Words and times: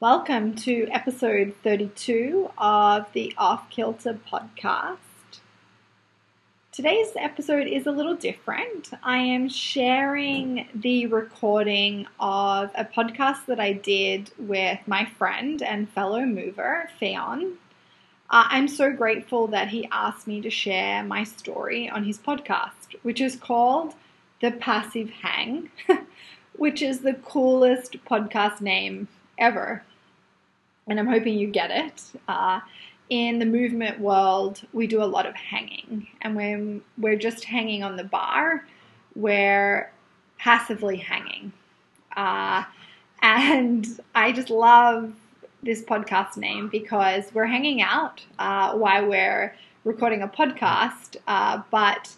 Welcome 0.00 0.54
to 0.58 0.86
episode 0.92 1.56
32 1.64 2.52
of 2.56 3.12
the 3.14 3.34
Off 3.36 3.68
Kilter 3.68 4.16
podcast. 4.30 4.98
Today's 6.70 7.10
episode 7.16 7.66
is 7.66 7.84
a 7.84 7.90
little 7.90 8.14
different. 8.14 8.90
I 9.02 9.16
am 9.18 9.48
sharing 9.48 10.68
the 10.72 11.06
recording 11.06 12.06
of 12.20 12.70
a 12.76 12.84
podcast 12.84 13.46
that 13.46 13.58
I 13.58 13.72
did 13.72 14.30
with 14.38 14.78
my 14.86 15.04
friend 15.04 15.60
and 15.60 15.90
fellow 15.90 16.24
mover, 16.24 16.88
Theon. 17.00 17.54
Uh, 18.30 18.44
I'm 18.50 18.68
so 18.68 18.92
grateful 18.92 19.48
that 19.48 19.70
he 19.70 19.88
asked 19.90 20.28
me 20.28 20.40
to 20.42 20.48
share 20.48 21.02
my 21.02 21.24
story 21.24 21.90
on 21.90 22.04
his 22.04 22.18
podcast, 22.18 22.94
which 23.02 23.20
is 23.20 23.34
called 23.34 23.94
The 24.40 24.52
Passive 24.52 25.10
Hang, 25.10 25.72
which 26.56 26.82
is 26.82 27.00
the 27.00 27.14
coolest 27.14 27.96
podcast 28.04 28.60
name 28.60 29.08
ever 29.36 29.82
and 30.88 30.98
I'm 30.98 31.06
hoping 31.06 31.38
you 31.38 31.48
get 31.48 31.70
it. 31.70 32.02
Uh, 32.26 32.60
in 33.10 33.38
the 33.38 33.46
movement 33.46 34.00
world, 34.00 34.60
we 34.72 34.86
do 34.86 35.02
a 35.02 35.06
lot 35.06 35.26
of 35.26 35.34
hanging, 35.34 36.08
and 36.20 36.36
when 36.36 36.82
we're 36.98 37.16
just 37.16 37.44
hanging 37.44 37.82
on 37.82 37.96
the 37.96 38.04
bar, 38.04 38.64
we're 39.14 39.90
passively 40.38 40.96
hanging. 40.96 41.52
Uh, 42.16 42.64
and 43.22 44.00
I 44.14 44.32
just 44.32 44.50
love 44.50 45.12
this 45.62 45.82
podcast 45.82 46.36
name 46.36 46.68
because 46.68 47.24
we're 47.34 47.46
hanging 47.46 47.82
out 47.82 48.24
uh, 48.38 48.74
while 48.74 49.06
we're 49.06 49.54
recording 49.84 50.22
a 50.22 50.28
podcast, 50.28 51.16
uh, 51.26 51.62
but 51.70 52.14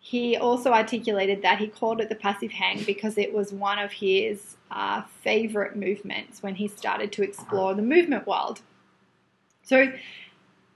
he 0.00 0.36
also 0.36 0.72
articulated 0.72 1.42
that 1.42 1.58
he 1.58 1.66
called 1.66 2.00
it 2.00 2.08
the 2.08 2.14
passive 2.14 2.52
hang 2.52 2.82
because 2.84 3.18
it 3.18 3.32
was 3.32 3.52
one 3.52 3.78
of 3.78 3.90
his 3.92 4.53
uh, 4.70 5.02
favorite 5.22 5.76
movements 5.76 6.42
when 6.42 6.56
he 6.56 6.68
started 6.68 7.12
to 7.12 7.22
explore 7.22 7.74
the 7.74 7.82
movement 7.82 8.26
world. 8.26 8.60
So 9.62 9.92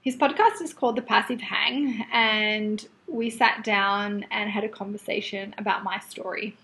his 0.01 0.15
podcast 0.15 0.61
is 0.61 0.73
called 0.73 0.95
The 0.95 1.01
Passive 1.01 1.41
Hang, 1.41 2.05
and 2.11 2.87
we 3.07 3.29
sat 3.29 3.63
down 3.63 4.25
and 4.31 4.49
had 4.49 4.63
a 4.63 4.69
conversation 4.69 5.53
about 5.57 5.83
my 5.83 5.99
story. 5.99 6.55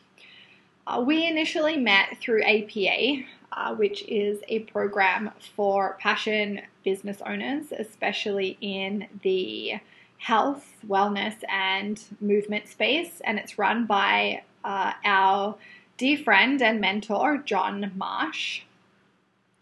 Uh, 0.87 1.03
we 1.05 1.27
initially 1.27 1.77
met 1.77 2.17
through 2.19 2.43
APA, 2.43 3.23
uh, 3.51 3.75
which 3.75 4.03
is 4.07 4.39
a 4.47 4.59
program 4.59 5.31
for 5.55 5.97
passion 5.99 6.61
business 6.83 7.21
owners, 7.25 7.71
especially 7.77 8.57
in 8.61 9.07
the 9.23 9.73
health, 10.17 10.65
wellness, 10.87 11.35
and 11.49 12.01
movement 12.21 12.67
space. 12.67 13.21
And 13.25 13.39
it's 13.39 13.57
run 13.57 13.85
by 13.85 14.43
uh, 14.63 14.93
our 15.03 15.55
dear 15.97 16.17
friend 16.17 16.61
and 16.61 16.81
mentor, 16.81 17.37
John 17.37 17.91
Marsh. 17.95 18.61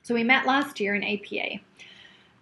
So 0.02 0.16
we 0.16 0.24
met 0.24 0.48
last 0.48 0.80
year 0.80 0.96
in 0.96 1.04
APA. 1.04 1.60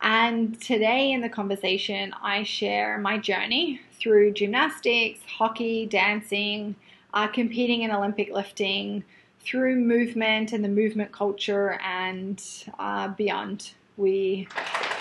And 0.02 0.60
today 0.62 1.12
in 1.12 1.22
the 1.22 1.30
conversation, 1.30 2.14
I 2.24 2.44
share 2.44 2.98
my 2.98 3.18
journey 3.18 3.82
through 4.00 4.32
gymnastics, 4.34 5.20
hockey, 5.28 5.86
dancing, 5.86 6.76
uh, 7.14 7.28
competing 7.28 7.82
in 7.82 7.92
Olympic 7.92 8.32
lifting, 8.32 9.04
through 9.42 9.76
movement 9.76 10.54
and 10.54 10.64
the 10.64 10.70
movement 10.70 11.12
culture, 11.12 11.80
and 11.84 12.42
uh, 12.80 13.10
beyond. 13.10 13.72
We 13.98 14.48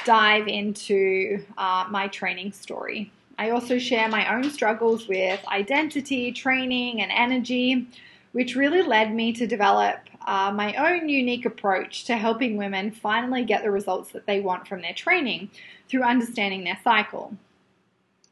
dive 0.05 0.49
into 0.49 1.45
uh, 1.57 1.87
my 1.91 2.09
training 2.09 2.53
story. 2.53 3.13
I 3.39 3.51
also 3.51 3.79
share 3.79 4.09
my 4.09 4.35
own 4.35 4.51
struggles 4.51 5.09
with 5.09 5.41
identity, 5.49 6.33
training, 6.33 7.01
and 7.01 7.11
energy 7.13 7.87
which 8.33 8.55
really 8.55 8.83
led 8.83 9.15
me 9.15 9.33
to 9.33 9.47
develop 9.47 9.99
uh, 10.27 10.53
my 10.55 10.75
own 10.75 11.09
unique 11.09 11.47
approach 11.47 12.05
to 12.05 12.17
helping 12.17 12.57
women 12.57 12.91
finally 12.91 13.45
get 13.45 13.63
the 13.63 13.71
results 13.71 14.13
that 14.13 14.27
they 14.27 14.41
want 14.41 14.69
from 14.69 14.83
their 14.83 14.95
training 14.95 15.51
through 15.89 16.03
understanding 16.03 16.65
their 16.65 16.79
cycle. 16.85 17.37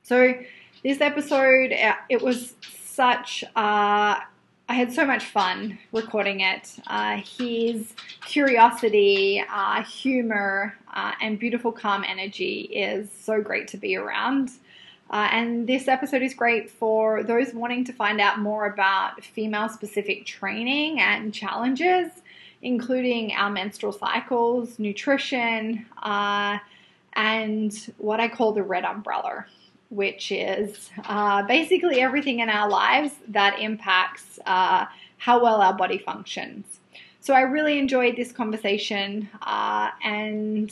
So, 0.03 0.35
this 0.83 1.01
episode, 1.01 1.73
uh, 1.73 1.95
it 2.09 2.23
was 2.23 2.55
such, 2.71 3.43
uh, 3.57 4.21
I 4.71 4.75
had 4.75 4.93
so 4.93 5.05
much 5.05 5.25
fun 5.25 5.79
recording 5.93 6.41
it. 6.41 6.77
Uh, 6.87 7.17
his 7.39 7.93
curiosity, 8.25 9.43
uh, 9.51 9.83
humor, 9.83 10.77
uh, 10.95 11.13
and 11.21 11.39
beautiful, 11.39 11.73
calm 11.73 12.05
energy 12.07 12.61
is 12.61 13.11
so 13.11 13.41
great 13.41 13.69
to 13.69 13.77
be 13.77 13.97
around. 13.97 14.51
Uh, 15.11 15.29
and 15.33 15.67
this 15.67 15.89
episode 15.89 16.23
is 16.23 16.35
great 16.35 16.71
for 16.71 17.23
those 17.23 17.55
wanting 17.55 17.85
to 17.85 17.93
find 17.93 18.21
out 18.21 18.39
more 18.41 18.67
about 18.67 19.25
female 19.25 19.69
specific 19.69 20.27
training 20.27 21.01
and 21.01 21.33
challenges, 21.33 22.11
including 22.61 23.33
our 23.33 23.49
menstrual 23.49 23.93
cycles, 23.93 24.79
nutrition, 24.79 25.87
uh, 26.03 26.59
and 27.15 27.93
what 27.97 28.21
I 28.21 28.29
call 28.29 28.53
the 28.53 28.63
red 28.63 28.85
umbrella, 28.85 29.47
which 29.89 30.31
is 30.31 30.91
uh, 31.07 31.43
basically 31.45 32.01
everything 32.01 32.41
in 32.41 32.51
our 32.51 32.69
lives 32.69 33.13
that 33.29 33.59
impacts 33.59 34.39
uh, 34.45 34.85
how 35.17 35.43
well 35.43 35.63
our 35.63 35.75
body 35.75 35.99
functions. 35.99 36.81
So 37.21 37.35
I 37.35 37.41
really 37.41 37.79
enjoyed 37.79 38.17
this 38.17 38.31
conversation, 38.31 39.29
uh, 39.43 39.91
and 40.05 40.71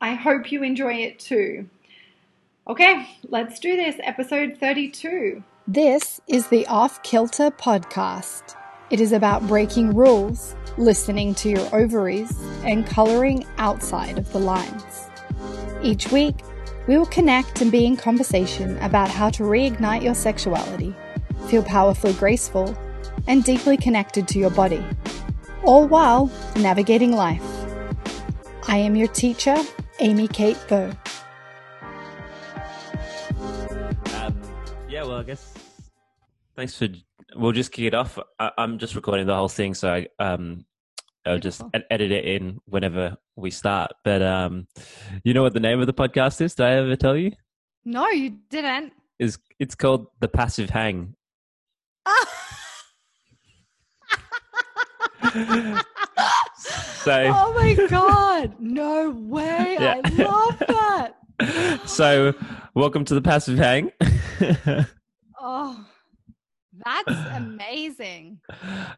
I 0.00 0.14
hope 0.14 0.50
you 0.52 0.62
enjoy 0.62 0.94
it 0.94 1.18
too. 1.18 1.68
Okay, 2.68 3.06
let's 3.28 3.60
do 3.60 3.76
this. 3.76 3.94
Episode 4.02 4.56
32. 4.58 5.40
This 5.68 6.20
is 6.26 6.48
the 6.48 6.66
Off 6.66 7.00
Kilter 7.04 7.52
podcast. 7.52 8.56
It 8.90 9.00
is 9.00 9.12
about 9.12 9.46
breaking 9.46 9.94
rules, 9.94 10.56
listening 10.76 11.36
to 11.36 11.48
your 11.48 11.68
ovaries, 11.72 12.36
and 12.64 12.84
coloring 12.84 13.46
outside 13.58 14.18
of 14.18 14.32
the 14.32 14.40
lines. 14.40 15.08
Each 15.80 16.10
week, 16.10 16.34
we 16.88 16.98
will 16.98 17.06
connect 17.06 17.60
and 17.60 17.70
be 17.70 17.86
in 17.86 17.96
conversation 17.96 18.76
about 18.78 19.10
how 19.10 19.30
to 19.30 19.44
reignite 19.44 20.02
your 20.02 20.16
sexuality, 20.16 20.92
feel 21.46 21.62
powerfully 21.62 22.14
graceful, 22.14 22.76
and 23.28 23.44
deeply 23.44 23.76
connected 23.76 24.26
to 24.26 24.40
your 24.40 24.50
body, 24.50 24.84
all 25.62 25.86
while 25.86 26.32
navigating 26.56 27.12
life. 27.12 27.44
I 28.66 28.78
am 28.78 28.96
your 28.96 29.08
teacher, 29.08 29.56
Amy 30.00 30.26
Kate 30.26 30.58
Bow. 30.68 30.90
Yeah, 35.06 35.12
well, 35.12 35.20
I 35.20 35.24
guess 35.24 35.54
thanks 36.54 36.76
for. 36.76 36.88
We'll 37.34 37.52
just 37.52 37.72
kick 37.72 37.86
it 37.86 37.94
off. 37.94 38.18
I, 38.38 38.50
am 38.58 38.78
just 38.78 38.94
recording 38.94 39.26
the 39.26 39.34
whole 39.34 39.48
thing, 39.48 39.74
so 39.74 39.92
I 39.92 40.06
um, 40.18 40.64
I'll 41.24 41.38
just 41.38 41.62
ed- 41.74 41.84
edit 41.90 42.10
it 42.10 42.24
in 42.24 42.60
whenever 42.66 43.16
we 43.36 43.50
start. 43.50 43.92
But 44.04 44.22
um, 44.22 44.66
you 45.24 45.34
know 45.34 45.42
what 45.42 45.54
the 45.54 45.60
name 45.60 45.80
of 45.80 45.86
the 45.86 45.94
podcast 45.94 46.40
is? 46.40 46.54
Did 46.54 46.66
I 46.66 46.72
ever 46.72 46.96
tell 46.96 47.16
you? 47.16 47.32
No, 47.84 48.08
you 48.08 48.38
didn't. 48.50 48.92
Is 49.18 49.38
it's 49.58 49.74
called 49.74 50.08
the 50.20 50.28
Passive 50.28 50.70
Hang. 50.70 51.14
so. 56.56 57.32
Oh 57.34 57.52
my 57.54 57.74
god! 57.88 58.54
No 58.58 59.10
way! 59.10 59.76
Yeah. 59.86 60.00
I 60.04 60.08
love 60.22 60.58
that. 60.58 61.16
so, 61.86 62.32
welcome 62.74 63.04
to 63.04 63.14
the 63.14 63.20
Passive 63.20 63.58
Hang. 63.58 63.92
oh, 65.40 65.84
that's 66.84 67.36
amazing. 67.36 68.40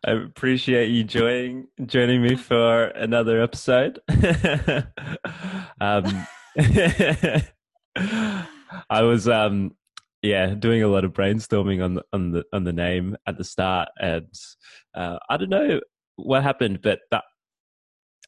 I 0.05 0.13
appreciate 0.13 0.91
you 0.91 1.05
joining 1.05 1.67
joining 1.87 2.23
me 2.23 2.37
for 2.37 2.85
another 2.85 3.43
episode. 3.43 3.99
um, 5.81 6.27
I 8.89 9.03
was 9.03 9.27
um, 9.29 9.75
yeah 10.23 10.55
doing 10.55 10.83
a 10.83 10.89
lot 10.89 11.05
of 11.05 11.13
brainstorming 11.13 11.83
on 11.85 11.95
the 11.95 12.05
on 12.13 12.31
the 12.31 12.45
on 12.53 12.65
the 12.65 12.73
name 12.73 13.17
at 13.27 13.37
the 13.37 13.45
start, 13.45 13.89
and 13.99 14.33
uh, 14.95 15.19
I 15.29 15.37
don't 15.39 15.51
know 15.51 15.81
what 16.17 16.45
happened, 16.45 16.83
but 16.83 17.01
that 17.11 17.25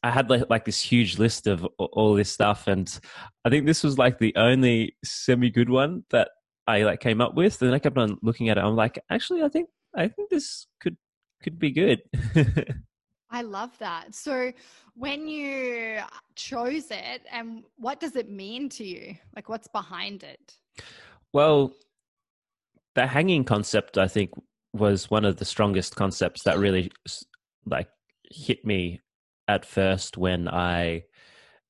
I 0.03 0.09
had 0.09 0.29
like, 0.29 0.49
like 0.49 0.65
this 0.65 0.81
huge 0.81 1.19
list 1.19 1.47
of 1.47 1.65
all 1.77 2.15
this 2.15 2.31
stuff, 2.31 2.67
and 2.67 2.99
I 3.45 3.49
think 3.49 3.65
this 3.65 3.83
was 3.83 3.97
like 3.97 4.17
the 4.17 4.33
only 4.35 4.95
semi 5.03 5.49
good 5.49 5.69
one 5.69 6.03
that 6.09 6.29
I 6.67 6.83
like 6.83 6.99
came 6.99 7.21
up 7.21 7.35
with. 7.35 7.61
And 7.61 7.73
I 7.73 7.79
kept 7.79 7.97
on 7.97 8.17
looking 8.21 8.49
at 8.49 8.57
it. 8.57 8.63
I'm 8.63 8.75
like, 8.75 8.99
actually, 9.09 9.43
I 9.43 9.49
think 9.49 9.69
I 9.95 10.07
think 10.07 10.29
this 10.29 10.67
could 10.79 10.97
could 11.43 11.59
be 11.59 11.71
good. 11.71 12.01
I 13.31 13.43
love 13.43 13.77
that. 13.79 14.13
So, 14.13 14.51
when 14.95 15.27
you 15.27 15.99
chose 16.35 16.91
it, 16.91 17.21
and 17.31 17.63
what 17.77 17.99
does 17.99 18.15
it 18.15 18.29
mean 18.29 18.69
to 18.69 18.83
you? 18.83 19.15
Like, 19.35 19.47
what's 19.49 19.67
behind 19.67 20.23
it? 20.23 20.55
Well, 21.31 21.73
the 22.95 23.07
hanging 23.07 23.45
concept, 23.45 23.97
I 23.97 24.07
think, 24.07 24.31
was 24.73 25.09
one 25.09 25.25
of 25.25 25.37
the 25.37 25.45
strongest 25.45 25.95
concepts 25.95 26.43
that 26.43 26.57
really 26.57 26.91
like 27.65 27.87
hit 28.29 28.65
me 28.65 28.99
at 29.51 29.65
first 29.65 30.17
when 30.17 30.47
I 30.47 31.03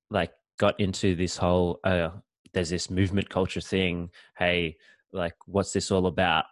like 0.10 0.32
got 0.60 0.80
into 0.80 1.16
this 1.16 1.38
whole 1.38 1.80
uh, 1.84 2.10
there's 2.54 2.70
this 2.70 2.90
movement 2.90 3.30
culture 3.30 3.62
thing. 3.62 4.10
Hey, 4.38 4.78
like 5.12 5.36
what's 5.46 5.74
this 5.74 5.92
all 5.92 6.06
about? 6.06 6.46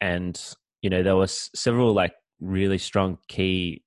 And 0.00 0.40
you 0.82 0.90
know 0.90 1.02
there 1.02 1.16
was 1.16 1.50
several 1.54 1.92
like 1.92 2.14
really 2.40 2.78
strong 2.78 3.18
key 3.28 3.82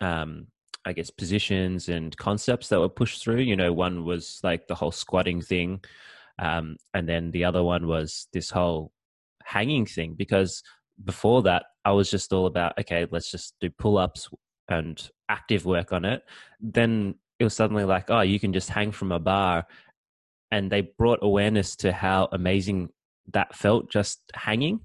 um, 0.00 0.46
I 0.86 0.92
guess, 0.94 1.10
positions 1.10 1.88
and 1.90 2.16
concepts 2.16 2.68
that 2.68 2.80
were 2.80 2.88
pushed 2.88 3.22
through. 3.22 3.40
You 3.40 3.56
know, 3.56 3.72
one 3.72 4.04
was 4.04 4.40
like 4.42 4.66
the 4.66 4.74
whole 4.74 4.92
squatting 4.92 5.42
thing, 5.42 5.80
um, 6.38 6.76
and 6.94 7.06
then 7.08 7.30
the 7.32 7.44
other 7.44 7.62
one 7.62 7.86
was 7.86 8.28
this 8.32 8.50
whole 8.50 8.92
hanging 9.44 9.84
thing. 9.84 10.14
Because 10.14 10.62
before 11.04 11.42
that, 11.42 11.66
I 11.84 11.92
was 11.92 12.10
just 12.10 12.32
all 12.32 12.46
about 12.46 12.78
okay, 12.78 13.06
let's 13.10 13.30
just 13.30 13.54
do 13.60 13.68
pull 13.70 13.98
ups 13.98 14.30
and 14.70 15.10
active 15.28 15.64
work 15.66 15.92
on 15.92 16.04
it. 16.04 16.22
Then 16.60 17.16
it 17.38 17.44
was 17.44 17.54
suddenly 17.54 17.84
like, 17.84 18.10
oh, 18.10 18.20
you 18.20 18.38
can 18.40 18.52
just 18.52 18.70
hang 18.70 18.92
from 18.92 19.12
a 19.12 19.18
bar, 19.18 19.66
and 20.50 20.70
they 20.70 20.80
brought 20.80 21.20
awareness 21.22 21.76
to 21.76 21.92
how 21.92 22.28
amazing 22.32 22.90
that 23.32 23.54
felt 23.54 23.90
just 23.90 24.20
hanging, 24.34 24.80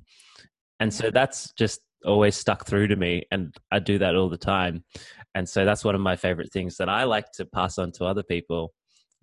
and 0.80 0.94
so 0.94 1.10
that's 1.12 1.52
just 1.54 1.82
always 2.06 2.36
stuck 2.36 2.66
through 2.68 2.88
to 2.88 2.96
me 2.96 3.24
and 3.32 3.56
i 3.72 3.80
do 3.80 3.98
that 3.98 4.16
all 4.16 4.30
the 4.30 4.38
time. 4.38 4.84
And 5.34 5.50
so 5.50 5.66
that's 5.66 5.84
one 5.84 5.96
of 5.96 6.02
my 6.02 6.16
favorite 6.16 6.52
things 6.52 6.78
that 6.78 6.88
i 6.88 7.04
like 7.04 7.32
to 7.34 7.46
pass 7.46 7.78
on 7.78 7.92
to 7.94 8.06
other 8.06 8.24
people 8.24 8.74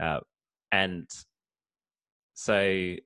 uh, 0.00 0.20
and 0.72 1.08
so 2.34 2.96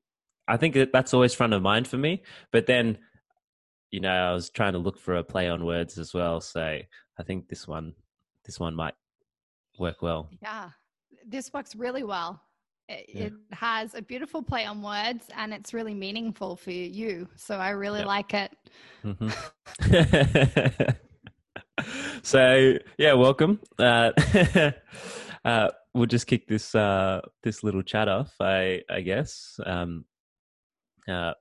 i 0.48 0.56
think 0.56 0.74
that 0.74 0.92
that's 0.92 1.12
always 1.12 1.34
front 1.34 1.52
of 1.52 1.62
mind 1.62 1.86
for 1.86 1.98
me. 1.98 2.22
But 2.52 2.66
then 2.66 2.98
you 3.96 4.00
know 4.02 4.10
i 4.10 4.32
was 4.34 4.50
trying 4.50 4.74
to 4.74 4.78
look 4.78 4.98
for 4.98 5.16
a 5.16 5.24
play 5.24 5.48
on 5.48 5.64
words 5.64 5.96
as 5.96 6.12
well 6.12 6.38
so 6.38 6.60
i 6.60 7.22
think 7.24 7.48
this 7.48 7.66
one 7.66 7.94
this 8.44 8.60
one 8.60 8.74
might 8.74 8.92
work 9.78 10.02
well 10.02 10.28
yeah 10.42 10.68
this 11.26 11.50
works 11.54 11.74
really 11.74 12.02
well 12.02 12.38
it, 12.90 13.06
yeah. 13.08 13.22
it, 13.24 13.32
has 13.52 13.94
a 13.94 14.02
beautiful 14.02 14.42
play 14.42 14.66
on 14.66 14.82
words 14.82 15.30
and 15.34 15.54
it's 15.54 15.74
really 15.74 15.94
meaningful 15.94 16.54
for 16.54 16.70
you. 16.70 17.26
So 17.34 17.56
I 17.56 17.70
really 17.70 18.00
yep. 18.00 18.06
like 18.06 18.32
it. 18.32 18.56
Mm-hmm. 19.04 19.30
so 22.22 22.74
yeah, 22.96 23.14
welcome. 23.14 23.58
Uh, 23.76 24.12
uh, 25.44 25.70
we'll 25.94 26.06
just 26.06 26.28
kick 26.28 26.46
this 26.46 26.76
uh, 26.76 27.22
this 27.42 27.64
little 27.64 27.82
chat 27.82 28.06
off, 28.06 28.32
I 28.40 28.82
I 28.88 29.00
guess. 29.00 29.58
Um, 29.66 30.04
uh, 31.08 31.32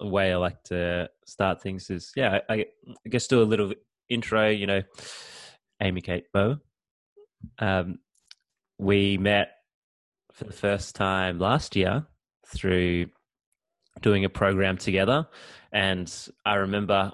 way 0.00 0.32
I 0.32 0.36
like 0.36 0.62
to 0.64 1.08
start 1.26 1.62
things 1.62 1.90
is 1.90 2.12
yeah, 2.16 2.40
I, 2.48 2.54
I 2.54 3.08
guess 3.08 3.26
do 3.26 3.42
a 3.42 3.44
little 3.44 3.72
intro. 4.08 4.48
You 4.48 4.66
know, 4.66 4.82
Amy 5.80 6.00
Kate 6.00 6.26
Bow. 6.32 6.58
Um, 7.58 7.98
we 8.78 9.18
met 9.18 9.48
for 10.32 10.44
the 10.44 10.52
first 10.52 10.96
time 10.96 11.38
last 11.38 11.76
year 11.76 12.06
through 12.48 13.06
doing 14.02 14.24
a 14.24 14.28
program 14.28 14.76
together. 14.76 15.26
And 15.72 16.12
I 16.44 16.56
remember 16.56 17.12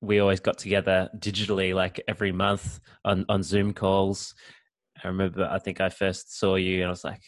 we 0.00 0.18
always 0.18 0.40
got 0.40 0.58
together 0.58 1.08
digitally, 1.16 1.74
like 1.74 2.00
every 2.08 2.32
month 2.32 2.80
on, 3.04 3.24
on 3.28 3.42
Zoom 3.42 3.72
calls. 3.72 4.34
I 5.02 5.08
remember, 5.08 5.48
I 5.50 5.58
think 5.58 5.80
I 5.80 5.88
first 5.88 6.38
saw 6.38 6.56
you 6.56 6.78
and 6.78 6.86
I 6.86 6.90
was 6.90 7.04
like, 7.04 7.22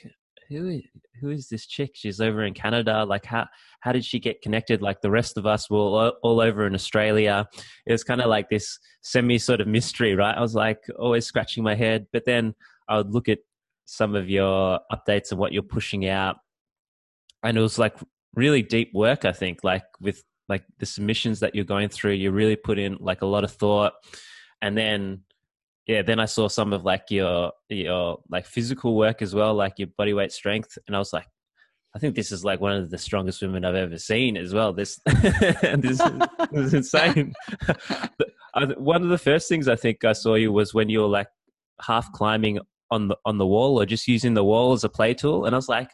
who, 0.49 0.81
who 1.21 1.31
is 1.31 1.49
this 1.49 1.67
chick? 1.67 1.93
She's 1.95 2.21
over 2.21 2.45
in 2.45 2.55
Canada. 2.55 3.05
Like, 3.05 3.25
how, 3.25 3.47
how 3.81 3.93
did 3.93 4.05
she 4.05 4.19
get 4.19 4.43
connected? 4.43 4.83
Like 4.83 5.01
the 5.01 5.11
rest 5.11 5.37
of 5.37 5.47
us 5.47 5.69
were 5.69 5.79
all, 5.79 6.13
all 6.23 6.41
over 6.41 6.67
in 6.67 6.75
Australia. 6.75 7.47
It 7.87 7.93
was 7.93 8.05
kind 8.05 8.21
of 8.21 8.29
like 8.29 8.49
this 8.49 8.79
semi 9.03 9.39
sort 9.39 9.61
of 9.61 9.67
mystery, 9.67 10.15
right? 10.15 10.37
I 10.37 10.41
was 10.41 10.55
like 10.55 10.81
always 10.99 11.27
scratching 11.27 11.63
my 11.63 11.75
head, 11.75 12.07
but 12.13 12.25
then 12.25 12.55
I 12.89 12.97
would 12.97 13.13
look 13.13 13.29
at 13.29 13.39
some 13.85 14.15
of 14.15 14.29
your 14.29 14.81
updates 14.93 15.31
and 15.31 15.39
what 15.39 15.53
you're 15.53 15.63
pushing 15.63 16.07
out. 16.07 16.37
And 17.43 17.57
it 17.57 17.61
was 17.61 17.79
like 17.79 17.97
really 18.35 18.63
deep 18.63 18.91
work, 18.95 19.25
I 19.25 19.33
think, 19.33 19.63
like 19.63 19.85
with 20.01 20.23
like 20.49 20.65
the 20.79 20.87
submissions 20.87 21.41
that 21.41 21.55
you're 21.55 21.65
going 21.65 21.89
through, 21.89 22.13
you 22.13 22.31
really 22.31 22.57
put 22.57 22.79
in 22.79 22.97
like 23.01 23.23
a 23.23 23.27
lot 23.27 23.45
of 23.45 23.53
thought. 23.53 23.93
And 24.63 24.77
then 24.77 25.21
yeah, 25.89 26.03
then 26.03 26.21
I 26.21 26.27
saw 26.27 26.49
some 26.49 26.75
of 26.75 26.85
like 26.85 27.05
your 27.11 27.51
your 27.71 28.19
like 28.31 28.45
physical 28.45 28.95
work 28.95 29.23
as 29.23 29.35
well, 29.35 29.55
like 29.55 29.75
your 29.79 29.89
body 29.97 30.13
weight 30.13 30.33
strength. 30.33 30.77
And 30.87 30.95
I 30.95 30.99
was 30.99 31.15
like, 31.15 31.27
I 31.97 31.99
think 31.99 32.15
this 32.15 32.31
is 32.31 32.45
like 32.45 32.61
one 32.61 32.73
of 32.73 32.91
the 32.91 32.99
strongest 32.99 33.41
women 33.41 33.65
I've 33.65 33.75
ever 33.75 33.97
seen 33.97 34.37
as 34.37 34.53
well. 34.53 34.75
This 34.75 35.01
this, 35.07 35.99
this 35.99 36.03
is 36.53 36.75
insane. 36.75 37.33
one 38.77 39.03
of 39.03 39.09
the 39.09 39.19
first 39.19 39.49
things 39.49 39.67
I 39.67 39.77
think 39.77 40.05
I 40.05 40.13
saw 40.13 40.35
you 40.35 40.53
was 40.53 40.75
when 40.75 40.91
you 40.91 41.01
were 41.01 41.09
like 41.09 41.29
half 41.81 42.13
climbing 42.13 42.59
on 42.91 43.09
the 43.09 43.17
on 43.25 43.39
the 43.39 43.47
wall 43.47 43.81
or 43.81 43.87
just 43.87 44.07
using 44.07 44.35
the 44.35 44.45
wall 44.45 44.75
as 44.75 44.85
a 44.85 44.91
play 44.91 45.15
tool. 45.15 45.47
And 45.47 45.55
I 45.55 45.59
was 45.59 45.71
like, 45.71 45.91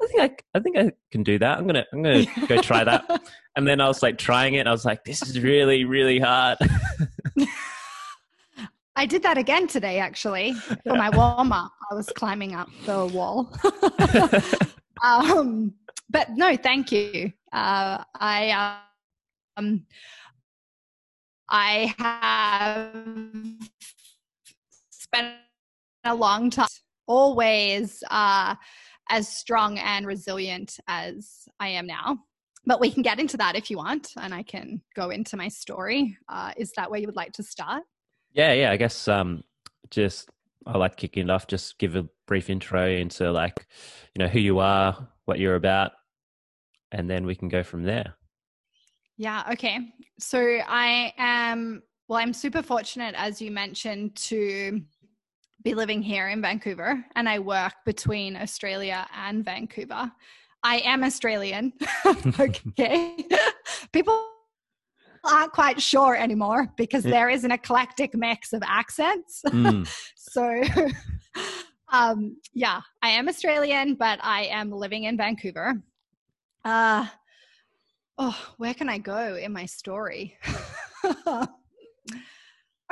I 0.00 0.06
think 0.06 0.20
I, 0.20 0.58
I 0.58 0.60
think 0.60 0.78
I 0.78 0.92
can 1.10 1.24
do 1.24 1.40
that. 1.40 1.58
I'm 1.58 1.66
gonna 1.66 1.84
I'm 1.92 2.02
gonna 2.04 2.26
go 2.46 2.60
try 2.60 2.84
that. 2.84 3.22
And 3.54 3.68
then 3.68 3.82
I 3.82 3.86
was 3.86 4.02
like 4.02 4.16
trying 4.16 4.54
it. 4.54 4.60
and 4.60 4.68
I 4.70 4.72
was 4.72 4.86
like, 4.86 5.04
this 5.04 5.20
is 5.20 5.38
really 5.38 5.84
really 5.84 6.18
hard. 6.18 6.56
I 8.94 9.06
did 9.06 9.22
that 9.22 9.38
again 9.38 9.66
today, 9.66 9.98
actually, 9.98 10.52
for 10.52 10.94
my 10.94 11.08
warm 11.10 11.52
up. 11.52 11.72
I 11.90 11.94
was 11.94 12.08
climbing 12.08 12.54
up 12.54 12.68
the 12.84 13.06
wall. 13.06 13.50
um, 15.04 15.74
but 16.10 16.28
no, 16.30 16.56
thank 16.56 16.92
you. 16.92 17.32
Uh, 17.52 18.04
I 18.14 18.80
um, 19.56 19.86
I 21.48 21.94
have 21.98 22.96
spent 24.90 25.36
a 26.04 26.14
long 26.14 26.50
time, 26.50 26.68
always 27.06 28.02
uh, 28.10 28.54
as 29.10 29.28
strong 29.28 29.78
and 29.78 30.06
resilient 30.06 30.78
as 30.86 31.48
I 31.60 31.68
am 31.68 31.86
now. 31.86 32.18
But 32.64 32.80
we 32.80 32.90
can 32.90 33.02
get 33.02 33.18
into 33.18 33.36
that 33.38 33.56
if 33.56 33.70
you 33.70 33.78
want, 33.78 34.12
and 34.20 34.32
I 34.32 34.42
can 34.44 34.82
go 34.94 35.10
into 35.10 35.36
my 35.36 35.48
story. 35.48 36.16
Uh, 36.28 36.52
is 36.56 36.72
that 36.76 36.90
where 36.90 37.00
you 37.00 37.06
would 37.06 37.16
like 37.16 37.32
to 37.32 37.42
start? 37.42 37.82
Yeah, 38.32 38.52
yeah. 38.52 38.70
I 38.70 38.76
guess 38.76 39.08
um, 39.08 39.42
just 39.90 40.30
I 40.66 40.78
like 40.78 40.96
kicking 40.96 41.24
it 41.24 41.30
off. 41.30 41.46
Just 41.46 41.78
give 41.78 41.96
a 41.96 42.08
brief 42.26 42.50
intro 42.50 42.88
into 42.88 43.30
like, 43.30 43.66
you 44.14 44.24
know, 44.24 44.28
who 44.28 44.40
you 44.40 44.58
are, 44.58 45.08
what 45.24 45.38
you're 45.38 45.56
about, 45.56 45.92
and 46.90 47.08
then 47.08 47.26
we 47.26 47.34
can 47.34 47.48
go 47.48 47.62
from 47.62 47.82
there. 47.82 48.14
Yeah. 49.16 49.44
Okay. 49.52 49.78
So 50.18 50.40
I 50.40 51.12
am. 51.18 51.82
Well, 52.08 52.18
I'm 52.18 52.32
super 52.32 52.62
fortunate, 52.62 53.14
as 53.16 53.40
you 53.40 53.50
mentioned, 53.50 54.16
to 54.16 54.82
be 55.62 55.74
living 55.74 56.02
here 56.02 56.28
in 56.28 56.42
Vancouver 56.42 57.04
and 57.14 57.28
I 57.28 57.38
work 57.38 57.74
between 57.86 58.36
Australia 58.36 59.06
and 59.14 59.44
Vancouver. 59.44 60.10
I 60.62 60.78
am 60.78 61.04
Australian. 61.04 61.72
okay. 62.40 63.26
People 63.92 64.31
aren't 65.32 65.52
quite 65.52 65.80
sure 65.80 66.14
anymore 66.16 66.72
because 66.76 67.02
there 67.02 67.28
is 67.28 67.44
an 67.44 67.50
eclectic 67.50 68.14
mix 68.14 68.52
of 68.52 68.62
accents. 68.64 69.42
Mm. 69.46 69.88
so, 70.16 70.62
um, 71.92 72.36
yeah, 72.52 72.82
I 73.02 73.10
am 73.10 73.28
Australian, 73.28 73.94
but 73.94 74.18
I 74.22 74.44
am 74.44 74.70
living 74.70 75.04
in 75.04 75.16
Vancouver. 75.16 75.82
Uh, 76.64 77.06
oh, 78.18 78.52
where 78.58 78.74
can 78.74 78.88
I 78.88 78.98
go 78.98 79.36
in 79.36 79.52
my 79.52 79.66
story? 79.66 80.38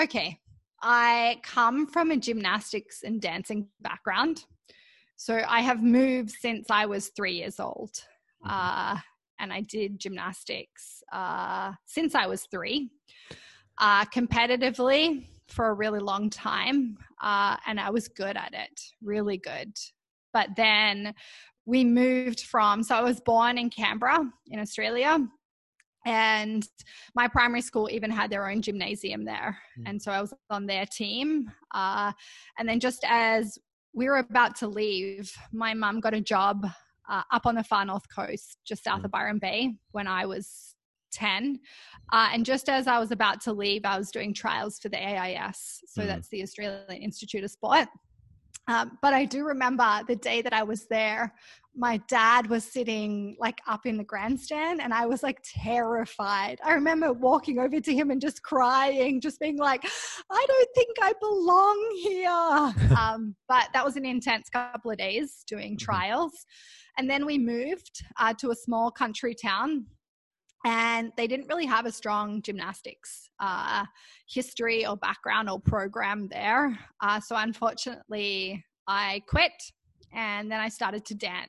okay. 0.01 0.39
I 0.83 1.41
come 1.43 1.87
from 1.87 2.11
a 2.11 2.17
gymnastics 2.17 3.03
and 3.03 3.21
dancing 3.21 3.69
background. 3.81 4.45
So 5.17 5.43
I 5.47 5.61
have 5.61 5.83
moved 5.83 6.31
since 6.31 6.71
I 6.71 6.87
was 6.87 7.09
three 7.09 7.35
years 7.35 7.61
old. 7.61 7.93
Mm-hmm. 8.45 8.51
Uh, 8.51 9.01
and 9.41 9.53
I 9.53 9.63
did 9.63 9.99
gymnastics 9.99 11.03
uh, 11.13 11.73
since 11.87 12.15
I 12.15 12.27
was 12.27 12.47
three, 12.51 12.91
uh, 13.79 14.05
competitively 14.07 15.27
for 15.49 15.69
a 15.69 15.75
really 15.75 16.01
long 16.01 16.31
time. 16.31 16.97
Uh, 17.23 17.57
and 17.67 17.81
I 17.81 17.91
was 17.91 18.09
good 18.09 18.37
at 18.37 18.55
it, 18.55 18.81
really 19.03 19.39
good. 19.39 19.73
But 20.33 20.51
then 20.57 21.15
we 21.67 21.85
moved 21.85 22.41
from, 22.41 22.83
so 22.83 22.95
I 22.95 23.03
was 23.03 23.21
born 23.21 23.59
in 23.59 23.71
Canberra 23.71 24.31
in 24.49 24.61
Australia 24.61 25.19
and 26.07 26.67
my 27.15 27.29
primary 27.29 27.61
school 27.61 27.89
even 27.91 28.11
had 28.11 28.31
their 28.31 28.49
own 28.49 28.63
gymnasium 28.63 29.25
there 29.25 29.59
mm. 29.79 29.83
and 29.87 30.01
so 30.01 30.11
i 30.11 30.21
was 30.21 30.33
on 30.49 30.67
their 30.67 30.87
team 30.87 31.51
uh, 31.75 32.13
and 32.59 32.69
then 32.69 32.81
just 32.81 33.05
as 33.07 33.59
we 33.93 34.09
were 34.09 34.19
about 34.19 34.57
to 34.57 34.67
leave 34.67 35.33
my 35.53 35.75
mum 35.75 36.01
got 36.01 36.15
a 36.15 36.21
job 36.21 36.67
uh, 37.11 37.23
up 37.33 37.47
on 37.47 37.55
the 37.55 37.65
far 37.65 37.85
north 37.85 38.05
coast 38.15 38.59
just 38.65 38.85
south 38.85 39.03
mm. 39.03 39.05
of 39.05 39.11
byron 39.11 39.39
bay 39.39 39.75
when 39.93 40.07
i 40.07 40.25
was 40.25 40.75
10 41.13 41.59
uh, 42.13 42.29
and 42.33 42.47
just 42.47 42.69
as 42.69 42.87
i 42.87 42.99
was 42.99 43.11
about 43.11 43.41
to 43.41 43.53
leave 43.53 43.83
i 43.85 43.99
was 43.99 44.11
doing 44.11 44.33
trials 44.33 44.79
for 44.79 44.89
the 44.89 44.99
ais 44.99 45.81
so 45.87 46.03
mm. 46.03 46.07
that's 46.07 46.29
the 46.29 46.43
australian 46.43 46.85
institute 46.91 47.45
of 47.45 47.51
sport 47.51 47.89
um, 48.71 48.99
but 49.03 49.15
I 49.15 49.25
do 49.25 49.45
remember 49.45 50.03
the 50.07 50.15
day 50.15 50.43
that 50.43 50.53
I 50.53 50.63
was 50.63 50.87
there, 50.87 51.35
my 51.75 51.97
dad 52.09 52.49
was 52.49 52.65
sitting 52.65 53.37
like 53.39 53.61
up 53.67 53.85
in 53.85 53.97
the 53.97 54.05
grandstand 54.05 54.81
and 54.81 54.95
I 54.95 55.07
was 55.07 55.23
like 55.25 55.41
terrified. 55.45 56.61
I 56.65 56.75
remember 56.75 57.13
walking 57.13 57.59
over 57.59 57.81
to 57.81 57.95
him 57.95 58.11
and 58.11 58.21
just 58.21 58.43
crying, 58.43 59.21
just 59.21 59.41
being 59.41 59.57
like, 59.57 59.85
I 60.31 60.47
don't 60.49 60.69
think 60.75 60.97
I 61.01 61.13
belong 61.21 62.01
here. 62.03 62.97
um, 62.99 63.35
but 63.49 63.69
that 63.73 63.85
was 63.85 63.97
an 63.97 64.05
intense 64.05 64.49
couple 64.49 64.91
of 64.91 64.99
days 64.99 65.43
doing 65.49 65.73
mm-hmm. 65.73 65.85
trials. 65.85 66.47
And 66.99 67.09
then 67.09 67.27
we 67.27 67.39
moved 67.39 68.05
uh, 68.19 68.35
to 68.35 68.51
a 68.51 68.55
small 68.55 68.91
country 68.91 69.35
town 69.35 69.87
and 70.65 71.13
they 71.17 71.27
didn't 71.27 71.49
really 71.49 71.67
have 71.67 71.87
a 71.87 71.93
strong 71.93 72.43
gymnastics 72.43 73.31
uh, 73.41 73.85
history 74.29 74.87
or 74.87 74.97
background 74.97 75.49
or 75.49 75.59
program 75.59 76.29
there. 76.29 76.79
Uh, 77.01 77.19
so 77.21 77.37
unfortunately, 77.37 78.63
I 78.87 79.23
quit 79.27 79.53
and 80.13 80.51
then 80.51 80.61
I 80.61 80.69
started 80.69 81.05
to 81.07 81.15
dance. 81.15 81.49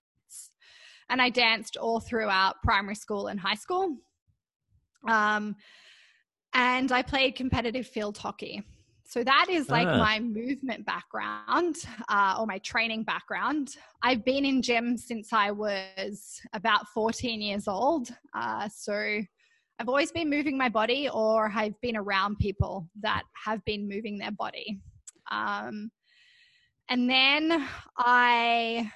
And 1.10 1.22
I 1.22 1.30
danced 1.30 1.76
all 1.76 2.00
throughout 2.00 2.56
primary 2.64 2.96
school 2.96 3.28
and 3.28 3.38
high 3.38 3.56
school. 3.56 3.98
Um, 5.10 5.58
and 6.54 6.90
I 6.92 7.02
played 7.02 7.36
competitive 7.36 7.88
field 7.88 8.18
hockey. 8.18 8.64
So 9.12 9.26
that 9.26 9.48
is 9.50 9.70
like 9.70 9.90
ah. 9.90 9.98
my 9.98 10.22
movement 10.22 10.86
background 10.86 11.76
uh, 12.08 12.38
or 12.40 12.46
my 12.46 12.60
training 12.60 13.04
background. 13.04 13.76
I've 14.02 14.24
been 14.24 14.46
in 14.46 14.62
gym 14.62 14.98
since 14.98 15.34
I 15.34 15.52
was 15.52 16.40
about 16.54 16.88
14 16.94 17.42
years 17.42 17.68
old. 17.68 18.08
Uh, 18.34 18.70
so 18.74 18.94
I've 18.94 19.90
always 19.90 20.14
been 20.14 20.30
moving 20.30 20.58
my 20.58 20.70
body 20.70 21.10
or 21.10 21.52
I've 21.54 21.74
been 21.82 21.98
around 21.98 22.38
people 22.40 22.88
that 23.02 23.24
have 23.44 23.60
been 23.66 23.86
moving 23.86 24.18
their 24.18 24.32
body. 24.32 24.80
Um, 25.30 25.92
and 26.90 27.10
then 27.10 27.68
I 27.98 28.90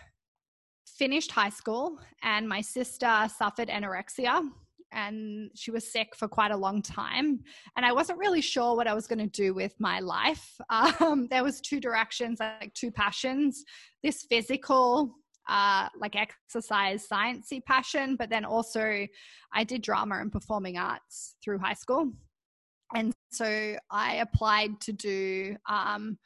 finished 0.88 1.32
high 1.32 1.50
school 1.50 2.00
and 2.24 2.48
my 2.48 2.62
sister 2.62 3.28
suffered 3.38 3.68
anorexia 3.68 4.50
and 4.96 5.52
she 5.54 5.70
was 5.70 5.92
sick 5.92 6.16
for 6.16 6.28
quite 6.28 6.52
a 6.52 6.58
long 6.58 6.82
time 6.82 7.40
and 7.76 7.86
i 7.86 7.92
wasn't 7.92 8.18
really 8.18 8.42
sure 8.42 8.76
what 8.76 8.88
i 8.88 8.94
was 8.94 9.06
going 9.06 9.20
to 9.20 9.28
do 9.28 9.54
with 9.54 9.74
my 9.80 10.00
life. 10.00 10.60
Um, 11.00 11.28
there 11.30 11.44
was 11.44 11.62
two 11.62 11.80
directions 11.80 12.40
like 12.40 12.74
two 12.74 12.92
passions 12.92 13.64
this 14.04 14.26
physical 14.30 15.16
uh, 15.48 15.90
like 16.00 16.16
exercise 16.16 17.08
sciencey 17.08 17.64
passion 17.66 18.16
but 18.16 18.30
then 18.30 18.46
also 18.46 19.06
i 19.54 19.64
did 19.64 19.82
drama 19.82 20.20
and 20.20 20.32
performing 20.32 20.78
arts 20.78 21.36
through 21.44 21.60
high 21.60 21.74
school. 21.74 22.12
And 22.94 23.14
so 23.32 23.76
i 23.92 24.16
applied 24.16 24.80
to 24.82 24.94
do 24.94 25.58
um, 25.68 26.18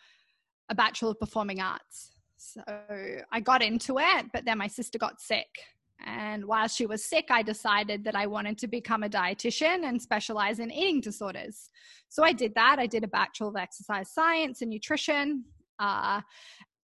a 0.69 0.75
bachelor 0.75 1.11
of 1.11 1.19
performing 1.19 1.61
arts. 1.61 2.11
So 2.38 2.61
i 3.31 3.39
got 3.39 3.61
into 3.61 3.97
it 3.99 4.25
but 4.33 4.45
then 4.45 4.57
my 4.57 4.67
sister 4.67 4.97
got 4.97 5.19
sick 5.19 5.49
and 6.06 6.46
while 6.46 6.68
she 6.68 6.86
was 6.86 7.03
sick, 7.03 7.25
I 7.29 7.41
decided 7.41 8.06
that 8.06 8.15
I 8.15 8.27
wanted 8.27 8.58
to 8.60 8.68
become 8.68 9.03
a 9.03 9.10
dietitian 9.10 9.84
and 9.84 10.01
specialize 10.01 10.60
in 10.60 10.72
eating 10.72 11.01
disorders. 11.01 11.70
So 12.08 12.24
I 12.24 12.32
did 12.32 12.56
that. 12.56 12.77
I 12.79 12.88
did 12.88 13.03
a 13.03 13.08
Bachelor 13.08 13.50
of 13.50 13.58
Exercise 13.58 14.10
Science 14.10 14.62
and 14.62 14.72
Nutrition. 14.72 15.44
Uh, 15.77 16.22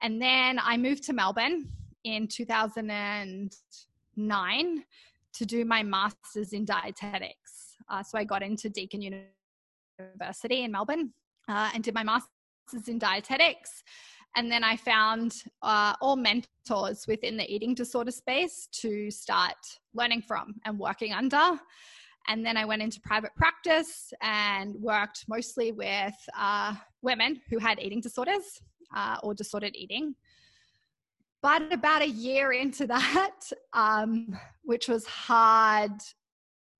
and 0.01 0.21
then 0.21 0.59
I 0.61 0.77
moved 0.77 1.03
to 1.05 1.13
Melbourne 1.13 1.67
in 2.03 2.27
2009 2.27 4.83
to 5.33 5.45
do 5.45 5.65
my 5.65 5.83
master's 5.83 6.53
in 6.53 6.65
dietetics. 6.65 7.75
Uh, 7.89 8.01
so 8.03 8.17
I 8.17 8.23
got 8.23 8.41
into 8.43 8.69
Deakin 8.69 9.01
University 9.01 10.63
in 10.63 10.71
Melbourne 10.71 11.11
uh, 11.47 11.71
and 11.73 11.83
did 11.83 11.95
my 11.95 12.03
master's 12.03 12.87
in 12.87 12.99
dietetics. 12.99 13.83
And 14.35 14.51
then 14.51 14.63
I 14.63 14.75
found 14.75 15.43
uh, 15.61 15.93
all 16.01 16.15
mentors 16.15 17.05
within 17.07 17.35
the 17.37 17.51
eating 17.51 17.73
disorder 17.73 18.11
space 18.11 18.67
to 18.73 19.09
start 19.11 19.57
learning 19.93 20.21
from 20.21 20.55
and 20.65 20.77
working 20.77 21.13
under. 21.13 21.59
And 22.27 22.45
then 22.45 22.57
I 22.57 22.65
went 22.65 22.81
into 22.81 23.01
private 23.01 23.35
practice 23.35 24.13
and 24.21 24.75
worked 24.75 25.25
mostly 25.27 25.71
with 25.71 26.13
uh, 26.37 26.75
women 27.01 27.41
who 27.49 27.57
had 27.57 27.79
eating 27.79 28.01
disorders 28.01 28.61
uh, 28.95 29.17
or 29.23 29.33
disordered 29.33 29.75
eating. 29.75 30.15
But 31.41 31.73
about 31.73 32.01
a 32.01 32.09
year 32.09 32.51
into 32.51 32.85
that, 32.87 33.39
um, 33.73 34.37
which 34.63 34.87
was 34.87 35.05
hard 35.05 35.91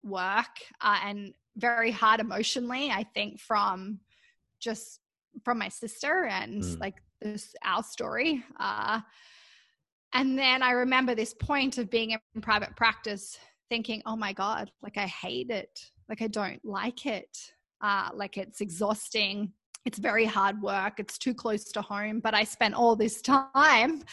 work 0.03 0.59
uh, 0.81 0.99
and 1.03 1.33
very 1.57 1.91
hard 1.91 2.19
emotionally, 2.19 2.91
I 2.91 3.03
think, 3.13 3.39
from 3.39 3.99
just 4.59 4.99
from 5.43 5.57
my 5.57 5.69
sister 5.69 6.25
and 6.25 6.61
mm. 6.61 6.79
like 6.79 6.95
this 7.21 7.55
our 7.63 7.83
story. 7.83 8.43
Uh, 8.59 9.01
and 10.13 10.37
then 10.37 10.63
I 10.63 10.71
remember 10.71 11.13
this 11.13 11.33
point 11.33 11.77
of 11.77 11.89
being 11.89 12.11
in 12.11 12.41
private 12.41 12.75
practice, 12.75 13.37
thinking, 13.69 14.01
"Oh 14.05 14.15
my 14.15 14.33
god, 14.33 14.71
like 14.81 14.97
I 14.97 15.05
hate 15.05 15.49
it. 15.49 15.79
Like 16.07 16.21
I 16.21 16.27
don't 16.27 16.63
like 16.65 17.05
it. 17.05 17.37
Uh, 17.81 18.09
like 18.13 18.37
it's 18.37 18.61
exhausting. 18.61 19.53
It's 19.85 19.99
very 19.99 20.25
hard 20.25 20.61
work. 20.61 20.99
It's 20.99 21.17
too 21.17 21.33
close 21.33 21.71
to 21.71 21.81
home. 21.81 22.19
But 22.19 22.33
I 22.33 22.43
spent 22.43 22.73
all 22.73 22.95
this 22.95 23.21
time, 23.21 24.03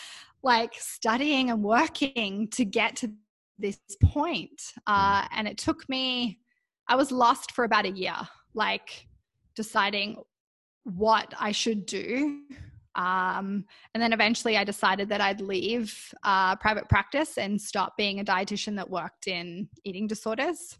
like 0.42 0.74
studying 0.74 1.50
and 1.50 1.62
working 1.62 2.48
to 2.48 2.64
get 2.64 2.96
to 2.96 3.12
this 3.58 3.78
point. 4.04 4.60
Uh, 4.86 5.26
and 5.32 5.48
it 5.48 5.58
took 5.58 5.88
me. 5.88 6.38
I 6.88 6.94
was 6.94 7.10
lost 7.10 7.52
for 7.52 7.64
about 7.64 7.84
a 7.84 7.90
year, 7.90 8.16
like 8.54 9.06
deciding 9.56 10.22
what 10.84 11.34
I 11.40 11.50
should 11.50 11.84
do 11.86 12.42
um, 12.96 13.66
and 13.94 14.02
then 14.02 14.12
eventually 14.12 14.56
I 14.56 14.64
decided 14.64 15.10
that 15.10 15.20
I'd 15.20 15.40
leave 15.40 15.94
uh, 16.24 16.56
private 16.56 16.88
practice 16.88 17.36
and 17.36 17.60
stop 17.60 17.96
being 17.96 18.20
a 18.20 18.24
dietitian 18.24 18.76
that 18.76 18.88
worked 18.90 19.26
in 19.26 19.68
eating 19.84 20.06
disorders. 20.06 20.78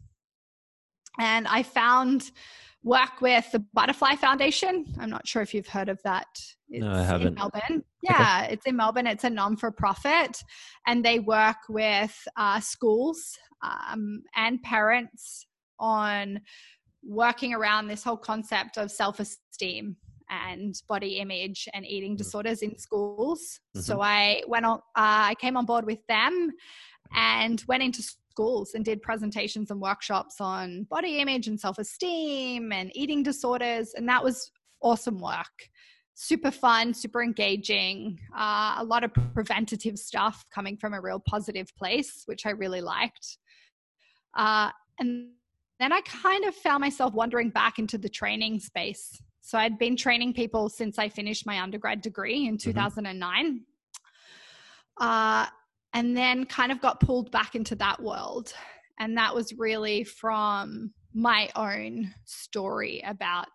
And 1.19 1.47
I 1.47 1.63
found 1.63 2.31
work 2.83 3.21
with 3.21 3.51
the 3.53 3.59
Butterfly 3.75 4.17
Foundation. 4.17 4.87
I'm 4.99 5.11
not 5.11 5.29
sure 5.29 5.43
if 5.43 5.53
you've 5.53 5.69
heard 5.69 5.91
of 5.91 6.01
that. 6.05 6.27
It's 6.71 6.83
no, 6.85 6.93
I 6.93 7.03
haven't. 7.03 7.29
In 7.29 7.35
Melbourne. 7.35 7.85
Yeah, 8.03 8.43
okay. 8.45 8.53
it's 8.55 8.67
in 8.67 8.77
Melbourne. 8.77 9.07
It's 9.07 9.25
a 9.25 9.31
non 9.31 9.57
for 9.57 9.71
profit, 9.71 10.43
and 10.87 11.05
they 11.05 11.19
work 11.19 11.57
with 11.69 12.17
uh, 12.37 12.61
schools 12.61 13.39
um, 13.63 14.23
and 14.35 14.63
parents 14.63 15.47
on 15.79 16.41
working 17.03 17.53
around 17.53 17.89
this 17.89 18.03
whole 18.03 18.17
concept 18.17 18.79
of 18.79 18.91
self 18.91 19.21
esteem 19.21 19.97
and 20.31 20.81
body 20.89 21.19
image 21.19 21.69
and 21.75 21.87
eating 21.87 22.15
mm. 22.15 22.19
disorders 22.19 22.63
in 22.63 22.79
schools. 22.79 23.61
Mm-hmm. 23.77 23.83
So 23.83 24.01
I 24.01 24.43
went 24.47 24.67
on, 24.67 24.79
uh, 24.79 25.31
I 25.31 25.35
came 25.41 25.57
on 25.57 25.67
board 25.67 25.87
with 25.87 26.05
them 26.09 26.53
and 27.15 27.63
went 27.69 27.83
into 27.83 28.03
schools 28.03 28.75
and 28.75 28.85
did 28.85 29.03
presentations 29.03 29.71
and 29.71 29.81
workshops 29.81 30.37
on 30.41 30.85
body 30.85 31.19
image 31.19 31.47
and 31.49 31.59
self 31.59 31.79
esteem 31.79 32.73
and 32.73 32.95
eating 32.95 33.23
disorders. 33.23 33.95
And 33.95 34.09
that 34.09 34.23
was 34.23 34.51
awesome 34.83 35.19
work. 35.19 35.69
Super 36.15 36.51
fun, 36.51 36.95
super 36.95 37.23
engaging, 37.23 38.19
uh, 38.37 38.77
a 38.79 38.85
lot 38.85 39.05
of 39.05 39.13
preventative 39.35 39.99
stuff 39.99 40.45
coming 40.51 40.77
from 40.77 40.95
a 40.95 41.01
real 41.01 41.21
positive 41.21 41.75
place, 41.77 42.23
which 42.25 42.47
I 42.47 42.51
really 42.51 42.81
liked. 42.81 43.39
Uh, 44.35 44.71
and 44.99 45.31
then 45.79 45.93
I 45.93 46.01
kind 46.03 46.45
of 46.45 46.55
found 46.55 46.81
myself 46.81 47.13
wandering 47.13 47.51
back 47.51 47.79
into 47.79 47.99
the 47.99 48.09
training 48.09 48.61
space 48.61 49.21
so 49.47 49.57
I'd 49.59 49.79
been 49.79 49.97
training 49.97 50.33
people 50.33 50.69
since 50.69 50.99
I 50.99 51.09
finished 51.09 51.47
my 51.47 51.61
undergrad 51.61 52.01
degree 52.01 52.49
in 52.49 52.59
2009. 52.59 53.61
Mm-hmm. 54.99 55.07
Uh, 55.07 55.47
and 55.95 56.17
then 56.17 56.47
kind 56.47 56.73
of 56.73 56.81
got 56.81 56.99
pulled 56.99 57.31
back 57.31 57.55
into 57.55 57.77
that 57.77 58.03
world. 58.03 58.53
And 58.99 59.17
that 59.17 59.33
was 59.33 59.53
really 59.57 60.03
from 60.03 60.93
my 61.15 61.49
own 61.55 62.13
story 62.25 63.05
about 63.07 63.47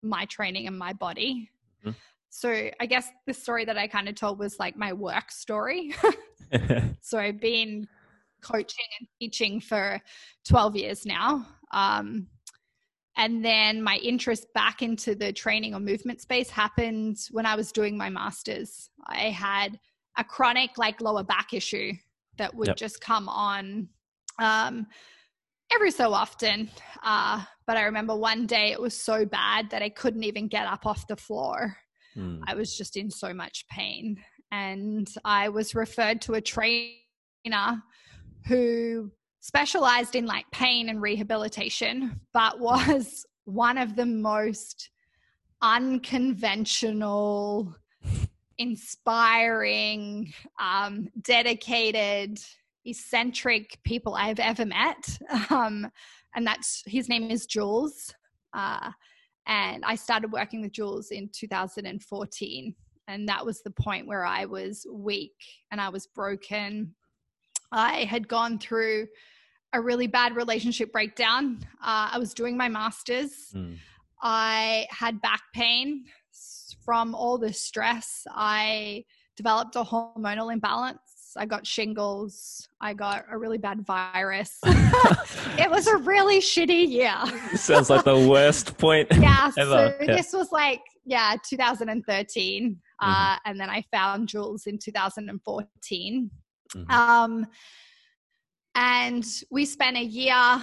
my 0.00 0.26
training 0.26 0.68
and 0.68 0.78
my 0.78 0.92
body. 0.92 1.50
Mm-hmm. 1.80 1.90
So 2.30 2.70
I 2.78 2.86
guess 2.86 3.08
the 3.26 3.34
story 3.34 3.64
that 3.64 3.76
I 3.76 3.88
kind 3.88 4.08
of 4.08 4.14
told 4.14 4.38
was 4.38 4.60
like 4.60 4.76
my 4.76 4.92
work 4.92 5.32
story. 5.32 5.92
so 7.00 7.18
I've 7.18 7.40
been 7.40 7.88
coaching 8.42 8.86
and 9.00 9.08
teaching 9.20 9.60
for 9.60 10.00
12 10.46 10.76
years 10.76 11.04
now. 11.04 11.48
Um, 11.72 12.28
and 13.16 13.44
then 13.44 13.82
my 13.82 13.96
interest 13.96 14.46
back 14.54 14.82
into 14.82 15.14
the 15.14 15.32
training 15.32 15.74
or 15.74 15.80
movement 15.80 16.20
space 16.20 16.48
happened 16.48 17.18
when 17.30 17.44
I 17.44 17.54
was 17.56 17.72
doing 17.72 17.96
my 17.96 18.08
master's. 18.08 18.88
I 19.06 19.30
had 19.30 19.78
a 20.16 20.24
chronic, 20.24 20.78
like, 20.78 21.00
lower 21.00 21.22
back 21.22 21.52
issue 21.52 21.92
that 22.38 22.54
would 22.54 22.68
yep. 22.68 22.76
just 22.76 23.00
come 23.00 23.28
on 23.28 23.88
um, 24.38 24.86
every 25.72 25.90
so 25.90 26.12
often. 26.12 26.70
Uh, 27.02 27.44
but 27.66 27.76
I 27.76 27.82
remember 27.82 28.16
one 28.16 28.46
day 28.46 28.72
it 28.72 28.80
was 28.80 28.98
so 28.98 29.26
bad 29.26 29.70
that 29.70 29.82
I 29.82 29.88
couldn't 29.90 30.24
even 30.24 30.48
get 30.48 30.66
up 30.66 30.86
off 30.86 31.06
the 31.06 31.16
floor. 31.16 31.76
Mm. 32.16 32.40
I 32.46 32.54
was 32.54 32.76
just 32.76 32.96
in 32.96 33.10
so 33.10 33.34
much 33.34 33.66
pain. 33.68 34.16
And 34.50 35.08
I 35.24 35.48
was 35.48 35.74
referred 35.74 36.20
to 36.22 36.34
a 36.34 36.40
trainer 36.40 37.82
who 38.46 39.10
specialized 39.42 40.14
in 40.14 40.24
like 40.24 40.48
pain 40.52 40.88
and 40.88 41.02
rehabilitation, 41.02 42.18
but 42.32 42.60
was 42.60 43.26
one 43.44 43.76
of 43.76 43.96
the 43.96 44.06
most 44.06 44.90
unconventional, 45.60 47.74
inspiring, 48.56 50.32
um, 50.60 51.08
dedicated, 51.22 52.38
eccentric 52.84 53.78
people 53.84 54.14
I've 54.14 54.40
ever 54.40 54.64
met. 54.64 55.18
Um, 55.50 55.90
and 56.34 56.46
that's 56.46 56.82
his 56.86 57.08
name 57.08 57.30
is 57.30 57.46
Jules. 57.46 58.14
Uh, 58.54 58.90
and 59.46 59.84
I 59.84 59.96
started 59.96 60.32
working 60.32 60.62
with 60.62 60.72
Jules 60.72 61.10
in 61.10 61.28
2014. 61.32 62.74
And 63.08 63.28
that 63.28 63.44
was 63.44 63.62
the 63.62 63.72
point 63.72 64.06
where 64.06 64.24
I 64.24 64.44
was 64.44 64.86
weak 64.90 65.34
and 65.72 65.80
I 65.80 65.88
was 65.88 66.06
broken. 66.06 66.94
I 67.72 68.04
had 68.04 68.28
gone 68.28 68.58
through 68.58 69.08
a 69.72 69.80
really 69.80 70.06
bad 70.06 70.36
relationship 70.36 70.92
breakdown. 70.92 71.58
Uh, 71.82 72.10
I 72.12 72.18
was 72.18 72.34
doing 72.34 72.56
my 72.56 72.68
master's. 72.68 73.32
Mm. 73.54 73.76
I 74.22 74.86
had 74.90 75.20
back 75.20 75.42
pain 75.54 76.04
from 76.84 77.14
all 77.14 77.38
the 77.38 77.52
stress. 77.52 78.26
I 78.30 79.04
developed 79.36 79.76
a 79.76 79.82
hormonal 79.82 80.52
imbalance. 80.52 80.98
I 81.36 81.46
got 81.46 81.66
shingles. 81.66 82.68
I 82.80 82.92
got 82.92 83.24
a 83.30 83.38
really 83.38 83.56
bad 83.56 83.86
virus. 83.86 84.58
it 84.64 85.70
was 85.70 85.86
a 85.86 85.96
really 85.96 86.40
shitty 86.40 86.86
year. 86.88 87.16
Sounds 87.56 87.88
like 87.88 88.04
the 88.04 88.28
worst 88.28 88.76
point. 88.76 89.08
yeah. 89.18 89.50
ever. 89.56 89.96
So 89.98 90.04
Yeah. 90.04 90.16
this 90.16 90.32
was 90.34 90.52
like, 90.52 90.82
yeah, 91.06 91.36
2013. 91.48 92.76
Uh, 93.00 93.04
Mm-hmm. 93.06 93.50
and 93.50 93.60
then 93.60 93.70
I 93.70 93.82
found 93.90 94.28
Jules 94.28 94.66
in 94.66 94.78
2014. 94.78 96.30
Mhm. 96.74 96.90
Um, 96.90 97.46
and 98.74 99.24
we 99.50 99.64
spent 99.64 99.96
a 99.96 100.02
year 100.04 100.62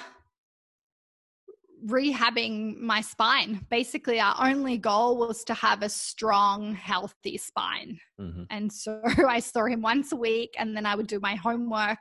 rehabbing 1.85 2.77
my 2.77 3.01
spine. 3.01 3.65
Basically, 3.69 4.19
our 4.19 4.35
only 4.39 4.77
goal 4.77 5.17
was 5.17 5.43
to 5.45 5.53
have 5.53 5.81
a 5.81 5.89
strong, 5.89 6.73
healthy 6.73 7.37
spine. 7.37 7.99
Mhm. 8.19 8.47
And 8.49 8.71
so 8.71 9.01
I 9.27 9.39
saw 9.39 9.65
him 9.65 9.81
once 9.81 10.11
a 10.11 10.15
week, 10.15 10.55
and 10.57 10.75
then 10.75 10.85
I 10.85 10.95
would 10.95 11.07
do 11.07 11.19
my 11.19 11.35
homework 11.35 11.99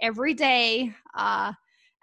every 0.00 0.34
day. 0.34 0.92
Uh, 1.14 1.52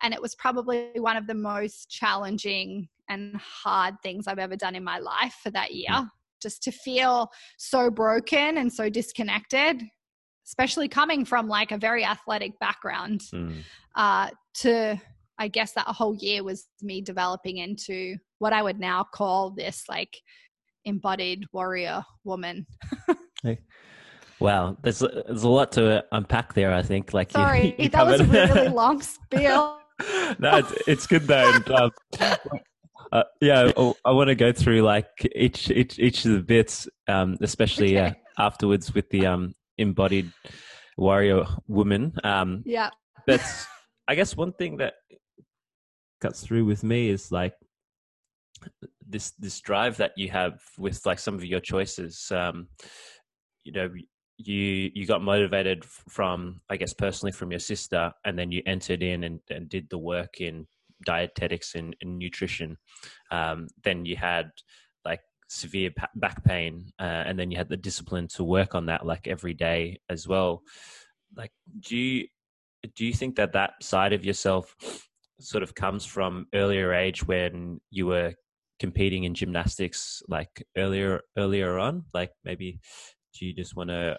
and 0.01 0.13
it 0.13 0.21
was 0.21 0.35
probably 0.35 0.91
one 0.95 1.17
of 1.17 1.27
the 1.27 1.33
most 1.33 1.89
challenging 1.89 2.87
and 3.09 3.35
hard 3.37 3.95
things 4.03 4.27
I've 4.27 4.39
ever 4.39 4.55
done 4.55 4.75
in 4.75 4.83
my 4.83 4.99
life 4.99 5.39
for 5.41 5.49
that 5.51 5.73
year. 5.73 6.09
Just 6.41 6.61
to 6.63 6.71
feel 6.71 7.31
so 7.57 7.89
broken 7.89 8.57
and 8.57 8.71
so 8.71 8.89
disconnected, 8.89 9.81
especially 10.47 10.87
coming 10.87 11.25
from 11.25 11.47
like 11.47 11.71
a 11.71 11.77
very 11.77 12.03
athletic 12.05 12.57
background, 12.59 13.21
Mm. 13.33 13.63
uh, 13.95 14.29
to 14.61 14.99
I 15.39 15.47
guess 15.49 15.73
that 15.73 15.85
whole 15.87 16.15
year 16.15 16.43
was 16.43 16.67
me 16.81 16.99
developing 17.01 17.57
into 17.57 18.17
what 18.39 18.53
I 18.53 18.63
would 18.63 18.79
now 18.79 19.03
call 19.03 19.51
this 19.51 19.83
like 19.87 20.17
embodied 20.85 21.45
warrior 21.53 22.03
woman. 22.23 22.65
Wow, 24.39 24.77
there's 24.83 25.01
a, 25.01 25.23
there's 25.25 25.43
a 25.43 25.49
lot 25.49 25.71
to 25.73 26.05
unpack 26.11 26.53
there. 26.53 26.71
I 26.73 26.83
think. 26.83 27.13
Like, 27.13 27.31
Sorry, 27.31 27.75
you 27.79 27.89
that 27.89 28.05
was 28.05 28.21
a 28.21 28.25
really 28.25 28.67
long 28.67 29.01
spiel. 29.13 29.79
no, 30.37 30.57
it's, 30.57 30.73
it's 30.87 31.07
good 31.07 31.23
though. 31.23 31.53
And, 31.55 31.71
um, 31.71 31.91
uh, 33.11 33.23
yeah, 33.41 33.71
I, 33.75 33.93
I 34.05 34.11
want 34.11 34.27
to 34.27 34.35
go 34.35 34.51
through 34.51 34.81
like 34.83 35.07
each 35.35 35.71
each 35.71 35.97
each 35.97 36.23
of 36.25 36.33
the 36.33 36.41
bits, 36.43 36.87
um, 37.07 37.37
especially 37.41 37.97
uh, 37.97 38.11
afterwards 38.37 38.93
with 38.93 39.09
the 39.09 39.25
um, 39.25 39.55
embodied 39.77 40.31
warrior 40.97 41.45
woman. 41.67 42.13
Um, 42.23 42.63
Yeah. 42.65 42.89
but 43.25 43.41
I 44.07 44.15
guess 44.15 44.35
one 44.35 44.53
thing 44.53 44.77
that 44.77 44.95
cuts 46.21 46.41
through 46.43 46.65
with 46.65 46.83
me 46.83 47.09
is 47.09 47.31
like 47.31 47.53
this 49.07 49.31
this 49.31 49.59
drive 49.61 49.97
that 49.97 50.11
you 50.17 50.29
have 50.29 50.59
with 50.77 51.05
like 51.05 51.19
some 51.19 51.35
of 51.35 51.45
your 51.45 51.59
choices. 51.59 52.31
Um, 52.31 52.67
you 53.63 53.71
know, 53.71 53.89
you 54.37 54.91
you 54.93 55.05
got 55.05 55.21
motivated 55.21 55.85
from 55.85 56.61
I 56.69 56.77
guess 56.77 56.93
personally 56.93 57.31
from 57.31 57.51
your 57.51 57.59
sister, 57.59 58.11
and 58.25 58.37
then 58.37 58.51
you 58.51 58.61
entered 58.65 59.03
in 59.03 59.23
and, 59.23 59.39
and 59.49 59.69
did 59.69 59.89
the 59.89 59.97
work 59.97 60.41
in 60.41 60.67
dietetics 61.05 61.75
and, 61.75 61.95
and 62.01 62.17
nutrition. 62.17 62.77
Um, 63.31 63.67
then 63.83 64.05
you 64.05 64.15
had 64.15 64.51
severe 65.47 65.91
back 66.15 66.43
pain, 66.43 66.91
uh, 66.99 67.23
and 67.25 67.37
then 67.37 67.51
you 67.51 67.57
had 67.57 67.69
the 67.69 67.77
discipline 67.77 68.27
to 68.29 68.43
work 68.43 68.75
on 68.75 68.85
that 68.87 69.05
like 69.05 69.27
every 69.27 69.53
day 69.53 69.99
as 70.09 70.27
well. 70.27 70.63
Like, 71.35 71.51
do 71.79 71.97
you 71.97 72.27
do 72.95 73.05
you 73.05 73.13
think 73.13 73.35
that 73.35 73.53
that 73.53 73.71
side 73.81 74.13
of 74.13 74.23
yourself 74.23 74.75
sort 75.39 75.63
of 75.63 75.75
comes 75.75 76.05
from 76.05 76.47
earlier 76.53 76.93
age 76.93 77.25
when 77.27 77.79
you 77.89 78.07
were 78.07 78.33
competing 78.79 79.23
in 79.23 79.33
gymnastics 79.33 80.21
like 80.27 80.65
earlier 80.77 81.21
earlier 81.37 81.79
on 81.79 82.03
like 82.13 82.31
maybe 82.43 82.79
do 83.33 83.45
you 83.45 83.53
just 83.53 83.75
want 83.75 83.89
to 83.89 84.17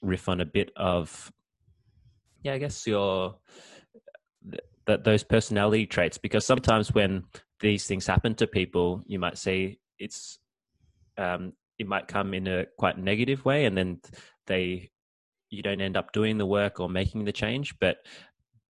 riff 0.00 0.28
on 0.28 0.40
a 0.40 0.46
bit 0.46 0.70
of 0.76 1.30
yeah 2.42 2.54
i 2.54 2.58
guess 2.58 2.86
your 2.86 3.36
that 4.86 5.04
those 5.04 5.22
personality 5.22 5.86
traits 5.86 6.16
because 6.16 6.46
sometimes 6.46 6.94
when 6.94 7.22
these 7.60 7.86
things 7.86 8.06
happen 8.06 8.34
to 8.34 8.46
people 8.46 9.02
you 9.06 9.18
might 9.18 9.36
say 9.36 9.78
it's 9.98 10.38
um 11.18 11.52
it 11.78 11.86
might 11.86 12.08
come 12.08 12.34
in 12.34 12.46
a 12.46 12.66
quite 12.78 12.98
negative 12.98 13.44
way 13.44 13.64
and 13.66 13.76
then 13.76 14.00
they 14.46 14.90
you 15.50 15.62
don't 15.62 15.80
end 15.80 15.96
up 15.96 16.12
doing 16.12 16.38
the 16.38 16.46
work 16.46 16.80
or 16.80 16.88
making 16.88 17.24
the 17.24 17.32
change 17.32 17.74
but 17.80 17.98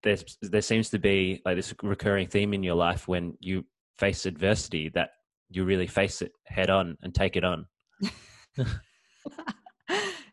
there's 0.03 0.39
there 0.43 0.63
seems 0.63 0.91
to 0.91 0.99
be 0.99 1.41
like 1.45 1.57
this 1.57 1.75
recurring 1.83 2.27
theme 2.27 2.55
in 2.55 2.63
your 2.63 2.77
life 2.77 3.09
when 3.09 3.37
you 3.41 3.65
face 3.99 4.27
adversity 4.27 4.89
that 4.89 5.11
you 5.51 5.65
really 5.65 5.87
face 5.87 6.23
it 6.23 6.33
head 6.47 6.71
on 6.71 6.97
and 7.03 7.15
take 7.15 7.37
it 7.37 7.45
on 7.45 7.67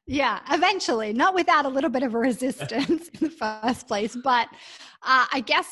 yeah, 0.08 0.39
eventually, 0.51 1.13
not 1.13 1.34
without 1.34 1.65
a 1.65 1.69
little 1.69 1.89
bit 1.89 2.04
of 2.04 2.13
a 2.13 2.19
resistance 2.19 3.10
in 3.10 3.19
the 3.19 3.30
first 3.30 3.88
place. 3.88 4.15
But 4.23 4.47
uh, 5.04 5.25
I 5.32 5.43
guess 5.45 5.67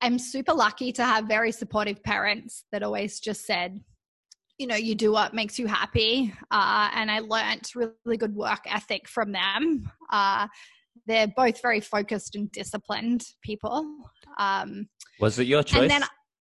I'm 0.00 0.18
super 0.18 0.52
lucky 0.52 0.92
to 0.92 1.04
have 1.04 1.26
very 1.26 1.52
supportive 1.52 2.02
parents 2.02 2.64
that 2.72 2.82
always 2.82 3.20
just 3.20 3.44
said, 3.44 3.80
you 4.58 4.66
know, 4.66 4.76
you 4.76 4.94
do 4.94 5.12
what 5.12 5.34
makes 5.34 5.58
you 5.58 5.66
happy. 5.66 6.32
Uh, 6.50 6.90
and 6.94 7.10
I 7.10 7.20
learnt 7.20 7.72
really 7.74 8.16
good 8.16 8.34
work 8.34 8.60
ethic 8.66 9.08
from 9.08 9.32
them. 9.32 9.90
Uh, 10.10 10.48
they're 11.06 11.28
both 11.28 11.60
very 11.60 11.80
focused 11.80 12.34
and 12.34 12.50
disciplined 12.52 13.24
people. 13.42 13.86
Um, 14.38 14.88
was 15.20 15.38
it 15.38 15.46
your 15.46 15.62
choice 15.62 15.82
and 15.82 15.90
then 15.90 16.02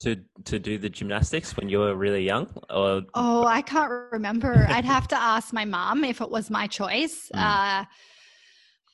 to 0.01 0.17
to 0.45 0.59
do 0.59 0.77
the 0.77 0.89
gymnastics 0.89 1.57
when 1.57 1.69
you 1.69 1.79
were 1.79 1.95
really 1.95 2.25
young 2.25 2.47
or 2.71 3.03
Oh, 3.15 3.45
I 3.45 3.63
can't 3.63 3.91
remember. 4.13 4.67
I'd 4.69 4.85
have 4.85 5.09
to 5.09 5.21
ask 5.21 5.53
my 5.53 5.65
mom 5.65 6.05
if 6.05 6.21
it 6.21 6.31
was 6.31 6.51
my 6.51 6.67
choice. 6.67 7.31
Mm. 7.35 7.41
Uh, 7.41 7.85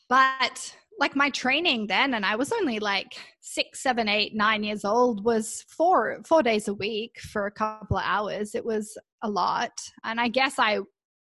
but 0.09 0.77
like 1.01 1.17
my 1.17 1.31
training 1.31 1.87
then, 1.89 2.15
and 2.15 2.25
I 2.25 2.37
was 2.37 2.53
only 2.53 2.79
like 2.79 3.17
six, 3.41 3.83
seven, 3.83 4.07
eight, 4.09 4.35
nine 4.35 4.63
years 4.63 4.85
old, 4.85 5.25
was 5.25 5.65
four 5.69 6.21
four 6.25 6.43
days 6.43 6.69
a 6.69 6.75
week 6.75 7.19
for 7.33 7.47
a 7.47 7.51
couple 7.51 7.97
of 7.97 8.05
hours. 8.07 8.55
It 8.55 8.65
was 8.65 8.97
a 9.23 9.29
lot, 9.31 9.73
and 10.05 10.21
I 10.21 10.29
guess 10.29 10.55
I 10.59 10.81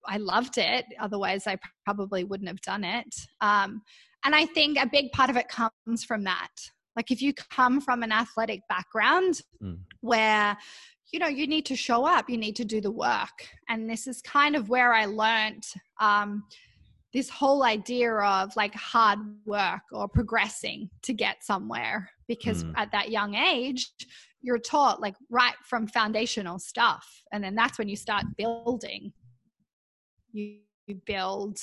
I 0.07 0.19
loved 0.19 0.57
it. 0.59 0.85
Otherwise, 1.01 1.47
I 1.47 1.59
probably 1.85 2.25
wouldn't 2.25 2.49
have 2.49 2.61
done 2.61 2.85
it. 2.85 3.15
Um, 3.41 3.83
and 4.25 4.35
I 4.35 4.47
think 4.47 4.79
a 4.79 4.87
big 4.87 5.11
part 5.13 5.29
of 5.31 5.37
it 5.37 5.49
comes 5.49 6.05
from 6.07 6.25
that. 6.25 6.49
Like 6.97 7.11
if 7.11 7.21
you 7.21 7.35
come 7.35 7.81
from 7.81 8.03
an 8.03 8.13
athletic 8.13 8.61
background 8.69 9.41
Mm. 9.63 9.79
where 10.01 10.57
you 11.13 11.19
know 11.19 11.27
you 11.29 11.47
need 11.47 11.65
to 11.67 11.77
show 11.77 12.05
up 12.05 12.29
you 12.29 12.37
need 12.37 12.57
to 12.57 12.65
do 12.65 12.81
the 12.81 12.91
work 12.91 13.37
and 13.69 13.89
this 13.89 14.07
is 14.07 14.21
kind 14.21 14.57
of 14.57 14.69
where 14.69 14.93
i 14.93 15.05
learned 15.07 15.63
um, 16.01 16.43
this 17.15 17.31
whole 17.31 17.63
idea 17.63 18.13
of 18.13 18.55
like 18.57 18.75
hard 18.75 19.21
work 19.47 19.83
or 19.93 20.09
progressing 20.09 20.91
to 21.03 21.13
get 21.13 21.45
somewhere 21.45 22.11
because 22.27 22.65
Mm. 22.65 22.73
at 22.77 22.91
that 22.93 23.11
young 23.11 23.35
age 23.37 23.93
you're 24.43 24.59
taught 24.59 25.01
like 25.01 25.15
right 25.31 25.55
from 25.65 25.87
foundational 25.87 26.59
stuff 26.59 27.23
and 27.33 27.43
then 27.43 27.55
that's 27.55 27.79
when 27.79 27.89
you 27.89 27.97
start 27.97 28.25
building. 28.37 29.13
You, 30.33 30.59
you 30.89 30.97
build 31.07 31.59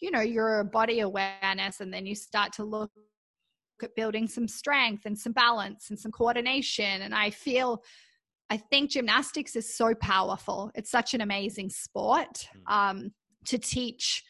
you 0.00 0.10
know 0.10 0.20
your 0.20 0.64
body 0.64 1.00
awareness 1.00 1.80
and 1.80 1.92
then 1.92 2.06
you 2.06 2.14
start 2.14 2.52
to 2.54 2.64
look 2.64 2.90
at 3.82 3.94
building 3.94 4.26
some 4.26 4.48
strength 4.48 5.04
and 5.04 5.16
some 5.16 5.32
balance 5.32 5.90
and 5.90 5.98
some 5.98 6.10
coordination 6.10 7.02
and 7.02 7.14
i 7.14 7.28
feel 7.30 7.82
i 8.48 8.56
think 8.56 8.90
gymnastics 8.90 9.54
is 9.56 9.76
so 9.76 9.94
powerful. 9.94 10.70
It's 10.74 10.90
such 10.90 11.12
an 11.12 11.20
amazing 11.20 11.68
sport 11.68 12.48
um, 12.66 13.12
to 13.44 13.58
teach 13.58 14.24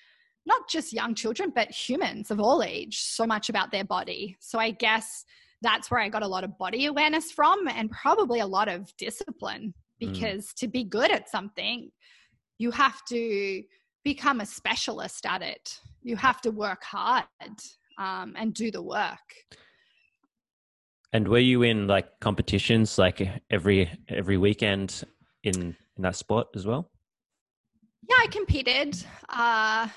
not 0.52 0.62
just 0.74 0.92
young 1.00 1.14
children 1.22 1.52
but 1.54 1.68
humans 1.70 2.30
of 2.32 2.38
all 2.40 2.60
age 2.62 2.96
so 3.18 3.24
much 3.34 3.46
about 3.52 3.70
their 3.72 3.84
body. 3.96 4.22
So 4.40 4.58
i 4.58 4.70
guess 4.70 5.24
that's 5.66 5.90
where 5.90 6.00
i 6.00 6.08
got 6.08 6.22
a 6.28 6.32
lot 6.36 6.44
of 6.44 6.56
body 6.64 6.86
awareness 6.86 7.26
from 7.38 7.58
and 7.78 7.90
probably 7.90 8.40
a 8.40 8.50
lot 8.58 8.68
of 8.76 8.80
discipline 8.96 9.74
Mm. 10.00 10.12
because 10.12 10.44
to 10.60 10.66
be 10.68 10.84
good 10.84 11.10
at 11.10 11.28
something 11.28 11.90
you 12.58 12.70
have 12.70 13.04
to 13.06 13.62
become 14.04 14.40
a 14.40 14.46
specialist 14.46 15.26
at 15.26 15.42
it. 15.42 15.80
You 16.02 16.16
have 16.16 16.40
to 16.42 16.50
work 16.50 16.82
hard 16.82 17.24
um, 17.98 18.34
and 18.36 18.54
do 18.54 18.70
the 18.70 18.82
work. 18.82 19.28
And 21.12 21.26
were 21.28 21.38
you 21.38 21.62
in 21.62 21.86
like 21.86 22.08
competitions 22.20 22.98
like 22.98 23.26
every 23.50 23.90
every 24.08 24.36
weekend 24.36 25.04
in 25.42 25.76
in 25.96 26.02
that 26.02 26.16
sport 26.16 26.48
as 26.54 26.66
well? 26.66 26.90
Yeah 28.08 28.16
i 28.20 28.26
competed. 28.28 28.90
Uh 29.28 29.88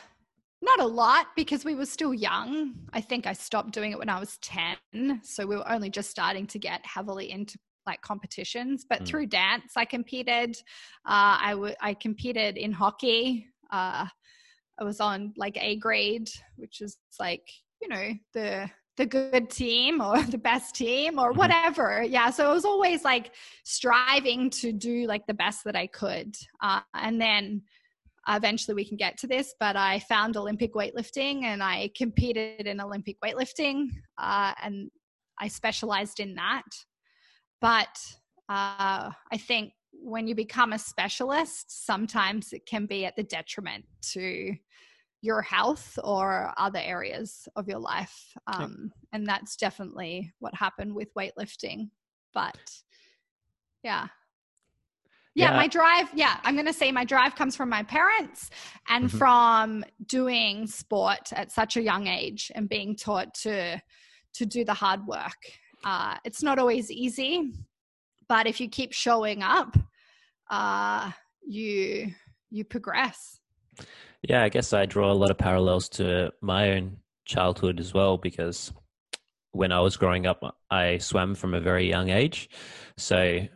not 0.62 0.80
a 0.80 0.86
lot 0.86 1.28
because 1.36 1.66
we 1.66 1.76
were 1.76 1.86
still 1.86 2.14
young 2.14 2.74
i 2.94 3.02
think 3.02 3.26
i 3.28 3.34
stopped 3.34 3.72
doing 3.72 3.92
it 3.92 4.00
when 4.00 4.10
i 4.10 4.20
was 4.20 4.38
10 4.40 5.22
so 5.24 5.46
we 5.46 5.56
were 5.56 5.70
only 5.70 5.90
just 5.90 6.10
starting 6.10 6.46
to 6.48 6.60
get 6.60 6.86
heavily 6.86 7.32
into 7.32 7.58
like 7.88 8.02
competitions 8.02 8.86
but 8.88 9.02
Mm. 9.02 9.08
through 9.08 9.26
dance 9.28 9.74
i 9.76 9.86
competed 9.86 10.56
uh 11.06 11.38
i 11.42 11.52
w- 11.52 11.76
i 11.82 11.94
competed 11.94 12.58
in 12.58 12.72
hockey 12.72 13.48
uh 13.72 14.06
i 14.80 14.84
was 14.84 15.00
on 15.00 15.34
like 15.36 15.58
a 15.58 15.78
grade 15.78 16.30
which 16.58 16.82
is 16.82 16.98
like 17.20 17.48
you 17.82 17.88
know 17.88 18.14
the 18.34 18.70
the 18.98 19.06
good 19.06 19.50
team 19.50 20.02
or 20.02 20.22
the 20.36 20.38
best 20.38 20.76
team 20.76 21.18
or 21.18 21.30
mm-hmm. 21.30 21.40
whatever. 21.40 22.04
Yeah. 22.04 22.30
So 22.30 22.52
it 22.52 22.54
was 22.54 22.66
always 22.66 23.04
like 23.04 23.34
striving 23.64 24.50
to 24.52 24.72
do 24.72 25.08
like 25.08 25.26
the 25.28 25.34
best 25.34 25.64
that 25.64 25.76
I 25.76 25.88
could. 25.88 26.36
Uh, 26.62 26.82
and 26.94 27.20
then 27.20 27.64
eventually 28.28 28.76
we 28.76 28.86
can 28.86 28.98
get 28.98 29.18
to 29.20 29.28
this, 29.28 29.54
but 29.60 29.76
I 29.76 30.00
found 30.00 30.38
Olympic 30.38 30.74
weightlifting 30.74 31.44
and 31.44 31.64
I 31.64 31.90
competed 31.96 32.68
in 32.68 32.80
Olympic 32.80 33.18
weightlifting 33.22 33.88
uh, 34.18 34.54
and 34.62 34.92
I 35.40 35.48
specialized 35.48 36.20
in 36.20 36.36
that. 36.36 36.64
But 37.62 37.98
uh, 38.50 39.10
I 39.32 39.38
think 39.38 39.74
when 39.94 40.28
you 40.28 40.36
become 40.36 40.74
a 40.74 40.80
specialist, 40.80 41.86
sometimes 41.86 42.54
it 42.54 42.66
can 42.66 42.86
be 42.86 43.06
at 43.06 43.16
the 43.16 43.24
detriment 43.24 43.86
to 44.14 44.56
your 45.22 45.42
health 45.42 46.00
or 46.04 46.52
other 46.58 46.80
areas 46.80 47.48
of 47.56 47.68
your 47.68 47.80
life. 47.80 48.34
Um, 48.48 48.92
and 49.14 49.26
that's 49.26 49.56
definitely 49.56 50.34
what 50.40 50.56
happened 50.56 50.96
with 50.96 51.14
weightlifting. 51.14 51.90
But 52.34 52.58
yeah. 53.84 54.08
Yeah. 55.34 55.52
Yeah, 55.52 55.58
my 55.58 55.68
drive, 55.68 56.10
yeah, 56.14 56.38
I'm 56.44 56.56
going 56.56 56.66
to 56.66 56.74
say 56.74 56.92
my 56.92 57.06
drive 57.06 57.36
comes 57.36 57.56
from 57.56 57.70
my 57.70 57.84
parents 57.84 58.50
and 58.90 59.06
mm-hmm. 59.06 59.18
from 59.18 59.86
doing 60.06 60.68
sport 60.68 61.32
at 61.34 61.52
such 61.52 61.78
a 61.78 61.82
young 61.82 62.08
age 62.08 62.52
and 62.54 62.68
being 62.68 62.96
taught 62.96 63.34
to 63.36 63.82
to 64.34 64.46
do 64.46 64.64
the 64.64 64.74
hard 64.74 65.06
work. 65.06 65.38
Uh, 65.84 66.16
it's 66.24 66.42
not 66.42 66.60
always 66.60 66.90
easy, 66.92 67.54
but 68.30 68.48
if 68.48 68.62
you 68.62 68.70
keep 68.70 68.94
showing 68.94 69.44
up, 69.44 69.78
uh, 70.50 71.12
you 71.46 72.14
you 72.50 72.64
progress. 72.64 73.40
Yeah, 74.22 74.44
I 74.44 74.50
guess 74.50 74.74
I 74.74 74.86
draw 74.86 75.12
a 75.12 75.14
lot 75.14 75.32
of 75.32 75.38
parallels 75.38 75.90
to 75.90 76.32
my 76.42 76.72
own 76.72 76.98
childhood 77.26 77.80
as 77.80 77.94
well 77.94 78.18
because 78.18 78.72
when 79.52 79.72
I 79.72 79.80
was 79.80 79.98
growing 79.98 80.28
up, 80.28 80.44
I 80.70 80.98
swam 80.98 81.36
from 81.36 81.54
a 81.54 81.60
very 81.60 81.88
young 81.90 82.10
age. 82.10 82.50
So 82.98 83.48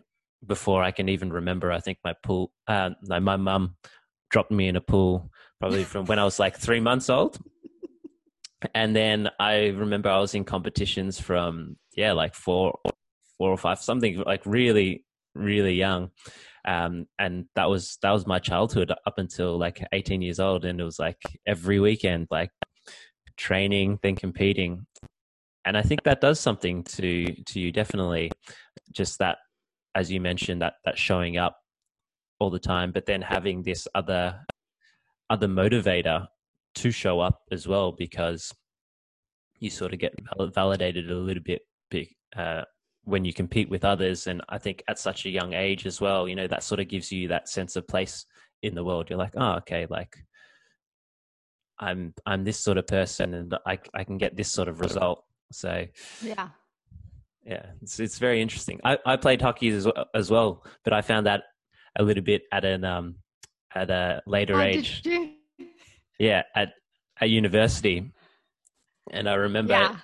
before 0.45 0.83
I 0.83 0.91
can 0.91 1.09
even 1.09 1.31
remember, 1.31 1.71
I 1.71 1.79
think 1.79 1.99
my 2.03 2.13
pool, 2.23 2.51
uh, 2.67 2.91
no, 3.03 3.19
my 3.19 3.37
mum 3.37 3.75
dropped 4.29 4.51
me 4.51 4.67
in 4.67 4.75
a 4.75 4.81
pool 4.81 5.31
probably 5.59 5.83
from 5.83 6.05
when 6.05 6.19
I 6.19 6.25
was 6.25 6.39
like 6.39 6.57
three 6.57 6.79
months 6.79 7.09
old. 7.09 7.37
And 8.73 8.95
then 8.95 9.29
I 9.39 9.67
remember 9.67 10.09
I 10.09 10.19
was 10.19 10.33
in 10.33 10.43
competitions 10.43 11.19
from, 11.19 11.77
yeah, 11.95 12.13
like 12.13 12.33
four, 12.33 12.79
four 13.37 13.51
or 13.51 13.57
five, 13.57 13.79
something 13.79 14.23
like 14.25 14.41
really, 14.45 15.05
really 15.35 15.75
young. 15.75 16.09
Um, 16.65 17.05
and 17.19 17.45
that 17.55 17.69
was 17.69 17.99
that 18.01 18.11
was 18.11 18.25
my 18.25 18.39
childhood 18.39 18.91
up 18.91 19.17
until 19.17 19.57
like 19.59 19.85
18 19.91 20.23
years 20.23 20.39
old 20.39 20.65
and 20.65 20.81
it 20.81 20.83
was 20.83 20.97
like 20.97 21.21
every 21.45 21.79
weekend 21.79 22.27
like 22.31 22.49
training 23.37 23.99
then 24.01 24.15
competing. 24.15 24.87
And 25.63 25.77
i 25.77 25.83
think 25.83 26.03
that 26.03 26.21
does 26.21 26.39
something 26.39 26.83
to 26.83 27.35
to 27.43 27.59
you 27.59 27.71
definitely. 27.71 28.31
Just 28.91 29.19
that 29.19 29.37
as 29.95 30.11
you 30.11 30.19
mentioned 30.19 30.61
that 30.61 30.75
that 30.83 30.97
showing 30.97 31.37
up 31.37 31.57
all 32.39 32.49
the 32.49 32.59
time 32.59 32.91
but 32.91 33.05
then 33.05 33.21
having 33.21 33.63
this 33.63 33.87
other 33.95 34.39
other 35.29 35.47
motivator 35.47 36.27
to 36.75 36.91
show 36.91 37.19
up 37.19 37.41
as 37.51 37.67
well 37.67 37.91
because 37.91 38.53
you 39.59 39.69
sort 39.69 39.93
of 39.93 39.99
get 39.99 40.13
validated 40.53 41.09
a 41.09 41.15
little 41.15 41.43
bit 41.43 41.61
uh, 42.35 42.63
when 43.05 43.23
you 43.23 43.31
compete 43.33 43.69
with 43.69 43.85
others. 43.85 44.27
And 44.27 44.41
i 44.49 44.57
think 44.57 44.83
at 44.87 44.99
such 44.99 45.25
a 45.25 45.29
young 45.29 45.53
age 45.53 45.85
as 45.85 46.01
well 46.01 46.27
you 46.27 46.35
know 46.35 46.47
that 46.47 46.63
sort 46.63 46.81
of 46.81 46.89
gives 46.89 47.11
you 47.11 47.29
that 47.29 47.47
sense 47.49 47.75
of 47.75 47.87
place 47.87 48.25
in 48.61 48.75
the 48.75 48.83
world. 48.83 49.09
You're 49.09 49.19
like 49.19 49.33
oh 49.35 49.53
okay 49.57 49.87
like 49.89 50.15
i'm 51.79 52.13
i'm 52.25 52.43
this 52.43 52.59
sort 52.59 52.77
of 52.77 52.87
person 52.87 53.33
and 53.33 53.53
i 53.65 53.77
i 53.93 54.03
can 54.03 54.17
get 54.17 54.35
this 54.35 54.51
sort 54.51 54.67
of. 54.67 54.79
result. 54.79 55.23
So 55.51 55.85
yeah 56.21 56.49
yeah 57.45 57.65
it's 57.81 57.99
it's 57.99 58.17
very 58.17 58.41
interesting 58.41 58.79
i 58.83 58.97
i 59.05 59.15
played 59.15 59.41
hockey 59.41 59.69
as 59.69 59.85
well, 59.85 60.05
as 60.13 60.31
well 60.31 60.63
but 60.83 60.93
i 60.93 61.01
found 61.01 61.25
that 61.25 61.43
a 61.97 62.03
little 62.03 62.23
bit 62.23 62.43
at 62.51 62.65
an 62.65 62.83
um 62.83 63.15
at 63.73 63.89
a 63.89 64.21
later 64.25 64.55
oh, 64.55 64.61
age 64.61 65.03
yeah 66.19 66.43
at 66.55 66.73
at 67.21 67.29
university 67.29 68.11
and 69.11 69.29
i 69.29 69.33
remember 69.33 69.73
yeah 69.73 69.95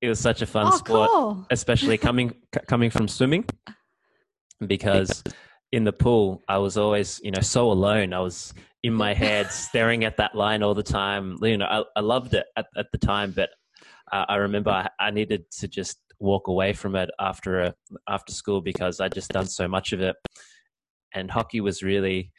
it 0.00 0.08
was 0.08 0.20
such 0.20 0.42
a 0.42 0.46
fun 0.46 0.68
oh, 0.68 0.76
sport, 0.76 1.10
cool. 1.10 1.46
especially 1.50 1.98
coming 2.08 2.34
coming 2.66 2.90
from 2.90 3.08
swimming, 3.08 3.44
because 4.66 5.22
in 5.72 5.84
the 5.84 5.92
pool 5.92 6.42
I 6.48 6.58
was 6.58 6.76
always 6.76 7.20
you 7.22 7.30
know 7.30 7.40
so 7.40 7.70
alone. 7.70 8.12
I 8.12 8.20
was 8.20 8.54
in 8.82 8.92
my 8.92 9.14
head 9.14 9.50
staring 9.50 10.04
at 10.04 10.16
that 10.18 10.34
line 10.34 10.62
all 10.62 10.74
the 10.74 10.82
time. 10.82 11.36
You 11.42 11.58
know, 11.58 11.66
I, 11.66 11.82
I 11.96 12.00
loved 12.00 12.34
it 12.34 12.46
at, 12.56 12.66
at 12.76 12.86
the 12.92 12.98
time, 12.98 13.32
but 13.32 13.50
uh, 14.12 14.24
I 14.28 14.36
remember 14.36 14.70
I, 14.70 14.88
I, 14.98 15.10
needed 15.10 15.50
to 15.58 15.68
just 15.68 15.98
walk 16.20 16.48
away 16.48 16.72
from 16.72 16.96
it 16.96 17.10
after 17.20 17.60
a, 17.60 17.74
after 18.08 18.32
school 18.32 18.60
because 18.60 19.00
I'd 19.00 19.14
just 19.14 19.30
done 19.30 19.46
so 19.46 19.68
much 19.68 19.92
of 19.92 20.00
it, 20.00 20.16
and 21.14 21.30
hockey 21.30 21.60
was 21.60 21.82
really 21.82 22.32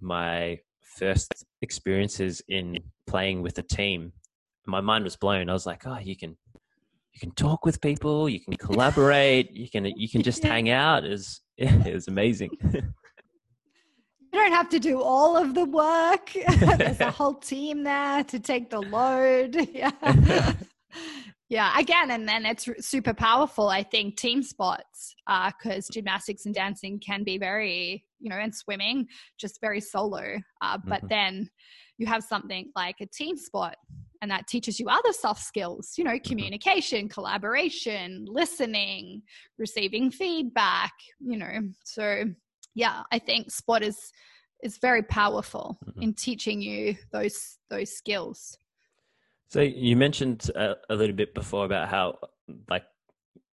my 0.00 0.58
first 0.96 1.44
experiences 1.62 2.42
in 2.48 2.78
playing 3.06 3.42
with 3.42 3.58
a 3.58 3.62
team. 3.62 4.12
My 4.66 4.80
mind 4.80 5.04
was 5.04 5.16
blown. 5.16 5.48
I 5.48 5.52
was 5.52 5.66
like, 5.66 5.86
oh, 5.86 5.98
you 5.98 6.16
can 6.16 6.36
you 7.12 7.20
can 7.20 7.30
talk 7.32 7.64
with 7.64 7.80
people, 7.80 8.28
you 8.28 8.40
can 8.40 8.54
collaborate, 8.54 9.50
you 9.52 9.70
can 9.70 9.86
you 9.86 10.08
can 10.08 10.22
just 10.22 10.42
hang 10.42 10.70
out. 10.84 11.04
Is 11.04 11.40
it 11.58 11.94
was 11.94 12.08
amazing. 12.08 12.50
you 12.72 12.82
don't 14.32 14.52
have 14.52 14.68
to 14.70 14.78
do 14.78 15.00
all 15.00 15.36
of 15.36 15.54
the 15.54 15.64
work. 15.64 16.32
There's 16.58 17.00
a 17.00 17.10
whole 17.10 17.34
team 17.34 17.84
there 17.84 18.24
to 18.24 18.38
take 18.38 18.70
the 18.70 18.80
load. 18.80 19.56
Yeah. 19.72 20.54
Yeah, 21.48 21.78
again, 21.78 22.10
and 22.10 22.28
then 22.28 22.44
it's 22.44 22.68
super 22.80 23.14
powerful. 23.14 23.68
I 23.68 23.82
think 23.82 24.16
team 24.16 24.42
sports, 24.42 25.14
because 25.26 25.88
uh, 25.88 25.92
gymnastics 25.92 26.46
and 26.46 26.54
dancing 26.54 26.98
can 26.98 27.22
be 27.22 27.38
very, 27.38 28.04
you 28.18 28.30
know, 28.30 28.36
and 28.36 28.54
swimming 28.54 29.06
just 29.38 29.60
very 29.60 29.80
solo. 29.80 30.38
Uh, 30.60 30.78
but 30.84 30.98
mm-hmm. 30.98 31.06
then 31.08 31.50
you 31.98 32.06
have 32.06 32.24
something 32.24 32.70
like 32.74 32.96
a 33.00 33.06
team 33.06 33.36
sport 33.36 33.76
and 34.22 34.30
that 34.30 34.46
teaches 34.46 34.80
you 34.80 34.88
other 34.88 35.12
soft 35.12 35.42
skills 35.42 35.94
you 35.96 36.04
know 36.04 36.12
mm-hmm. 36.12 36.28
communication 36.28 37.08
collaboration 37.08 38.24
listening 38.28 39.22
receiving 39.58 40.10
feedback 40.10 40.92
you 41.20 41.38
know 41.38 41.60
so 41.84 42.24
yeah 42.74 43.02
i 43.12 43.18
think 43.18 43.50
sport 43.50 43.82
is 43.82 44.12
is 44.62 44.78
very 44.78 45.02
powerful 45.02 45.78
mm-hmm. 45.86 46.02
in 46.02 46.14
teaching 46.14 46.60
you 46.60 46.96
those 47.12 47.58
those 47.70 47.90
skills 47.96 48.58
so 49.48 49.60
you 49.60 49.96
mentioned 49.96 50.50
a, 50.54 50.74
a 50.90 50.94
little 50.94 51.16
bit 51.16 51.34
before 51.34 51.64
about 51.64 51.88
how 51.88 52.18
like 52.68 52.84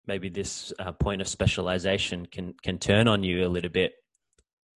maybe 0.07 0.29
this 0.29 0.73
uh, 0.79 0.91
point 0.91 1.21
of 1.21 1.27
specialization 1.27 2.25
can 2.25 2.53
can 2.63 2.77
turn 2.77 3.07
on 3.07 3.23
you 3.23 3.45
a 3.45 3.49
little 3.49 3.69
bit 3.69 3.93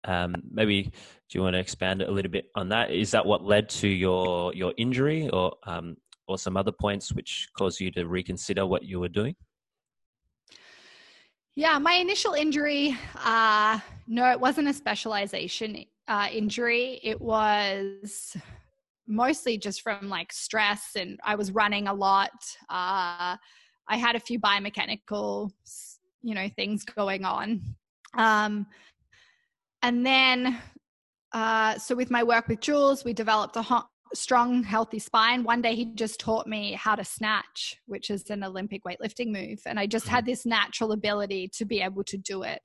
um, 0.03 0.35
maybe 0.51 0.83
do 0.83 1.37
you 1.37 1.43
want 1.43 1.53
to 1.53 1.59
expand 1.59 2.01
a 2.01 2.11
little 2.11 2.31
bit 2.31 2.45
on 2.55 2.69
that? 2.69 2.91
Is 2.91 3.11
that 3.11 3.25
what 3.25 3.43
led 3.43 3.69
to 3.69 3.87
your 3.87 4.53
your 4.53 4.73
injury, 4.77 5.29
or 5.29 5.53
um, 5.63 5.95
or 6.27 6.37
some 6.37 6.57
other 6.57 6.71
points 6.71 7.13
which 7.13 7.49
caused 7.57 7.79
you 7.79 7.91
to 7.91 8.07
reconsider 8.07 8.65
what 8.65 8.83
you 8.83 8.99
were 8.99 9.09
doing? 9.09 9.35
Yeah, 11.55 11.77
my 11.79 11.93
initial 11.93 12.33
injury, 12.33 12.97
uh, 13.25 13.79
no, 14.07 14.31
it 14.31 14.39
wasn't 14.39 14.69
a 14.69 14.73
specialization 14.73 15.83
uh, 16.07 16.27
injury. 16.31 16.99
It 17.03 17.19
was 17.19 18.37
mostly 19.11 19.57
just 19.57 19.81
from 19.81 20.09
like 20.09 20.31
stress, 20.31 20.91
and 20.95 21.19
I 21.23 21.35
was 21.35 21.51
running 21.51 21.87
a 21.87 21.93
lot. 21.93 22.31
Uh, 22.69 23.35
I 23.87 23.97
had 23.97 24.15
a 24.15 24.19
few 24.19 24.39
biomechanical, 24.39 25.51
you 26.21 26.33
know, 26.33 26.49
things 26.55 26.83
going 26.85 27.25
on. 27.25 27.61
Um, 28.17 28.65
and 29.83 30.05
then, 30.05 30.59
uh, 31.33 31.77
so 31.77 31.95
with 31.95 32.11
my 32.11 32.23
work 32.23 32.47
with 32.47 32.61
Jules, 32.61 33.03
we 33.03 33.13
developed 33.13 33.55
a 33.55 33.61
ho- 33.61 33.89
strong, 34.13 34.63
healthy 34.63 34.99
spine. 34.99 35.43
One 35.43 35.61
day 35.61 35.75
he 35.75 35.85
just 35.85 36.19
taught 36.19 36.47
me 36.47 36.73
how 36.73 36.95
to 36.95 37.03
snatch, 37.03 37.77
which 37.87 38.09
is 38.09 38.29
an 38.29 38.43
Olympic 38.43 38.83
weightlifting 38.83 39.27
move. 39.27 39.61
And 39.65 39.79
I 39.79 39.87
just 39.87 40.07
had 40.07 40.23
mm-hmm. 40.23 40.31
this 40.31 40.45
natural 40.45 40.91
ability 40.91 41.49
to 41.49 41.65
be 41.65 41.81
able 41.81 42.03
to 42.05 42.17
do 42.17 42.43
it. 42.43 42.61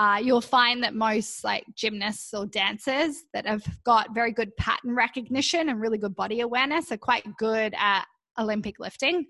Uh, 0.00 0.16
you'll 0.16 0.40
find 0.40 0.82
that 0.82 0.94
most 0.94 1.44
like 1.44 1.62
gymnasts 1.74 2.32
or 2.32 2.46
dancers 2.46 3.24
that 3.34 3.46
have 3.46 3.62
got 3.84 4.14
very 4.14 4.32
good 4.32 4.56
pattern 4.56 4.94
recognition 4.94 5.68
and 5.68 5.78
really 5.78 5.98
good 5.98 6.16
body 6.16 6.40
awareness 6.40 6.90
are 6.90 6.96
quite 6.96 7.22
good 7.36 7.74
at 7.76 8.06
Olympic 8.38 8.80
lifting. 8.80 9.26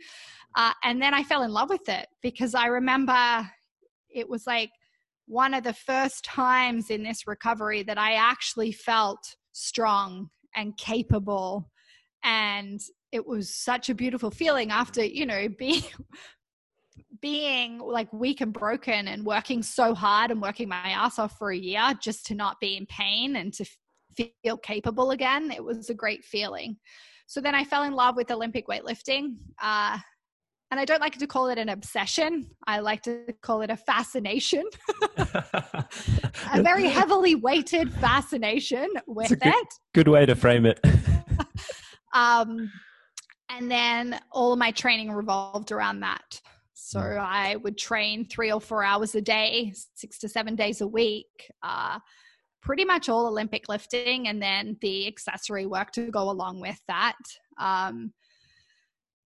Uh, 0.54 0.72
and 0.84 1.02
then 1.02 1.12
I 1.12 1.24
fell 1.24 1.42
in 1.42 1.50
love 1.50 1.70
with 1.70 1.88
it 1.88 2.06
because 2.22 2.54
I 2.54 2.66
remember 2.66 3.50
it 4.14 4.28
was 4.28 4.46
like 4.46 4.70
one 5.26 5.54
of 5.54 5.64
the 5.64 5.72
first 5.72 6.24
times 6.24 6.88
in 6.88 7.02
this 7.02 7.26
recovery 7.26 7.82
that 7.82 7.98
I 7.98 8.12
actually 8.12 8.70
felt 8.70 9.34
strong 9.50 10.30
and 10.54 10.76
capable. 10.76 11.68
And 12.22 12.80
it 13.10 13.26
was 13.26 13.52
such 13.52 13.88
a 13.88 13.94
beautiful 13.94 14.30
feeling 14.30 14.70
after, 14.70 15.04
you 15.04 15.26
know, 15.26 15.48
being 15.58 15.82
being 17.20 17.78
like 17.78 18.12
weak 18.12 18.40
and 18.40 18.52
broken 18.52 19.08
and 19.08 19.24
working 19.24 19.62
so 19.62 19.94
hard 19.94 20.30
and 20.30 20.40
working 20.40 20.68
my 20.68 20.88
ass 20.88 21.18
off 21.18 21.36
for 21.38 21.50
a 21.50 21.56
year 21.56 21.92
just 22.00 22.26
to 22.26 22.34
not 22.34 22.58
be 22.60 22.76
in 22.76 22.86
pain 22.86 23.36
and 23.36 23.52
to 23.54 23.64
feel 24.16 24.56
capable 24.56 25.10
again. 25.10 25.50
It 25.50 25.62
was 25.62 25.90
a 25.90 25.94
great 25.94 26.24
feeling. 26.24 26.76
So 27.26 27.40
then 27.40 27.54
I 27.54 27.64
fell 27.64 27.84
in 27.84 27.92
love 27.92 28.16
with 28.16 28.30
Olympic 28.30 28.66
weightlifting. 28.66 29.36
Uh, 29.62 29.98
and 30.70 30.78
I 30.78 30.84
don't 30.84 31.00
like 31.00 31.18
to 31.18 31.26
call 31.26 31.48
it 31.48 31.58
an 31.58 31.68
obsession. 31.68 32.50
I 32.66 32.78
like 32.78 33.02
to 33.02 33.24
call 33.42 33.62
it 33.62 33.70
a 33.70 33.76
fascination, 33.76 34.64
a 35.16 36.62
very 36.62 36.86
heavily 36.86 37.34
weighted 37.34 37.92
fascination 37.94 38.88
with 39.06 39.30
good, 39.30 39.40
it. 39.42 39.68
Good 39.94 40.06
way 40.06 40.26
to 40.26 40.36
frame 40.36 40.66
it. 40.66 40.78
um, 42.14 42.70
and 43.48 43.68
then 43.68 44.20
all 44.30 44.52
of 44.52 44.60
my 44.60 44.70
training 44.70 45.10
revolved 45.10 45.72
around 45.72 46.00
that. 46.00 46.40
So 46.82 46.98
mm. 46.98 47.18
I 47.18 47.56
would 47.56 47.76
train 47.76 48.26
three 48.26 48.50
or 48.50 48.60
four 48.60 48.82
hours 48.82 49.14
a 49.14 49.20
day, 49.20 49.74
six 49.94 50.18
to 50.20 50.28
seven 50.28 50.56
days 50.56 50.80
a 50.80 50.86
week. 50.86 51.50
Uh, 51.62 51.98
pretty 52.62 52.84
much 52.84 53.08
all 53.08 53.26
Olympic 53.26 53.68
lifting, 53.68 54.28
and 54.28 54.42
then 54.42 54.76
the 54.80 55.06
accessory 55.06 55.66
work 55.66 55.92
to 55.92 56.10
go 56.10 56.30
along 56.30 56.60
with 56.60 56.80
that. 56.88 57.16
Um, 57.58 58.12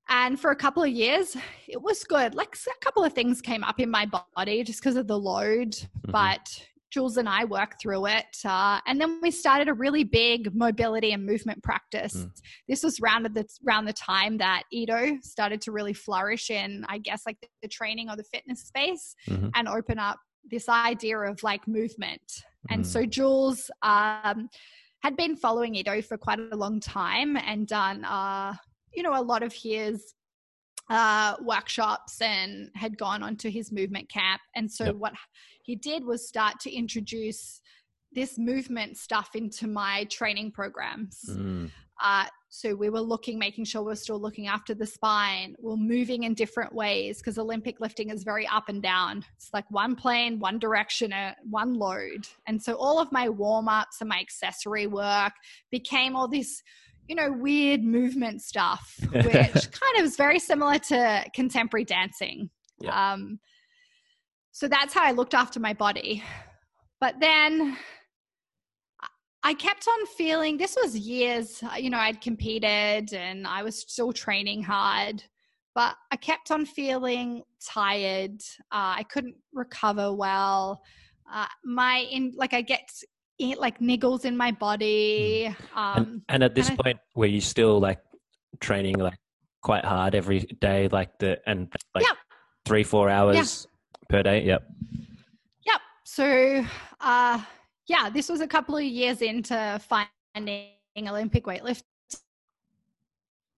and 0.08 0.38
for 0.38 0.50
a 0.50 0.56
couple 0.56 0.82
of 0.82 0.90
years, 0.90 1.36
it 1.66 1.80
was 1.80 2.04
good. 2.04 2.34
Like 2.34 2.56
a 2.66 2.84
couple 2.84 3.04
of 3.04 3.12
things 3.12 3.40
came 3.40 3.64
up 3.64 3.80
in 3.80 3.90
my 3.90 4.06
body 4.36 4.62
just 4.64 4.80
because 4.80 4.96
of 4.96 5.06
the 5.06 5.18
load, 5.18 5.70
mm-hmm. 5.70 6.10
but 6.10 6.60
Jules 6.94 7.16
and 7.16 7.28
I 7.28 7.44
worked 7.44 7.82
through 7.82 8.06
it. 8.06 8.36
Uh, 8.44 8.78
and 8.86 9.00
then 9.00 9.18
we 9.20 9.32
started 9.32 9.68
a 9.68 9.74
really 9.74 10.04
big 10.04 10.54
mobility 10.54 11.10
and 11.10 11.26
movement 11.26 11.60
practice. 11.64 12.14
Mm. 12.14 12.30
This 12.68 12.84
was 12.84 13.00
around 13.00 13.24
the, 13.24 13.44
around 13.66 13.86
the 13.86 13.92
time 13.92 14.38
that 14.38 14.62
Ido 14.72 15.18
started 15.20 15.60
to 15.62 15.72
really 15.72 15.92
flourish 15.92 16.50
in, 16.50 16.84
I 16.88 16.98
guess, 16.98 17.22
like 17.26 17.40
the, 17.42 17.48
the 17.62 17.68
training 17.68 18.10
or 18.10 18.16
the 18.16 18.22
fitness 18.22 18.60
space 18.60 19.16
mm-hmm. 19.28 19.48
and 19.56 19.66
open 19.66 19.98
up 19.98 20.18
this 20.48 20.68
idea 20.68 21.18
of 21.18 21.42
like 21.42 21.66
movement. 21.66 22.22
Mm. 22.70 22.74
And 22.74 22.86
so 22.86 23.02
mm. 23.02 23.10
Jules 23.10 23.72
um, 23.82 24.48
had 25.02 25.16
been 25.16 25.36
following 25.36 25.74
Ido 25.74 26.00
for 26.00 26.16
quite 26.16 26.38
a 26.38 26.56
long 26.56 26.78
time 26.78 27.36
and 27.36 27.66
done, 27.66 28.04
uh, 28.04 28.54
you 28.92 29.02
know, 29.02 29.20
a 29.20 29.24
lot 29.32 29.42
of 29.42 29.52
his 29.52 30.14
uh, 30.90 31.34
workshops 31.42 32.20
and 32.20 32.70
had 32.74 32.96
gone 32.96 33.22
onto 33.22 33.50
his 33.50 33.72
movement 33.72 34.08
camp. 34.08 34.40
And 34.54 34.70
so 34.70 34.84
yep. 34.84 34.94
what 34.94 35.14
he 35.64 35.74
did 35.74 36.04
was 36.04 36.28
start 36.28 36.60
to 36.60 36.72
introduce 36.72 37.60
this 38.12 38.38
movement 38.38 38.96
stuff 38.96 39.30
into 39.34 39.66
my 39.66 40.04
training 40.04 40.52
programs. 40.52 41.20
Mm. 41.28 41.70
Uh, 42.02 42.26
so 42.48 42.74
we 42.74 42.90
were 42.90 43.00
looking, 43.00 43.38
making 43.38 43.64
sure 43.64 43.82
we're 43.82 43.94
still 43.94 44.20
looking 44.20 44.46
after 44.46 44.74
the 44.74 44.86
spine. 44.86 45.56
We're 45.58 45.76
moving 45.76 46.24
in 46.24 46.34
different 46.34 46.72
ways 46.72 47.18
because 47.18 47.38
Olympic 47.38 47.80
lifting 47.80 48.10
is 48.10 48.24
very 48.24 48.46
up 48.46 48.68
and 48.68 48.82
down. 48.82 49.24
It's 49.36 49.50
like 49.52 49.64
one 49.70 49.96
plane, 49.96 50.38
one 50.38 50.58
direction, 50.58 51.12
uh, 51.12 51.34
one 51.48 51.74
load. 51.74 52.28
And 52.46 52.62
so 52.62 52.74
all 52.74 53.00
of 53.00 53.10
my 53.10 53.28
warm 53.28 53.68
ups 53.68 54.00
and 54.00 54.08
my 54.08 54.20
accessory 54.20 54.86
work 54.86 55.32
became 55.70 56.14
all 56.14 56.28
this 56.28 56.62
you 57.08 57.14
know, 57.14 57.30
weird 57.30 57.82
movement 57.82 58.40
stuff, 58.40 58.98
which 59.12 59.26
kind 59.26 59.98
of 59.98 60.04
is 60.04 60.16
very 60.16 60.38
similar 60.38 60.78
to 60.78 61.24
contemporary 61.34 61.84
dancing. 61.84 62.48
Yeah. 62.80 63.12
Um, 63.12 63.40
so 64.54 64.68
that's 64.68 64.94
how 64.94 65.02
I 65.02 65.10
looked 65.10 65.34
after 65.34 65.58
my 65.58 65.72
body. 65.72 66.22
But 67.00 67.16
then 67.20 67.76
I 69.42 69.52
kept 69.52 69.88
on 69.88 70.06
feeling 70.06 70.56
this 70.56 70.76
was 70.80 70.96
years, 70.96 71.62
you 71.76 71.90
know, 71.90 71.98
I'd 71.98 72.20
competed 72.20 73.12
and 73.12 73.48
I 73.48 73.64
was 73.64 73.80
still 73.80 74.12
training 74.12 74.62
hard, 74.62 75.24
but 75.74 75.96
I 76.12 76.16
kept 76.16 76.52
on 76.52 76.66
feeling 76.66 77.42
tired. 77.66 78.40
Uh, 78.70 78.94
I 78.98 79.04
couldn't 79.10 79.34
recover 79.52 80.14
well. 80.14 80.82
Uh, 81.30 81.46
my 81.64 82.06
in 82.12 82.32
like 82.36 82.54
I 82.54 82.62
get 82.62 82.88
like 83.58 83.80
niggles 83.80 84.24
in 84.24 84.36
my 84.36 84.52
body. 84.52 85.52
Hmm. 85.72 85.78
Um, 85.78 85.96
and, 85.96 86.22
and, 86.28 86.44
at 86.44 86.54
this 86.54 86.68
and 86.68 86.78
point, 86.78 86.98
I, 86.98 87.18
were 87.18 87.26
you 87.26 87.40
still 87.40 87.80
like 87.80 87.98
training 88.60 89.00
like 89.00 89.18
quite 89.62 89.84
hard 89.84 90.14
every 90.14 90.40
day, 90.60 90.86
like 90.92 91.18
the 91.18 91.40
and 91.44 91.72
like 91.92 92.04
yep. 92.04 92.16
three 92.64 92.84
four 92.84 93.10
hours 93.10 93.66
yeah. 93.66 93.73
Per 94.08 94.22
day? 94.22 94.44
Yep. 94.44 94.62
Yep. 95.66 95.80
So, 96.04 96.64
uh, 97.00 97.42
yeah, 97.86 98.10
this 98.10 98.28
was 98.28 98.40
a 98.40 98.46
couple 98.46 98.76
of 98.76 98.82
years 98.82 99.22
into 99.22 99.80
finding 99.88 100.68
Olympic 100.96 101.44
weightlifting. 101.44 101.82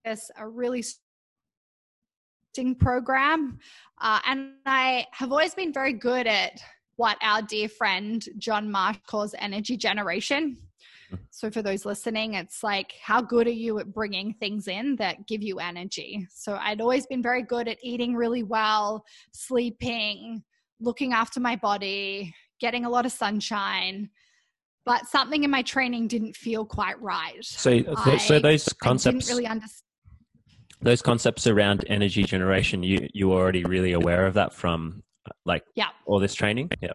It's 0.05 0.31
a 0.39 0.49
really 0.49 0.85
program, 2.79 3.59
uh, 4.01 4.21
and 4.25 4.53
I 4.65 5.07
have 5.13 5.31
always 5.31 5.55
been 5.55 5.75
very 5.75 5.93
good 5.93 6.27
at 6.27 6.59
what 6.97 7.19
our 7.21 7.43
dear 7.43 7.69
friend 7.69 8.25
John 8.39 8.71
Marsh 8.71 8.97
calls 9.07 9.35
energy 9.39 9.77
generation. 9.77 10.57
So, 11.31 11.51
for 11.51 11.63
those 11.63 11.85
listening, 11.85 12.35
it's 12.35 12.63
like, 12.63 12.95
how 13.03 13.21
good 13.21 13.47
are 13.47 13.51
you 13.51 13.79
at 13.79 13.93
bringing 13.93 14.35
things 14.35 14.69
in 14.69 14.97
that 14.97 15.27
give 15.27 15.43
you 15.43 15.59
energy? 15.59 16.27
So, 16.31 16.59
I'd 16.61 16.81
always 16.81 17.07
been 17.07 17.23
very 17.23 17.43
good 17.43 17.69
at 17.69 17.79
eating 17.83 18.15
really 18.15 18.43
well, 18.43 19.05
sleeping, 19.33 20.43
looking 20.81 21.13
after 21.13 21.41
my 21.41 21.57
body, 21.57 22.35
getting 22.61 22.85
a 22.85 22.91
lot 22.91 23.07
of 23.07 23.13
sunshine. 23.13 24.11
But 24.85 25.07
something 25.07 25.43
in 25.43 25.51
my 25.51 25.63
training 25.63 26.07
didn't 26.09 26.37
feel 26.37 26.65
quite 26.65 27.01
right. 27.03 27.45
So, 27.45 27.73
uh, 27.73 27.95
I, 27.97 28.19
so 28.19 28.39
those 28.39 28.69
concepts 28.81 29.29
really 29.29 29.47
understand. 29.47 29.83
Those 30.81 31.03
concepts 31.03 31.47
around 31.47 31.85
energy 31.89 32.23
generation, 32.23 32.83
you 32.83 33.09
you 33.13 33.29
were 33.29 33.37
already 33.37 33.65
really 33.65 33.93
aware 33.93 34.27
of 34.27 34.35
that 34.35 34.53
from 34.53 35.03
like 35.45 35.65
yeah 35.75 35.89
all 36.05 36.21
this 36.21 36.35
training 36.35 36.71
yeah 36.81 36.91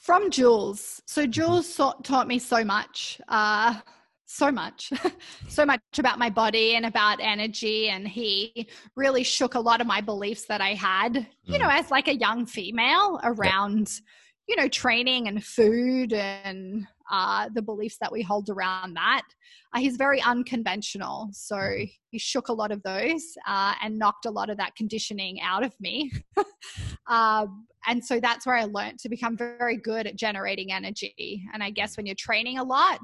from 0.00 0.30
jules 0.30 1.02
so 1.06 1.22
mm-hmm. 1.22 1.30
jules 1.30 1.66
mm-hmm. 1.76 2.02
taught 2.02 2.26
me 2.26 2.38
so 2.38 2.64
much 2.64 3.20
uh 3.28 3.78
so 4.26 4.50
much 4.50 4.92
so 5.48 5.66
much 5.66 5.80
about 5.98 6.18
my 6.18 6.30
body 6.30 6.74
and 6.76 6.86
about 6.86 7.18
energy 7.20 7.88
and 7.88 8.06
he 8.06 8.68
really 8.96 9.24
shook 9.24 9.54
a 9.54 9.60
lot 9.60 9.80
of 9.80 9.86
my 9.86 10.00
beliefs 10.00 10.46
that 10.46 10.60
i 10.60 10.74
had 10.74 11.14
mm. 11.14 11.26
you 11.44 11.58
know 11.58 11.68
mm. 11.68 11.78
as 11.78 11.90
like 11.90 12.08
a 12.08 12.14
young 12.14 12.46
female 12.46 13.20
around 13.24 14.00
you 14.48 14.56
know 14.56 14.68
training 14.68 15.28
and 15.28 15.44
food 15.44 16.12
and 16.12 16.86
uh, 17.10 17.48
the 17.54 17.62
beliefs 17.62 17.96
that 18.00 18.12
we 18.12 18.22
hold 18.22 18.48
around 18.48 18.94
that. 18.94 19.22
Uh, 19.74 19.80
he's 19.80 19.96
very 19.96 20.22
unconventional. 20.22 21.28
So 21.32 21.56
mm-hmm. 21.56 21.84
he 22.10 22.18
shook 22.18 22.48
a 22.48 22.52
lot 22.52 22.70
of 22.70 22.82
those 22.82 23.36
uh, 23.46 23.74
and 23.82 23.98
knocked 23.98 24.26
a 24.26 24.30
lot 24.30 24.48
of 24.48 24.56
that 24.58 24.76
conditioning 24.76 25.40
out 25.40 25.64
of 25.64 25.74
me. 25.80 26.12
um, 27.08 27.66
and 27.86 28.04
so 28.04 28.20
that's 28.20 28.46
where 28.46 28.56
I 28.56 28.64
learned 28.64 28.98
to 29.00 29.08
become 29.08 29.36
very 29.36 29.76
good 29.76 30.06
at 30.06 30.16
generating 30.16 30.72
energy. 30.72 31.42
And 31.52 31.62
I 31.62 31.70
guess 31.70 31.96
when 31.96 32.06
you're 32.06 32.14
training 32.14 32.58
a 32.58 32.64
lot, 32.64 33.00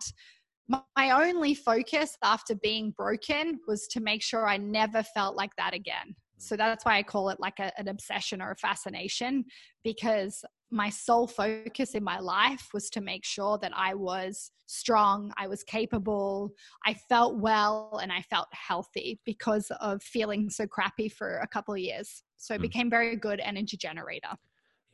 my 0.69 1.11
only 1.11 1.55
focus 1.55 2.17
after 2.23 2.55
being 2.57 2.93
broken 2.97 3.59
was 3.67 3.87
to 3.89 4.01
make 4.01 4.23
sure 4.23 4.47
I 4.47 4.57
never 4.57 5.03
felt 5.03 5.37
like 5.37 5.55
that 5.57 5.75
again. 5.75 6.15
So 6.39 6.57
that's 6.57 6.85
why 6.85 6.99
I 6.99 7.03
call 7.03 7.31
it 7.31 7.41
like 7.41 7.59
a, 7.61 7.73
an 7.79 7.89
obsession 7.89 8.43
or 8.43 8.51
a 8.51 8.57
fascination 8.57 9.45
because 9.83 10.45
my 10.71 10.91
sole 10.91 11.27
focus 11.27 11.95
in 11.95 12.03
my 12.03 12.19
life 12.19 12.69
was 12.75 12.91
to 12.91 13.01
make 13.01 13.25
sure 13.25 13.57
that 13.63 13.73
I 13.75 13.95
was 13.95 14.51
strong, 14.67 15.33
I 15.39 15.47
was 15.47 15.63
capable, 15.63 16.51
I 16.85 16.95
felt 17.09 17.39
well, 17.39 18.01
and 18.03 18.13
I 18.13 18.23
felt 18.23 18.49
healthy 18.53 19.21
because 19.25 19.71
of 19.81 20.03
feeling 20.03 20.51
so 20.51 20.67
crappy 20.67 21.09
for 21.09 21.39
a 21.39 21.47
couple 21.47 21.73
of 21.75 21.81
years. 21.81 22.23
So 22.37 22.55
it 22.55 22.59
mm. 22.59 22.63
became 22.63 22.91
very 22.91 23.17
good 23.17 23.41
energy 23.41 23.77
generator. 23.77 24.29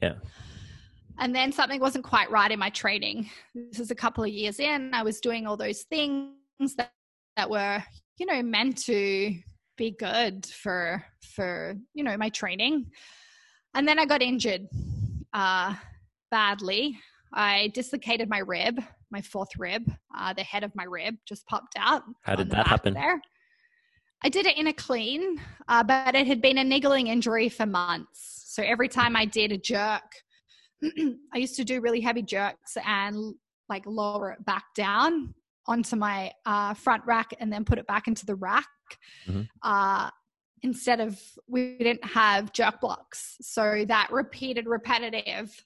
Yeah. 0.00 0.14
And 1.18 1.35
then 1.35 1.52
something 1.52 1.81
wasn't 1.81 2.05
quite 2.05 2.31
right 2.31 2.50
in 2.50 2.59
my 2.59 2.70
training. 2.70 3.31
This 3.55 3.81
is 3.81 3.90
a 3.90 3.94
couple 3.94 4.24
of 4.24 4.31
years 4.31 4.59
in. 4.59 4.94
I 4.94 5.02
was 5.02 5.20
doing 5.20 5.46
all 5.46 5.57
those 5.57 5.83
things 5.83 6.35
that, 6.76 6.92
that 7.37 7.50
were, 7.50 7.83
you 8.18 8.26
know, 8.26 8.42
meant 8.42 8.78
to 8.85 9.35
be 9.76 9.90
good 9.90 10.46
for 10.46 11.05
for, 11.35 11.74
you 11.94 12.05
know, 12.05 12.16
my 12.16 12.28
training. 12.28 12.90
And 13.74 13.87
then 13.88 13.98
I 13.98 14.05
got 14.05 14.22
injured 14.22 14.66
uh, 15.33 15.74
badly. 16.31 16.98
I 17.33 17.70
dislocated 17.74 18.28
my 18.28 18.38
rib, 18.38 18.81
my 19.11 19.22
fourth 19.22 19.48
rib. 19.59 19.90
Uh, 20.16 20.33
the 20.35 20.42
head 20.42 20.62
of 20.64 20.72
my 20.74 20.85
rib 20.85 21.16
just 21.26 21.46
popped 21.46 21.74
out. 21.78 22.02
How 22.22 22.35
did 22.35 22.50
that 22.50 22.66
happen? 22.66 22.94
There. 22.94 23.20
I 24.24 24.28
did 24.28 24.46
it 24.46 24.56
in 24.56 24.68
a 24.68 24.72
clean, 24.72 25.40
uh, 25.68 25.82
but 25.82 26.14
it 26.14 26.26
had 26.26 26.40
been 26.40 26.58
a 26.58 26.64
niggling 26.64 27.08
injury 27.08 27.48
for 27.48 27.66
months. 27.66 28.44
So 28.46 28.62
every 28.62 28.88
time 28.88 29.16
I 29.16 29.24
did 29.24 29.52
a 29.52 29.58
jerk, 29.58 30.02
I 31.32 31.38
used 31.38 31.56
to 31.56 31.64
do 31.64 31.80
really 31.80 32.00
heavy 32.00 32.22
jerks 32.22 32.76
and 32.87 33.35
like 33.68 33.85
lower 33.87 34.32
it 34.32 34.44
back 34.44 34.64
down 34.74 35.35
onto 35.66 35.96
my 35.96 36.32
uh, 36.44 36.74
front 36.74 37.04
rack 37.06 37.30
and 37.40 37.52
then 37.52 37.64
put 37.64 37.78
it 37.78 37.87
back 37.87 38.08
into 38.08 38.26
the 38.26 38.35
rack. 38.35 38.66
Mm-hmm. 39.26 39.42
Uh, 39.62 40.11
instead 40.62 41.00
of 41.00 41.20
we 41.48 41.76
didn't 41.78 42.04
have 42.04 42.52
jerk 42.52 42.80
blocks 42.80 43.37
so 43.40 43.85
that 43.88 44.08
repeated 44.12 44.66
repetitive 44.66 45.64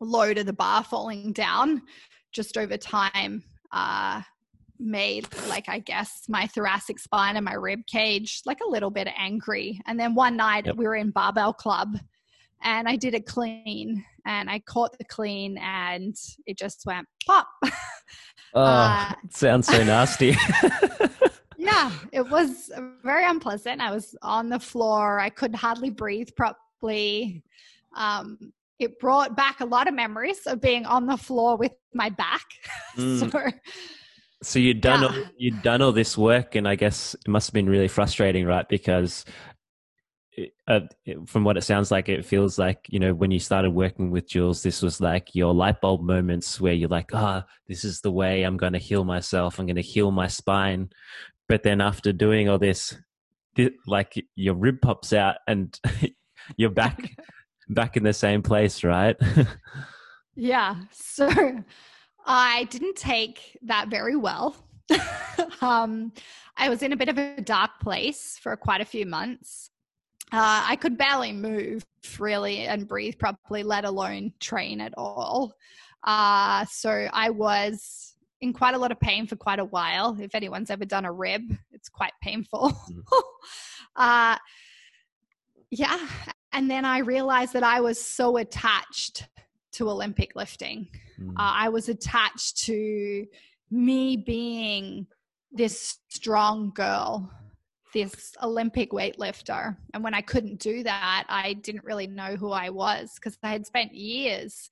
load 0.00 0.36
of 0.38 0.46
the 0.46 0.52
bar 0.52 0.82
falling 0.82 1.32
down 1.32 1.82
just 2.32 2.58
over 2.58 2.76
time 2.76 3.42
uh, 3.72 4.20
made 4.78 5.26
like 5.48 5.68
i 5.68 5.78
guess 5.78 6.22
my 6.28 6.46
thoracic 6.46 6.98
spine 6.98 7.36
and 7.36 7.44
my 7.44 7.54
rib 7.54 7.80
cage 7.86 8.42
like 8.46 8.58
a 8.66 8.68
little 8.68 8.90
bit 8.90 9.08
angry 9.16 9.80
and 9.86 9.98
then 9.98 10.14
one 10.14 10.36
night 10.36 10.66
yep. 10.66 10.76
we 10.76 10.84
were 10.84 10.96
in 10.96 11.10
barbell 11.10 11.52
club 11.52 11.96
and 12.62 12.88
i 12.88 12.96
did 12.96 13.14
a 13.14 13.20
clean 13.20 14.04
and 14.24 14.50
i 14.50 14.58
caught 14.60 14.96
the 14.98 15.04
clean 15.04 15.58
and 15.58 16.14
it 16.46 16.58
just 16.58 16.84
went 16.86 17.06
pop 17.26 17.48
oh 18.54 18.62
uh, 18.62 19.12
sounds 19.30 19.66
so 19.66 19.82
nasty 19.84 20.36
yeah 21.56 21.90
it 22.12 22.28
was 22.30 22.70
very 23.02 23.24
unpleasant. 23.24 23.80
I 23.80 23.90
was 23.90 24.16
on 24.22 24.48
the 24.48 24.58
floor. 24.58 25.20
I 25.20 25.30
could 25.30 25.54
hardly 25.54 25.90
breathe 25.90 26.30
properly. 26.36 27.42
Um, 27.94 28.52
it 28.78 28.98
brought 28.98 29.36
back 29.36 29.60
a 29.60 29.64
lot 29.64 29.88
of 29.88 29.94
memories 29.94 30.46
of 30.46 30.60
being 30.60 30.84
on 30.84 31.06
the 31.06 31.16
floor 31.16 31.56
with 31.56 31.72
my 31.94 32.10
back. 32.10 32.44
Mm. 32.96 33.30
so, 33.30 33.50
so 34.46 34.60
you'd 34.60 34.80
done 34.80 35.02
yeah. 35.02 35.08
all, 35.08 35.24
you'd 35.36 35.62
done 35.62 35.82
all 35.82 35.92
this 35.92 36.16
work, 36.16 36.54
and 36.54 36.68
I 36.68 36.76
guess 36.76 37.14
it 37.14 37.28
must 37.28 37.48
have 37.48 37.54
been 37.54 37.68
really 37.68 37.88
frustrating, 37.88 38.46
right? 38.46 38.68
Because 38.68 39.24
uh, 40.68 40.80
from 41.26 41.42
what 41.42 41.56
it 41.56 41.64
sounds 41.64 41.90
like, 41.90 42.08
it 42.08 42.24
feels 42.24 42.58
like 42.58 42.86
you 42.88 43.00
know 43.00 43.12
when 43.12 43.32
you 43.32 43.40
started 43.40 43.70
working 43.70 44.10
with 44.12 44.28
Jules, 44.28 44.62
this 44.62 44.82
was 44.82 45.00
like 45.00 45.34
your 45.34 45.52
light 45.52 45.80
bulb 45.80 46.02
moments 46.02 46.60
where 46.60 46.72
you're 46.72 46.88
like, 46.88 47.10
ah, 47.12 47.42
oh, 47.44 47.50
this 47.66 47.84
is 47.84 48.00
the 48.02 48.12
way 48.12 48.44
I'm 48.44 48.56
going 48.56 48.74
to 48.74 48.78
heal 48.78 49.04
myself. 49.04 49.58
I'm 49.58 49.66
going 49.66 49.76
to 49.76 49.82
heal 49.82 50.12
my 50.12 50.28
spine. 50.28 50.90
But 51.48 51.64
then 51.64 51.80
after 51.80 52.12
doing 52.12 52.48
all 52.48 52.58
this, 52.58 52.96
like 53.86 54.14
your 54.36 54.54
rib 54.54 54.80
pops 54.80 55.12
out 55.12 55.36
and 55.48 55.78
you're 56.56 56.70
back 56.70 57.16
back 57.68 57.96
in 57.96 58.04
the 58.04 58.12
same 58.12 58.42
place, 58.42 58.84
right? 58.84 59.16
yeah. 60.36 60.76
So 60.92 61.64
I 62.26 62.64
didn't 62.64 62.96
take 62.96 63.56
that 63.62 63.88
very 63.88 64.16
well. 64.16 64.56
um, 65.60 66.12
I 66.56 66.68
was 66.68 66.82
in 66.82 66.92
a 66.92 66.96
bit 66.96 67.08
of 67.08 67.18
a 67.18 67.40
dark 67.40 67.80
place 67.80 68.38
for 68.40 68.56
quite 68.56 68.80
a 68.80 68.84
few 68.84 69.06
months. 69.06 69.70
Uh, 70.32 70.64
I 70.68 70.76
could 70.76 70.98
barely 70.98 71.32
move 71.32 71.84
really 72.18 72.60
and 72.60 72.88
breathe 72.88 73.18
properly, 73.18 73.62
let 73.62 73.84
alone 73.84 74.32
train 74.40 74.80
at 74.80 74.92
all. 74.96 75.54
Uh, 76.02 76.64
so 76.66 77.08
I 77.12 77.30
was 77.30 78.16
in 78.40 78.52
quite 78.52 78.74
a 78.74 78.78
lot 78.78 78.92
of 78.92 78.98
pain 78.98 79.26
for 79.26 79.36
quite 79.36 79.60
a 79.60 79.64
while. 79.64 80.16
If 80.20 80.34
anyone's 80.34 80.70
ever 80.70 80.84
done 80.84 81.04
a 81.04 81.12
rib, 81.12 81.42
it's 81.72 81.88
quite 81.88 82.12
painful. 82.22 82.72
Mm. 82.90 83.02
uh, 83.96 84.36
yeah. 85.70 86.08
And 86.52 86.70
then 86.70 86.84
I 86.84 86.98
realized 86.98 87.52
that 87.52 87.62
I 87.62 87.80
was 87.80 88.00
so 88.00 88.36
attached 88.36 89.28
to 89.76 89.90
Olympic 89.90 90.36
lifting. 90.36 90.88
Mm. 91.20 91.30
Uh, 91.30 91.52
I 91.64 91.68
was 91.68 91.88
attached 91.88 92.58
to 92.64 93.24
me 93.70 94.16
being 94.16 95.06
this 95.52 95.98
strong 96.08 96.72
girl 96.74 97.30
this 97.96 98.32
Olympic 98.42 98.90
weightlifter. 98.90 99.74
And 99.94 100.04
when 100.04 100.12
I 100.12 100.20
couldn't 100.20 100.60
do 100.60 100.82
that, 100.82 101.24
I 101.30 101.54
didn't 101.54 101.84
really 101.84 102.06
know 102.06 102.36
who 102.36 102.50
I 102.50 102.68
was 102.68 103.14
because 103.14 103.38
I 103.42 103.48
had 103.48 103.64
spent 103.64 103.94
years 103.94 104.68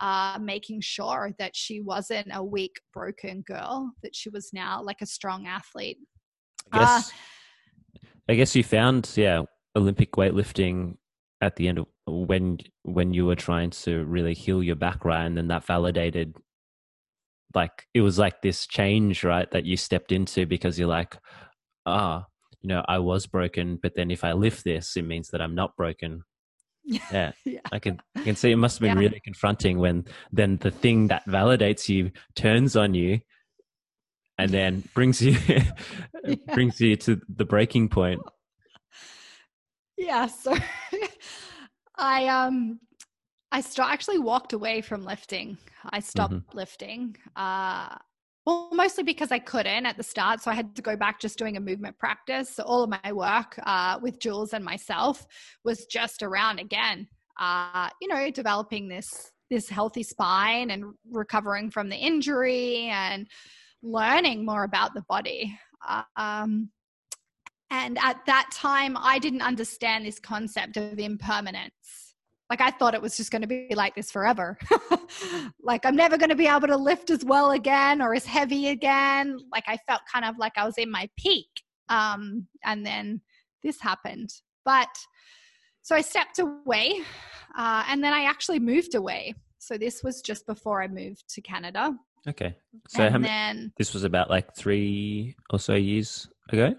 uh, 0.00 0.38
making 0.40 0.82
sure 0.82 1.32
that 1.40 1.56
she 1.56 1.80
wasn't 1.80 2.28
a 2.32 2.42
weak, 2.42 2.76
broken 2.92 3.42
girl, 3.42 3.92
that 4.04 4.14
she 4.14 4.28
was 4.28 4.50
now 4.52 4.80
like 4.80 4.98
a 5.02 5.06
strong 5.06 5.48
athlete. 5.48 5.98
I 6.70 6.78
guess, 6.78 7.10
uh, 7.10 8.06
I 8.28 8.34
guess 8.36 8.54
you 8.54 8.62
found, 8.62 9.10
yeah, 9.16 9.42
Olympic 9.74 10.12
weightlifting 10.12 10.97
at 11.40 11.56
the 11.56 11.68
end 11.68 11.78
of 11.78 11.86
when 12.06 12.58
when 12.82 13.14
you 13.14 13.26
were 13.26 13.36
trying 13.36 13.70
to 13.70 14.04
really 14.04 14.34
heal 14.34 14.62
your 14.62 14.76
back 14.76 15.04
right 15.04 15.24
and 15.24 15.36
then 15.36 15.48
that 15.48 15.64
validated 15.64 16.34
like 17.54 17.86
it 17.94 18.00
was 18.00 18.18
like 18.18 18.42
this 18.42 18.66
change 18.66 19.24
right 19.24 19.50
that 19.52 19.64
you 19.64 19.76
stepped 19.76 20.12
into 20.12 20.46
because 20.46 20.78
you're 20.78 20.88
like 20.88 21.16
ah 21.86 22.26
you 22.60 22.68
know, 22.68 22.84
I 22.88 22.98
was 22.98 23.26
broken, 23.26 23.78
but 23.80 23.94
then 23.94 24.10
if 24.10 24.24
I 24.24 24.32
lift 24.32 24.64
this, 24.64 24.96
it 24.96 25.02
means 25.02 25.30
that 25.30 25.40
I'm 25.40 25.54
not 25.54 25.76
broken. 25.76 26.24
Yeah. 26.90 27.32
yeah. 27.44 27.60
I 27.70 27.80
can 27.80 28.00
I 28.16 28.22
can 28.22 28.34
see 28.34 28.50
it 28.50 28.56
must 28.56 28.78
have 28.78 28.80
been 28.80 28.96
yeah. 28.96 29.08
really 29.08 29.20
confronting 29.20 29.78
when 29.78 30.06
then 30.32 30.56
the 30.56 30.70
thing 30.70 31.08
that 31.08 31.26
validates 31.26 31.86
you 31.86 32.12
turns 32.34 32.76
on 32.76 32.94
you 32.94 33.20
and 34.38 34.50
then 34.50 34.84
brings 34.94 35.20
you 35.20 35.36
brings 36.54 36.80
you 36.80 36.96
to 36.96 37.20
the 37.28 37.44
breaking 37.44 37.90
point. 37.90 38.22
Yeah, 39.98 40.26
so 40.26 40.56
I 41.98 42.26
um 42.28 42.78
I 43.50 43.60
st- 43.60 43.88
actually 43.90 44.18
walked 44.18 44.52
away 44.52 44.80
from 44.80 45.04
lifting. 45.04 45.58
I 45.90 46.00
stopped 46.00 46.34
mm-hmm. 46.34 46.56
lifting. 46.56 47.16
Uh 47.36 47.96
well, 48.48 48.70
mostly 48.72 49.04
because 49.04 49.30
I 49.30 49.40
couldn't 49.40 49.84
at 49.84 49.98
the 49.98 50.02
start. 50.02 50.40
So 50.40 50.50
I 50.50 50.54
had 50.54 50.74
to 50.76 50.80
go 50.80 50.96
back 50.96 51.20
just 51.20 51.36
doing 51.36 51.58
a 51.58 51.60
movement 51.60 51.98
practice. 51.98 52.54
So 52.56 52.62
all 52.62 52.82
of 52.82 52.88
my 52.88 53.12
work 53.12 53.60
uh, 53.64 53.98
with 54.00 54.20
Jules 54.20 54.54
and 54.54 54.64
myself 54.64 55.26
was 55.66 55.84
just 55.84 56.22
around 56.22 56.58
again, 56.58 57.06
uh, 57.38 57.90
you 58.00 58.08
know, 58.08 58.30
developing 58.30 58.88
this 58.88 59.32
this 59.50 59.68
healthy 59.68 60.02
spine 60.02 60.70
and 60.70 60.94
recovering 61.10 61.70
from 61.70 61.90
the 61.90 61.96
injury 61.96 62.88
and 62.90 63.26
learning 63.82 64.46
more 64.46 64.64
about 64.64 64.94
the 64.94 65.02
body. 65.10 65.58
Uh, 65.86 66.02
um, 66.16 66.70
and 67.70 67.98
at 68.02 68.24
that 68.26 68.50
time, 68.52 68.96
I 68.98 69.18
didn't 69.18 69.42
understand 69.42 70.06
this 70.06 70.18
concept 70.18 70.76
of 70.76 70.98
impermanence 70.98 72.08
like 72.50 72.60
I 72.60 72.70
thought 72.70 72.94
it 72.94 73.02
was 73.02 73.16
just 73.16 73.30
going 73.30 73.42
to 73.42 73.48
be 73.48 73.68
like 73.74 73.94
this 73.94 74.10
forever. 74.10 74.58
like 75.62 75.84
I'm 75.84 75.96
never 75.96 76.16
going 76.16 76.30
to 76.30 76.36
be 76.36 76.46
able 76.46 76.68
to 76.68 76.76
lift 76.76 77.10
as 77.10 77.24
well 77.24 77.50
again 77.50 78.00
or 78.00 78.14
as 78.14 78.24
heavy 78.24 78.68
again. 78.68 79.38
Like 79.52 79.64
I 79.66 79.76
felt 79.86 80.00
kind 80.10 80.24
of 80.24 80.38
like 80.38 80.52
I 80.56 80.64
was 80.64 80.78
in 80.78 80.90
my 80.90 81.08
peak. 81.18 81.48
Um, 81.90 82.46
and 82.64 82.86
then 82.86 83.20
this 83.62 83.80
happened. 83.80 84.30
But 84.64 84.88
so 85.82 85.94
I 85.94 86.00
stepped 86.00 86.38
away 86.38 87.02
uh, 87.56 87.84
and 87.88 88.02
then 88.02 88.12
I 88.12 88.24
actually 88.24 88.60
moved 88.60 88.94
away. 88.94 89.34
So 89.58 89.76
this 89.76 90.02
was 90.02 90.22
just 90.22 90.46
before 90.46 90.82
I 90.82 90.88
moved 90.88 91.24
to 91.34 91.42
Canada. 91.42 91.94
Okay. 92.26 92.56
So 92.88 93.02
and 93.02 93.24
then, 93.24 93.72
this 93.76 93.92
was 93.92 94.04
about 94.04 94.30
like 94.30 94.54
three 94.54 95.36
or 95.50 95.58
so 95.58 95.74
years 95.74 96.28
ago? 96.50 96.74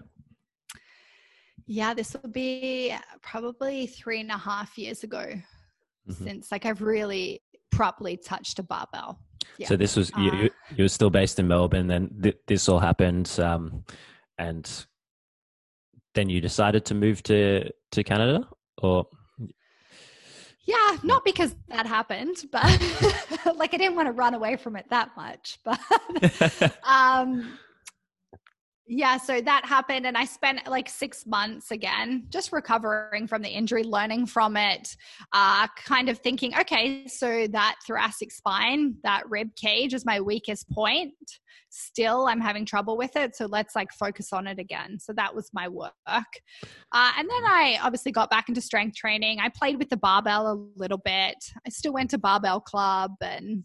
Yeah, 1.72 1.94
this 1.94 2.16
will 2.20 2.30
be 2.30 2.92
probably 3.22 3.86
three 3.86 4.18
and 4.18 4.30
a 4.32 4.36
half 4.36 4.76
years 4.76 5.04
ago 5.04 5.24
mm-hmm. 5.24 6.24
since 6.24 6.50
like 6.50 6.66
I've 6.66 6.82
really 6.82 7.42
properly 7.70 8.16
touched 8.16 8.58
a 8.58 8.64
barbell. 8.64 9.20
Yeah. 9.56 9.68
So 9.68 9.76
this 9.76 9.94
was 9.94 10.10
you, 10.18 10.32
uh, 10.32 10.48
you 10.74 10.82
were 10.82 10.88
still 10.88 11.10
based 11.10 11.38
in 11.38 11.46
Melbourne, 11.46 11.86
then 11.86 12.10
th- 12.20 12.38
this 12.48 12.68
all 12.68 12.80
happened, 12.80 13.30
um, 13.38 13.84
and 14.36 14.68
then 16.16 16.28
you 16.28 16.40
decided 16.40 16.84
to 16.86 16.94
move 16.94 17.22
to 17.24 17.70
to 17.92 18.02
Canada, 18.02 18.48
or 18.82 19.06
yeah, 20.66 20.96
not 21.04 21.24
because 21.24 21.54
that 21.68 21.86
happened, 21.86 22.46
but 22.50 22.64
like 23.54 23.74
I 23.74 23.76
didn't 23.76 23.94
want 23.94 24.08
to 24.08 24.12
run 24.12 24.34
away 24.34 24.56
from 24.56 24.74
it 24.74 24.86
that 24.90 25.10
much, 25.16 25.60
but 25.64 25.78
um 26.84 27.60
yeah, 28.92 29.18
so 29.18 29.40
that 29.40 29.64
happened, 29.64 30.04
and 30.04 30.16
I 30.16 30.24
spent 30.24 30.66
like 30.66 30.88
six 30.88 31.24
months 31.24 31.70
again 31.70 32.24
just 32.28 32.50
recovering 32.50 33.28
from 33.28 33.40
the 33.40 33.48
injury, 33.48 33.84
learning 33.84 34.26
from 34.26 34.56
it, 34.56 34.96
uh, 35.32 35.68
kind 35.76 36.08
of 36.08 36.18
thinking, 36.18 36.58
okay, 36.58 37.06
so 37.06 37.46
that 37.52 37.76
thoracic 37.86 38.32
spine, 38.32 38.96
that 39.04 39.30
rib 39.30 39.54
cage 39.54 39.94
is 39.94 40.04
my 40.04 40.20
weakest 40.20 40.68
point. 40.70 41.14
Still, 41.68 42.26
I'm 42.26 42.40
having 42.40 42.64
trouble 42.64 42.96
with 42.96 43.14
it, 43.14 43.36
so 43.36 43.46
let's 43.46 43.76
like 43.76 43.92
focus 43.92 44.32
on 44.32 44.48
it 44.48 44.58
again. 44.58 44.98
So 44.98 45.12
that 45.12 45.36
was 45.36 45.50
my 45.52 45.68
work. 45.68 45.92
Uh, 46.08 47.12
and 47.16 47.30
then 47.30 47.44
I 47.44 47.78
obviously 47.80 48.10
got 48.10 48.28
back 48.28 48.48
into 48.48 48.60
strength 48.60 48.96
training. 48.96 49.38
I 49.38 49.50
played 49.50 49.78
with 49.78 49.88
the 49.88 49.98
barbell 49.98 50.50
a 50.50 50.58
little 50.76 50.98
bit. 50.98 51.36
I 51.64 51.70
still 51.70 51.92
went 51.92 52.10
to 52.10 52.18
barbell 52.18 52.60
club 52.60 53.12
and 53.20 53.64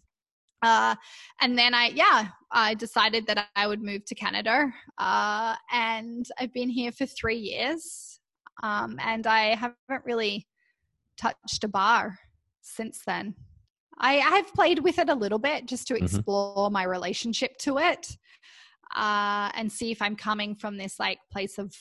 uh, 0.66 0.94
and 1.40 1.56
then 1.56 1.74
I, 1.74 1.92
yeah, 1.94 2.28
I 2.50 2.74
decided 2.74 3.26
that 3.26 3.48
I 3.54 3.66
would 3.66 3.82
move 3.82 4.04
to 4.06 4.14
Canada. 4.14 4.72
Uh, 4.98 5.54
and 5.72 6.26
I've 6.38 6.52
been 6.52 6.68
here 6.68 6.92
for 6.92 7.06
three 7.06 7.36
years. 7.36 8.18
Um, 8.62 8.98
and 9.00 9.26
I 9.26 9.54
haven't 9.54 10.04
really 10.04 10.46
touched 11.16 11.62
a 11.62 11.68
bar 11.68 12.18
since 12.62 13.02
then. 13.06 13.34
I 13.98 14.14
have 14.14 14.52
played 14.52 14.80
with 14.80 14.98
it 14.98 15.08
a 15.08 15.14
little 15.14 15.38
bit 15.38 15.66
just 15.66 15.86
to 15.88 15.94
mm-hmm. 15.94 16.04
explore 16.04 16.66
mm-hmm. 16.66 16.72
my 16.72 16.82
relationship 16.82 17.56
to 17.58 17.78
it 17.78 18.08
uh, 18.94 19.50
and 19.54 19.70
see 19.70 19.90
if 19.92 20.02
I'm 20.02 20.16
coming 20.16 20.56
from 20.56 20.76
this 20.76 20.98
like 20.98 21.18
place 21.30 21.58
of 21.58 21.74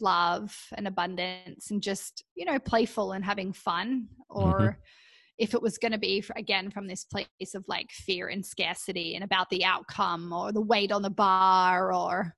love 0.00 0.54
and 0.74 0.88
abundance 0.88 1.70
and 1.70 1.82
just, 1.82 2.24
you 2.34 2.44
know, 2.44 2.58
playful 2.58 3.12
and 3.12 3.24
having 3.24 3.52
fun 3.52 4.08
or. 4.28 4.58
Mm-hmm 4.58 4.80
if 5.38 5.54
it 5.54 5.62
was 5.62 5.78
going 5.78 5.92
to 5.92 5.98
be 5.98 6.24
again 6.36 6.70
from 6.70 6.86
this 6.86 7.04
place 7.04 7.54
of 7.54 7.64
like 7.68 7.90
fear 7.90 8.28
and 8.28 8.44
scarcity 8.44 9.14
and 9.14 9.24
about 9.24 9.48
the 9.50 9.64
outcome 9.64 10.32
or 10.32 10.52
the 10.52 10.60
weight 10.60 10.92
on 10.92 11.02
the 11.02 11.10
bar 11.10 11.92
or 11.92 12.34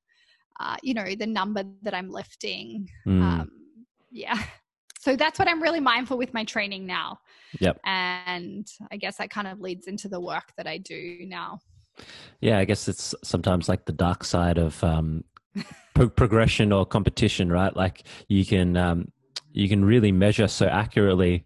uh, 0.60 0.76
you 0.82 0.94
know 0.94 1.04
the 1.18 1.26
number 1.26 1.62
that 1.82 1.94
i'm 1.94 2.10
lifting 2.10 2.88
mm. 3.06 3.22
um, 3.22 3.50
yeah. 4.10 4.42
So 5.00 5.14
that's 5.14 5.38
what 5.38 5.46
i'm 5.46 5.62
really 5.62 5.78
mindful 5.78 6.18
with 6.18 6.34
my 6.34 6.42
training 6.42 6.84
now. 6.84 7.20
Yep. 7.60 7.78
And 7.84 8.66
i 8.90 8.96
guess 8.96 9.16
that 9.18 9.30
kind 9.30 9.46
of 9.46 9.60
leads 9.60 9.86
into 9.86 10.08
the 10.08 10.20
work 10.20 10.52
that 10.56 10.66
i 10.66 10.76
do 10.76 11.20
now. 11.24 11.60
Yeah 12.40 12.58
i 12.58 12.64
guess 12.64 12.88
it's 12.88 13.14
sometimes 13.22 13.68
like 13.68 13.86
the 13.86 13.92
dark 13.92 14.24
side 14.24 14.58
of 14.58 14.82
um, 14.82 15.22
pro- 15.94 16.08
progression 16.08 16.72
or 16.72 16.84
competition 16.84 17.50
right? 17.50 17.74
Like 17.74 18.04
you 18.28 18.44
can 18.44 18.76
um, 18.76 19.12
you 19.52 19.68
can 19.68 19.84
really 19.84 20.12
measure 20.12 20.48
so 20.48 20.66
accurately 20.66 21.44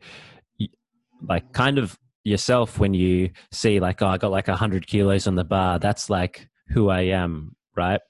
like 1.28 1.52
kind 1.52 1.78
of 1.78 1.98
yourself 2.24 2.78
when 2.78 2.94
you 2.94 3.30
see 3.50 3.80
like 3.80 4.00
oh 4.00 4.06
i 4.06 4.16
got 4.16 4.30
like 4.30 4.46
100 4.46 4.86
kilos 4.86 5.26
on 5.26 5.34
the 5.34 5.44
bar 5.44 5.78
that's 5.78 6.08
like 6.08 6.48
who 6.68 6.88
i 6.88 7.00
am 7.00 7.56
right 7.76 8.00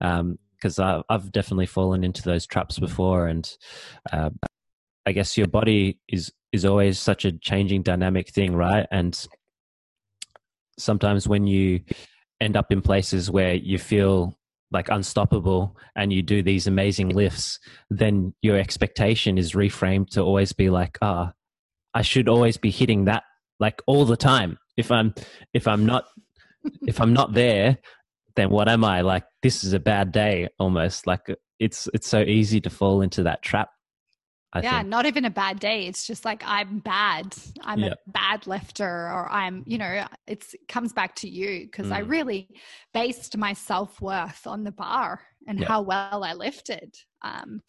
um, 0.00 0.38
because 0.58 0.78
I've 0.78 1.30
definitely 1.30 1.66
fallen 1.66 2.02
into 2.02 2.22
those 2.22 2.46
traps 2.46 2.78
before, 2.78 3.28
and 3.28 3.48
uh, 4.12 4.30
I 5.06 5.12
guess 5.12 5.36
your 5.36 5.46
body 5.46 5.98
is 6.08 6.32
is 6.52 6.64
always 6.64 6.98
such 6.98 7.24
a 7.24 7.32
changing 7.32 7.82
dynamic 7.82 8.30
thing, 8.30 8.54
right? 8.54 8.86
And 8.90 9.18
sometimes 10.78 11.28
when 11.28 11.46
you 11.46 11.80
end 12.40 12.56
up 12.56 12.72
in 12.72 12.80
places 12.80 13.30
where 13.30 13.54
you 13.54 13.78
feel 13.78 14.36
like 14.70 14.88
unstoppable 14.88 15.76
and 15.96 16.12
you 16.12 16.22
do 16.22 16.42
these 16.42 16.66
amazing 16.66 17.10
lifts, 17.10 17.58
then 17.90 18.34
your 18.42 18.58
expectation 18.58 19.38
is 19.38 19.52
reframed 19.52 20.08
to 20.10 20.22
always 20.22 20.52
be 20.52 20.70
like, 20.70 20.98
ah, 21.02 21.30
oh, 21.30 21.32
I 21.98 22.02
should 22.02 22.28
always 22.28 22.56
be 22.56 22.70
hitting 22.70 23.06
that 23.06 23.24
like 23.58 23.82
all 23.88 24.04
the 24.04 24.16
time. 24.16 24.56
If 24.76 24.92
I'm 24.92 25.12
if 25.52 25.66
I'm 25.66 25.84
not 25.84 26.04
if 26.86 27.00
I'm 27.00 27.12
not 27.12 27.32
there, 27.32 27.76
then 28.36 28.50
what 28.50 28.68
am 28.68 28.84
I? 28.84 29.00
Like 29.00 29.24
this 29.42 29.64
is 29.64 29.72
a 29.72 29.80
bad 29.80 30.12
day 30.12 30.46
almost. 30.60 31.08
Like 31.08 31.26
it's 31.58 31.88
it's 31.92 32.06
so 32.06 32.20
easy 32.20 32.60
to 32.60 32.70
fall 32.70 33.02
into 33.02 33.24
that 33.24 33.42
trap. 33.42 33.70
I 34.52 34.60
yeah, 34.60 34.78
think. 34.78 34.90
not 34.90 35.06
even 35.06 35.24
a 35.24 35.30
bad 35.30 35.58
day. 35.58 35.88
It's 35.88 36.06
just 36.06 36.24
like 36.24 36.44
I'm 36.46 36.78
bad. 36.78 37.34
I'm 37.62 37.80
yep. 37.80 37.98
a 38.06 38.10
bad 38.12 38.46
lifter, 38.46 38.88
or 38.88 39.28
I'm, 39.28 39.64
you 39.66 39.76
know, 39.76 40.06
it 40.28 40.46
comes 40.68 40.92
back 40.92 41.16
to 41.16 41.28
you 41.28 41.66
because 41.66 41.88
mm. 41.88 41.92
I 41.92 41.98
really 41.98 42.48
based 42.94 43.36
my 43.36 43.54
self 43.54 44.00
worth 44.00 44.46
on 44.46 44.62
the 44.62 44.72
bar 44.72 45.20
and 45.48 45.58
yep. 45.58 45.68
how 45.68 45.82
well 45.82 46.22
I 46.22 46.34
lifted. 46.34 46.94
Um, 47.22 47.60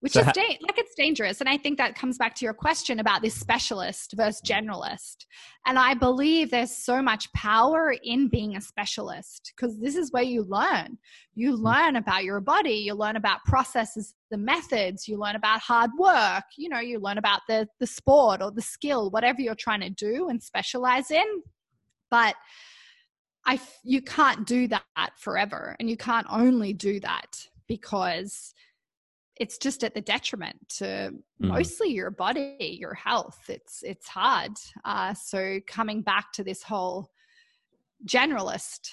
which 0.00 0.12
so 0.12 0.20
is 0.20 0.26
da- 0.26 0.58
like 0.60 0.78
it's 0.78 0.94
dangerous 0.94 1.40
and 1.40 1.48
i 1.48 1.56
think 1.56 1.76
that 1.78 1.94
comes 1.94 2.18
back 2.18 2.34
to 2.34 2.44
your 2.44 2.54
question 2.54 3.00
about 3.00 3.22
this 3.22 3.34
specialist 3.34 4.14
versus 4.16 4.40
generalist. 4.42 5.26
And 5.66 5.78
i 5.78 5.94
believe 5.94 6.50
there's 6.50 6.74
so 6.74 7.02
much 7.02 7.32
power 7.32 7.94
in 8.02 8.28
being 8.28 8.56
a 8.56 8.60
specialist 8.60 9.52
because 9.56 9.78
this 9.78 9.96
is 9.96 10.12
where 10.12 10.22
you 10.22 10.42
learn. 10.42 10.98
You 11.34 11.56
mm. 11.56 11.62
learn 11.62 11.96
about 11.96 12.24
your 12.24 12.40
body 12.40 12.74
you 12.74 12.94
learn 12.94 13.16
about 13.16 13.44
processes 13.44 14.14
the 14.30 14.38
methods 14.38 15.08
you 15.08 15.18
learn 15.18 15.36
about 15.36 15.60
hard 15.60 15.90
work 15.98 16.44
you 16.56 16.68
know 16.68 16.80
you 16.80 16.98
learn 16.98 17.18
about 17.18 17.40
the 17.48 17.66
the 17.80 17.86
sport 17.86 18.42
or 18.42 18.50
the 18.50 18.62
skill 18.62 19.10
whatever 19.10 19.40
you're 19.40 19.54
trying 19.54 19.80
to 19.80 19.90
do 19.90 20.28
and 20.28 20.42
specialize 20.42 21.10
in. 21.10 21.42
But 22.10 22.34
I, 23.48 23.58
you 23.82 24.02
can't 24.02 24.46
do 24.46 24.68
that 24.68 25.12
forever 25.16 25.74
and 25.80 25.88
you 25.88 25.96
can't 25.96 26.26
only 26.30 26.74
do 26.74 27.00
that 27.00 27.48
because 27.66 28.52
it's 29.40 29.58
just 29.58 29.84
at 29.84 29.94
the 29.94 30.00
detriment 30.00 30.56
to 30.68 30.84
mm. 30.84 31.12
mostly 31.38 31.88
your 31.88 32.10
body 32.10 32.56
your 32.80 32.94
health. 32.94 33.38
It's 33.48 33.82
it's 33.82 34.08
hard. 34.08 34.52
Uh, 34.84 35.14
so 35.14 35.60
coming 35.66 36.02
back 36.02 36.32
to 36.32 36.44
this 36.44 36.62
whole 36.62 37.10
generalist 38.06 38.90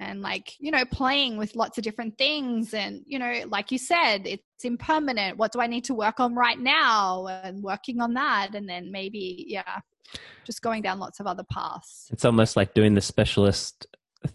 and 0.00 0.22
like 0.22 0.52
you 0.58 0.70
know 0.70 0.84
playing 0.86 1.36
with 1.36 1.54
lots 1.56 1.76
of 1.76 1.84
different 1.84 2.16
things 2.16 2.72
and 2.72 3.02
you 3.06 3.18
know 3.18 3.42
like 3.48 3.70
you 3.70 3.78
said 3.78 4.26
it's 4.26 4.64
impermanent. 4.64 5.36
What 5.36 5.52
do 5.52 5.60
i 5.60 5.66
need 5.66 5.84
to 5.84 5.94
work 5.94 6.20
on 6.20 6.34
right 6.34 6.58
now? 6.58 7.26
And 7.26 7.62
working 7.62 8.00
on 8.00 8.14
that. 8.14 8.54
And 8.54 8.68
then 8.68 8.90
maybe 8.90 9.44
yeah 9.48 9.80
just 10.44 10.62
going 10.62 10.82
down 10.82 10.98
lots 10.98 11.20
of 11.20 11.26
other 11.26 11.44
paths. 11.44 12.08
It's 12.10 12.24
almost 12.24 12.56
like 12.56 12.74
doing 12.74 12.94
the 12.94 13.00
specialist 13.00 13.86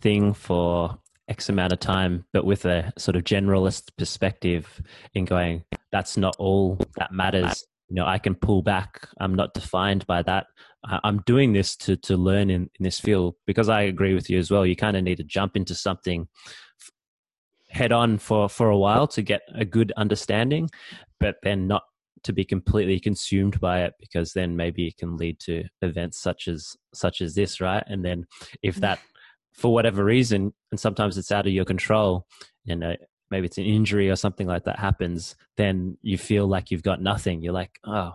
thing 0.02 0.34
for 0.34 0.98
X 1.30 1.50
amount 1.50 1.74
of 1.74 1.80
time, 1.80 2.26
but 2.34 2.46
with 2.46 2.66
a 2.66 2.92
sort 2.98 3.16
of 3.16 3.24
generalist 3.24 3.92
perspective 3.98 4.82
in 5.14 5.26
going, 5.26 5.64
that's 5.92 6.18
not 6.18 6.36
all 6.40 6.78
that 6.98 7.12
matters. 7.12 7.64
You 7.88 7.96
know, 7.96 8.06
I 8.06 8.20
can 8.20 8.36
pull 8.36 8.62
back. 8.62 9.08
I'm 9.20 9.36
not 9.36 9.54
defined 9.54 10.06
by 10.06 10.22
that. 10.24 10.48
I'm 10.84 11.22
doing 11.26 11.54
this 11.54 11.76
to 11.78 11.98
to 11.98 12.18
learn 12.18 12.50
in, 12.50 12.70
in 12.80 12.84
this 12.84 13.00
field 13.00 13.36
because 13.46 13.70
I 13.70 13.82
agree 13.82 14.14
with 14.14 14.30
you 14.30 14.38
as 14.38 14.50
well. 14.50 14.66
You 14.66 14.76
kind 14.76 14.96
of 14.96 15.04
need 15.04 15.18
to 15.18 15.24
jump 15.24 15.56
into 15.56 15.76
something 15.76 16.28
head 17.70 17.92
on 17.92 18.18
for 18.18 18.50
for 18.50 18.70
a 18.70 18.78
while 18.78 19.08
to 19.08 19.22
get 19.22 19.42
a 19.56 19.66
good 19.66 19.92
understanding, 19.98 20.70
but 21.20 21.36
then 21.44 21.68
not 21.68 21.84
to 22.24 22.34
be 22.34 22.44
completely 22.44 23.00
consumed 23.00 23.60
by 23.60 23.84
it 23.84 23.94
because 24.00 24.34
then 24.34 24.56
maybe 24.56 24.88
it 24.88 24.98
can 24.98 25.18
lead 25.18 25.40
to 25.40 25.64
events 25.82 26.20
such 26.20 26.48
as 26.48 26.76
such 26.94 27.22
as 27.22 27.36
this, 27.36 27.62
right? 27.62 27.84
And 27.88 28.04
then 28.04 28.26
if 28.62 28.78
mm. 28.78 28.82
that 28.82 29.00
for 29.60 29.74
whatever 29.74 30.06
reason, 30.06 30.54
and 30.72 30.80
sometimes 30.80 31.18
it's 31.18 31.34
out 31.34 31.46
of 31.46 31.52
your 31.52 31.66
control, 31.66 32.26
you 32.64 32.78
know, 32.78 32.96
maybe 33.30 33.46
it's 33.46 33.58
an 33.58 33.66
injury 33.66 34.10
or 34.10 34.16
something 34.16 34.48
like 34.48 34.64
that 34.64 34.80
happens, 34.80 35.36
then 35.58 35.98
you 36.02 36.18
feel 36.18 36.48
like 36.48 36.72
you've 36.72 36.82
got 36.84 37.02
nothing. 37.02 37.42
You're 37.42 37.54
like, 37.54 37.78
oh, 37.86 38.14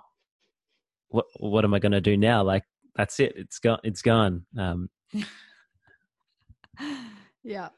what 1.09 1.27
what 1.39 1.65
am 1.65 1.75
I 1.75 1.79
going 1.81 1.93
to 1.93 2.01
do 2.01 2.17
now? 2.17 2.43
Like 2.43 2.65
that's 2.97 3.21
it. 3.21 3.35
It's 3.37 3.59
gone. 3.59 3.79
It's 3.85 4.01
gone. 4.01 4.47
Um, 4.59 4.89
yeah. 7.45 7.69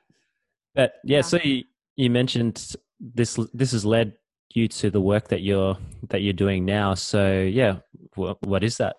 But 0.74 0.94
yeah, 1.04 1.16
yeah, 1.16 1.20
so 1.22 1.38
you, 1.42 1.64
you 1.96 2.08
mentioned 2.08 2.76
this. 3.00 3.36
This 3.52 3.72
has 3.72 3.84
led 3.84 4.12
you 4.54 4.68
to 4.68 4.90
the 4.90 5.00
work 5.00 5.28
that 5.28 5.42
you're 5.42 5.76
that 6.10 6.22
you're 6.22 6.32
doing 6.32 6.64
now. 6.64 6.94
So 6.94 7.42
yeah, 7.42 7.78
what, 8.14 8.40
what 8.46 8.62
is 8.62 8.76
that? 8.76 8.96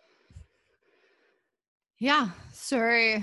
Yeah. 2.00 2.30
So 2.52 3.22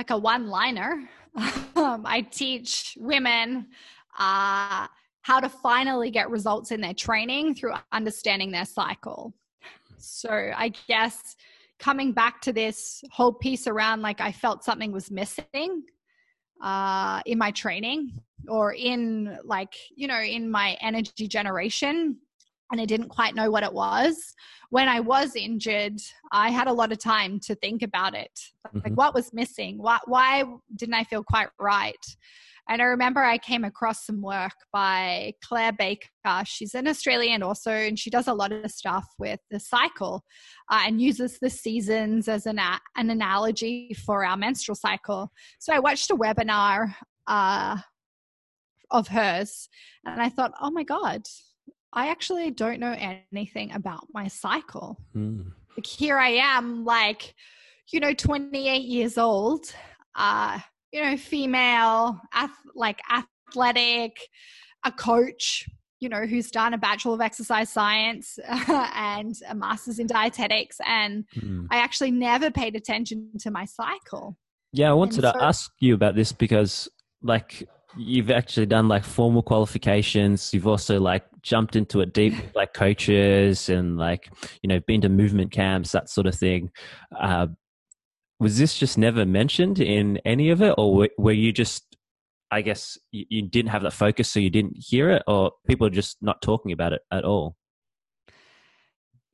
like 0.00 0.08
a 0.08 0.16
one 0.16 0.48
liner. 0.48 1.06
um, 1.76 2.04
I 2.06 2.22
teach 2.22 2.96
women 2.98 3.66
uh, 4.18 4.86
how 5.20 5.40
to 5.40 5.48
finally 5.50 6.10
get 6.10 6.30
results 6.30 6.70
in 6.70 6.80
their 6.80 6.94
training 6.94 7.54
through 7.54 7.74
understanding 7.92 8.50
their 8.50 8.64
cycle. 8.64 9.34
So 9.98 10.30
I 10.30 10.72
guess 10.88 11.36
coming 11.78 12.12
back 12.12 12.40
to 12.42 12.52
this 12.54 13.04
whole 13.12 13.34
piece 13.34 13.66
around 13.66 14.00
like 14.00 14.22
I 14.22 14.32
felt 14.32 14.64
something 14.64 14.90
was 14.90 15.10
missing 15.10 15.82
uh, 16.62 17.20
in 17.26 17.36
my 17.36 17.50
training 17.50 18.22
or 18.48 18.72
in 18.72 19.36
like, 19.44 19.74
you 19.94 20.08
know, 20.08 20.22
in 20.22 20.50
my 20.50 20.78
energy 20.80 21.28
generation 21.28 22.16
and 22.70 22.80
I 22.80 22.84
didn't 22.84 23.08
quite 23.08 23.34
know 23.34 23.50
what 23.50 23.62
it 23.62 23.72
was. 23.72 24.34
When 24.70 24.88
I 24.88 25.00
was 25.00 25.34
injured, 25.34 26.00
I 26.32 26.50
had 26.50 26.68
a 26.68 26.72
lot 26.72 26.92
of 26.92 26.98
time 26.98 27.40
to 27.40 27.54
think 27.56 27.82
about 27.82 28.14
it. 28.14 28.30
Like, 28.72 28.84
mm-hmm. 28.84 28.94
what 28.94 29.14
was 29.14 29.32
missing? 29.32 29.78
Why, 29.78 29.98
why 30.06 30.44
didn't 30.76 30.94
I 30.94 31.04
feel 31.04 31.24
quite 31.24 31.48
right? 31.58 31.96
And 32.68 32.80
I 32.80 32.84
remember 32.84 33.20
I 33.20 33.38
came 33.38 33.64
across 33.64 34.06
some 34.06 34.22
work 34.22 34.52
by 34.72 35.32
Claire 35.42 35.72
Baker. 35.72 36.06
She's 36.44 36.74
an 36.76 36.86
Australian 36.86 37.42
also, 37.42 37.72
and 37.72 37.98
she 37.98 38.10
does 38.10 38.28
a 38.28 38.34
lot 38.34 38.52
of 38.52 38.70
stuff 38.70 39.06
with 39.18 39.40
the 39.50 39.58
cycle 39.58 40.22
uh, 40.70 40.82
and 40.86 41.00
uses 41.00 41.38
the 41.40 41.50
seasons 41.50 42.28
as 42.28 42.46
an, 42.46 42.60
a- 42.60 42.80
an 42.96 43.10
analogy 43.10 43.96
for 44.06 44.24
our 44.24 44.36
menstrual 44.36 44.76
cycle. 44.76 45.32
So 45.58 45.72
I 45.72 45.80
watched 45.80 46.12
a 46.12 46.16
webinar 46.16 46.94
uh, 47.26 47.78
of 48.92 49.08
hers 49.08 49.68
and 50.04 50.22
I 50.22 50.28
thought, 50.28 50.52
oh 50.60 50.70
my 50.70 50.84
God, 50.84 51.22
I 51.92 52.08
actually 52.08 52.50
don't 52.50 52.80
know 52.80 52.94
anything 53.32 53.72
about 53.72 54.06
my 54.12 54.28
cycle. 54.28 54.98
Mm. 55.14 55.52
Like 55.76 55.86
here 55.86 56.18
I 56.18 56.30
am, 56.30 56.84
like, 56.84 57.34
you 57.92 58.00
know, 58.00 58.14
28 58.14 58.82
years 58.82 59.18
old, 59.18 59.72
uh, 60.14 60.58
you 60.92 61.02
know, 61.02 61.16
female, 61.16 62.20
ath- 62.32 62.50
like 62.74 63.00
athletic, 63.10 64.16
a 64.84 64.92
coach, 64.92 65.68
you 66.00 66.08
know, 66.08 66.26
who's 66.26 66.50
done 66.50 66.74
a 66.74 66.78
Bachelor 66.78 67.14
of 67.14 67.20
Exercise 67.20 67.70
Science 67.70 68.38
and 68.48 69.34
a 69.48 69.54
Master's 69.54 69.98
in 69.98 70.06
Dietetics. 70.06 70.80
And 70.86 71.24
mm. 71.36 71.66
I 71.70 71.78
actually 71.78 72.10
never 72.10 72.50
paid 72.50 72.76
attention 72.76 73.30
to 73.40 73.50
my 73.50 73.64
cycle. 73.64 74.36
Yeah, 74.72 74.90
I 74.90 74.94
wanted 74.94 75.22
so- 75.22 75.32
to 75.32 75.42
ask 75.42 75.70
you 75.80 75.94
about 75.94 76.14
this 76.14 76.32
because, 76.32 76.88
like, 77.22 77.68
you've 77.96 78.30
actually 78.30 78.66
done 78.66 78.88
like 78.88 79.04
formal 79.04 79.42
qualifications. 79.42 80.52
You've 80.54 80.66
also 80.66 81.00
like 81.00 81.24
jumped 81.42 81.76
into 81.76 82.00
it 82.00 82.12
deep 82.12 82.34
like 82.54 82.74
coaches 82.74 83.68
and 83.68 83.96
like 83.96 84.30
you 84.62 84.68
know 84.68 84.80
been 84.80 85.00
to 85.00 85.08
movement 85.08 85.52
camps 85.52 85.92
that 85.92 86.08
sort 86.08 86.26
of 86.26 86.34
thing. 86.34 86.70
Uh, 87.18 87.48
was 88.40 88.58
this 88.58 88.76
just 88.76 88.98
never 88.98 89.24
mentioned 89.24 89.78
in 89.78 90.18
any 90.24 90.48
of 90.50 90.62
it 90.62 90.74
or 90.78 90.94
were, 90.94 91.10
were 91.18 91.30
you 91.32 91.52
just 91.52 91.96
i 92.50 92.60
guess 92.60 92.98
you, 93.12 93.24
you, 93.28 93.42
didn't 93.42 93.70
have 93.70 93.82
that 93.82 93.92
focus 93.92 94.28
so 94.28 94.40
you 94.40 94.50
didn't 94.50 94.74
hear 94.76 95.10
it 95.10 95.22
or 95.28 95.52
people 95.68 95.86
are 95.86 95.90
just 95.90 96.16
not 96.20 96.42
talking 96.42 96.72
about 96.72 96.92
it 96.92 97.02
at 97.12 97.24
all 97.24 97.54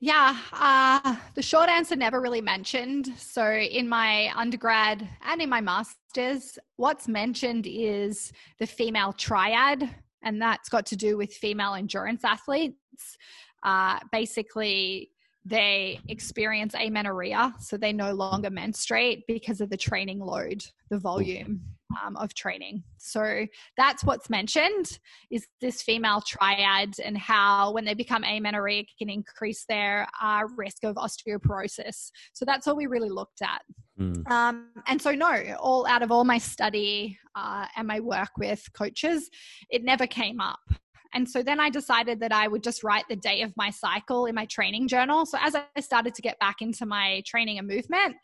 yeah, 0.01 0.36
uh, 0.53 1.16
the 1.34 1.42
short 1.42 1.68
answer 1.68 1.97
never 1.97 2.20
really 2.20 2.42
mentioned. 2.42 3.12
So, 3.16 3.51
in 3.51 3.88
my 3.88 4.30
undergrad 4.36 5.09
and 5.22 5.40
in 5.40 5.49
my 5.49 5.61
master's, 5.61 6.59
what's 6.76 7.09
mentioned 7.09 7.66
is 7.66 8.32
the 8.59 8.66
female 8.66 9.12
triad, 9.12 9.88
and 10.22 10.40
that's 10.40 10.68
got 10.68 10.84
to 10.86 10.97
do 10.97 11.16
with 11.16 11.32
female 11.32 11.74
endurance 11.74 12.24
athletes. 12.24 13.16
Uh, 13.62 13.99
basically, 14.12 15.11
they 15.47 16.01
experience 16.09 16.74
amenorrhea, 16.74 17.55
so 17.61 17.76
they 17.76 17.92
no 17.92 18.12
longer 18.12 18.51
menstruate 18.51 19.24
because 19.26 19.61
of 19.61 19.70
the 19.70 19.76
training 19.76 20.20
load, 20.20 20.64
the 20.90 20.99
volume. 20.99 21.62
Um, 22.05 22.16
of 22.16 22.34
training. 22.34 22.82
So 22.99 23.47
that's 23.76 24.05
what's 24.05 24.30
mentioned 24.30 24.99
is 25.30 25.47
this 25.61 25.82
female 25.82 26.20
triad 26.20 26.95
and 27.05 27.16
how 27.16 27.72
when 27.72 27.84
they 27.84 27.95
become 27.95 28.24
amenorrheic 28.24 28.89
can 28.99 29.09
increase 29.09 29.64
their 29.68 30.07
uh, 30.22 30.45
risk 30.57 30.84
of 30.84 30.97
osteoporosis. 30.97 32.11
So 32.32 32.45
that's 32.45 32.66
all 32.66 32.76
we 32.76 32.87
really 32.87 33.11
looked 33.11 33.43
at. 33.43 33.62
Mm. 33.99 34.28
Um, 34.30 34.70
and 34.87 35.01
so 35.01 35.12
no, 35.12 35.57
all 35.59 35.87
out 35.87 36.03
of 36.03 36.11
all 36.11 36.24
my 36.24 36.39
study 36.39 37.18
uh, 37.34 37.66
and 37.76 37.87
my 37.87 38.01
work 38.01 38.30
with 38.39 38.66
coaches, 38.72 39.30
it 39.70 39.84
never 39.84 40.07
came 40.07 40.41
up. 40.41 40.61
And 41.16 41.26
so 41.26 41.42
then 41.42 41.60
I 41.60 41.70
decided 41.70 42.20
that 42.20 42.30
I 42.30 42.46
would 42.46 42.62
just 42.62 42.84
write 42.84 43.06
the 43.08 43.16
day 43.16 43.40
of 43.40 43.56
my 43.56 43.70
cycle 43.70 44.26
in 44.26 44.34
my 44.34 44.44
training 44.44 44.86
journal. 44.86 45.24
So 45.24 45.38
as 45.40 45.56
I 45.56 45.80
started 45.80 46.14
to 46.14 46.20
get 46.20 46.38
back 46.40 46.56
into 46.60 46.84
my 46.84 47.22
training 47.24 47.58
and 47.58 47.66
movement, 47.66 48.16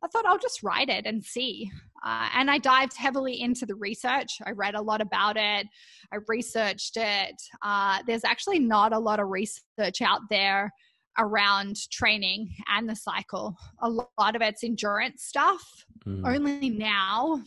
I 0.00 0.06
thought 0.06 0.26
I'll 0.26 0.38
just 0.38 0.62
write 0.62 0.88
it 0.88 1.06
and 1.06 1.24
see. 1.24 1.68
Uh, 2.06 2.28
and 2.36 2.48
I 2.48 2.58
dived 2.58 2.96
heavily 2.96 3.40
into 3.40 3.66
the 3.66 3.74
research. 3.74 4.38
I 4.46 4.52
read 4.52 4.76
a 4.76 4.80
lot 4.80 5.00
about 5.00 5.36
it, 5.36 5.66
I 6.12 6.18
researched 6.28 6.96
it. 6.96 7.34
Uh, 7.64 7.98
there's 8.06 8.22
actually 8.22 8.60
not 8.60 8.92
a 8.92 8.98
lot 8.98 9.18
of 9.18 9.26
research 9.26 10.00
out 10.00 10.20
there 10.30 10.70
around 11.18 11.74
training 11.90 12.54
and 12.68 12.88
the 12.88 12.94
cycle. 12.94 13.56
A 13.82 13.90
lot 13.90 14.36
of 14.36 14.40
it's 14.40 14.62
endurance 14.62 15.24
stuff. 15.24 15.64
Mm. 16.06 16.24
Only 16.24 16.70
now, 16.70 17.42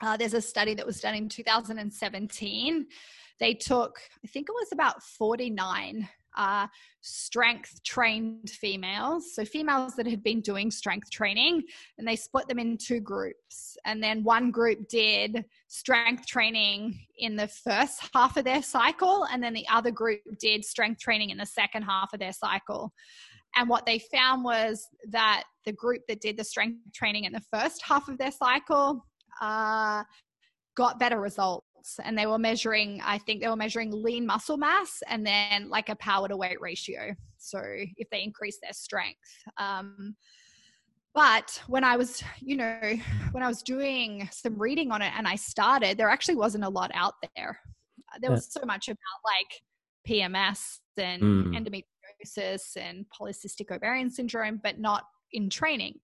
uh, 0.00 0.16
there's 0.16 0.32
a 0.32 0.40
study 0.40 0.72
that 0.76 0.86
was 0.86 1.00
done 1.00 1.14
in 1.14 1.28
2017 1.28 2.86
they 3.40 3.54
took, 3.54 3.98
I 4.24 4.28
think 4.28 4.48
it 4.48 4.52
was 4.52 4.68
about 4.72 5.02
49 5.02 6.08
uh, 6.36 6.66
strength 7.00 7.82
trained 7.84 8.50
females. 8.50 9.34
So, 9.34 9.44
females 9.44 9.94
that 9.94 10.06
had 10.06 10.22
been 10.22 10.40
doing 10.40 10.70
strength 10.70 11.10
training, 11.10 11.62
and 11.98 12.06
they 12.06 12.16
split 12.16 12.48
them 12.48 12.58
in 12.58 12.76
two 12.76 13.00
groups. 13.00 13.76
And 13.84 14.02
then 14.02 14.24
one 14.24 14.50
group 14.50 14.88
did 14.88 15.44
strength 15.68 16.26
training 16.26 16.98
in 17.18 17.36
the 17.36 17.48
first 17.48 18.08
half 18.12 18.36
of 18.36 18.44
their 18.44 18.62
cycle, 18.62 19.26
and 19.30 19.42
then 19.42 19.54
the 19.54 19.66
other 19.70 19.90
group 19.90 20.20
did 20.40 20.64
strength 20.64 21.00
training 21.00 21.30
in 21.30 21.38
the 21.38 21.46
second 21.46 21.82
half 21.82 22.12
of 22.12 22.20
their 22.20 22.32
cycle. 22.32 22.92
And 23.56 23.68
what 23.68 23.86
they 23.86 24.00
found 24.12 24.42
was 24.42 24.88
that 25.10 25.44
the 25.64 25.72
group 25.72 26.02
that 26.08 26.20
did 26.20 26.36
the 26.36 26.44
strength 26.44 26.92
training 26.92 27.24
in 27.24 27.32
the 27.32 27.42
first 27.52 27.82
half 27.84 28.08
of 28.08 28.18
their 28.18 28.32
cycle 28.32 29.06
uh, 29.40 30.02
got 30.76 30.98
better 30.98 31.20
results 31.20 31.64
and 32.02 32.16
they 32.16 32.26
were 32.26 32.38
measuring 32.38 33.00
i 33.04 33.18
think 33.18 33.40
they 33.40 33.48
were 33.48 33.56
measuring 33.56 33.90
lean 33.90 34.26
muscle 34.26 34.56
mass 34.56 35.02
and 35.08 35.26
then 35.26 35.68
like 35.68 35.88
a 35.88 35.96
power 35.96 36.28
to 36.28 36.36
weight 36.36 36.60
ratio 36.60 37.14
so 37.38 37.60
if 37.96 38.08
they 38.10 38.22
increase 38.22 38.58
their 38.62 38.72
strength 38.72 39.18
um, 39.58 40.16
but 41.14 41.62
when 41.68 41.84
i 41.84 41.96
was 41.96 42.22
you 42.40 42.56
know 42.56 42.80
when 43.32 43.42
i 43.42 43.48
was 43.48 43.62
doing 43.62 44.28
some 44.32 44.58
reading 44.58 44.90
on 44.90 45.02
it 45.02 45.12
and 45.16 45.28
i 45.28 45.36
started 45.36 45.98
there 45.98 46.10
actually 46.10 46.36
wasn't 46.36 46.64
a 46.64 46.68
lot 46.68 46.90
out 46.94 47.14
there 47.36 47.58
there 48.20 48.30
was 48.30 48.52
so 48.52 48.60
much 48.64 48.88
about 48.88 48.98
like 49.24 50.08
pms 50.08 50.78
and 50.96 51.22
mm. 51.22 51.56
endometriosis 51.56 52.76
and 52.76 53.04
polycystic 53.08 53.70
ovarian 53.74 54.10
syndrome 54.10 54.60
but 54.62 54.78
not 54.78 55.04
in 55.32 55.50
training 55.50 55.94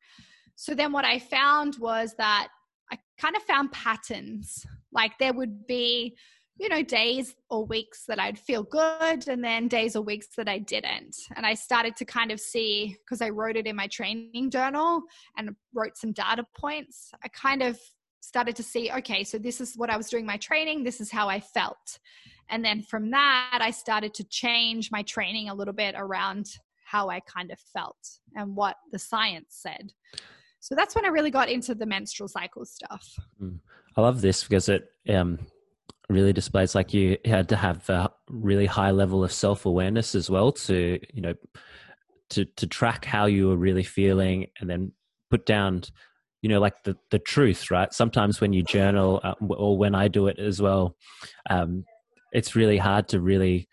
so 0.56 0.74
then 0.74 0.92
what 0.92 1.04
i 1.04 1.18
found 1.18 1.76
was 1.78 2.14
that 2.18 2.48
I 2.92 2.98
kind 3.18 3.36
of 3.36 3.42
found 3.42 3.70
patterns. 3.72 4.66
Like 4.92 5.18
there 5.18 5.32
would 5.32 5.66
be, 5.66 6.16
you 6.56 6.68
know, 6.68 6.82
days 6.82 7.34
or 7.48 7.64
weeks 7.64 8.04
that 8.06 8.18
I'd 8.18 8.38
feel 8.38 8.62
good, 8.62 9.28
and 9.28 9.42
then 9.42 9.66
days 9.68 9.96
or 9.96 10.02
weeks 10.02 10.28
that 10.36 10.48
I 10.48 10.58
didn't. 10.58 11.16
And 11.34 11.46
I 11.46 11.54
started 11.54 11.96
to 11.96 12.04
kind 12.04 12.30
of 12.30 12.38
see, 12.38 12.96
because 13.04 13.22
I 13.22 13.30
wrote 13.30 13.56
it 13.56 13.66
in 13.66 13.76
my 13.76 13.86
training 13.86 14.50
journal 14.50 15.02
and 15.36 15.56
wrote 15.74 15.96
some 15.96 16.12
data 16.12 16.44
points, 16.58 17.10
I 17.24 17.28
kind 17.28 17.62
of 17.62 17.78
started 18.20 18.54
to 18.56 18.62
see, 18.62 18.90
okay, 18.92 19.24
so 19.24 19.38
this 19.38 19.60
is 19.60 19.74
what 19.76 19.88
I 19.88 19.96
was 19.96 20.10
doing 20.10 20.26
my 20.26 20.36
training, 20.36 20.84
this 20.84 21.00
is 21.00 21.10
how 21.10 21.28
I 21.28 21.40
felt. 21.40 21.98
And 22.50 22.64
then 22.64 22.82
from 22.82 23.10
that, 23.12 23.60
I 23.62 23.70
started 23.70 24.12
to 24.14 24.24
change 24.24 24.90
my 24.90 25.02
training 25.04 25.48
a 25.48 25.54
little 25.54 25.72
bit 25.72 25.94
around 25.96 26.46
how 26.84 27.08
I 27.08 27.20
kind 27.20 27.50
of 27.50 27.58
felt 27.58 28.18
and 28.34 28.54
what 28.54 28.76
the 28.92 28.98
science 28.98 29.56
said. 29.62 29.92
So 30.58 30.74
that's 30.74 30.94
when 30.94 31.06
I 31.06 31.08
really 31.08 31.30
got 31.30 31.48
into 31.48 31.74
the 31.74 31.86
menstrual 31.86 32.28
cycle 32.28 32.66
stuff. 32.66 33.08
Mm. 33.42 33.60
I 33.96 34.00
love 34.00 34.20
this 34.20 34.44
because 34.44 34.68
it 34.68 34.88
um, 35.08 35.38
really 36.08 36.32
displays 36.32 36.74
like 36.74 36.92
you 36.92 37.18
had 37.24 37.48
to 37.48 37.56
have 37.56 37.88
a 37.88 38.10
really 38.28 38.66
high 38.66 38.90
level 38.90 39.24
of 39.24 39.32
self 39.32 39.66
awareness 39.66 40.14
as 40.14 40.28
well 40.28 40.52
to 40.52 40.98
you 41.12 41.22
know 41.22 41.34
to 42.30 42.44
to 42.44 42.66
track 42.66 43.04
how 43.04 43.26
you 43.26 43.48
were 43.48 43.56
really 43.56 43.82
feeling 43.82 44.46
and 44.60 44.68
then 44.68 44.92
put 45.30 45.46
down 45.46 45.82
you 46.42 46.48
know 46.48 46.60
like 46.60 46.82
the 46.84 46.96
the 47.10 47.18
truth 47.18 47.70
right? 47.70 47.92
Sometimes 47.92 48.40
when 48.40 48.52
you 48.52 48.62
journal 48.62 49.20
uh, 49.22 49.34
or 49.48 49.76
when 49.76 49.94
i 49.94 50.08
do 50.08 50.26
it 50.26 50.38
as 50.38 50.60
well 50.60 50.96
um, 51.48 51.84
it's 52.32 52.56
really 52.56 52.78
hard 52.78 53.08
to 53.08 53.20
really 53.20 53.68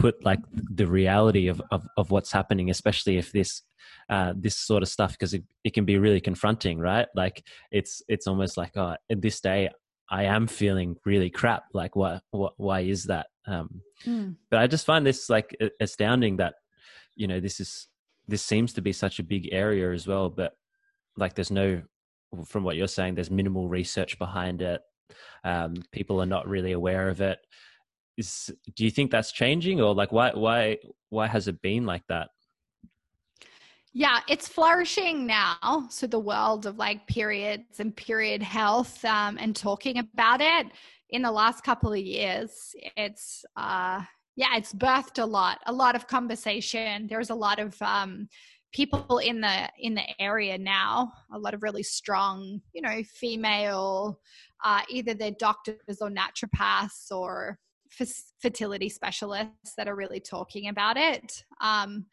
put 0.00 0.24
like 0.24 0.40
the 0.52 0.86
reality 0.86 1.48
of, 1.48 1.60
of, 1.70 1.86
of 1.98 2.10
what's 2.10 2.32
happening 2.32 2.70
especially 2.70 3.18
if 3.18 3.30
this 3.32 3.62
uh, 4.08 4.32
this 4.36 4.56
sort 4.56 4.82
of 4.82 4.88
stuff 4.88 5.12
because 5.12 5.34
it, 5.34 5.44
it 5.62 5.72
can 5.72 5.84
be 5.84 5.98
really 5.98 6.20
confronting 6.20 6.78
right? 6.80 7.06
Like 7.14 7.44
it's 7.70 8.02
it's 8.08 8.26
almost 8.26 8.56
like 8.56 8.72
oh 8.76 8.96
at 9.10 9.22
this 9.22 9.40
day 9.40 9.68
i 10.10 10.24
am 10.24 10.46
feeling 10.48 10.96
really 11.04 11.30
crap. 11.30 11.64
Like 11.72 11.94
what 11.94 12.22
what 12.30 12.54
why 12.56 12.80
is 12.80 13.04
that? 13.04 13.26
Um 13.46 13.82
mm. 14.04 14.34
but 14.50 14.58
i 14.58 14.66
just 14.66 14.86
find 14.86 15.06
this 15.06 15.30
like 15.30 15.56
astounding 15.80 16.38
that 16.38 16.54
you 17.14 17.28
know 17.28 17.40
this 17.40 17.60
is 17.60 17.86
this 18.26 18.42
seems 18.42 18.72
to 18.74 18.82
be 18.82 18.92
such 18.92 19.18
a 19.18 19.24
big 19.24 19.48
area 19.52 19.92
as 19.92 20.06
well 20.06 20.28
but 20.28 20.52
like 21.16 21.34
there's 21.34 21.50
no 21.50 21.82
from 22.46 22.64
what 22.64 22.76
you're 22.76 22.88
saying 22.88 23.14
there's 23.14 23.30
minimal 23.30 23.68
research 23.68 24.18
behind 24.18 24.62
it. 24.62 24.80
Um, 25.44 25.74
people 25.92 26.20
are 26.22 26.26
not 26.26 26.48
really 26.48 26.72
aware 26.72 27.08
of 27.08 27.20
it 27.20 27.38
is 28.20 28.50
do 28.76 28.84
you 28.84 28.90
think 28.90 29.10
that's 29.10 29.32
changing 29.32 29.80
or 29.80 29.94
like 29.94 30.12
why 30.12 30.30
why 30.32 30.78
why 31.08 31.26
has 31.26 31.48
it 31.48 31.60
been 31.60 31.84
like 31.84 32.06
that 32.08 32.28
yeah, 33.92 34.20
it's 34.28 34.46
flourishing 34.46 35.26
now. 35.26 35.88
So 35.90 36.06
the 36.06 36.20
world 36.20 36.66
of 36.66 36.78
like 36.78 37.08
periods 37.08 37.80
and 37.80 37.96
period 37.96 38.40
health 38.40 39.04
um, 39.04 39.36
and 39.40 39.54
talking 39.54 39.98
about 39.98 40.40
it 40.40 40.68
in 41.10 41.22
the 41.22 41.32
last 41.32 41.64
couple 41.64 41.92
of 41.92 41.98
years, 41.98 42.74
it's 42.96 43.44
uh, 43.56 44.02
yeah, 44.36 44.56
it's 44.56 44.72
birthed 44.72 45.20
a 45.20 45.26
lot, 45.26 45.58
a 45.66 45.72
lot 45.72 45.96
of 45.96 46.06
conversation. 46.06 47.08
There's 47.08 47.30
a 47.30 47.34
lot 47.34 47.58
of 47.58 47.80
um, 47.82 48.28
people 48.72 49.18
in 49.18 49.40
the 49.40 49.68
in 49.80 49.94
the 49.94 50.22
area 50.22 50.56
now, 50.56 51.12
a 51.34 51.38
lot 51.38 51.54
of 51.54 51.62
really 51.64 51.82
strong, 51.82 52.60
you 52.72 52.82
know, 52.82 53.02
female, 53.12 54.20
uh, 54.64 54.82
either 54.88 55.14
they're 55.14 55.32
doctors 55.32 55.98
or 56.00 56.10
naturopaths 56.10 57.10
or 57.10 57.58
fertility 58.40 58.88
specialists 58.88 59.74
that 59.76 59.88
are 59.88 59.96
really 59.96 60.20
talking 60.20 60.68
about 60.68 60.96
it. 60.96 61.44
Um, 61.60 62.06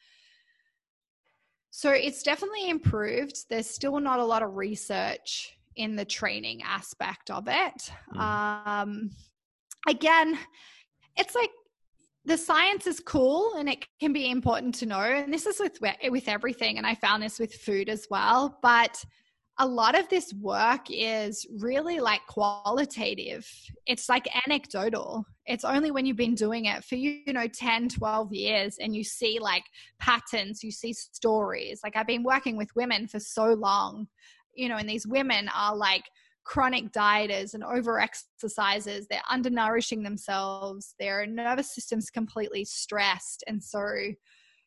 so 1.70 1.92
it's 1.92 2.24
definitely 2.24 2.70
improved. 2.70 3.46
There's 3.50 3.70
still 3.70 4.00
not 4.00 4.20
a 4.20 4.26
lot 4.26 4.44
of 4.44 4.56
research 4.56 5.54
in 5.76 5.96
the 5.96 6.06
training 6.06 6.64
aspect 6.64 7.30
of 7.30 7.48
it. 7.48 7.92
Mm. 8.16 8.20
Um, 8.20 9.12
again, 9.88 10.38
it's 11.16 11.36
like 11.36 11.52
the 12.26 12.38
science 12.38 12.88
is 12.88 13.00
cool 13.00 13.54
and 13.58 13.70
it 13.70 13.86
can 14.00 14.12
be 14.12 14.30
important 14.30 14.76
to 14.76 14.86
know. 14.86 15.00
And 15.00 15.34
this 15.34 15.46
is 15.46 15.60
with 15.60 15.78
with 16.10 16.28
everything, 16.28 16.78
and 16.78 16.86
I 16.86 16.96
found 16.96 17.24
this 17.24 17.40
with 17.40 17.54
food 17.54 17.90
as 17.90 18.08
well. 18.10 18.60
But 18.62 19.04
a 19.60 19.68
lot 19.68 19.98
of 19.98 20.08
this 20.10 20.34
work 20.34 20.88
is 20.90 21.46
really 21.60 22.00
like 22.00 22.22
qualitative. 22.28 23.50
It's 23.86 24.10
like 24.10 24.28
anecdotal. 24.46 25.26
It's 25.48 25.64
only 25.64 25.92
when 25.92 26.06
you've 26.06 26.18
been 26.18 26.36
doing 26.36 26.66
it 26.66 26.84
for, 26.84 26.96
you 26.96 27.22
know, 27.28 27.48
10, 27.48 27.90
12 27.90 28.34
years 28.34 28.76
and 28.80 28.96
you 28.96 29.04
see 29.04 29.40
like 29.40 29.64
patterns, 30.00 30.62
you 30.62 30.72
see 30.72 30.94
stories. 30.94 31.80
Like 31.84 31.96
I've 31.96 32.08
been 32.08 32.24
working 32.24 32.58
with 32.58 32.70
women 32.76 33.08
for 33.08 33.20
so 33.20 33.54
long, 33.54 34.08
you 34.54 34.68
know, 34.68 34.76
and 34.78 34.90
these 34.90 35.08
women 35.08 35.50
are 35.56 35.76
like 35.76 36.04
chronic 36.48 36.92
dieters 36.92 37.54
and 37.54 37.64
over 37.64 38.00
exercises. 38.00 39.06
They're 39.10 39.22
undernourishing 39.30 40.04
themselves. 40.04 40.96
Their 41.00 41.26
nervous 41.28 41.76
system's 41.76 42.10
completely 42.10 42.66
stressed. 42.66 43.44
And 43.48 43.62
so, 43.64 43.84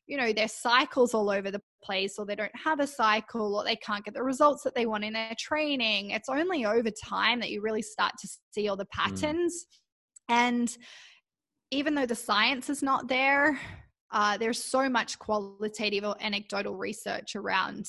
you 0.07 0.16
know, 0.16 0.33
their 0.33 0.49
cycles 0.49 1.14
all 1.14 1.31
over 1.31 1.51
the 1.51 1.62
place, 1.83 2.18
or 2.18 2.26
they 2.26 2.37
don't 2.37 2.51
have 2.55 2.81
a 2.81 2.87
cycle, 2.87 3.57
or 3.57 3.64
they 3.64 3.76
can't 3.76 4.05
get 4.05 4.14
the 4.14 4.22
results 4.22 4.62
that 4.64 4.74
they 4.74 4.87
want 4.87 5.05
in 5.05 5.14
their 5.14 5.35
training. 5.39 6.11
It's 6.11 6.28
only 6.28 6.64
over 6.66 6.91
time 6.91 7.41
that 7.41 7.51
you 7.51 7.62
really 7.62 7.83
start 7.83 8.12
to 8.20 8.28
see 8.51 8.68
all 8.68 8.76
the 8.76 8.85
mm. 8.85 8.91
patterns. 8.91 9.64
Mm. 9.64 9.80
And 10.31 10.74
even 11.70 11.95
though 11.95 12.07
the 12.07 12.14
science 12.14 12.70
is 12.70 12.83
not 12.83 13.09
there, 13.09 13.61
uh, 14.11 14.39
there's 14.39 14.62
so 14.62 14.89
much 14.89 15.18
qualitative 15.18 16.05
or 16.05 16.16
anecdotal 16.20 16.76
research 16.76 17.37
around 17.37 17.87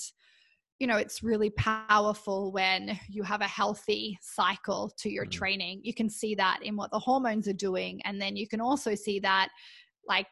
you 0.79 0.87
know 0.87 0.97
it's 0.97 1.21
really 1.21 1.51
powerful 1.51 2.51
when 2.51 2.99
you 3.07 3.21
have 3.21 3.41
a 3.41 3.47
healthy 3.47 4.17
cycle 4.19 4.91
to 4.97 5.11
your 5.11 5.27
mm. 5.27 5.31
training 5.31 5.79
you 5.83 5.93
can 5.93 6.09
see 6.09 6.33
that 6.33 6.57
in 6.63 6.75
what 6.75 6.89
the 6.89 6.97
hormones 6.97 7.47
are 7.47 7.53
doing 7.53 8.01
and 8.03 8.19
then 8.19 8.35
you 8.35 8.47
can 8.47 8.59
also 8.59 8.95
see 8.95 9.19
that 9.19 9.49
like 10.07 10.25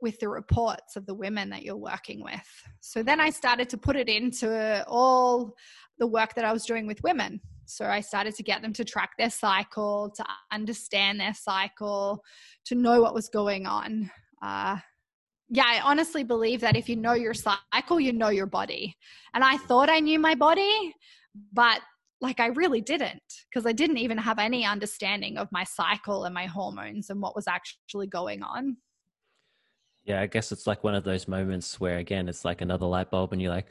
with 0.00 0.18
the 0.20 0.28
reports 0.28 0.96
of 0.96 1.06
the 1.06 1.14
women 1.14 1.50
that 1.50 1.62
you're 1.62 1.76
working 1.76 2.22
with. 2.22 2.64
So 2.80 3.02
then 3.02 3.20
I 3.20 3.30
started 3.30 3.68
to 3.70 3.78
put 3.78 3.96
it 3.96 4.08
into 4.08 4.84
all 4.88 5.54
the 5.98 6.06
work 6.06 6.34
that 6.34 6.44
I 6.44 6.52
was 6.52 6.64
doing 6.64 6.86
with 6.86 7.02
women. 7.02 7.40
So 7.70 7.86
I 7.86 8.00
started 8.00 8.34
to 8.34 8.42
get 8.42 8.62
them 8.62 8.72
to 8.74 8.84
track 8.84 9.12
their 9.16 9.30
cycle, 9.30 10.12
to 10.16 10.24
understand 10.52 11.20
their 11.20 11.34
cycle, 11.34 12.22
to 12.66 12.74
know 12.74 13.00
what 13.00 13.14
was 13.14 13.28
going 13.28 13.66
on. 13.66 14.10
Uh, 14.42 14.78
yeah, 15.48 15.64
I 15.66 15.80
honestly 15.80 16.22
believe 16.24 16.60
that 16.60 16.76
if 16.76 16.88
you 16.88 16.96
know 16.96 17.14
your 17.14 17.34
cycle, 17.34 18.00
you 18.00 18.12
know 18.12 18.28
your 18.28 18.46
body. 18.46 18.96
And 19.34 19.42
I 19.42 19.56
thought 19.56 19.90
I 19.90 20.00
knew 20.00 20.18
my 20.18 20.34
body, 20.34 20.94
but 21.52 21.80
like 22.20 22.40
I 22.40 22.46
really 22.46 22.80
didn't 22.80 23.22
because 23.48 23.66
I 23.66 23.72
didn't 23.72 23.98
even 23.98 24.18
have 24.18 24.38
any 24.38 24.64
understanding 24.64 25.38
of 25.38 25.50
my 25.50 25.64
cycle 25.64 26.24
and 26.24 26.34
my 26.34 26.46
hormones 26.46 27.10
and 27.10 27.20
what 27.20 27.34
was 27.34 27.48
actually 27.48 28.06
going 28.06 28.42
on. 28.42 28.76
Yeah, 30.04 30.20
I 30.20 30.26
guess 30.26 30.52
it's 30.52 30.66
like 30.66 30.82
one 30.82 30.94
of 30.94 31.04
those 31.04 31.28
moments 31.28 31.80
where 31.80 31.98
again 31.98 32.28
it's 32.28 32.44
like 32.44 32.60
another 32.60 32.86
light 32.86 33.10
bulb 33.10 33.32
and 33.32 33.40
you're 33.40 33.52
like, 33.52 33.66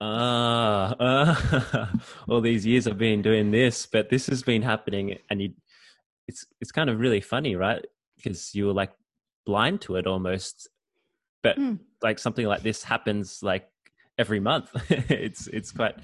ah, 0.00 0.94
uh, 0.98 1.86
all 2.28 2.40
these 2.40 2.66
years 2.66 2.86
I've 2.86 2.98
been 2.98 3.22
doing 3.22 3.50
this, 3.50 3.86
but 3.86 4.08
this 4.08 4.26
has 4.26 4.42
been 4.42 4.62
happening 4.62 5.18
and 5.30 5.42
you 5.42 5.52
it's 6.28 6.46
it's 6.60 6.72
kind 6.72 6.90
of 6.90 7.00
really 7.00 7.20
funny, 7.20 7.54
right? 7.54 7.84
Because 8.16 8.54
you 8.54 8.66
were 8.66 8.72
like 8.72 8.92
blind 9.44 9.80
to 9.82 9.96
it 9.96 10.06
almost. 10.06 10.68
But 11.42 11.58
mm. 11.58 11.78
like 12.02 12.18
something 12.18 12.46
like 12.46 12.62
this 12.62 12.82
happens 12.82 13.42
like 13.42 13.68
every 14.18 14.40
month. 14.40 14.70
it's 14.90 15.46
it's 15.48 15.72
quite 15.72 15.96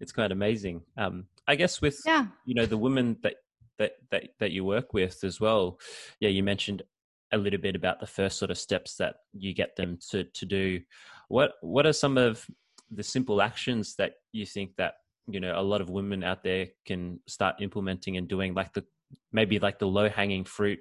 it's 0.00 0.12
quite 0.12 0.32
amazing. 0.32 0.82
Um, 0.96 1.26
I 1.46 1.54
guess 1.54 1.80
with 1.80 2.00
yeah. 2.04 2.26
you 2.44 2.54
know 2.54 2.66
the 2.66 2.78
women 2.78 3.16
that 3.22 3.36
that 3.78 3.92
that 4.10 4.30
that 4.40 4.50
you 4.50 4.64
work 4.64 4.92
with 4.92 5.22
as 5.24 5.40
well. 5.40 5.78
Yeah, 6.20 6.30
you 6.30 6.42
mentioned 6.42 6.82
a 7.30 7.38
little 7.38 7.60
bit 7.60 7.76
about 7.76 8.00
the 8.00 8.06
first 8.06 8.38
sort 8.38 8.50
of 8.50 8.58
steps 8.58 8.96
that 8.96 9.16
you 9.32 9.54
get 9.54 9.76
them 9.76 9.98
to 10.10 10.24
to 10.24 10.46
do. 10.46 10.80
What 11.28 11.52
what 11.60 11.86
are 11.86 11.92
some 11.92 12.18
of 12.18 12.44
the 12.90 13.02
simple 13.02 13.42
actions 13.42 13.94
that 13.96 14.14
you 14.32 14.46
think 14.46 14.76
that 14.76 14.94
you 15.26 15.40
know 15.40 15.58
a 15.58 15.62
lot 15.62 15.80
of 15.80 15.90
women 15.90 16.24
out 16.24 16.42
there 16.42 16.68
can 16.86 17.20
start 17.26 17.56
implementing 17.60 18.16
and 18.16 18.28
doing, 18.28 18.54
like 18.54 18.72
the 18.72 18.84
maybe 19.32 19.58
like 19.58 19.78
the 19.78 19.86
low 19.86 20.08
hanging 20.08 20.44
fruit 20.44 20.78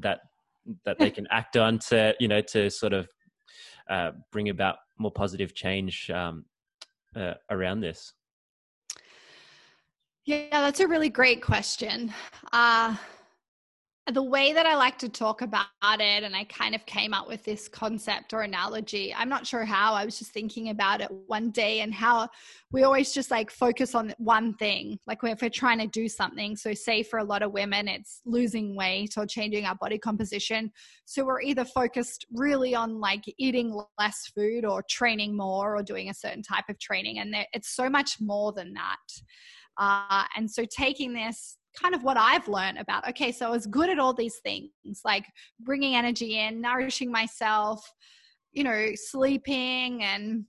that 0.00 0.20
that 0.84 0.98
they 0.98 1.10
can 1.18 1.26
act 1.30 1.56
on 1.56 1.78
to 1.78 2.14
you 2.18 2.28
know 2.28 2.40
to 2.40 2.70
sort 2.70 2.92
of 2.92 3.08
uh, 3.88 4.12
bring 4.32 4.48
about 4.48 4.76
more 4.98 5.12
positive 5.12 5.54
change 5.54 6.10
um, 6.10 6.44
uh, 7.16 7.34
around 7.50 7.80
this? 7.80 8.12
Yeah, 10.24 10.48
that's 10.50 10.80
a 10.80 10.88
really 10.88 11.10
great 11.10 11.42
question. 11.42 12.12
Uh, 12.52 12.96
the 14.12 14.22
way 14.22 14.52
that 14.52 14.66
I 14.66 14.76
like 14.76 14.98
to 14.98 15.08
talk 15.08 15.40
about 15.40 15.66
it, 15.82 16.24
and 16.24 16.36
I 16.36 16.44
kind 16.44 16.74
of 16.74 16.84
came 16.84 17.14
up 17.14 17.26
with 17.26 17.42
this 17.42 17.68
concept 17.68 18.34
or 18.34 18.42
analogy. 18.42 19.14
I'm 19.14 19.30
not 19.30 19.46
sure 19.46 19.64
how. 19.64 19.94
I 19.94 20.04
was 20.04 20.18
just 20.18 20.32
thinking 20.32 20.68
about 20.68 21.00
it 21.00 21.08
one 21.26 21.50
day 21.50 21.80
and 21.80 21.94
how 21.94 22.28
we 22.70 22.82
always 22.82 23.14
just 23.14 23.30
like 23.30 23.50
focus 23.50 23.94
on 23.94 24.12
one 24.18 24.54
thing. 24.54 24.98
Like 25.06 25.20
if 25.22 25.40
we're 25.40 25.48
trying 25.48 25.78
to 25.78 25.86
do 25.86 26.06
something. 26.06 26.54
So, 26.54 26.74
say 26.74 27.02
for 27.02 27.18
a 27.18 27.24
lot 27.24 27.42
of 27.42 27.52
women, 27.52 27.88
it's 27.88 28.20
losing 28.26 28.76
weight 28.76 29.14
or 29.16 29.24
changing 29.24 29.64
our 29.64 29.76
body 29.76 29.98
composition. 29.98 30.70
So, 31.06 31.24
we're 31.24 31.40
either 31.40 31.64
focused 31.64 32.26
really 32.30 32.74
on 32.74 33.00
like 33.00 33.24
eating 33.38 33.80
less 33.98 34.30
food 34.34 34.66
or 34.66 34.82
training 34.82 35.34
more 35.34 35.78
or 35.78 35.82
doing 35.82 36.10
a 36.10 36.14
certain 36.14 36.42
type 36.42 36.64
of 36.68 36.78
training. 36.78 37.20
And 37.20 37.34
it's 37.54 37.74
so 37.74 37.88
much 37.88 38.20
more 38.20 38.52
than 38.52 38.74
that. 38.74 38.98
Uh, 39.78 40.24
and 40.36 40.50
so, 40.50 40.66
taking 40.66 41.14
this 41.14 41.56
kind 41.80 41.94
of 41.94 42.02
what 42.02 42.16
I've 42.16 42.48
learned 42.48 42.78
about 42.78 43.08
okay, 43.08 43.32
so 43.32 43.46
I 43.46 43.50
was 43.50 43.66
good 43.66 43.90
at 43.90 43.98
all 43.98 44.14
these 44.14 44.36
things 44.36 45.00
like 45.04 45.26
bringing 45.60 45.96
energy 45.96 46.38
in, 46.38 46.60
nourishing 46.60 47.10
myself, 47.10 47.84
you 48.52 48.64
know, 48.64 48.90
sleeping 48.94 50.02
and 50.02 50.44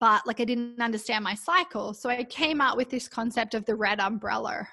but 0.00 0.26
like 0.26 0.40
I 0.40 0.44
didn't 0.44 0.80
understand 0.80 1.24
my 1.24 1.34
cycle. 1.34 1.94
So 1.94 2.10
I 2.10 2.24
came 2.24 2.60
out 2.60 2.76
with 2.76 2.90
this 2.90 3.08
concept 3.08 3.54
of 3.54 3.64
the 3.64 3.74
red 3.74 4.00
umbrella. 4.00 4.68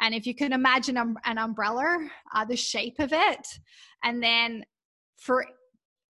And 0.00 0.14
if 0.14 0.26
you 0.26 0.34
can 0.34 0.52
imagine 0.52 0.96
an 0.96 1.38
umbrella, 1.38 2.08
uh, 2.34 2.44
the 2.44 2.56
shape 2.56 2.98
of 2.98 3.12
it, 3.12 3.46
and 4.04 4.22
then 4.22 4.64
for 5.16 5.46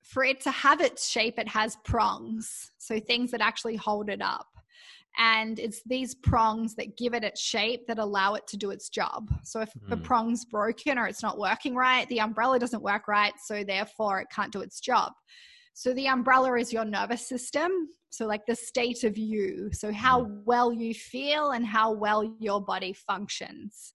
for 0.02 0.24
it 0.24 0.40
to 0.40 0.50
have 0.50 0.80
its 0.80 1.08
shape, 1.08 1.38
it 1.38 1.48
has 1.48 1.76
prongs, 1.84 2.70
so 2.78 2.98
things 3.00 3.30
that 3.32 3.40
actually 3.40 3.76
hold 3.76 4.08
it 4.08 4.22
up 4.22 4.46
and 5.18 5.58
it's 5.58 5.82
these 5.86 6.14
prongs 6.14 6.74
that 6.74 6.96
give 6.96 7.14
it 7.14 7.24
its 7.24 7.40
shape 7.40 7.86
that 7.86 7.98
allow 7.98 8.34
it 8.34 8.46
to 8.48 8.56
do 8.56 8.70
its 8.70 8.88
job. 8.88 9.30
So 9.44 9.60
if 9.60 9.70
mm. 9.70 9.88
the 9.88 9.96
hmm. 9.96 10.02
prong's 10.02 10.44
broken 10.44 10.98
or 10.98 11.06
it's 11.06 11.22
not 11.22 11.38
working 11.38 11.74
right, 11.74 12.08
the 12.08 12.20
umbrella 12.20 12.58
doesn't 12.58 12.82
work 12.82 13.08
right, 13.08 13.32
so 13.44 13.64
therefore 13.64 14.20
it 14.20 14.28
can't 14.34 14.52
do 14.52 14.60
its 14.60 14.80
job. 14.80 15.12
So 15.74 15.92
the 15.92 16.08
umbrella 16.08 16.58
is 16.58 16.72
your 16.72 16.84
nervous 16.84 17.28
system, 17.28 17.70
so 18.10 18.26
like 18.26 18.46
the 18.46 18.56
state 18.56 19.04
of 19.04 19.18
you, 19.18 19.70
so 19.72 19.92
how 19.92 20.24
hmm. 20.24 20.40
well 20.44 20.72
you 20.72 20.94
feel 20.94 21.50
and 21.50 21.66
how 21.66 21.92
well 21.92 22.36
your 22.38 22.60
body 22.60 22.92
functions. 22.92 23.94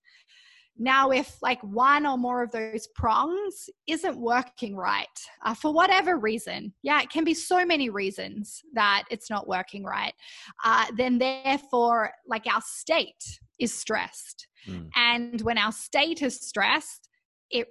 Now, 0.82 1.12
if 1.12 1.38
like 1.44 1.62
one 1.62 2.08
or 2.08 2.18
more 2.18 2.42
of 2.42 2.52
those 2.52 2.88
prongs 2.96 3.70
isn't 3.86 4.18
working 4.18 4.76
right 4.76 5.06
uh, 5.46 5.54
for 5.54 5.72
whatever 5.72 6.18
reason, 6.18 6.74
yeah, 6.82 7.04
it 7.04 7.12
can 7.12 7.24
be 7.24 7.36
so 7.36 7.64
many 7.64 7.92
reasons 7.92 8.64
that 8.74 9.04
it's 9.12 9.30
not 9.30 9.48
working 9.48 9.84
right, 9.84 10.16
uh, 10.66 10.88
then 10.98 11.20
therefore, 11.20 12.10
like 12.28 12.48
our 12.52 12.64
state 12.66 13.40
is 13.60 13.72
stressed. 13.72 14.48
Mm. 14.68 14.90
And 14.96 15.42
when 15.42 15.60
our 15.60 15.72
state 15.72 16.24
is 16.24 16.40
stressed, 16.40 17.10
it 17.52 17.68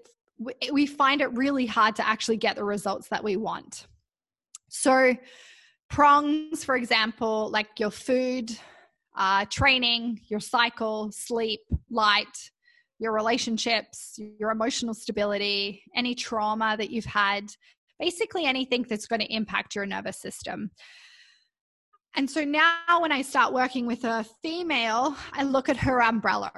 we 0.70 0.86
find 0.86 1.20
it 1.20 1.36
really 1.36 1.66
hard 1.66 1.96
to 1.96 2.06
actually 2.06 2.36
get 2.36 2.54
the 2.54 2.64
results 2.64 3.08
that 3.08 3.24
we 3.24 3.36
want. 3.36 3.88
So, 4.68 5.16
prongs, 5.90 6.64
for 6.64 6.76
example, 6.76 7.50
like 7.50 7.80
your 7.80 7.90
food, 7.90 8.56
uh, 9.16 9.46
training, 9.46 10.20
your 10.28 10.38
cycle, 10.38 11.10
sleep, 11.10 11.60
light, 11.90 12.50
your 13.00 13.12
relationships, 13.12 14.20
your 14.38 14.50
emotional 14.50 14.94
stability, 14.94 15.82
any 15.96 16.14
trauma 16.14 16.76
that 16.76 16.90
you've 16.90 17.06
had, 17.06 17.50
basically 17.98 18.44
anything 18.44 18.84
that's 18.88 19.06
going 19.06 19.20
to 19.20 19.34
impact 19.34 19.74
your 19.74 19.86
nervous 19.86 20.20
system. 20.20 20.70
And 22.14 22.30
so 22.30 22.44
now 22.44 23.00
when 23.00 23.10
I 23.10 23.22
start 23.22 23.54
working 23.54 23.86
with 23.86 24.04
a 24.04 24.24
female, 24.42 25.16
I 25.32 25.44
look 25.44 25.68
at 25.68 25.76
her 25.78 26.02
umbrella. 26.02 26.52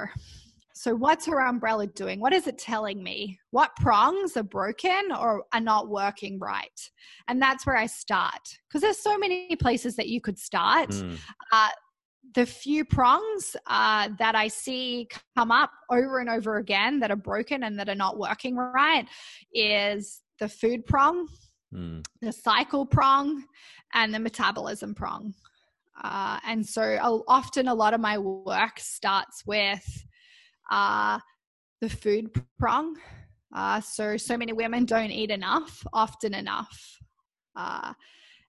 So, 0.75 0.95
what's 0.95 1.27
her 1.27 1.41
umbrella 1.41 1.87
doing? 1.87 2.19
What 2.19 2.33
is 2.33 2.47
it 2.47 2.59
telling 2.59 3.03
me? 3.03 3.39
What 3.51 3.71
prongs 3.77 4.37
are 4.37 4.43
broken 4.43 5.13
or 5.17 5.45
are 5.53 5.61
not 5.61 5.91
working 5.91 6.39
right? 6.41 6.91
And 7.29 7.41
that's 7.41 7.67
where 7.67 7.77
I 7.77 7.87
start 7.87 8.41
because 8.69 8.81
there's 8.81 8.99
so 8.99 9.19
many 9.19 9.55
places 9.57 9.97
that 9.97 10.09
you 10.09 10.21
could 10.21 10.39
start. 10.39 10.89
Mm. 10.89 11.19
Uh, 11.53 11.69
the 12.35 12.47
few 12.47 12.85
prongs 12.85 13.57
uh, 13.67 14.09
that 14.19 14.35
I 14.35 14.49
see 14.49 15.09
come 15.37 15.51
up 15.51 15.71
over 15.91 16.19
and 16.19 16.31
over 16.31 16.57
again 16.57 17.01
that 17.01 17.11
are 17.11 17.17
broken 17.17 17.65
and 17.65 17.79
that 17.79 17.89
are 17.89 17.95
not 17.95 18.19
working 18.19 18.57
right 18.57 19.07
is 19.53 20.23
the 20.39 20.49
food 20.49 20.87
prong, 20.87 21.29
mm. 21.75 22.05
the 22.21 22.33
cycle 22.33 22.87
prong, 22.87 23.45
and 23.95 24.15
the 24.15 24.19
metabolism 24.19 24.95
prong. 24.95 25.35
Uh, 26.03 26.39
and 26.47 26.67
so 26.67 27.25
often 27.29 27.69
a 27.69 27.75
lot 27.75 27.93
of 27.95 28.01
my 28.01 28.19
work 28.19 28.79
starts 28.79 29.45
with 29.47 30.05
uh, 30.71 31.19
the 31.81 31.91
food 31.91 32.31
prong. 32.59 32.97
Uh, 33.55 33.81
so, 33.81 34.17
so 34.17 34.37
many 34.39 34.53
women 34.55 34.87
don't 34.87 35.11
eat 35.11 35.31
enough, 35.31 35.85
often 35.93 36.33
enough. 36.33 36.99
Uh, 37.55 37.93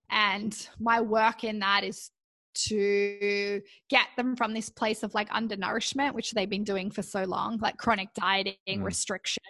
and 0.10 0.70
my 0.80 1.02
work 1.02 1.44
in 1.44 1.60
that 1.60 1.84
is 1.84 2.12
to 2.54 3.62
get 3.90 4.08
them 4.18 4.36
from 4.36 4.54
this 4.54 4.70
place 4.70 5.04
of 5.04 5.14
like 5.14 5.30
undernourishment, 5.30 6.16
which 6.16 6.32
they've 6.32 6.50
been 6.50 6.64
doing 6.64 6.92
for 6.92 7.02
so 7.02 7.24
long, 7.24 7.58
like 7.62 7.78
chronic 7.78 8.10
dieting, 8.14 8.56
mm. 8.68 8.84
restriction. 8.84 9.44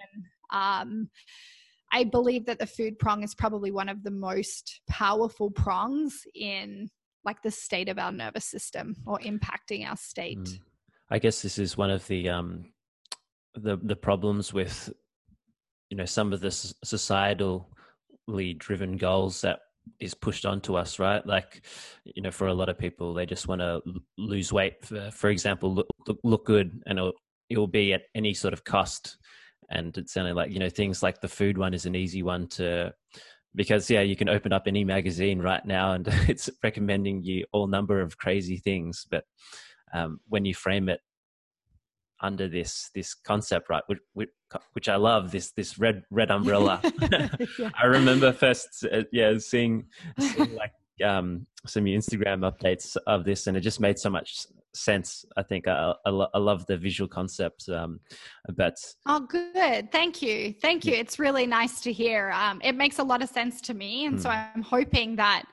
Um, 0.51 1.09
I 1.91 2.03
believe 2.05 2.47
that 2.47 2.59
the 2.59 2.65
food 2.65 2.97
prong 2.97 3.23
is 3.23 3.35
probably 3.35 3.71
one 3.71 3.89
of 3.89 4.03
the 4.03 4.11
most 4.11 4.81
powerful 4.89 5.51
prongs 5.51 6.23
in 6.33 6.89
like 7.23 7.41
the 7.43 7.51
state 7.51 7.87
of 7.87 7.99
our 7.99 8.11
nervous 8.11 8.45
system 8.45 8.95
or 9.05 9.19
impacting 9.19 9.87
our 9.87 9.95
state. 9.97 10.39
Mm. 10.39 10.59
I 11.09 11.19
guess 11.19 11.41
this 11.41 11.59
is 11.59 11.77
one 11.77 11.91
of 11.91 12.05
the 12.07 12.29
um 12.29 12.73
the 13.53 13.77
the 13.83 13.95
problems 13.95 14.51
with 14.51 14.91
you 15.89 15.97
know 15.97 16.05
some 16.05 16.33
of 16.33 16.39
the 16.39 16.47
societally 16.47 17.63
driven 18.57 18.97
goals 18.97 19.41
that 19.41 19.59
is 19.99 20.13
pushed 20.13 20.45
onto 20.45 20.75
us, 20.75 20.99
right? 20.99 21.25
Like, 21.25 21.65
you 22.05 22.21
know, 22.21 22.31
for 22.31 22.47
a 22.47 22.53
lot 22.53 22.69
of 22.69 22.77
people, 22.77 23.13
they 23.13 23.25
just 23.25 23.47
want 23.47 23.61
to 23.61 23.81
lose 24.17 24.51
weight. 24.51 24.85
For, 24.85 25.11
for 25.11 25.29
example, 25.29 25.73
look, 25.73 25.87
look, 26.07 26.19
look 26.23 26.45
good, 26.45 26.81
and 26.85 26.99
it'll, 27.49 27.67
be 27.67 27.93
at 27.93 28.03
any 28.15 28.33
sort 28.33 28.53
of 28.53 28.63
cost. 28.63 29.17
And 29.69 29.95
it's 29.97 30.17
only 30.17 30.33
like 30.33 30.51
you 30.51 30.59
know 30.59 30.69
things 30.69 31.03
like 31.03 31.21
the 31.21 31.27
food 31.27 31.57
one 31.57 31.73
is 31.73 31.85
an 31.85 31.95
easy 31.95 32.23
one 32.23 32.47
to 32.49 32.93
because 33.55 33.89
yeah, 33.89 34.01
you 34.01 34.15
can 34.15 34.29
open 34.29 34.51
up 34.51 34.63
any 34.65 34.83
magazine 34.83 35.39
right 35.39 35.63
now 35.65 35.93
and 35.93 36.07
it's 36.27 36.49
recommending 36.63 37.21
you 37.23 37.45
all 37.51 37.67
number 37.67 38.01
of 38.01 38.17
crazy 38.17 38.57
things. 38.57 39.05
But 39.09 39.25
um, 39.93 40.19
when 40.27 40.45
you 40.45 40.55
frame 40.55 40.89
it 40.89 40.99
under 42.23 42.47
this 42.47 42.89
this 42.95 43.13
concept, 43.13 43.69
right? 43.69 43.83
Which, 43.87 43.99
which, 44.13 44.29
which 44.71 44.89
I 44.89 44.95
love 44.95 45.31
this 45.31 45.51
this 45.51 45.77
red 45.77 46.03
red 46.09 46.31
umbrella. 46.31 46.81
yeah. 47.59 47.69
I 47.81 47.85
remember 47.85 48.31
first, 48.31 48.85
uh, 48.91 49.03
yeah, 49.11 49.37
seeing, 49.37 49.85
seeing 50.19 50.55
like 50.55 50.71
um, 51.03 51.45
some 51.65 51.85
Instagram 51.85 52.49
updates 52.49 52.97
of 53.05 53.25
this, 53.25 53.47
and 53.47 53.57
it 53.57 53.61
just 53.61 53.79
made 53.79 53.99
so 53.99 54.09
much 54.09 54.47
sense. 54.73 55.25
I 55.37 55.43
think 55.43 55.67
I, 55.67 55.93
I, 56.05 56.09
I 56.09 56.39
love 56.39 56.65
the 56.65 56.77
visual 56.77 57.07
concept. 57.07 57.69
Um, 57.69 57.99
but 58.55 58.75
oh, 59.05 59.21
good. 59.21 59.91
Thank 59.91 60.21
you. 60.21 60.53
Thank 60.61 60.85
you. 60.85 60.93
It's 60.93 61.19
really 61.19 61.45
nice 61.45 61.81
to 61.81 61.91
hear. 61.91 62.31
Um, 62.31 62.61
it 62.63 62.73
makes 62.73 62.99
a 62.99 63.03
lot 63.03 63.21
of 63.21 63.29
sense 63.29 63.61
to 63.61 63.73
me, 63.73 64.05
and 64.05 64.21
so 64.21 64.29
hmm. 64.29 64.35
I'm 64.55 64.61
hoping 64.61 65.15
that 65.17 65.43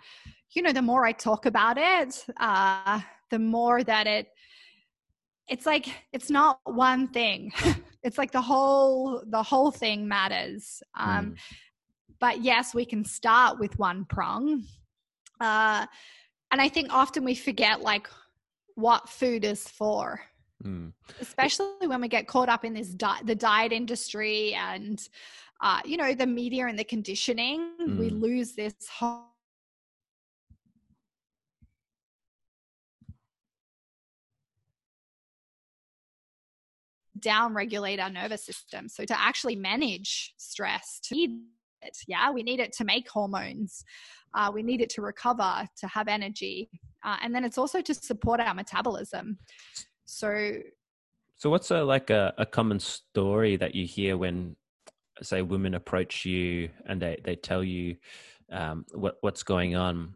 you 0.52 0.62
know 0.62 0.72
the 0.72 0.82
more 0.82 1.04
I 1.04 1.12
talk 1.12 1.46
about 1.46 1.76
it, 1.78 2.24
uh, 2.38 3.00
the 3.30 3.38
more 3.38 3.82
that 3.84 4.06
it. 4.06 4.28
It's 5.50 5.66
like 5.66 5.88
it's 6.12 6.30
not 6.30 6.60
one 6.64 7.08
thing. 7.08 7.52
it's 8.02 8.16
like 8.16 8.30
the 8.30 8.40
whole 8.40 9.22
the 9.26 9.42
whole 9.42 9.70
thing 9.70 10.08
matters. 10.08 10.82
Um, 10.98 11.32
mm. 11.32 11.36
But 12.20 12.42
yes, 12.42 12.74
we 12.74 12.84
can 12.84 13.04
start 13.04 13.58
with 13.58 13.78
one 13.78 14.04
prong. 14.04 14.64
Uh, 15.40 15.86
and 16.52 16.60
I 16.60 16.68
think 16.68 16.92
often 16.92 17.24
we 17.24 17.34
forget 17.34 17.80
like 17.82 18.08
what 18.74 19.08
food 19.08 19.44
is 19.44 19.66
for. 19.68 20.20
Mm. 20.64 20.92
Especially 21.20 21.86
when 21.86 22.00
we 22.00 22.08
get 22.08 22.28
caught 22.28 22.48
up 22.48 22.64
in 22.64 22.72
this 22.72 22.88
di- 22.88 23.22
the 23.24 23.34
diet 23.34 23.72
industry 23.72 24.54
and 24.54 25.02
uh, 25.62 25.80
you 25.84 25.96
know 25.96 26.14
the 26.14 26.26
media 26.26 26.66
and 26.66 26.78
the 26.78 26.84
conditioning, 26.84 27.72
mm. 27.80 27.98
we 27.98 28.08
lose 28.08 28.52
this 28.52 28.74
whole 28.88 29.30
down 37.20 37.54
regulate 37.54 38.00
our 38.00 38.10
nervous 38.10 38.44
system. 38.44 38.88
So 38.88 39.04
to 39.04 39.20
actually 39.20 39.56
manage 39.56 40.34
stress, 40.38 41.00
to 41.04 41.14
need 41.14 41.40
it, 41.82 41.96
yeah, 42.06 42.30
we 42.30 42.42
need 42.42 42.60
it 42.60 42.72
to 42.74 42.84
make 42.84 43.08
hormones. 43.08 43.84
Uh, 44.34 44.50
we 44.52 44.62
need 44.62 44.80
it 44.80 44.90
to 44.90 45.02
recover, 45.02 45.66
to 45.76 45.88
have 45.88 46.06
energy, 46.06 46.70
uh, 47.04 47.16
and 47.22 47.34
then 47.34 47.44
it's 47.44 47.58
also 47.58 47.80
to 47.80 47.94
support 47.94 48.38
our 48.38 48.54
metabolism. 48.54 49.38
So, 50.04 50.52
so 51.36 51.50
what's 51.50 51.70
a 51.70 51.82
like 51.82 52.10
a, 52.10 52.32
a 52.38 52.46
common 52.46 52.78
story 52.78 53.56
that 53.56 53.74
you 53.74 53.86
hear 53.86 54.16
when, 54.16 54.56
say, 55.22 55.42
women 55.42 55.74
approach 55.74 56.24
you 56.24 56.68
and 56.86 57.02
they 57.02 57.20
they 57.24 57.34
tell 57.34 57.64
you 57.64 57.96
um, 58.52 58.84
what 58.92 59.16
what's 59.22 59.42
going 59.42 59.74
on? 59.74 60.14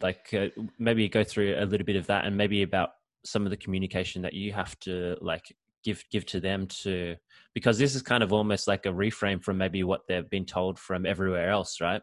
Like 0.00 0.34
uh, 0.34 0.48
maybe 0.78 1.08
go 1.08 1.22
through 1.22 1.56
a 1.58 1.66
little 1.66 1.86
bit 1.86 1.96
of 1.96 2.06
that, 2.08 2.24
and 2.24 2.36
maybe 2.36 2.62
about 2.62 2.90
some 3.24 3.44
of 3.44 3.50
the 3.50 3.56
communication 3.56 4.22
that 4.22 4.34
you 4.34 4.52
have 4.52 4.76
to 4.80 5.16
like 5.20 5.54
give 5.82 6.04
give 6.10 6.26
to 6.26 6.40
them 6.40 6.66
to 6.66 7.16
because 7.54 7.78
this 7.78 7.94
is 7.94 8.02
kind 8.02 8.22
of 8.22 8.32
almost 8.32 8.66
like 8.68 8.86
a 8.86 8.90
reframe 8.90 9.42
from 9.42 9.58
maybe 9.58 9.82
what 9.84 10.02
they've 10.08 10.30
been 10.30 10.46
told 10.46 10.78
from 10.78 11.06
everywhere 11.06 11.50
else 11.50 11.80
right? 11.80 12.02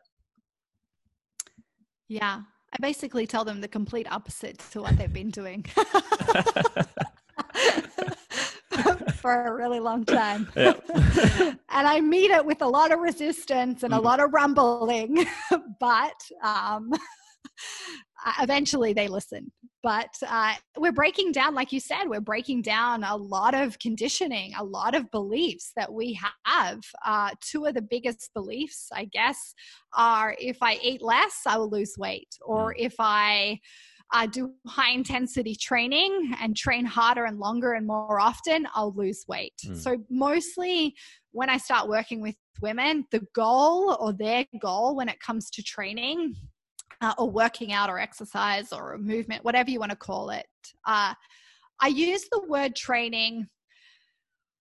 Yeah. 2.07 2.41
I 2.71 2.77
basically 2.81 3.25
tell 3.25 3.45
them 3.45 3.61
the 3.61 3.67
complete 3.67 4.11
opposite 4.11 4.59
to 4.71 4.81
what 4.81 4.97
they've 4.97 5.11
been 5.11 5.31
doing. 5.31 5.65
For 9.15 9.45
a 9.45 9.53
really 9.53 9.79
long 9.79 10.05
time. 10.05 10.47
Yeah. 10.55 10.73
and 11.71 11.87
i 11.87 11.99
meet 12.01 12.31
it 12.31 12.45
with 12.45 12.61
a 12.61 12.67
lot 12.67 12.91
of 12.91 12.99
resistance 12.99 13.83
and 13.83 13.93
a 13.93 13.97
mm. 13.97 14.03
lot 14.03 14.19
of 14.19 14.33
rumbling 14.33 15.25
but 15.79 16.19
um, 16.43 16.91
eventually 18.41 18.93
they 18.93 19.07
listen 19.07 19.51
but 19.81 20.13
uh, 20.27 20.53
we're 20.77 20.91
breaking 20.91 21.31
down 21.31 21.53
like 21.55 21.71
you 21.71 21.79
said 21.79 22.05
we're 22.05 22.19
breaking 22.19 22.61
down 22.61 23.03
a 23.03 23.15
lot 23.15 23.53
of 23.53 23.77
conditioning 23.79 24.53
a 24.57 24.63
lot 24.63 24.95
of 24.95 25.09
beliefs 25.11 25.71
that 25.75 25.91
we 25.91 26.19
have 26.45 26.79
uh, 27.05 27.29
two 27.41 27.65
of 27.65 27.73
the 27.73 27.81
biggest 27.81 28.29
beliefs 28.33 28.89
i 28.93 29.05
guess 29.05 29.53
are 29.93 30.35
if 30.39 30.57
i 30.61 30.77
eat 30.81 31.01
less 31.01 31.41
i 31.45 31.57
will 31.57 31.69
lose 31.69 31.95
weight 31.97 32.35
or 32.45 32.73
mm. 32.73 32.77
if 32.77 32.95
i 32.99 33.59
uh, 34.11 34.25
do 34.25 34.51
high 34.65 34.91
intensity 34.91 35.55
training 35.55 36.33
and 36.41 36.55
train 36.55 36.85
harder 36.85 37.25
and 37.25 37.37
longer 37.37 37.73
and 37.73 37.85
more 37.85 38.19
often, 38.19 38.67
I'll 38.73 38.93
lose 38.93 39.23
weight. 39.27 39.53
Mm. 39.65 39.77
So, 39.77 39.97
mostly 40.09 40.95
when 41.31 41.49
I 41.49 41.57
start 41.57 41.87
working 41.87 42.21
with 42.21 42.35
women, 42.61 43.05
the 43.11 43.21
goal 43.35 43.97
or 43.99 44.13
their 44.13 44.45
goal 44.59 44.95
when 44.95 45.09
it 45.09 45.19
comes 45.19 45.49
to 45.51 45.63
training 45.63 46.35
uh, 47.01 47.13
or 47.17 47.29
working 47.29 47.71
out 47.71 47.89
or 47.89 47.99
exercise 47.99 48.73
or 48.73 48.97
movement, 48.97 49.43
whatever 49.43 49.71
you 49.71 49.79
want 49.79 49.91
to 49.91 49.97
call 49.97 50.29
it. 50.29 50.47
Uh, 50.85 51.13
I 51.79 51.87
use 51.87 52.27
the 52.31 52.41
word 52.47 52.75
training 52.75 53.47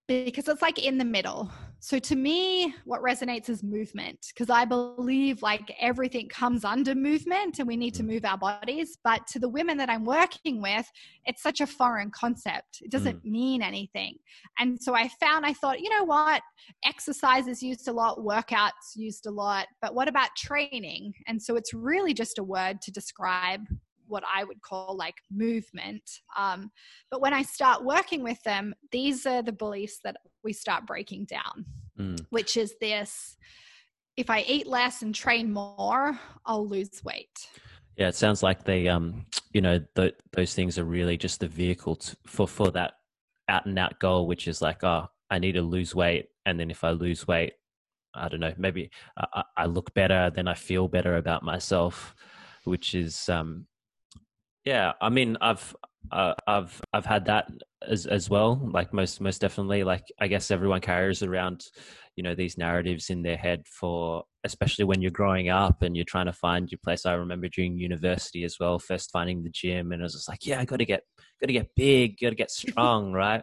because 0.07 0.49
it's 0.49 0.63
like 0.63 0.79
in 0.79 0.99
the 0.99 1.05
middle. 1.05 1.51
So 1.81 1.99
to 1.99 2.17
me, 2.17 2.75
what 2.85 3.03
resonates 3.03 3.49
is 3.49 3.63
movement 3.63 4.19
because 4.35 4.51
I 4.51 4.65
believe 4.65 5.43
like 5.43 5.73
everything 5.81 6.29
comes 6.29 6.65
under 6.65 6.95
movement 6.95 7.59
and 7.59 7.69
we 7.69 7.77
need 7.77 7.95
to 7.95 8.03
move 8.03 8.25
our 8.25 8.37
bodies. 8.37 8.99
But 9.05 9.27
to 9.29 9.39
the 9.39 9.49
women 9.49 9.77
that 9.79 9.89
I'm 9.89 10.05
working 10.05 10.61
with, 10.61 10.91
it's 11.25 11.43
such 11.43 11.61
a 11.61 11.67
foreign 11.67 12.11
concept. 12.11 12.81
It 12.83 12.91
doesn't 12.91 13.25
mm. 13.25 13.31
mean 13.31 13.63
anything. 13.63 14.17
And 14.59 14.81
so 14.83 14.95
I 14.95 15.09
found, 15.21 15.47
I 15.47 15.53
thought, 15.53 15.81
you 15.81 15.89
know 15.91 16.05
what? 16.05 16.43
Exercise 16.85 17.47
is 17.47 17.63
used 17.63 17.87
a 17.87 17.93
lot, 17.93 18.19
workouts 18.19 18.97
used 18.97 19.27
a 19.27 19.31
lot, 19.31 19.67
but 19.81 19.95
what 19.95 20.09
about 20.09 20.31
training? 20.37 21.13
And 21.27 21.41
so 21.41 21.55
it's 21.57 21.73
really 21.73 22.13
just 22.13 22.39
a 22.39 22.43
word 22.43 22.83
to 22.83 22.91
describe 22.91 23.61
what 24.09 24.25
I 24.33 24.45
would 24.45 24.63
call 24.63 24.97
like 24.97 25.17
movement. 25.31 26.03
Um, 26.37 26.71
but 27.11 27.21
when 27.21 27.35
I 27.35 27.43
start 27.43 27.85
working 27.85 28.23
with 28.23 28.43
them, 28.43 28.75
these 28.91 29.27
are 29.27 29.43
the 29.43 29.53
beliefs 29.53 30.01
that 30.05 30.17
we 30.43 30.53
start 30.53 30.87
breaking 30.87 31.27
down, 31.27 31.65
mm. 31.99 32.21
which 32.31 32.57
is 32.57 32.75
this 32.81 33.37
if 34.19 34.31
I 34.31 34.41
eat 34.49 34.67
less 34.67 35.03
and 35.03 35.15
train 35.15 35.53
more, 35.53 36.19
I'll 36.45 36.67
lose 36.67 37.05
weight. 37.05 37.49
Yeah, 37.97 38.09
it 38.09 38.17
sounds 38.17 38.43
like 38.43 38.65
they, 38.65 38.89
um, 38.89 39.27
you 39.53 39.61
know, 39.61 39.81
th- 39.95 40.17
those 40.33 40.55
things 40.55 40.77
are 40.77 40.85
really 40.85 41.17
just 41.17 41.39
the 41.39 41.47
vehicle 41.47 42.01
for 42.27 42.49
for 42.49 42.73
that 42.73 42.95
out 43.49 43.67
and 43.67 43.79
out 43.79 44.01
goal, 44.01 44.27
which 44.27 44.49
is 44.49 44.61
like, 44.61 44.83
oh, 44.83 45.07
I 45.31 45.39
need 45.39 45.53
to 45.53 45.63
lose 45.63 45.95
weight, 45.95 46.27
and 46.45 46.59
then 46.59 46.69
if 46.69 46.83
I 46.83 46.91
lose 46.91 47.29
weight, 47.29 47.53
I 48.13 48.29
don't 48.29 48.41
know, 48.41 48.55
maybe 48.59 48.91
I, 49.17 49.45
I 49.57 49.67
look 49.67 49.95
better, 49.95 50.33
then 50.35 50.49
I 50.49 50.55
feel 50.55 50.89
better 50.89 51.17
about 51.17 51.45
myself, 51.45 52.17
which 52.65 52.97
is 52.97 53.29
um, 53.29 53.67
yeah, 54.69 54.93
I 55.01 55.09
mean, 55.09 55.39
I've 55.41 55.75
uh, 56.13 56.35
I've 56.47 56.79
I've 56.93 57.07
had 57.07 57.25
that 57.25 57.49
as 57.89 58.05
as 58.05 58.29
well. 58.29 58.61
Like 58.71 58.93
most 58.93 59.19
most 59.19 59.41
definitely. 59.41 59.83
Like 59.83 60.05
I 60.21 60.29
guess 60.29 60.51
everyone 60.51 60.83
carries 60.83 61.23
around, 61.23 61.65
you 62.17 62.23
know, 62.23 62.35
these 62.35 62.59
narratives 62.59 63.09
in 63.09 63.23
their 63.23 63.39
head 63.39 63.63
for 63.67 64.25
especially 64.45 64.85
when 64.85 65.01
you're 65.01 65.11
growing 65.11 65.49
up 65.49 65.81
and 65.81 65.97
you're 65.97 66.05
trying 66.05 66.27
to 66.27 66.35
find 66.35 66.71
your 66.71 66.81
place. 66.85 67.07
I 67.07 67.15
remember 67.15 67.49
during 67.49 67.79
university 67.79 68.45
as 68.45 68.59
well, 68.61 68.79
first 68.79 69.11
finding 69.11 69.43
the 69.43 69.49
gym, 69.49 69.91
and 69.91 70.03
I 70.03 70.05
was 70.05 70.13
just 70.13 70.29
like, 70.29 70.45
yeah, 70.45 70.61
I 70.61 70.67
got 70.67 70.81
to 70.81 70.85
get 70.85 71.01
got 71.41 71.47
to 71.47 71.53
get 71.55 71.75
big, 71.75 72.19
got 72.21 72.29
to 72.29 72.35
get 72.35 72.51
strong, 72.51 73.13
right? 73.25 73.43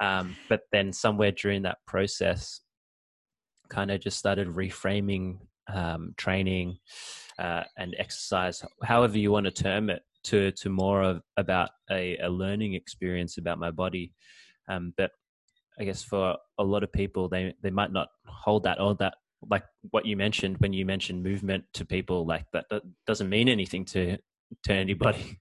Um, 0.00 0.34
but 0.48 0.62
then 0.72 0.92
somewhere 0.92 1.30
during 1.30 1.62
that 1.62 1.78
process, 1.86 2.60
kind 3.70 3.92
of 3.92 4.00
just 4.00 4.18
started 4.18 4.48
reframing 4.48 5.38
um, 5.72 6.12
training 6.16 6.78
uh, 7.38 7.62
and 7.76 7.94
exercise, 7.98 8.64
however 8.82 9.16
you 9.16 9.30
want 9.30 9.46
to 9.46 9.52
term 9.52 9.90
it, 9.90 10.02
to 10.26 10.52
to 10.52 10.68
more 10.68 11.02
of 11.02 11.22
about 11.36 11.70
a, 11.90 12.16
a 12.18 12.28
learning 12.28 12.74
experience 12.74 13.38
about 13.38 13.58
my 13.58 13.70
body. 13.70 14.12
Um, 14.68 14.92
but 14.96 15.10
I 15.78 15.84
guess 15.84 16.02
for 16.02 16.36
a 16.58 16.64
lot 16.64 16.82
of 16.82 16.92
people, 16.92 17.28
they 17.28 17.54
they 17.62 17.70
might 17.70 17.92
not 17.92 18.08
hold 18.26 18.64
that 18.64 18.80
or 18.80 18.94
that 18.96 19.14
like 19.50 19.64
what 19.90 20.06
you 20.06 20.16
mentioned 20.16 20.56
when 20.58 20.72
you 20.72 20.86
mentioned 20.86 21.22
movement 21.22 21.64
to 21.74 21.84
people 21.84 22.26
like 22.26 22.46
that, 22.52 22.66
that 22.70 22.82
doesn't 23.06 23.28
mean 23.28 23.48
anything 23.48 23.84
to 23.86 24.16
to 24.64 24.72
anybody. 24.72 25.38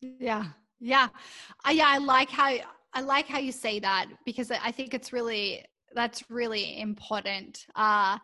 Yeah, 0.00 0.44
yeah, 0.80 1.08
uh, 1.66 1.70
yeah. 1.70 1.86
I 1.88 1.98
like 1.98 2.30
how 2.30 2.54
I 2.94 3.00
like 3.00 3.26
how 3.26 3.38
you 3.38 3.52
say 3.52 3.80
that 3.80 4.06
because 4.24 4.50
I 4.50 4.70
think 4.70 4.94
it's 4.94 5.12
really 5.12 5.64
that's 5.94 6.22
really 6.30 6.80
important. 6.80 7.66
Uh, 7.74 8.18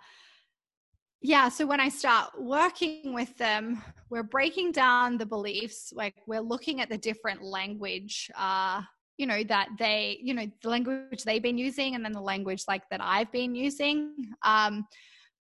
yeah 1.21 1.49
so 1.49 1.67
when 1.67 1.81
i 1.81 1.89
start 1.89 2.31
working 2.39 3.15
with 3.15 3.37
them 3.39 3.83
we're 4.11 4.23
breaking 4.23 4.73
down 4.73 5.17
the 5.17 5.27
beliefs 5.27 5.93
like 5.95 6.15
we're 6.27 6.41
looking 6.41 6.81
at 6.81 6.89
the 6.89 6.99
different 6.99 7.43
language 7.43 8.31
uh 8.37 8.81
you 9.17 9.27
know 9.27 9.43
that 9.45 9.69
they 9.79 10.19
you 10.23 10.35
know 10.35 10.47
the 10.63 10.69
language 10.69 11.23
they've 11.25 11.43
been 11.43 11.59
using 11.59 11.95
and 11.95 12.05
then 12.05 12.13
the 12.13 12.21
language 12.21 12.65
like 12.69 12.83
that 12.91 13.01
i've 13.03 13.31
been 13.33 13.55
using 13.55 14.13
um 14.45 14.87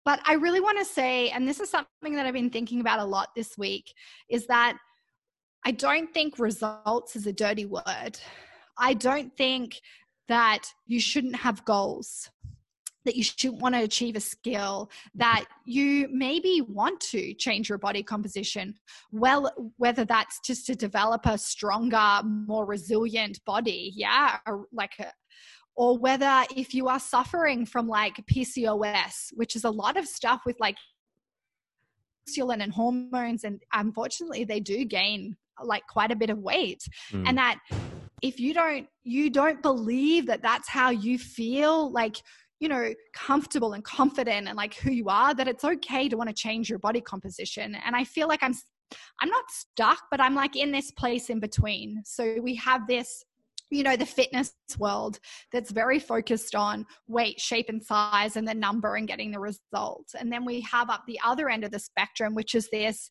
but 0.04 0.20
i 0.26 0.34
really 0.34 0.60
want 0.60 0.78
to 0.78 0.84
say 0.84 1.30
and 1.30 1.48
this 1.48 1.60
is 1.60 1.70
something 1.70 2.14
that 2.14 2.26
i've 2.26 2.34
been 2.34 2.50
thinking 2.50 2.80
about 2.80 2.98
a 2.98 3.04
lot 3.04 3.28
this 3.34 3.56
week 3.56 3.92
is 4.28 4.46
that 4.46 4.76
i 5.64 5.70
don't 5.70 6.12
think 6.12 6.38
results 6.38 7.16
is 7.16 7.26
a 7.26 7.32
dirty 7.32 7.64
word. 7.64 8.18
I 8.76 8.94
don't 8.94 9.36
think 9.36 9.80
that 10.28 10.64
you 10.86 11.00
shouldn't 11.00 11.36
have 11.36 11.64
goals 11.64 12.30
that 13.05 13.16
you 13.16 13.22
should 13.22 13.61
want 13.61 13.74
to 13.74 13.82
achieve 13.82 14.16
a 14.16 14.20
skill 14.20 14.90
that 15.14 15.44
you 15.64 16.09
maybe 16.11 16.61
want 16.68 17.00
to 17.00 17.34
change 17.34 17.68
your 17.68 17.78
body 17.78 18.02
composition 18.02 18.74
well 19.12 19.50
whether 19.76 20.05
that's 20.05 20.40
just 20.40 20.66
to 20.66 20.74
develop 20.74 21.26
a 21.26 21.38
stronger 21.38 22.20
more 22.24 22.64
resilient 22.64 23.42
body 23.44 23.92
yeah 23.94 24.38
or 24.46 24.66
like 24.72 24.92
a, 24.98 25.12
or 25.76 25.98
whether 25.98 26.44
if 26.57 26.72
you 26.72 26.88
are 26.88 27.00
suffering 27.00 27.66
from 27.66 27.88
like 27.88 28.14
PCOS 28.30 29.32
which 29.34 29.57
is 29.57 29.64
a 29.64 29.70
lot 29.70 29.96
of 29.96 30.07
stuff 30.07 30.42
with 30.46 30.59
like 30.61 30.76
insulin 32.28 32.62
and 32.62 32.72
hormones 32.72 33.44
and 33.44 33.62
unfortunately 33.72 34.44
they 34.44 34.61
do 34.61 34.84
gain 34.84 35.36
like 35.62 35.86
quite 35.88 36.11
a 36.11 36.16
bit 36.16 36.30
of 36.30 36.38
weight 36.38 36.82
mm. 37.12 37.24
and 37.26 37.38
that 37.38 37.59
if 38.22 38.40
you 38.40 38.55
don't 38.55 38.86
you 39.02 39.30
don't 39.30 39.62
believe 39.62 40.26
that 40.26 40.42
that's 40.42 40.68
how 40.68 40.90
you 40.90 41.18
feel 41.18 41.92
like 41.92 42.16
you 42.61 42.68
know 42.68 42.92
comfortable 43.14 43.72
and 43.72 43.84
confident 43.84 44.48
and 44.48 44.57
like 44.57 44.74
who 44.74 44.90
you 44.90 45.09
are 45.09 45.34
that 45.34 45.48
it's 45.48 45.64
okay 45.64 46.09
to 46.09 46.16
want 46.16 46.28
to 46.28 46.34
change 46.34 46.70
your 46.70 46.78
body 46.78 47.00
composition. 47.00 47.74
And 47.74 47.96
i 47.96 48.05
feel 48.05 48.28
like 48.28 48.42
i'm 48.42 48.55
i'm 49.20 49.28
not 49.28 49.44
stuck 49.50 50.05
but 50.11 50.20
i'm 50.20 50.34
like 50.34 50.57
in 50.57 50.72
this 50.72 50.90
place 50.92 51.30
in 51.30 51.40
between. 51.40 52.02
So 52.05 52.40
we 52.40 52.55
have 52.57 52.86
this 52.86 53.24
you 53.70 53.82
know 53.82 53.96
the 53.96 54.07
fitness 54.07 54.52
world 54.78 55.18
that's 55.52 55.70
very 55.70 55.98
focused 55.98 56.55
on 56.55 56.86
weight 57.09 57.40
shape 57.40 57.68
and 57.68 57.82
size 57.82 58.36
and 58.36 58.46
the 58.46 58.55
number 58.55 58.94
and 58.96 59.09
getting 59.09 59.30
the 59.30 59.40
result 59.40 60.07
and 60.18 60.30
then 60.30 60.44
we 60.44 60.61
have 60.61 60.90
up 60.90 61.02
the 61.07 61.18
other 61.24 61.48
end 61.48 61.64
of 61.64 61.70
the 61.70 61.78
spectrum 61.78 62.34
which 62.34 62.55
is 62.55 62.68
this 62.70 63.09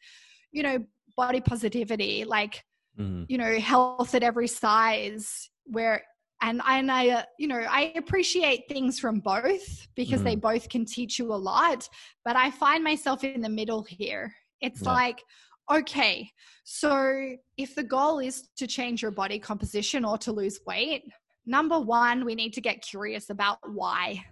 you 0.52 0.64
know 0.64 0.78
body 1.18 1.42
positivity 1.42 2.24
like 2.24 2.64
mm. 3.00 3.26
you 3.28 3.38
know 3.38 3.60
health 3.60 4.14
at 4.16 4.24
every 4.24 4.48
size 4.48 5.50
where 5.66 6.04
and 6.44 6.62
and 6.68 6.92
I 6.92 7.10
uh, 7.10 7.24
you 7.40 7.48
know 7.48 7.66
I 7.70 7.94
appreciate 7.96 8.68
things 8.68 9.00
from 9.00 9.20
both 9.20 9.88
because 9.96 10.22
mm. 10.22 10.26
they 10.26 10.36
both 10.36 10.70
can 10.70 10.86
teach 10.86 11.18
you 11.18 11.34
a 11.34 11.36
lot 11.36 11.88
but 12.26 12.36
I 12.36 12.52
find 12.52 12.84
myself 12.84 13.24
in 13.24 13.42
the 13.42 13.50
middle 13.50 13.84
here 13.84 14.34
it's 14.62 14.82
yeah. 14.82 14.92
like 14.92 15.24
okay 15.72 16.30
so 16.66 17.36
if 17.58 17.74
the 17.76 17.84
goal 17.84 18.20
is 18.20 18.50
to 18.58 18.68
change 18.68 19.02
your 19.02 19.12
body 19.12 19.40
composition 19.40 20.04
or 20.06 20.18
to 20.18 20.32
lose 20.32 20.60
weight 20.68 21.04
number 21.46 21.80
1 21.80 22.26
we 22.26 22.36
need 22.36 22.54
to 22.54 22.62
get 22.62 22.82
curious 22.82 23.30
about 23.30 23.58
why 23.74 24.24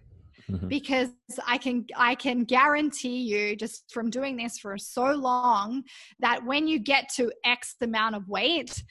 mm-hmm. 0.49 0.68
because 0.68 1.09
i 1.47 1.57
can 1.57 1.86
i 1.95 2.16
can 2.16 2.43
guarantee 2.43 3.22
you 3.22 3.55
just 3.55 3.91
from 3.91 4.09
doing 4.09 4.36
this 4.36 4.59
for 4.59 4.78
so 4.78 5.12
long 5.12 5.84
that 6.20 6.43
when 6.45 6.68
you 6.68 6.80
get 6.80 7.09
to 7.09 7.32
x 7.45 7.76
amount 7.82 8.16
of 8.16 8.28
weight 8.28 8.84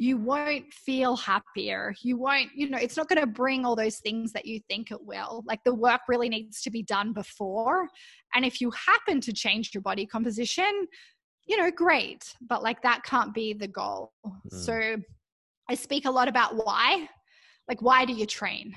you 0.00 0.16
won't 0.16 0.72
feel 0.72 1.16
happier. 1.16 1.92
You 2.02 2.16
won't 2.16 2.50
you 2.54 2.70
know 2.70 2.78
it's 2.78 2.96
not 2.96 3.08
going 3.08 3.20
to 3.20 3.26
bring 3.26 3.66
all 3.66 3.76
those 3.76 3.98
things 3.98 4.32
that 4.32 4.46
you 4.46 4.60
think 4.68 4.90
it 4.90 5.04
will. 5.04 5.42
Like 5.44 5.60
the 5.64 5.74
work 5.74 6.02
really 6.08 6.28
needs 6.28 6.62
to 6.62 6.70
be 6.70 6.82
done 6.82 7.12
before. 7.12 7.88
And 8.34 8.44
if 8.44 8.60
you 8.60 8.70
happen 8.70 9.20
to 9.20 9.32
change 9.32 9.74
your 9.74 9.82
body 9.82 10.06
composition 10.06 10.86
you 11.46 11.56
know 11.56 11.70
great. 11.70 12.34
But 12.40 12.62
like 12.62 12.82
that 12.82 13.02
can't 13.02 13.34
be 13.34 13.52
the 13.52 13.68
goal. 13.68 14.12
Mm. 14.26 14.64
so 14.64 14.96
i 15.68 15.74
speak 15.74 16.06
a 16.06 16.10
lot 16.10 16.28
about 16.28 16.54
why. 16.54 17.08
Like 17.68 17.82
why 17.82 18.04
do 18.04 18.14
you 18.14 18.24
train 18.24 18.74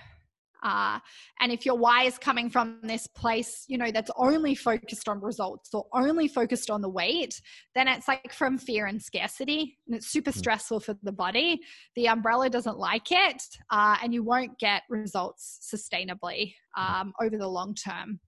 uh, 0.63 0.99
and 1.39 1.51
if 1.51 1.65
your 1.65 1.75
why 1.75 2.03
is 2.03 2.17
coming 2.17 2.49
from 2.49 2.79
this 2.83 3.07
place, 3.07 3.65
you 3.67 3.77
know, 3.77 3.91
that's 3.91 4.11
only 4.15 4.55
focused 4.55 5.09
on 5.09 5.21
results 5.21 5.69
or 5.73 5.85
only 5.93 6.27
focused 6.27 6.69
on 6.69 6.81
the 6.81 6.89
weight, 6.89 7.41
then 7.75 7.87
it's 7.87 8.07
like 8.07 8.31
from 8.31 8.57
fear 8.57 8.85
and 8.85 9.01
scarcity. 9.01 9.77
And 9.87 9.95
it's 9.95 10.11
super 10.11 10.31
mm. 10.31 10.37
stressful 10.37 10.81
for 10.81 10.95
the 11.03 11.11
body. 11.11 11.59
The 11.95 12.07
umbrella 12.07 12.49
doesn't 12.49 12.77
like 12.77 13.11
it, 13.11 13.41
uh, 13.71 13.97
and 14.03 14.13
you 14.13 14.23
won't 14.23 14.57
get 14.59 14.83
results 14.89 15.67
sustainably 15.73 16.53
um, 16.77 17.13
over 17.21 17.37
the 17.37 17.47
long 17.47 17.75
term. 17.75 18.19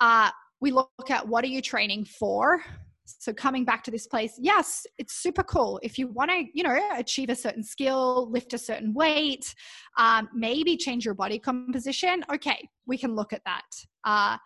Uh, 0.00 0.30
we 0.60 0.72
look 0.72 1.10
at 1.10 1.26
what 1.26 1.44
are 1.44 1.48
you 1.48 1.62
training 1.62 2.04
for 2.04 2.62
so 3.18 3.32
coming 3.32 3.64
back 3.64 3.82
to 3.82 3.90
this 3.90 4.06
place 4.06 4.34
yes 4.38 4.86
it's 4.98 5.14
super 5.14 5.42
cool 5.42 5.80
if 5.82 5.98
you 5.98 6.08
want 6.08 6.30
to 6.30 6.44
you 6.54 6.62
know 6.62 6.78
achieve 6.96 7.30
a 7.30 7.34
certain 7.34 7.62
skill 7.62 8.30
lift 8.30 8.52
a 8.52 8.58
certain 8.58 8.92
weight 8.94 9.54
um, 9.98 10.28
maybe 10.34 10.76
change 10.76 11.04
your 11.04 11.14
body 11.14 11.38
composition 11.38 12.24
okay 12.32 12.68
we 12.86 12.96
can 12.96 13.14
look 13.14 13.32
at 13.32 13.42
that 13.44 13.64
uh, 14.04 14.36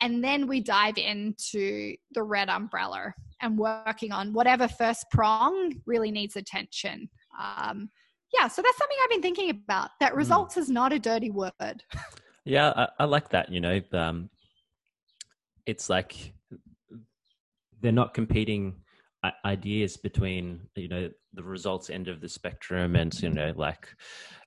and 0.00 0.22
then 0.22 0.46
we 0.46 0.60
dive 0.60 0.98
into 0.98 1.94
the 2.12 2.22
red 2.22 2.48
umbrella 2.48 3.12
and 3.40 3.56
working 3.56 4.12
on 4.12 4.32
whatever 4.32 4.68
first 4.68 5.06
prong 5.10 5.72
really 5.86 6.10
needs 6.10 6.36
attention 6.36 7.08
um, 7.40 7.88
yeah 8.32 8.48
so 8.48 8.62
that's 8.62 8.78
something 8.78 8.96
i've 9.02 9.10
been 9.10 9.22
thinking 9.22 9.50
about 9.50 9.90
that 10.00 10.12
hmm. 10.12 10.18
results 10.18 10.56
mm. 10.56 10.58
is 10.58 10.68
not 10.68 10.92
a 10.92 10.98
dirty 10.98 11.30
word 11.30 11.52
yeah 12.44 12.72
I, 12.76 12.88
I 13.00 13.04
like 13.04 13.28
that 13.30 13.50
you 13.50 13.60
know 13.60 13.80
um, 13.92 14.30
it's 15.66 15.88
like 15.88 16.34
they're 17.82 17.92
not 17.92 18.14
competing 18.14 18.76
ideas 19.44 19.96
between 19.96 20.60
you 20.74 20.88
know 20.88 21.08
the 21.34 21.42
results 21.42 21.90
end 21.90 22.08
of 22.08 22.20
the 22.20 22.28
spectrum 22.28 22.96
and 22.96 23.14
you 23.22 23.30
know 23.30 23.52
like 23.54 23.86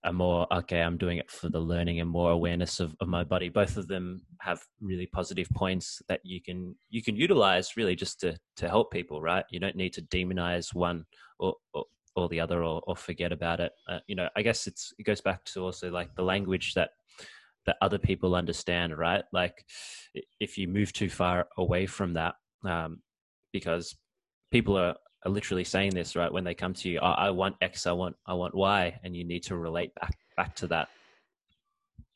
a 0.03 0.11
more 0.11 0.45
okay 0.53 0.81
i'm 0.81 0.97
doing 0.97 1.17
it 1.17 1.31
for 1.31 1.47
the 1.47 1.59
learning 1.59 2.01
and 2.01 2.09
more 2.09 2.31
awareness 2.31 2.81
of, 2.81 2.93
of 2.99 3.07
my 3.07 3.23
body. 3.23 3.47
Both 3.47 3.77
of 3.77 3.87
them 3.87 4.21
have 4.41 4.61
really 4.81 5.05
positive 5.07 5.47
points 5.55 6.01
that 6.09 6.19
you 6.23 6.41
can 6.41 6.75
you 6.89 7.01
can 7.01 7.15
utilize 7.15 7.77
really 7.77 7.95
just 7.95 8.19
to 8.21 8.37
to 8.57 8.67
help 8.67 8.91
people 8.91 9.21
right? 9.21 9.45
You 9.49 9.61
don't 9.61 9.77
need 9.77 9.93
to 9.93 10.01
demonize 10.01 10.75
one 10.75 11.05
or 11.39 11.55
or, 11.73 11.85
or 12.17 12.27
the 12.27 12.41
other 12.41 12.61
or, 12.61 12.81
or 12.85 12.97
forget 12.97 13.31
about 13.31 13.61
it. 13.61 13.71
Uh, 13.87 13.99
you 14.07 14.15
know 14.15 14.27
i 14.35 14.41
guess 14.41 14.67
it's 14.67 14.93
it 14.99 15.03
goes 15.03 15.21
back 15.21 15.43
to 15.45 15.61
also 15.61 15.89
like 15.89 16.13
the 16.15 16.23
language 16.23 16.73
that 16.73 16.89
that 17.65 17.77
other 17.81 17.97
people 17.97 18.35
understand 18.35 18.95
right? 18.97 19.23
Like 19.31 19.65
if 20.41 20.57
you 20.57 20.67
move 20.67 20.91
too 20.91 21.09
far 21.09 21.47
away 21.57 21.85
from 21.85 22.13
that 22.13 22.35
um, 22.65 22.99
because 23.55 23.95
people 24.51 24.77
are, 24.77 24.95
are 25.25 25.31
literally 25.31 25.63
saying 25.63 25.93
this 25.95 26.13
right 26.13 26.31
when 26.31 26.43
they 26.43 26.53
come 26.53 26.73
to 26.73 26.89
you. 26.89 26.99
I 26.99 27.29
want 27.29 27.55
X, 27.61 27.87
I 27.87 27.93
want 27.93 28.17
I 28.25 28.33
want 28.33 28.53
Y, 28.53 28.99
and 29.03 29.15
you 29.15 29.23
need 29.23 29.43
to 29.43 29.55
relate 29.55 29.95
back 29.95 30.17
back 30.35 30.55
to 30.57 30.67
that. 30.67 30.89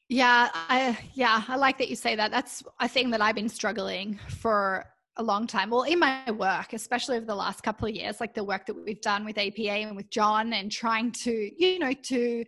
Yeah, 0.10 0.50
I 0.54 0.98
yeah, 1.14 1.44
I 1.48 1.56
like 1.56 1.78
that 1.78 1.88
you 1.88 1.96
say 1.96 2.16
that. 2.16 2.30
That's 2.30 2.62
a 2.82 2.90
thing 2.90 3.10
that 3.12 3.22
I've 3.22 3.36
been 3.36 3.48
struggling 3.48 4.20
for 4.28 4.86
a 5.16 5.24
long 5.24 5.48
time. 5.48 5.70
Well, 5.70 5.84
in 5.84 6.00
my 6.00 6.30
work, 6.32 6.74
especially 6.74 7.18
over 7.18 7.26
the 7.26 7.36
last 7.36 7.62
couple 7.62 7.88
of 7.88 7.96
years, 7.96 8.20
like 8.20 8.34
the 8.34 8.44
work 8.44 8.66
that 8.66 8.74
we've 8.74 9.02
done 9.02 9.24
with 9.24 9.38
APA 9.38 9.78
and 9.88 9.96
with 9.96 10.10
John, 10.10 10.52
and 10.52 10.70
trying 10.70 11.12
to, 11.24 11.52
you 11.58 11.80
know, 11.80 11.94
to 11.94 12.44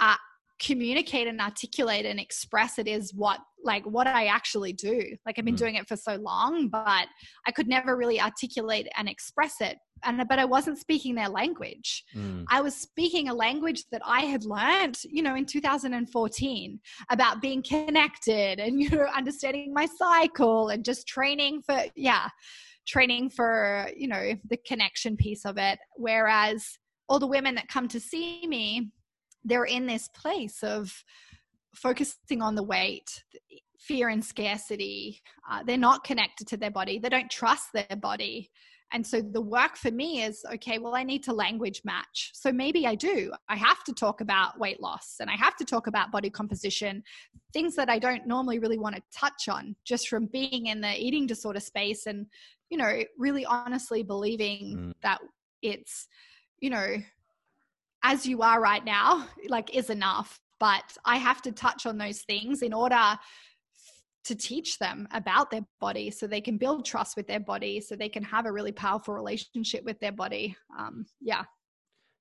uh, 0.00 0.16
communicate 0.64 1.26
and 1.26 1.40
articulate 1.40 2.06
and 2.06 2.20
express 2.20 2.78
it 2.78 2.86
is 2.86 3.12
what 3.14 3.40
like 3.64 3.84
what 3.84 4.06
I 4.06 4.26
actually 4.26 4.72
do. 4.72 5.02
Like 5.26 5.38
I've 5.38 5.44
been 5.44 5.54
mm. 5.54 5.58
doing 5.58 5.74
it 5.76 5.88
for 5.88 5.96
so 5.96 6.16
long, 6.16 6.68
but 6.68 7.06
I 7.46 7.52
could 7.54 7.68
never 7.68 7.96
really 7.96 8.20
articulate 8.20 8.88
and 8.96 9.08
express 9.08 9.60
it. 9.60 9.78
And 10.04 10.22
but 10.28 10.38
I 10.38 10.44
wasn't 10.44 10.78
speaking 10.78 11.14
their 11.14 11.28
language. 11.28 12.04
Mm. 12.14 12.44
I 12.48 12.60
was 12.60 12.74
speaking 12.74 13.28
a 13.28 13.34
language 13.34 13.84
that 13.92 14.02
I 14.04 14.22
had 14.22 14.44
learned, 14.44 14.98
you 15.04 15.22
know, 15.22 15.34
in 15.34 15.46
2014 15.46 16.80
about 17.10 17.40
being 17.40 17.62
connected 17.62 18.58
and 18.58 18.80
you 18.80 18.90
know 18.90 19.06
understanding 19.16 19.72
my 19.72 19.86
cycle 19.86 20.68
and 20.68 20.84
just 20.84 21.06
training 21.06 21.62
for 21.62 21.84
yeah, 21.94 22.28
training 22.86 23.30
for, 23.30 23.88
you 23.96 24.08
know, 24.08 24.34
the 24.48 24.56
connection 24.66 25.16
piece 25.16 25.44
of 25.44 25.56
it. 25.58 25.78
Whereas 25.96 26.78
all 27.08 27.18
the 27.18 27.26
women 27.26 27.54
that 27.56 27.68
come 27.68 27.88
to 27.88 28.00
see 28.00 28.46
me 28.46 28.90
they're 29.44 29.64
in 29.64 29.86
this 29.86 30.08
place 30.08 30.62
of 30.62 31.04
focusing 31.74 32.42
on 32.42 32.54
the 32.54 32.62
weight 32.62 33.22
fear 33.82 34.08
and 34.08 34.24
scarcity. 34.24 35.20
Uh, 35.50 35.62
they're 35.64 35.76
not 35.76 36.04
connected 36.04 36.46
to 36.46 36.56
their 36.56 36.70
body. 36.70 36.98
They 36.98 37.08
don't 37.08 37.30
trust 37.30 37.72
their 37.74 37.96
body. 37.96 38.50
And 38.92 39.06
so 39.06 39.20
the 39.22 39.40
work 39.40 39.76
for 39.76 39.90
me 39.90 40.22
is 40.22 40.44
okay 40.52 40.78
well 40.78 40.94
i 40.94 41.02
need 41.02 41.22
to 41.24 41.32
language 41.32 41.80
match. 41.84 42.30
So 42.34 42.52
maybe 42.52 42.86
i 42.86 42.94
do. 42.94 43.32
I 43.48 43.56
have 43.56 43.82
to 43.84 43.92
talk 43.92 44.20
about 44.20 44.58
weight 44.60 44.80
loss 44.80 45.16
and 45.20 45.30
i 45.30 45.36
have 45.36 45.56
to 45.56 45.64
talk 45.64 45.86
about 45.86 46.12
body 46.12 46.28
composition 46.28 47.02
things 47.54 47.74
that 47.76 47.88
i 47.88 47.98
don't 47.98 48.26
normally 48.26 48.58
really 48.58 48.78
want 48.78 48.94
to 48.94 49.02
touch 49.18 49.48
on 49.48 49.74
just 49.84 50.08
from 50.08 50.26
being 50.26 50.66
in 50.66 50.80
the 50.82 50.94
eating 50.94 51.26
disorder 51.26 51.60
space 51.60 52.06
and 52.06 52.26
you 52.68 52.76
know 52.76 53.02
really 53.18 53.46
honestly 53.46 54.02
believing 54.02 54.76
mm. 54.76 54.92
that 55.02 55.20
it's 55.62 56.06
you 56.60 56.68
know 56.68 56.96
as 58.02 58.26
you 58.26 58.42
are 58.42 58.60
right 58.60 58.84
now 58.84 59.26
like 59.48 59.74
is 59.74 59.90
enough. 59.90 60.38
But 60.60 60.96
i 61.04 61.16
have 61.16 61.42
to 61.42 61.52
touch 61.52 61.86
on 61.86 61.98
those 61.98 62.22
things 62.22 62.62
in 62.62 62.72
order 62.72 63.18
to 64.24 64.34
teach 64.36 64.78
them 64.78 65.08
about 65.12 65.50
their 65.50 65.66
body 65.80 66.10
so 66.10 66.26
they 66.26 66.40
can 66.40 66.56
build 66.56 66.84
trust 66.84 67.16
with 67.16 67.26
their 67.26 67.40
body 67.40 67.80
so 67.80 67.96
they 67.96 68.08
can 68.08 68.22
have 68.22 68.46
a 68.46 68.52
really 68.52 68.70
powerful 68.70 69.14
relationship 69.14 69.84
with 69.84 69.98
their 69.98 70.12
body. 70.12 70.56
Um, 70.78 71.06
yeah. 71.20 71.42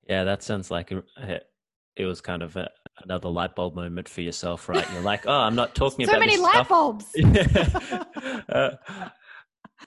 Yeah 0.08 0.24
that 0.24 0.42
sounds 0.42 0.72
like 0.72 0.92
it 1.96 2.06
was 2.06 2.22
kind 2.22 2.42
of 2.42 2.56
a, 2.56 2.70
another 3.04 3.30
light 3.30 3.56
bulb 3.56 3.76
moment 3.76 4.10
for 4.10 4.22
yourself 4.22 4.68
right? 4.68 4.86
You're 4.94 5.02
like 5.02 5.28
oh 5.28 5.32
i'm 5.32 5.56
not 5.56 5.76
talking 5.82 6.06
about 6.06 6.14
so 6.14 6.18
about 6.18 6.26
many 6.26 6.38
light 6.38 6.66
stuff. 6.66 6.70
bulbs. 6.70 7.06
Uh, 8.50 8.72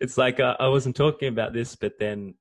it's 0.01 0.18
like 0.18 0.40
uh, 0.40 0.57
i 0.59 0.66
wasn't 0.66 0.97
talking 0.97 1.28
about 1.28 1.53
this 1.53 1.76
but 1.76 1.92
then 2.01 2.34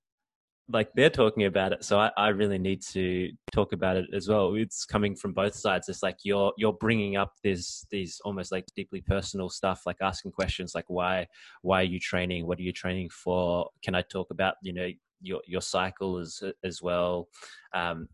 like 0.69 0.89
they're 0.95 1.09
talking 1.09 1.43
about 1.43 1.73
it 1.73 1.83
so 1.83 1.99
I, 1.99 2.09
I 2.15 2.29
really 2.29 2.57
need 2.57 2.81
to 2.93 3.31
talk 3.51 3.73
about 3.73 3.97
it 3.97 4.05
as 4.13 4.29
well. 4.29 4.55
It's 4.55 4.85
coming 4.85 5.15
from 5.15 5.33
both 5.33 5.55
sides. 5.55 5.89
It's 5.89 6.01
like 6.01 6.17
you're 6.23 6.53
you're 6.57 6.73
bringing 6.73 7.17
up 7.17 7.33
this 7.43 7.85
these 7.91 8.21
almost 8.23 8.51
like 8.51 8.65
deeply 8.75 9.01
personal 9.01 9.49
stuff 9.49 9.81
like 9.85 9.97
asking 10.01 10.31
questions 10.31 10.73
like 10.73 10.85
why 10.87 11.27
why 11.61 11.81
are 11.81 11.85
you 11.85 11.99
training? 11.99 12.47
What 12.47 12.59
are 12.59 12.63
you 12.63 12.71
training 12.71 13.09
for? 13.09 13.69
Can 13.83 13.93
i 13.93 14.01
talk 14.01 14.31
about 14.31 14.55
you 14.61 14.73
know 14.73 14.89
your 15.21 15.41
your 15.45 15.61
cycle 15.61 16.17
as 16.17 16.41
as 16.63 16.81
well? 16.81 17.27
Um 17.73 18.07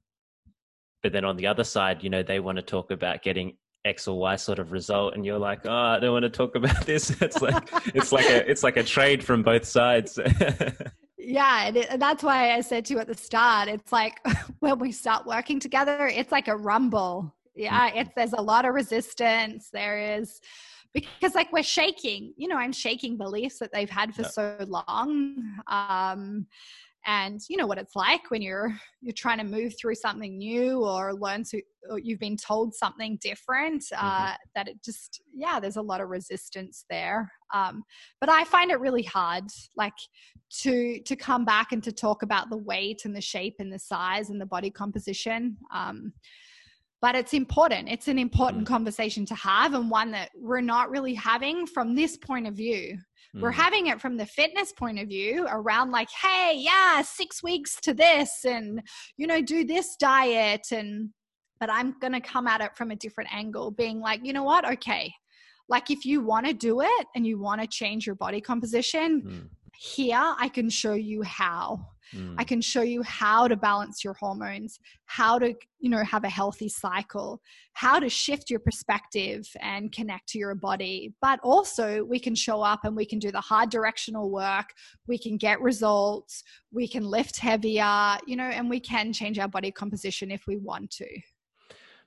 but 1.03 1.13
then 1.13 1.25
on 1.25 1.37
the 1.37 1.47
other 1.47 1.63
side 1.63 2.03
you 2.03 2.09
know 2.09 2.23
they 2.23 2.39
want 2.39 2.55
to 2.55 2.63
talk 2.63 2.89
about 2.89 3.21
getting 3.21 3.57
X 3.85 4.07
or 4.07 4.19
Y 4.19 4.35
sort 4.35 4.59
of 4.59 4.73
result, 4.73 5.13
and 5.13 5.25
you're 5.25 5.39
like, 5.39 5.65
oh, 5.65 5.71
I 5.71 5.99
don't 5.99 6.11
want 6.11 6.23
to 6.23 6.29
talk 6.29 6.55
about 6.61 6.85
this. 6.85 7.09
It's 7.21 7.41
like 7.41 7.69
it's 7.95 8.11
like 8.11 8.25
a 8.25 8.49
it's 8.49 8.63
like 8.63 8.77
a 8.77 8.83
trade 8.83 9.23
from 9.23 9.43
both 9.43 9.65
sides. 9.65 10.19
yeah, 11.29 11.67
and, 11.67 11.77
it, 11.77 11.87
and 11.91 12.01
that's 12.01 12.23
why 12.23 12.55
I 12.55 12.61
said 12.61 12.85
to 12.85 12.95
you 12.95 12.99
at 12.99 13.07
the 13.07 13.13
start, 13.15 13.67
it's 13.67 13.91
like 13.91 14.19
when 14.59 14.79
we 14.79 14.91
start 14.91 15.27
working 15.27 15.59
together, 15.59 16.07
it's 16.07 16.31
like 16.31 16.47
a 16.47 16.57
rumble. 16.57 17.35
Yeah, 17.55 17.91
mm. 17.91 18.01
it's 18.01 18.09
there's 18.15 18.33
a 18.33 18.41
lot 18.41 18.65
of 18.65 18.73
resistance. 18.73 19.69
There 19.71 20.17
is 20.17 20.41
because 20.91 21.35
like 21.35 21.53
we're 21.53 21.61
shaking. 21.61 22.33
You 22.35 22.47
know, 22.47 22.57
I'm 22.57 22.71
shaking 22.71 23.15
beliefs 23.15 23.59
that 23.59 23.71
they've 23.71 23.89
had 23.89 24.15
for 24.15 24.23
yeah. 24.23 24.29
so 24.29 24.57
long. 24.67 25.35
Um, 25.67 26.47
and 27.09 27.41
you 27.49 27.57
know 27.57 27.65
what 27.65 27.79
it's 27.79 27.95
like 27.95 28.29
when 28.29 28.41
you're 28.41 28.71
you're 29.01 29.13
trying 29.13 29.39
to 29.39 29.43
move 29.43 29.73
through 29.79 29.95
something 29.95 30.37
new 30.37 30.85
or 30.85 31.13
learn 31.13 31.43
to 31.43 31.61
or 31.89 31.97
you've 31.97 32.19
been 32.19 32.37
told 32.37 32.73
something 32.73 33.17
different 33.21 33.83
uh, 33.97 34.27
mm-hmm. 34.27 34.35
that 34.55 34.67
it 34.67 34.77
just 34.83 35.21
yeah 35.33 35.59
there's 35.59 35.77
a 35.77 35.81
lot 35.81 36.01
of 36.01 36.09
resistance 36.09 36.85
there 36.89 37.31
um, 37.53 37.83
but 38.21 38.29
i 38.29 38.43
find 38.43 38.71
it 38.71 38.79
really 38.79 39.03
hard 39.03 39.45
like 39.75 39.93
to 40.51 40.99
to 41.01 41.15
come 41.15 41.43
back 41.43 41.71
and 41.71 41.83
to 41.83 41.91
talk 41.91 42.21
about 42.21 42.49
the 42.49 42.57
weight 42.57 43.01
and 43.05 43.15
the 43.15 43.21
shape 43.21 43.55
and 43.59 43.73
the 43.73 43.79
size 43.79 44.29
and 44.29 44.39
the 44.39 44.45
body 44.45 44.69
composition 44.69 45.57
um, 45.73 46.13
but 47.01 47.15
it's 47.15 47.33
important 47.33 47.89
it's 47.89 48.07
an 48.07 48.19
important 48.19 48.63
mm-hmm. 48.63 48.73
conversation 48.73 49.25
to 49.25 49.35
have 49.35 49.73
and 49.73 49.89
one 49.89 50.11
that 50.11 50.29
we're 50.35 50.61
not 50.61 50.91
really 50.91 51.15
having 51.15 51.65
from 51.65 51.95
this 51.95 52.17
point 52.17 52.45
of 52.45 52.53
view 52.53 52.97
Mm. 53.35 53.41
We're 53.41 53.51
having 53.51 53.87
it 53.87 54.01
from 54.01 54.17
the 54.17 54.25
fitness 54.25 54.71
point 54.71 54.99
of 54.99 55.07
view 55.07 55.47
around 55.49 55.91
like, 55.91 56.09
hey, 56.09 56.55
yeah, 56.57 57.01
six 57.01 57.43
weeks 57.43 57.79
to 57.81 57.93
this 57.93 58.45
and, 58.45 58.81
you 59.17 59.27
know, 59.27 59.41
do 59.41 59.63
this 59.63 59.95
diet. 59.97 60.67
And, 60.71 61.09
but 61.59 61.69
I'm 61.69 61.95
going 61.99 62.13
to 62.13 62.21
come 62.21 62.47
at 62.47 62.61
it 62.61 62.75
from 62.75 62.91
a 62.91 62.95
different 62.95 63.33
angle, 63.33 63.71
being 63.71 63.99
like, 63.99 64.21
you 64.23 64.33
know 64.33 64.43
what? 64.43 64.69
Okay. 64.69 65.13
Like 65.67 65.91
if 65.91 66.05
you 66.05 66.21
want 66.21 66.47
to 66.47 66.53
do 66.53 66.81
it 66.81 67.07
and 67.15 67.27
you 67.27 67.39
want 67.39 67.61
to 67.61 67.67
change 67.67 68.05
your 68.05 68.15
body 68.15 68.41
composition, 68.41 69.21
mm. 69.21 69.49
here 69.77 70.35
I 70.39 70.49
can 70.49 70.69
show 70.69 70.93
you 70.93 71.21
how 71.21 71.85
Mm. 72.15 72.35
I 72.37 72.43
can 72.43 72.61
show 72.61 72.81
you 72.81 73.03
how 73.03 73.47
to 73.47 73.55
balance 73.55 74.03
your 74.03 74.13
hormones, 74.13 74.79
how 75.05 75.39
to, 75.39 75.53
you 75.79 75.89
know, 75.89 76.03
have 76.03 76.23
a 76.23 76.29
healthy 76.29 76.69
cycle, 76.69 77.41
how 77.73 77.99
to 77.99 78.09
shift 78.09 78.49
your 78.49 78.59
perspective 78.59 79.47
and 79.61 79.91
connect 79.91 80.27
to 80.29 80.39
your 80.39 80.55
body. 80.55 81.13
But 81.21 81.39
also, 81.43 82.03
we 82.03 82.19
can 82.19 82.35
show 82.35 82.61
up 82.61 82.81
and 82.83 82.95
we 82.95 83.05
can 83.05 83.19
do 83.19 83.31
the 83.31 83.41
hard 83.41 83.69
directional 83.69 84.29
work. 84.29 84.73
We 85.07 85.17
can 85.17 85.37
get 85.37 85.61
results. 85.61 86.43
We 86.71 86.87
can 86.87 87.03
lift 87.03 87.37
heavier, 87.39 88.17
you 88.25 88.35
know, 88.35 88.43
and 88.43 88.69
we 88.69 88.79
can 88.79 89.13
change 89.13 89.39
our 89.39 89.47
body 89.47 89.71
composition 89.71 90.31
if 90.31 90.47
we 90.47 90.57
want 90.57 90.91
to. 90.91 91.07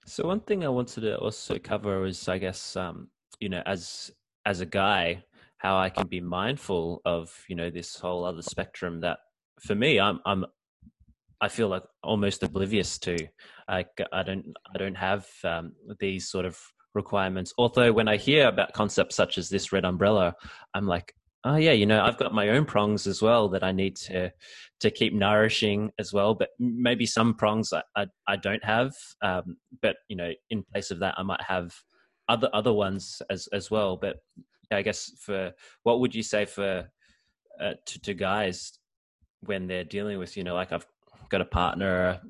So 0.05 0.27
one 0.27 0.41
thing 0.41 0.65
I 0.65 0.69
wanted 0.69 1.03
to 1.03 1.19
also 1.19 1.59
cover 1.59 2.07
is, 2.07 2.29
I 2.29 2.39
guess, 2.39 2.77
um, 2.77 3.09
you 3.39 3.49
know, 3.49 3.63
as 3.67 4.11
as 4.45 4.61
a 4.61 4.67
guy, 4.67 5.23
how 5.59 5.79
I 5.79 5.89
can 5.89 6.09
be 6.09 6.21
mindful 6.21 7.01
of, 7.05 7.33
you 7.49 7.55
know, 7.55 7.71
this 7.71 7.95
whole 7.95 8.25
other 8.25 8.43
spectrum 8.43 9.01
that 9.01 9.19
for 9.61 9.75
me, 9.75 10.01
I'm 10.01 10.21
I'm 10.27 10.45
I 11.41 11.49
feel 11.49 11.69
like 11.69 11.83
almost 12.03 12.43
oblivious 12.43 12.99
to. 13.01 13.19
I 13.69 13.85
I 14.13 14.23
don't 14.23 14.47
I 14.75 14.79
don't 14.79 14.95
have 14.95 15.27
um, 15.45 15.73
these 15.99 16.31
sort 16.31 16.47
of 16.47 16.59
requirements. 16.95 17.53
Although 17.59 17.93
when 17.93 18.09
I 18.09 18.17
hear 18.17 18.49
about 18.49 18.73
concepts 18.73 19.17
such 19.17 19.39
as 19.39 19.49
this 19.49 19.73
red 19.73 19.85
umbrella, 19.85 20.35
I'm 20.75 20.87
like, 20.87 21.15
oh 21.45 21.57
yeah, 21.57 21.73
you 21.73 21.87
know, 21.87 22.03
I've 22.03 22.19
got 22.19 22.35
my 22.35 22.51
own 22.51 22.65
prongs 22.65 23.07
as 23.07 23.21
well 23.21 23.49
that 23.51 23.65
I 23.65 23.73
need 23.73 23.97
to 23.97 24.33
to 24.81 24.91
keep 24.91 25.15
nourishing 25.15 25.91
as 25.99 26.13
well. 26.13 26.35
But 26.35 26.51
maybe 26.59 27.07
some 27.07 27.35
prongs 27.35 27.73
I 27.73 27.83
I, 27.97 28.07
I 28.29 28.37
don't 28.37 28.65
have. 28.65 28.93
Um, 29.23 29.57
but 29.81 29.97
you 30.09 30.17
know, 30.17 30.33
in 30.51 30.65
place 30.73 30.91
of 30.91 31.01
that, 31.01 31.15
I 31.19 31.23
might 31.23 31.43
have 31.43 31.75
other 32.29 32.49
other 32.53 32.73
ones 32.73 33.21
as 33.31 33.49
as 33.53 33.71
well. 33.71 33.97
But 33.97 34.17
I 34.71 34.83
guess 34.83 35.13
for 35.19 35.53
what 35.83 36.01
would 36.01 36.15
you 36.15 36.23
say 36.23 36.45
for 36.45 36.89
uh, 37.61 37.75
to, 37.87 38.01
to 38.01 38.15
guys 38.15 38.79
when 39.45 39.67
they're 39.67 39.85
dealing 39.85 40.19
with 40.19 40.37
you 40.37 40.45
know 40.45 40.55
like 40.55 40.73
i've 40.73 40.87
got 41.29 41.41
a 41.41 41.47
partner 41.47 42.21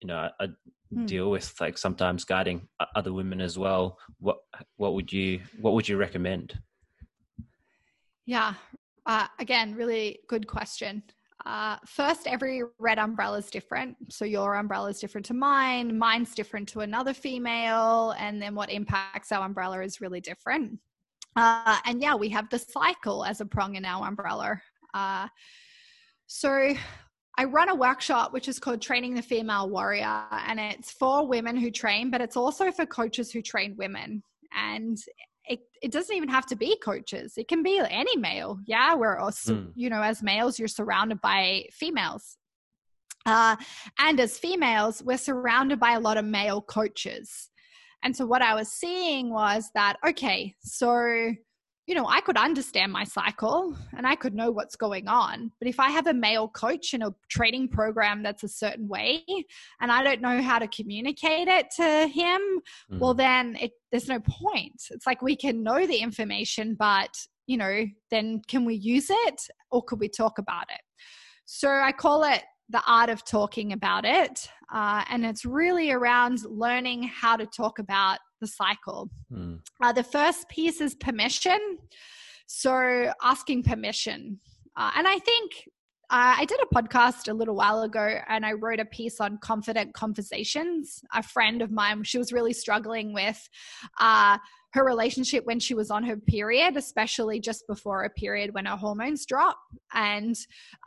you 0.00 0.08
know 0.08 0.28
i, 0.40 0.48
hmm. 0.92 1.06
deal 1.06 1.30
with 1.30 1.54
like 1.60 1.78
sometimes 1.78 2.24
guiding 2.24 2.68
other 2.94 3.12
women 3.12 3.40
as 3.40 3.58
well 3.58 3.98
what 4.18 4.38
what 4.76 4.94
would 4.94 5.12
you 5.12 5.40
what 5.60 5.74
would 5.74 5.88
you 5.88 5.96
recommend 5.96 6.58
yeah 8.26 8.54
uh, 9.06 9.26
again 9.38 9.74
really 9.74 10.20
good 10.28 10.46
question 10.46 11.02
uh, 11.44 11.76
first, 11.86 12.26
every 12.26 12.62
red 12.78 12.98
umbrella 12.98 13.38
is 13.38 13.50
different. 13.50 13.96
So 14.10 14.24
your 14.24 14.54
umbrella 14.54 14.90
is 14.90 15.00
different 15.00 15.26
to 15.26 15.34
mine, 15.34 15.98
mine's 15.98 16.34
different 16.34 16.68
to 16.70 16.80
another 16.80 17.12
female, 17.12 18.14
and 18.18 18.40
then 18.40 18.54
what 18.54 18.70
impacts 18.70 19.32
our 19.32 19.44
umbrella 19.44 19.82
is 19.82 20.00
really 20.00 20.20
different. 20.20 20.78
Uh, 21.34 21.78
and 21.84 22.00
yeah, 22.00 22.14
we 22.14 22.28
have 22.28 22.48
the 22.50 22.58
cycle 22.58 23.24
as 23.24 23.40
a 23.40 23.46
prong 23.46 23.74
in 23.74 23.84
our 23.84 24.06
umbrella. 24.06 24.60
Uh, 24.94 25.26
so 26.32 26.74
I 27.36 27.44
run 27.44 27.68
a 27.68 27.74
workshop 27.74 28.32
which 28.32 28.48
is 28.48 28.58
called 28.58 28.80
Training 28.80 29.14
the 29.14 29.22
Female 29.22 29.68
Warrior, 29.68 30.24
and 30.30 30.58
it's 30.58 30.90
for 30.90 31.26
women 31.26 31.56
who 31.56 31.70
train, 31.70 32.10
but 32.10 32.22
it's 32.22 32.38
also 32.38 32.72
for 32.72 32.86
coaches 32.86 33.30
who 33.30 33.42
train 33.42 33.76
women. 33.76 34.22
And 34.56 34.96
it, 35.44 35.60
it 35.82 35.92
doesn't 35.92 36.16
even 36.16 36.30
have 36.30 36.46
to 36.46 36.56
be 36.56 36.78
coaches, 36.82 37.34
it 37.36 37.48
can 37.48 37.62
be 37.62 37.78
any 37.86 38.16
male. 38.16 38.58
Yeah, 38.66 38.94
we're 38.94 39.18
also, 39.18 39.54
mm. 39.56 39.72
you 39.74 39.90
know, 39.90 40.00
as 40.02 40.22
males, 40.22 40.58
you're 40.58 40.68
surrounded 40.68 41.20
by 41.20 41.66
females. 41.70 42.38
Uh, 43.26 43.56
and 43.98 44.18
as 44.18 44.38
females, 44.38 45.02
we're 45.02 45.18
surrounded 45.18 45.78
by 45.78 45.92
a 45.92 46.00
lot 46.00 46.16
of 46.16 46.24
male 46.24 46.62
coaches. 46.62 47.50
And 48.02 48.16
so 48.16 48.24
what 48.24 48.40
I 48.40 48.54
was 48.54 48.68
seeing 48.68 49.30
was 49.30 49.70
that, 49.74 49.96
okay, 50.08 50.54
so 50.60 51.34
you 51.86 51.96
know, 51.96 52.06
I 52.06 52.20
could 52.20 52.36
understand 52.36 52.92
my 52.92 53.02
cycle 53.04 53.76
and 53.96 54.06
I 54.06 54.14
could 54.14 54.34
know 54.34 54.52
what's 54.52 54.76
going 54.76 55.08
on. 55.08 55.50
But 55.58 55.68
if 55.68 55.80
I 55.80 55.90
have 55.90 56.06
a 56.06 56.14
male 56.14 56.48
coach 56.48 56.94
in 56.94 57.02
a 57.02 57.14
training 57.28 57.68
program 57.68 58.22
that's 58.22 58.44
a 58.44 58.48
certain 58.48 58.86
way 58.86 59.24
and 59.80 59.90
I 59.90 60.02
don't 60.04 60.20
know 60.20 60.40
how 60.40 60.60
to 60.60 60.68
communicate 60.68 61.48
it 61.48 61.66
to 61.76 62.06
him, 62.06 62.40
mm. 62.90 63.00
well, 63.00 63.14
then 63.14 63.56
it, 63.60 63.72
there's 63.90 64.08
no 64.08 64.20
point. 64.20 64.80
It's 64.90 65.06
like 65.06 65.22
we 65.22 65.34
can 65.34 65.64
know 65.64 65.84
the 65.84 65.96
information, 65.96 66.76
but, 66.78 67.10
you 67.46 67.56
know, 67.56 67.84
then 68.10 68.42
can 68.46 68.64
we 68.64 68.76
use 68.76 69.08
it 69.10 69.42
or 69.72 69.82
could 69.82 69.98
we 69.98 70.08
talk 70.08 70.38
about 70.38 70.66
it? 70.70 70.80
So 71.46 71.68
I 71.68 71.90
call 71.90 72.22
it 72.22 72.42
the 72.68 72.82
art 72.86 73.10
of 73.10 73.24
talking 73.24 73.72
about 73.72 74.04
it. 74.04 74.48
Uh, 74.72 75.04
and 75.10 75.26
it's 75.26 75.44
really 75.44 75.90
around 75.90 76.38
learning 76.44 77.02
how 77.02 77.36
to 77.36 77.44
talk 77.44 77.78
about 77.80 78.18
the 78.42 78.46
cycle. 78.46 79.08
Mm. 79.32 79.60
Uh, 79.82 79.92
the 79.92 80.02
first 80.02 80.48
piece 80.50 80.82
is 80.82 80.94
permission. 80.94 81.78
So 82.46 83.10
asking 83.22 83.62
permission. 83.62 84.40
Uh, 84.76 84.90
and 84.96 85.08
I 85.08 85.18
think 85.18 85.52
uh, 86.10 86.34
I 86.38 86.44
did 86.44 86.60
a 86.60 86.74
podcast 86.74 87.30
a 87.30 87.32
little 87.32 87.54
while 87.54 87.82
ago 87.82 88.18
and 88.28 88.44
I 88.44 88.52
wrote 88.52 88.80
a 88.80 88.84
piece 88.84 89.18
on 89.20 89.38
confident 89.38 89.94
conversations. 89.94 91.00
A 91.14 91.22
friend 91.22 91.62
of 91.62 91.70
mine, 91.70 92.04
she 92.04 92.18
was 92.18 92.34
really 92.34 92.52
struggling 92.52 93.14
with 93.14 93.48
uh, 93.98 94.36
her 94.74 94.84
relationship 94.84 95.46
when 95.46 95.60
she 95.60 95.72
was 95.72 95.90
on 95.90 96.04
her 96.04 96.16
period, 96.16 96.76
especially 96.76 97.40
just 97.40 97.66
before 97.66 98.04
a 98.04 98.10
period 98.10 98.54
when 98.54 98.66
her 98.66 98.76
hormones 98.76 99.24
drop. 99.24 99.58
And 99.94 100.36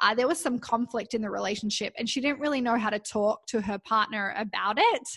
uh, 0.02 0.14
there 0.14 0.28
was 0.28 0.40
some 0.40 0.60
conflict 0.60 1.14
in 1.14 1.22
the 1.22 1.30
relationship, 1.30 1.94
and 1.98 2.10
she 2.10 2.22
didn't 2.22 2.40
really 2.40 2.62
know 2.62 2.78
how 2.78 2.90
to 2.90 3.00
talk 3.00 3.46
to 3.48 3.62
her 3.62 3.80
partner 3.80 4.34
about 4.38 4.78
it. 4.78 5.08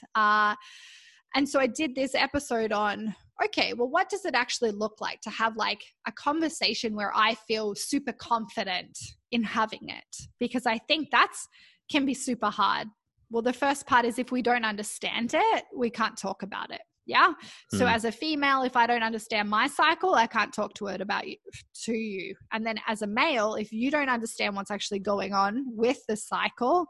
And 1.35 1.49
so 1.49 1.61
I 1.61 1.67
did 1.67 1.95
this 1.95 2.15
episode 2.15 2.73
on 2.73 3.15
okay, 3.45 3.73
well, 3.73 3.89
what 3.89 4.09
does 4.09 4.25
it 4.25 4.35
actually 4.35 4.73
look 4.73 5.01
like 5.01 5.21
to 5.21 5.31
have 5.31 5.57
like 5.57 5.81
a 6.09 6.13
conversation 6.13 6.97
where 6.97 7.13
I 7.15 7.35
feel 7.47 7.75
super 7.77 8.13
confident 8.13 8.99
in 9.31 9.45
having 9.45 9.89
it? 9.89 10.27
Because 10.41 10.67
I 10.67 10.79
think 10.79 11.09
that's 11.13 11.47
can 11.91 12.05
be 12.05 12.15
super 12.15 12.51
hard. 12.51 12.89
Well, 13.31 13.43
the 13.43 13.53
first 13.53 13.87
part 13.87 14.05
is 14.05 14.19
if 14.19 14.33
we 14.33 14.43
don't 14.43 14.65
understand 14.65 15.33
it, 15.35 15.65
we 15.75 15.91
can't 15.91 16.17
talk 16.17 16.43
about 16.43 16.73
it. 16.73 16.81
Yeah. 17.07 17.33
So 17.73 17.87
mm. 17.87 17.93
as 17.93 18.05
a 18.05 18.13
female, 18.13 18.63
if 18.63 18.77
I 18.77 18.87
don't 18.87 19.03
understand 19.03 19.49
my 19.49 19.67
cycle, 19.67 20.15
I 20.15 20.27
can't 20.27 20.53
talk 20.53 20.75
to 20.75 20.89
it 20.89 21.01
about 21.01 21.27
you 21.27 21.37
to 21.85 21.93
you. 21.93 22.35
And 22.53 22.67
then 22.67 22.77
as 22.87 23.01
a 23.01 23.07
male, 23.07 23.55
if 23.55 23.73
you 23.73 23.91
don't 23.91 24.11
understand 24.11 24.55
what's 24.55 24.71
actually 24.71 24.99
going 24.99 25.33
on 25.33 25.65
with 25.69 26.01
the 26.07 26.17
cycle, 26.17 26.87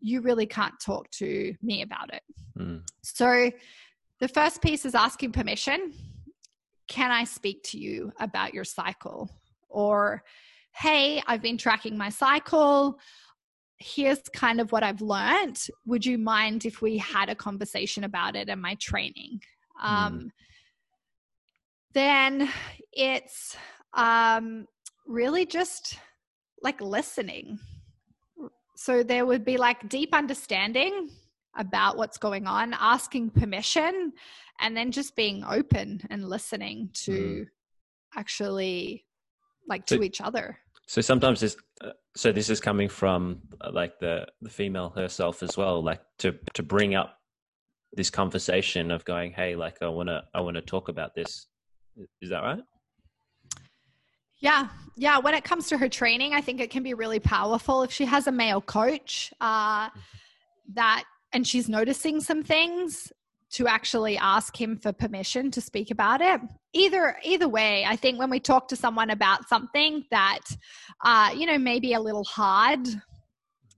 you 0.00 0.20
really 0.20 0.46
can't 0.46 0.78
talk 0.80 1.10
to 1.10 1.54
me 1.62 1.82
about 1.82 2.12
it. 2.12 2.22
Mm. 2.58 2.82
So 3.02 3.50
the 4.18 4.28
first 4.28 4.62
piece 4.62 4.84
is 4.84 4.94
asking 4.94 5.32
permission. 5.32 5.92
Can 6.88 7.10
I 7.10 7.24
speak 7.24 7.62
to 7.64 7.78
you 7.78 8.12
about 8.20 8.52
your 8.54 8.64
cycle? 8.64 9.30
Or, 9.68 10.22
hey, 10.72 11.22
I've 11.26 11.42
been 11.42 11.58
tracking 11.58 11.96
my 11.96 12.08
cycle. 12.08 12.98
Here's 13.78 14.20
kind 14.34 14.60
of 14.60 14.72
what 14.72 14.82
I've 14.82 15.00
learned. 15.00 15.58
Would 15.86 16.04
you 16.04 16.18
mind 16.18 16.66
if 16.66 16.82
we 16.82 16.98
had 16.98 17.28
a 17.28 17.34
conversation 17.34 18.04
about 18.04 18.36
it 18.36 18.48
and 18.48 18.60
my 18.60 18.74
training? 18.74 19.40
Mm. 19.82 19.88
Um, 19.88 20.32
then 21.92 22.48
it's 22.92 23.56
um, 23.94 24.66
really 25.06 25.46
just 25.46 25.98
like 26.62 26.80
listening 26.80 27.58
so 28.80 29.02
there 29.02 29.26
would 29.26 29.44
be 29.44 29.58
like 29.58 29.90
deep 29.90 30.14
understanding 30.14 31.10
about 31.54 31.98
what's 31.98 32.16
going 32.16 32.46
on, 32.46 32.72
asking 32.72 33.28
permission, 33.28 34.14
and 34.58 34.74
then 34.74 34.90
just 34.90 35.14
being 35.14 35.44
open 35.44 36.00
and 36.08 36.26
listening 36.26 36.88
to 36.94 37.12
mm. 37.12 37.46
actually 38.16 39.04
like 39.68 39.84
to 39.84 40.02
each 40.02 40.22
other. 40.22 40.58
So 40.86 41.02
sometimes 41.02 41.40
this, 41.40 41.58
uh, 41.84 41.90
so 42.16 42.32
this 42.32 42.48
is 42.48 42.58
coming 42.58 42.88
from 42.88 43.42
uh, 43.60 43.70
like 43.70 43.98
the 44.00 44.26
the 44.40 44.48
female 44.48 44.88
herself 44.88 45.42
as 45.42 45.58
well, 45.58 45.84
like 45.84 46.00
to 46.20 46.38
to 46.54 46.62
bring 46.62 46.94
up 46.94 47.18
this 47.92 48.08
conversation 48.08 48.90
of 48.90 49.04
going, 49.04 49.32
hey, 49.32 49.56
like 49.56 49.82
I 49.82 49.88
want 49.88 50.08
to 50.08 50.22
I 50.32 50.40
want 50.40 50.54
to 50.56 50.62
talk 50.62 50.88
about 50.88 51.14
this. 51.14 51.48
Is 52.22 52.30
that 52.30 52.40
right? 52.40 52.62
Yeah, 54.40 54.68
yeah. 54.96 55.18
When 55.18 55.34
it 55.34 55.44
comes 55.44 55.68
to 55.68 55.78
her 55.78 55.88
training, 55.88 56.34
I 56.34 56.40
think 56.40 56.60
it 56.60 56.70
can 56.70 56.82
be 56.82 56.94
really 56.94 57.20
powerful 57.20 57.82
if 57.82 57.92
she 57.92 58.06
has 58.06 58.26
a 58.26 58.32
male 58.32 58.60
coach 58.60 59.32
uh, 59.40 59.90
that, 60.74 61.04
and 61.32 61.46
she's 61.46 61.68
noticing 61.68 62.20
some 62.20 62.42
things 62.42 63.12
to 63.50 63.66
actually 63.66 64.16
ask 64.16 64.58
him 64.58 64.76
for 64.76 64.92
permission 64.92 65.50
to 65.50 65.60
speak 65.60 65.90
about 65.90 66.20
it. 66.20 66.40
Either 66.72 67.16
either 67.24 67.48
way, 67.48 67.84
I 67.84 67.96
think 67.96 68.18
when 68.18 68.30
we 68.30 68.40
talk 68.40 68.68
to 68.68 68.76
someone 68.76 69.10
about 69.10 69.48
something 69.48 70.04
that, 70.10 70.40
uh, 71.04 71.30
you 71.36 71.46
know, 71.46 71.58
maybe 71.58 71.92
a 71.92 72.00
little 72.00 72.24
hard, 72.24 72.86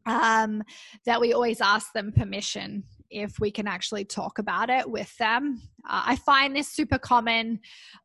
um, 0.04 0.62
that 1.06 1.20
we 1.20 1.32
always 1.32 1.60
ask 1.60 1.92
them 1.92 2.12
permission 2.12 2.84
if 3.12 3.38
we 3.38 3.50
can 3.50 3.66
actually 3.66 4.04
talk 4.04 4.38
about 4.38 4.70
it 4.70 4.88
with 4.88 5.16
them. 5.18 5.60
Uh, 5.88 6.02
I 6.06 6.16
find 6.16 6.54
this 6.54 6.68
super 6.68 6.98
common, 6.98 7.60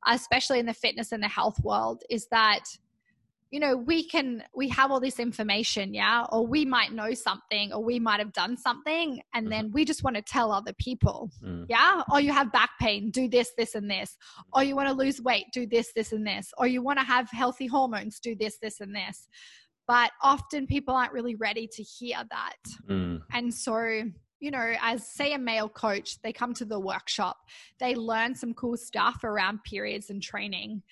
especially 0.05 0.59
in 0.59 0.65
the 0.65 0.73
fitness 0.73 1.11
and 1.11 1.23
the 1.23 1.27
health 1.27 1.59
world, 1.63 2.03
is 2.09 2.27
that 2.31 2.65
you 3.51 3.59
know 3.59 3.77
we 3.77 4.03
can 4.03 4.43
we 4.55 4.67
have 4.67 4.91
all 4.91 4.99
this 4.99 5.19
information 5.19 5.93
yeah 5.93 6.25
or 6.31 6.45
we 6.45 6.65
might 6.65 6.91
know 6.91 7.13
something 7.13 7.71
or 7.71 7.83
we 7.83 7.99
might 7.99 8.19
have 8.19 8.33
done 8.33 8.57
something 8.57 9.21
and 9.33 9.45
mm-hmm. 9.45 9.51
then 9.51 9.71
we 9.71 9.85
just 9.85 10.03
want 10.03 10.15
to 10.15 10.21
tell 10.21 10.51
other 10.51 10.73
people 10.73 11.31
mm. 11.43 11.65
yeah 11.69 12.01
or 12.11 12.19
you 12.19 12.31
have 12.31 12.51
back 12.51 12.71
pain 12.79 13.09
do 13.09 13.27
this 13.27 13.51
this 13.57 13.75
and 13.75 13.89
this 13.89 14.17
or 14.53 14.63
you 14.63 14.75
want 14.75 14.87
to 14.87 14.93
lose 14.93 15.21
weight 15.21 15.45
do 15.53 15.65
this 15.65 15.91
this 15.95 16.11
and 16.11 16.27
this 16.27 16.51
or 16.57 16.67
you 16.67 16.81
want 16.81 16.99
to 16.99 17.05
have 17.05 17.29
healthy 17.31 17.67
hormones 17.67 18.19
do 18.19 18.35
this 18.35 18.57
this 18.61 18.81
and 18.81 18.95
this 18.95 19.27
but 19.87 20.11
often 20.21 20.67
people 20.67 20.93
aren't 20.93 21.13
really 21.13 21.35
ready 21.35 21.67
to 21.67 21.81
hear 21.81 22.17
that 22.29 22.57
mm. 22.89 23.19
and 23.31 23.53
so 23.53 24.03
you 24.39 24.51
know, 24.51 24.73
as 24.81 25.07
say 25.07 25.33
a 25.33 25.37
male 25.37 25.69
coach, 25.69 26.21
they 26.21 26.31
come 26.31 26.53
to 26.55 26.65
the 26.65 26.79
workshop, 26.79 27.37
they 27.79 27.95
learn 27.95 28.35
some 28.35 28.53
cool 28.53 28.77
stuff 28.77 29.23
around 29.23 29.63
periods 29.63 30.09
and 30.09 30.21
training 30.21 30.83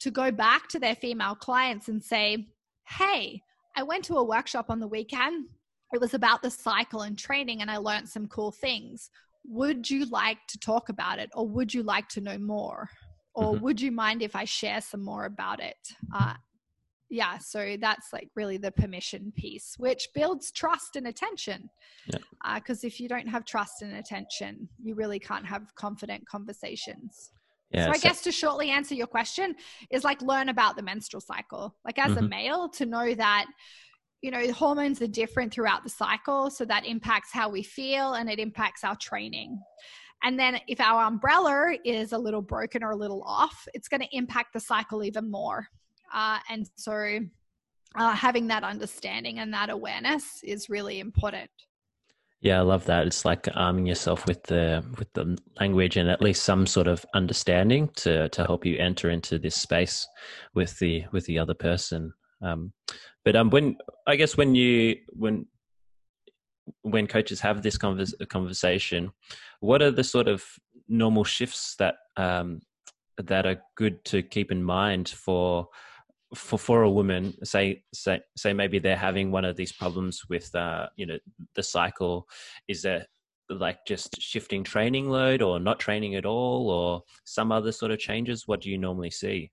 to 0.00 0.10
go 0.10 0.30
back 0.30 0.68
to 0.68 0.78
their 0.78 0.94
female 0.94 1.34
clients 1.34 1.88
and 1.88 2.02
say, 2.02 2.46
Hey, 2.86 3.42
I 3.76 3.82
went 3.82 4.04
to 4.06 4.16
a 4.16 4.24
workshop 4.24 4.66
on 4.70 4.80
the 4.80 4.88
weekend. 4.88 5.46
It 5.92 6.00
was 6.00 6.14
about 6.14 6.42
the 6.42 6.50
cycle 6.50 7.02
and 7.02 7.18
training, 7.18 7.62
and 7.62 7.70
I 7.70 7.78
learned 7.78 8.08
some 8.08 8.26
cool 8.28 8.50
things. 8.50 9.10
Would 9.46 9.88
you 9.88 10.06
like 10.06 10.38
to 10.48 10.58
talk 10.58 10.88
about 10.88 11.18
it, 11.18 11.30
or 11.34 11.46
would 11.48 11.72
you 11.72 11.82
like 11.82 12.08
to 12.10 12.20
know 12.20 12.38
more? 12.38 12.88
Or 13.34 13.54
mm-hmm. 13.54 13.64
would 13.64 13.80
you 13.80 13.92
mind 13.92 14.20
if 14.20 14.34
I 14.36 14.44
share 14.44 14.80
some 14.80 15.02
more 15.02 15.24
about 15.24 15.62
it? 15.62 15.76
Uh, 16.12 16.34
yeah 17.10 17.38
so 17.38 17.76
that's 17.80 18.12
like 18.12 18.28
really 18.34 18.56
the 18.56 18.70
permission 18.72 19.32
piece 19.36 19.74
which 19.78 20.08
builds 20.14 20.50
trust 20.52 20.96
and 20.96 21.06
attention 21.06 21.68
because 22.06 22.82
yeah. 22.82 22.88
uh, 22.88 22.88
if 22.88 23.00
you 23.00 23.08
don't 23.08 23.26
have 23.26 23.44
trust 23.44 23.82
and 23.82 23.94
attention 23.94 24.68
you 24.82 24.94
really 24.94 25.18
can't 25.18 25.46
have 25.46 25.74
confident 25.74 26.26
conversations 26.28 27.32
yeah, 27.70 27.84
so 27.84 27.90
I 27.90 27.96
so- 27.98 28.08
guess 28.08 28.22
to 28.22 28.32
shortly 28.32 28.70
answer 28.70 28.94
your 28.94 29.06
question 29.06 29.54
is 29.90 30.04
like 30.04 30.22
learn 30.22 30.48
about 30.48 30.76
the 30.76 30.82
menstrual 30.82 31.20
cycle. 31.20 31.76
Like 31.84 31.98
as 31.98 32.12
mm-hmm. 32.12 32.24
a 32.24 32.28
male, 32.28 32.68
to 32.70 32.86
know 32.86 33.14
that 33.14 33.46
you 34.22 34.30
know 34.30 34.52
hormones 34.52 35.02
are 35.02 35.06
different 35.06 35.52
throughout 35.52 35.84
the 35.84 35.90
cycle, 35.90 36.50
so 36.50 36.64
that 36.64 36.86
impacts 36.86 37.30
how 37.32 37.50
we 37.50 37.62
feel 37.62 38.14
and 38.14 38.30
it 38.30 38.38
impacts 38.38 38.84
our 38.84 38.96
training. 38.96 39.60
And 40.24 40.38
then 40.38 40.58
if 40.66 40.80
our 40.80 41.04
umbrella 41.04 41.76
is 41.84 42.12
a 42.12 42.18
little 42.18 42.42
broken 42.42 42.82
or 42.82 42.90
a 42.90 42.96
little 42.96 43.22
off, 43.24 43.68
it's 43.72 43.86
going 43.86 44.00
to 44.00 44.16
impact 44.16 44.52
the 44.52 44.60
cycle 44.60 45.04
even 45.04 45.30
more. 45.30 45.68
Uh, 46.12 46.38
and 46.48 46.68
so 46.76 47.20
uh, 47.96 48.12
having 48.12 48.48
that 48.48 48.64
understanding 48.64 49.38
and 49.38 49.52
that 49.52 49.70
awareness 49.70 50.40
is 50.42 50.68
really 50.68 51.00
important. 51.00 51.50
Yeah, 52.40 52.58
I 52.58 52.62
love 52.62 52.84
that. 52.84 53.06
It's 53.06 53.24
like 53.24 53.48
arming 53.54 53.86
yourself 53.86 54.26
with 54.26 54.44
the 54.44 54.84
with 54.96 55.12
the 55.14 55.36
language 55.58 55.96
and 55.96 56.08
at 56.08 56.22
least 56.22 56.44
some 56.44 56.66
sort 56.66 56.86
of 56.86 57.04
understanding 57.12 57.88
to 57.96 58.28
to 58.28 58.44
help 58.44 58.64
you 58.64 58.78
enter 58.78 59.10
into 59.10 59.40
this 59.40 59.56
space 59.56 60.06
with 60.54 60.78
the 60.78 61.04
with 61.10 61.26
the 61.26 61.38
other 61.38 61.54
person. 61.54 62.12
Um, 62.40 62.72
but 63.24 63.34
um, 63.34 63.50
when 63.50 63.76
I 64.06 64.14
guess 64.14 64.36
when 64.36 64.54
you 64.54 64.96
when 65.08 65.46
when 66.82 67.08
coaches 67.08 67.40
have 67.40 67.62
this 67.62 67.76
converse, 67.76 68.14
conversation, 68.28 69.10
what 69.58 69.82
are 69.82 69.90
the 69.90 70.04
sort 70.04 70.28
of 70.28 70.44
normal 70.86 71.24
shifts 71.24 71.74
that 71.80 71.96
um, 72.16 72.60
that 73.16 73.46
are 73.46 73.60
good 73.74 74.04
to 74.04 74.22
keep 74.22 74.52
in 74.52 74.62
mind 74.62 75.08
for 75.08 75.68
for 76.34 76.58
for 76.58 76.82
a 76.82 76.90
woman 76.90 77.32
say 77.44 77.82
say 77.94 78.20
say 78.36 78.52
maybe 78.52 78.78
they're 78.78 78.96
having 78.96 79.30
one 79.30 79.44
of 79.44 79.56
these 79.56 79.72
problems 79.72 80.22
with 80.28 80.54
uh 80.54 80.86
you 80.96 81.06
know 81.06 81.18
the 81.54 81.62
cycle 81.62 82.28
is 82.68 82.82
there 82.82 83.06
like 83.50 83.78
just 83.86 84.20
shifting 84.20 84.62
training 84.62 85.08
load 85.08 85.40
or 85.40 85.58
not 85.58 85.80
training 85.80 86.14
at 86.16 86.26
all 86.26 86.68
or 86.68 87.02
some 87.24 87.50
other 87.50 87.72
sort 87.72 87.90
of 87.90 87.98
changes? 87.98 88.46
What 88.46 88.60
do 88.60 88.68
you 88.68 88.76
normally 88.76 89.10
see? 89.10 89.50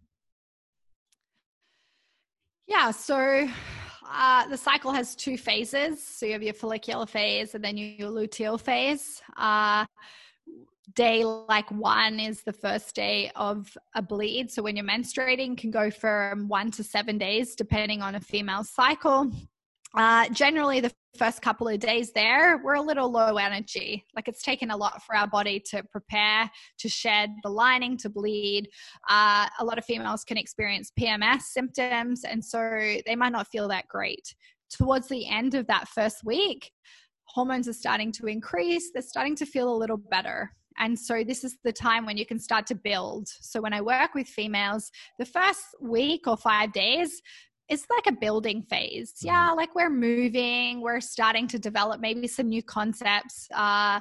Yeah 2.67 2.91
so 2.91 3.47
uh, 4.07 4.47
the 4.47 4.57
cycle 4.57 4.91
has 4.91 5.15
two 5.15 5.37
phases. 5.37 6.01
So 6.01 6.25
you 6.25 6.33
have 6.33 6.43
your 6.43 6.53
follicular 6.53 7.05
phase 7.05 7.55
and 7.55 7.63
then 7.63 7.77
your 7.77 8.09
luteal 8.09 8.59
phase. 8.59 9.21
Uh, 9.37 9.85
day 10.93 11.23
like 11.23 11.69
one 11.71 12.19
is 12.19 12.43
the 12.43 12.53
first 12.53 12.95
day 12.95 13.31
of 13.35 13.75
a 13.95 14.01
bleed. 14.01 14.51
So 14.51 14.61
when 14.61 14.75
you're 14.75 14.85
menstruating, 14.85 15.57
can 15.57 15.71
go 15.71 15.89
from 15.89 16.47
one 16.47 16.71
to 16.71 16.83
seven 16.83 17.17
days, 17.17 17.55
depending 17.55 18.01
on 18.01 18.15
a 18.15 18.19
female 18.19 18.63
cycle. 18.63 19.31
Uh, 19.95 20.27
generally, 20.29 20.81
the 20.81 20.91
first 21.17 21.41
couple 21.41 21.69
of 21.69 21.79
days 21.79 22.11
there, 22.11 22.61
we're 22.63 22.73
a 22.73 22.81
little 22.81 23.09
low 23.09 23.37
energy. 23.37 24.05
Like 24.15 24.27
it's 24.27 24.43
taken 24.43 24.71
a 24.71 24.77
lot 24.77 25.01
for 25.03 25.15
our 25.15 25.27
body 25.27 25.61
to 25.71 25.83
prepare, 25.83 26.51
to 26.79 26.89
shed 26.89 27.31
the 27.43 27.49
lining, 27.49 27.97
to 27.99 28.09
bleed. 28.09 28.67
Uh, 29.09 29.47
a 29.59 29.65
lot 29.65 29.77
of 29.77 29.85
females 29.85 30.25
can 30.25 30.37
experience 30.37 30.91
PMS 30.99 31.43
symptoms, 31.43 32.25
and 32.25 32.43
so 32.43 32.59
they 33.05 33.15
might 33.15 33.31
not 33.31 33.47
feel 33.47 33.67
that 33.69 33.87
great. 33.87 34.35
Towards 34.69 35.07
the 35.07 35.29
end 35.29 35.55
of 35.55 35.67
that 35.67 35.87
first 35.87 36.25
week, 36.25 36.71
hormones 37.25 37.67
are 37.67 37.73
starting 37.73 38.11
to 38.13 38.27
increase, 38.27 38.91
they're 38.91 39.01
starting 39.01 39.35
to 39.37 39.45
feel 39.45 39.73
a 39.73 39.77
little 39.77 39.97
better. 39.97 40.51
And 40.77 40.97
so 40.97 41.23
this 41.23 41.43
is 41.43 41.57
the 41.63 41.73
time 41.73 42.05
when 42.05 42.17
you 42.17 42.25
can 42.25 42.39
start 42.39 42.67
to 42.67 42.75
build. 42.75 43.27
So 43.27 43.61
when 43.61 43.73
I 43.73 43.81
work 43.81 44.13
with 44.13 44.27
females, 44.27 44.91
the 45.19 45.25
first 45.25 45.63
week 45.81 46.27
or 46.27 46.37
five 46.37 46.73
days, 46.73 47.21
it's 47.69 47.85
like 47.89 48.13
a 48.13 48.17
building 48.19 48.61
phase. 48.63 49.13
Mm-hmm. 49.13 49.27
Yeah, 49.27 49.51
like 49.51 49.73
we're 49.75 49.89
moving, 49.89 50.81
we're 50.81 51.01
starting 51.01 51.47
to 51.49 51.59
develop 51.59 51.99
maybe 51.99 52.27
some 52.27 52.49
new 52.49 52.63
concepts, 52.63 53.47
uh, 53.53 53.99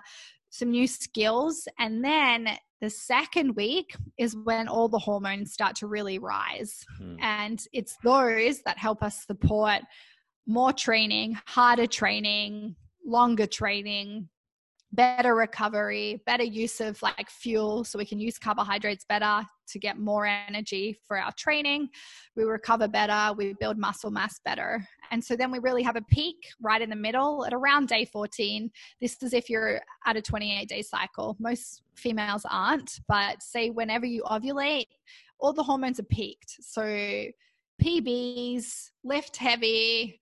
some 0.50 0.70
new 0.70 0.86
skills. 0.86 1.66
And 1.78 2.04
then 2.04 2.58
the 2.80 2.90
second 2.90 3.56
week 3.56 3.96
is 4.18 4.36
when 4.44 4.68
all 4.68 4.88
the 4.88 4.98
hormones 4.98 5.52
start 5.52 5.76
to 5.76 5.86
really 5.86 6.18
rise. 6.18 6.84
Mm-hmm. 7.00 7.22
And 7.22 7.64
it's 7.72 7.96
those 8.04 8.60
that 8.62 8.78
help 8.78 9.02
us 9.02 9.24
support 9.26 9.80
more 10.46 10.72
training, 10.72 11.38
harder 11.46 11.86
training, 11.86 12.76
longer 13.06 13.46
training, 13.46 14.28
better 14.94 15.34
recovery, 15.34 16.22
better 16.24 16.44
use 16.44 16.80
of 16.80 17.00
like 17.02 17.28
fuel 17.28 17.84
so 17.84 17.98
we 17.98 18.04
can 18.04 18.20
use 18.20 18.38
carbohydrates 18.38 19.04
better 19.04 19.44
to 19.66 19.78
get 19.78 19.98
more 19.98 20.26
energy 20.26 20.96
for 21.06 21.18
our 21.18 21.32
training. 21.32 21.88
We 22.36 22.44
recover 22.44 22.86
better, 22.86 23.34
we 23.34 23.54
build 23.58 23.76
muscle 23.76 24.10
mass 24.10 24.38
better. 24.44 24.86
And 25.10 25.22
so 25.22 25.36
then 25.36 25.50
we 25.50 25.58
really 25.58 25.82
have 25.82 25.96
a 25.96 26.02
peak 26.02 26.36
right 26.62 26.80
in 26.80 26.90
the 26.90 26.96
middle 26.96 27.44
at 27.44 27.52
around 27.52 27.88
day 27.88 28.04
14. 28.04 28.70
This 29.00 29.20
is 29.22 29.32
if 29.32 29.50
you're 29.50 29.80
at 30.06 30.16
a 30.16 30.22
28 30.22 30.68
day 30.68 30.82
cycle. 30.82 31.36
Most 31.40 31.82
females 31.96 32.46
aren't, 32.48 33.00
but 33.08 33.42
say 33.42 33.70
whenever 33.70 34.06
you 34.06 34.22
ovulate, 34.22 34.86
all 35.40 35.52
the 35.52 35.62
hormones 35.62 35.98
are 35.98 36.04
peaked. 36.04 36.56
So 36.60 37.24
PBs, 37.82 38.90
lift 39.02 39.36
heavy, 39.36 40.20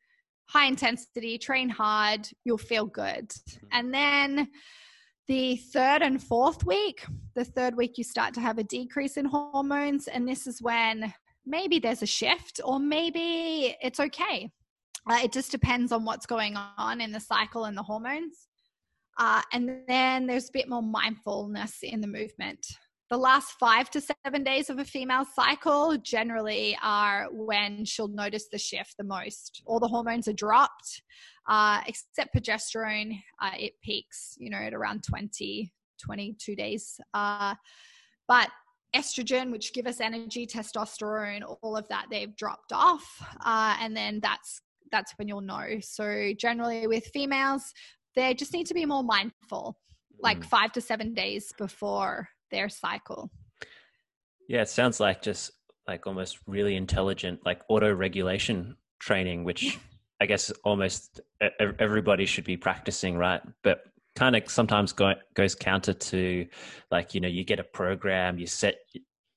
high 0.53 0.67
intensity, 0.67 1.39
train 1.39 1.69
hard, 1.69 2.29
you'll 2.45 2.59
feel 2.59 2.85
good. 2.85 3.29
Mm-hmm. 3.29 3.67
And 3.73 3.95
then 3.95 4.49
the 5.27 5.57
third 5.57 6.03
and 6.03 6.23
fourth 6.23 6.65
week, 6.65 7.05
the 7.35 7.45
third 7.45 7.75
week, 7.75 7.97
you 7.97 8.05
start 8.05 8.35
to 8.35 8.41
have 8.41 8.59
a 8.59 8.65
decrease 8.65 9.17
in 9.17 9.25
hormones. 9.25 10.09
And 10.09 10.29
this 10.29 10.47
is 10.47 10.61
when 10.61 11.13
maybe 11.47 11.79
there's 11.79 12.03
a 12.03 12.07
shift 12.07 12.61
or 12.63 12.79
maybe 12.79 13.77
it's 13.81 13.99
okay. 13.99 14.51
Uh, 15.09 15.21
it 15.25 15.33
just 15.33 15.51
depends 15.51 15.91
on 15.91 16.05
what's 16.05 16.27
going 16.27 16.57
on 16.57 17.01
in 17.01 17.13
the 17.13 17.21
cycle 17.21 17.65
and 17.65 17.77
the 17.77 17.83
hormones. 17.83 18.49
Uh, 19.19 19.43
and 19.53 19.81
then 19.89 20.27
there's 20.27 20.49
a 20.49 20.53
bit 20.53 20.69
more 20.69 20.83
mindfulness 20.83 21.79
in 21.83 22.01
the 22.01 22.07
movement 22.07 22.67
the 23.13 23.19
last 23.19 23.53
five 23.61 23.91
to 23.91 24.01
seven 24.25 24.43
days 24.43 24.71
of 24.71 24.79
a 24.79 24.85
female 24.87 25.27
cycle 25.35 25.99
generally 25.99 26.75
are 26.83 27.29
when 27.31 27.85
she'll 27.85 28.09
notice 28.09 28.47
the 28.51 28.57
shift 28.57 28.95
the 28.97 29.05
most. 29.05 29.61
All 29.67 29.79
the 29.79 29.87
hormones 29.87 30.29
are 30.29 30.33
dropped, 30.33 31.03
uh, 31.47 31.83
except 31.87 32.35
progesterone. 32.35 33.21
Uh, 33.39 33.51
it 33.59 33.75
peaks, 33.85 34.35
you 34.39 34.49
know, 34.49 34.57
at 34.57 34.73
around 34.73 35.05
20, 35.05 35.71
22 36.03 36.57
days. 36.57 36.99
Uh, 37.13 37.55
but 38.27 38.49
estrogen, 38.97 39.53
which 39.53 39.75
give 39.75 39.87
us 39.87 40.01
energy, 40.01 40.47
testosterone, 40.47 41.43
all 41.61 41.77
of 41.77 41.87
that 41.89 42.07
they've 42.11 42.35
dropped 42.35 42.73
off, 42.73 43.05
uh, 43.45 43.77
and 43.79 43.95
then 43.95 44.21
that's 44.23 44.63
that's 44.91 45.13
when 45.19 45.29
you'll 45.29 45.43
know. 45.43 45.81
So 45.83 46.33
generally 46.39 46.87
with 46.87 47.11
females, 47.13 47.75
they 48.17 48.33
just 48.33 48.55
need 48.55 48.69
to 48.69 48.75
be 48.75 48.87
more 48.87 49.05
mindful, 49.05 49.77
like 50.19 50.41
mm. 50.41 50.47
five 50.47 50.73
to 50.73 50.81
seven 50.81 51.13
days 51.13 51.53
before 51.59 52.31
their 52.53 52.69
cycle. 52.69 53.31
Yeah, 54.49 54.63
it 54.63 54.69
sounds 54.69 55.01
like 55.01 55.23
just 55.23 55.51
like 55.89 56.07
almost 56.07 56.39
really 56.47 56.77
intelligent, 56.77 57.41
like 57.45 57.63
auto 57.69 57.93
regulation 57.93 58.77
training, 59.01 59.43
which 59.43 59.79
I 60.21 60.27
guess 60.27 60.53
almost 60.63 61.21
everybody 61.59 62.27
should 62.27 62.45
be 62.45 62.57
practicing, 62.57 63.17
right? 63.17 63.41
But 63.65 63.83
kind 64.15 64.37
of 64.37 64.49
sometimes 64.49 64.93
go, 64.93 65.15
goes 65.35 65.55
counter 65.55 65.93
to 65.93 66.47
like 66.91 67.15
you 67.15 67.21
know 67.21 67.29
you 67.29 67.45
get 67.45 67.59
a 67.59 67.65
program 67.65 68.39
you 68.39 68.47
set 68.47 68.77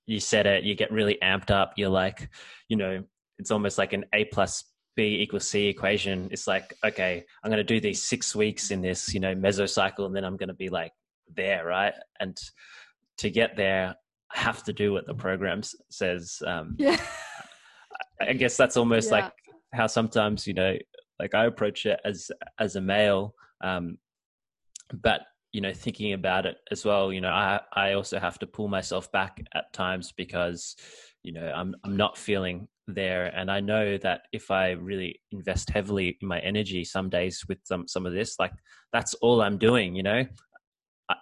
you 0.05 0.19
set 0.19 0.45
it 0.45 0.63
you 0.63 0.75
get 0.75 0.91
really 0.91 1.17
amped 1.23 1.49
up 1.49 1.73
you're 1.77 1.89
like 1.89 2.29
you 2.67 2.75
know 2.75 3.03
it's 3.39 3.51
almost 3.51 3.77
like 3.77 3.93
an 3.93 4.03
a 4.13 4.25
plus 4.25 4.65
b 4.95 5.21
equals 5.21 5.47
c 5.47 5.67
equation 5.67 6.27
it's 6.31 6.47
like 6.47 6.73
okay 6.83 7.23
i'm 7.43 7.49
going 7.49 7.57
to 7.57 7.63
do 7.63 7.79
these 7.79 8.03
six 8.03 8.35
weeks 8.35 8.71
in 8.71 8.81
this 8.81 9.13
you 9.13 9.19
know 9.19 9.33
mesocycle 9.33 10.05
and 10.05 10.15
then 10.15 10.23
i'm 10.23 10.37
going 10.37 10.49
to 10.49 10.53
be 10.53 10.69
like 10.69 10.91
there 11.35 11.65
right 11.65 11.93
and 12.19 12.37
to 13.17 13.29
get 13.29 13.55
there 13.55 13.95
have 14.31 14.63
to 14.63 14.73
do 14.73 14.91
what 14.91 15.05
the 15.07 15.13
program 15.13 15.61
says 15.89 16.41
um 16.45 16.75
yeah. 16.79 16.99
I 18.21 18.33
guess 18.33 18.57
that's 18.57 18.77
almost 18.77 19.09
yeah. 19.09 19.15
like 19.15 19.31
how 19.73 19.87
sometimes 19.87 20.47
you 20.47 20.53
know 20.53 20.75
like 21.19 21.33
i 21.33 21.45
approach 21.45 21.85
it 21.85 21.99
as 22.05 22.31
as 22.59 22.75
a 22.75 22.81
male 22.81 23.33
um 23.63 23.97
but 25.01 25.21
you 25.51 25.61
know 25.61 25.73
thinking 25.73 26.13
about 26.13 26.45
it 26.45 26.57
as 26.71 26.83
well 26.83 27.13
you 27.13 27.21
know 27.21 27.29
i 27.29 27.59
i 27.73 27.93
also 27.93 28.19
have 28.19 28.37
to 28.39 28.47
pull 28.47 28.67
myself 28.67 29.11
back 29.11 29.41
at 29.53 29.71
times 29.73 30.13
because 30.15 30.75
you 31.23 31.31
know 31.31 31.51
i'm 31.55 31.75
i'm 31.83 31.95
not 31.95 32.17
feeling 32.17 32.67
there. 32.87 33.31
And 33.35 33.49
i 33.49 33.61
know 33.61 33.97
that 33.97 34.21
if 34.31 34.51
i 34.51 34.71
really 34.71 35.19
invest 35.31 35.69
heavily 35.69 36.17
in 36.21 36.27
my 36.27 36.39
energy 36.39 36.83
some 36.83 37.09
days 37.09 37.43
with 37.47 37.57
some 37.63 37.87
some 37.87 38.05
of 38.05 38.13
this 38.13 38.35
like 38.37 38.53
that's 38.93 39.15
all 39.15 39.41
i'm 39.41 39.57
doing 39.57 39.95
you 39.95 40.03
know 40.03 40.23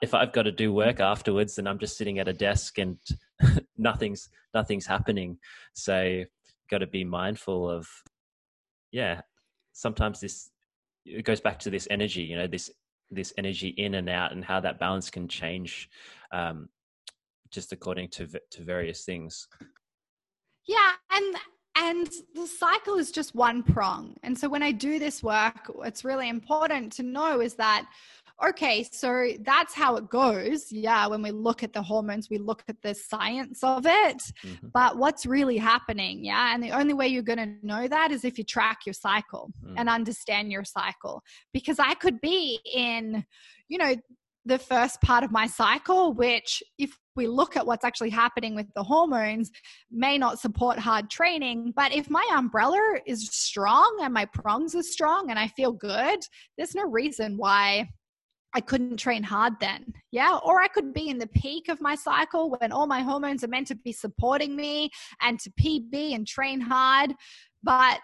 if 0.02 0.14
i've 0.14 0.32
got 0.32 0.44
to 0.44 0.52
do 0.52 0.72
work 0.72 1.00
afterwards 1.00 1.56
then 1.56 1.68
i'm 1.68 1.80
just 1.80 1.98
sitting 1.98 2.20
at 2.20 2.28
a 2.28 2.34
desk 2.34 2.78
and 2.78 2.98
nothing's 3.78 4.30
nothing's 4.54 4.86
happening. 4.86 5.38
So 5.74 6.24
got 6.70 6.80
to 6.80 6.88
be 6.88 7.04
mindful 7.04 7.70
of 7.70 7.88
yeah 8.92 9.22
sometimes 9.74 10.20
this 10.20 10.50
it 11.06 11.26
goes 11.26 11.42
back 11.42 11.60
to 11.60 11.70
this 11.70 11.88
energy 11.92 12.22
you 12.22 12.36
know 12.36 12.48
this 12.48 12.72
this 13.12 13.34
energy 13.38 13.70
in 13.70 13.96
and 13.96 14.10
out 14.10 14.32
and 14.32 14.44
how 14.44 14.60
that 14.60 14.80
balance 14.80 15.10
can 15.10 15.28
change 15.28 15.90
um, 16.32 16.70
just 17.52 17.72
according 17.72 18.10
to 18.10 18.28
to 18.52 18.64
various 18.64 19.06
things. 19.06 19.48
Yeah 20.68 20.92
and 21.12 21.36
and 21.76 22.10
the 22.36 22.48
cycle 22.48 22.98
is 22.98 23.12
just 23.12 23.34
one 23.34 23.64
prong. 23.64 24.16
And 24.24 24.38
so 24.38 24.48
when 24.48 24.64
i 24.64 24.72
do 24.72 24.98
this 25.00 25.22
work 25.22 25.68
what's 25.74 26.06
really 26.06 26.30
important 26.30 26.94
to 26.94 27.04
know 27.04 27.42
is 27.42 27.56
that 27.56 27.86
okay, 28.44 28.86
so 28.92 29.30
that's 29.42 29.74
how 29.74 29.96
it 29.96 30.10
goes. 30.10 30.72
Yeah, 30.72 31.08
when 31.08 31.22
we 31.22 31.32
look 31.32 31.64
at 31.64 31.74
the 31.74 31.82
hormones, 31.82 32.30
we 32.30 32.38
look 32.38 32.64
at 32.68 32.82
the 32.82 32.94
science 32.94 33.64
of 33.64 33.86
it, 33.86 34.22
mm-hmm. 34.44 34.68
but 34.74 34.98
what's 34.98 35.26
really 35.26 35.58
happening? 35.58 36.24
Yeah, 36.24 36.54
and 36.54 36.64
the 36.64 36.72
only 36.72 36.94
way 36.94 37.08
you're 37.08 37.24
going 37.24 37.40
to 37.40 37.66
know 37.66 37.88
that 37.88 38.12
is 38.12 38.26
if 38.26 38.38
you 38.38 38.44
track 38.44 38.80
your 38.86 38.94
cycle 38.94 39.52
mm. 39.66 39.74
and 39.78 39.90
understand 39.90 40.52
your 40.52 40.64
cycle. 40.64 41.22
Because 41.54 41.80
I 41.80 41.94
could 41.94 42.20
be 42.22 42.60
in, 42.74 43.26
you 43.68 43.78
know, 43.78 43.96
the 44.46 44.60
first 44.60 45.02
part 45.02 45.24
of 45.24 45.32
my 45.32 45.48
cycle, 45.48 46.14
which, 46.14 46.62
if 46.78 46.98
we 47.16 47.28
look 47.28 47.56
at 47.56 47.66
what's 47.66 47.86
actually 47.86 48.10
happening 48.10 48.56
with 48.56 48.68
the 48.76 48.84
hormones, 48.84 49.50
may 49.90 50.18
not 50.18 50.40
support 50.40 50.78
hard 50.78 51.10
training. 51.10 51.72
But 51.76 51.94
if 51.94 52.10
my 52.10 52.28
umbrella 52.36 53.00
is 53.06 53.30
strong 53.32 54.00
and 54.02 54.14
my 54.14 54.26
prongs 54.26 54.76
are 54.76 54.84
strong 54.84 55.30
and 55.30 55.40
I 55.40 55.48
feel 55.48 55.72
good, 55.72 56.20
there's 56.58 56.76
no 56.76 56.84
reason 56.84 57.38
why 57.38 57.90
I 58.56 58.62
couldn't 58.62 58.98
train 58.98 59.24
hard 59.24 59.54
then. 59.60 59.94
Yeah. 60.12 60.38
Or 60.44 60.62
I 60.62 60.68
could 60.68 60.94
be 60.94 61.10
in 61.10 61.18
the 61.18 61.28
peak 61.28 61.70
of 61.70 61.82
my 61.82 61.96
cycle 61.96 62.56
when 62.60 62.72
all 62.72 62.88
my 62.88 63.02
hormones 63.02 63.44
are 63.44 63.48
meant 63.48 63.68
to 63.68 63.76
be 63.76 63.92
supporting 63.92 64.56
me 64.56 64.92
and 65.22 65.40
to 65.40 65.50
PB 65.52 66.16
and 66.16 66.28
train 66.28 66.62
hard. 66.62 67.14
But 67.64 68.00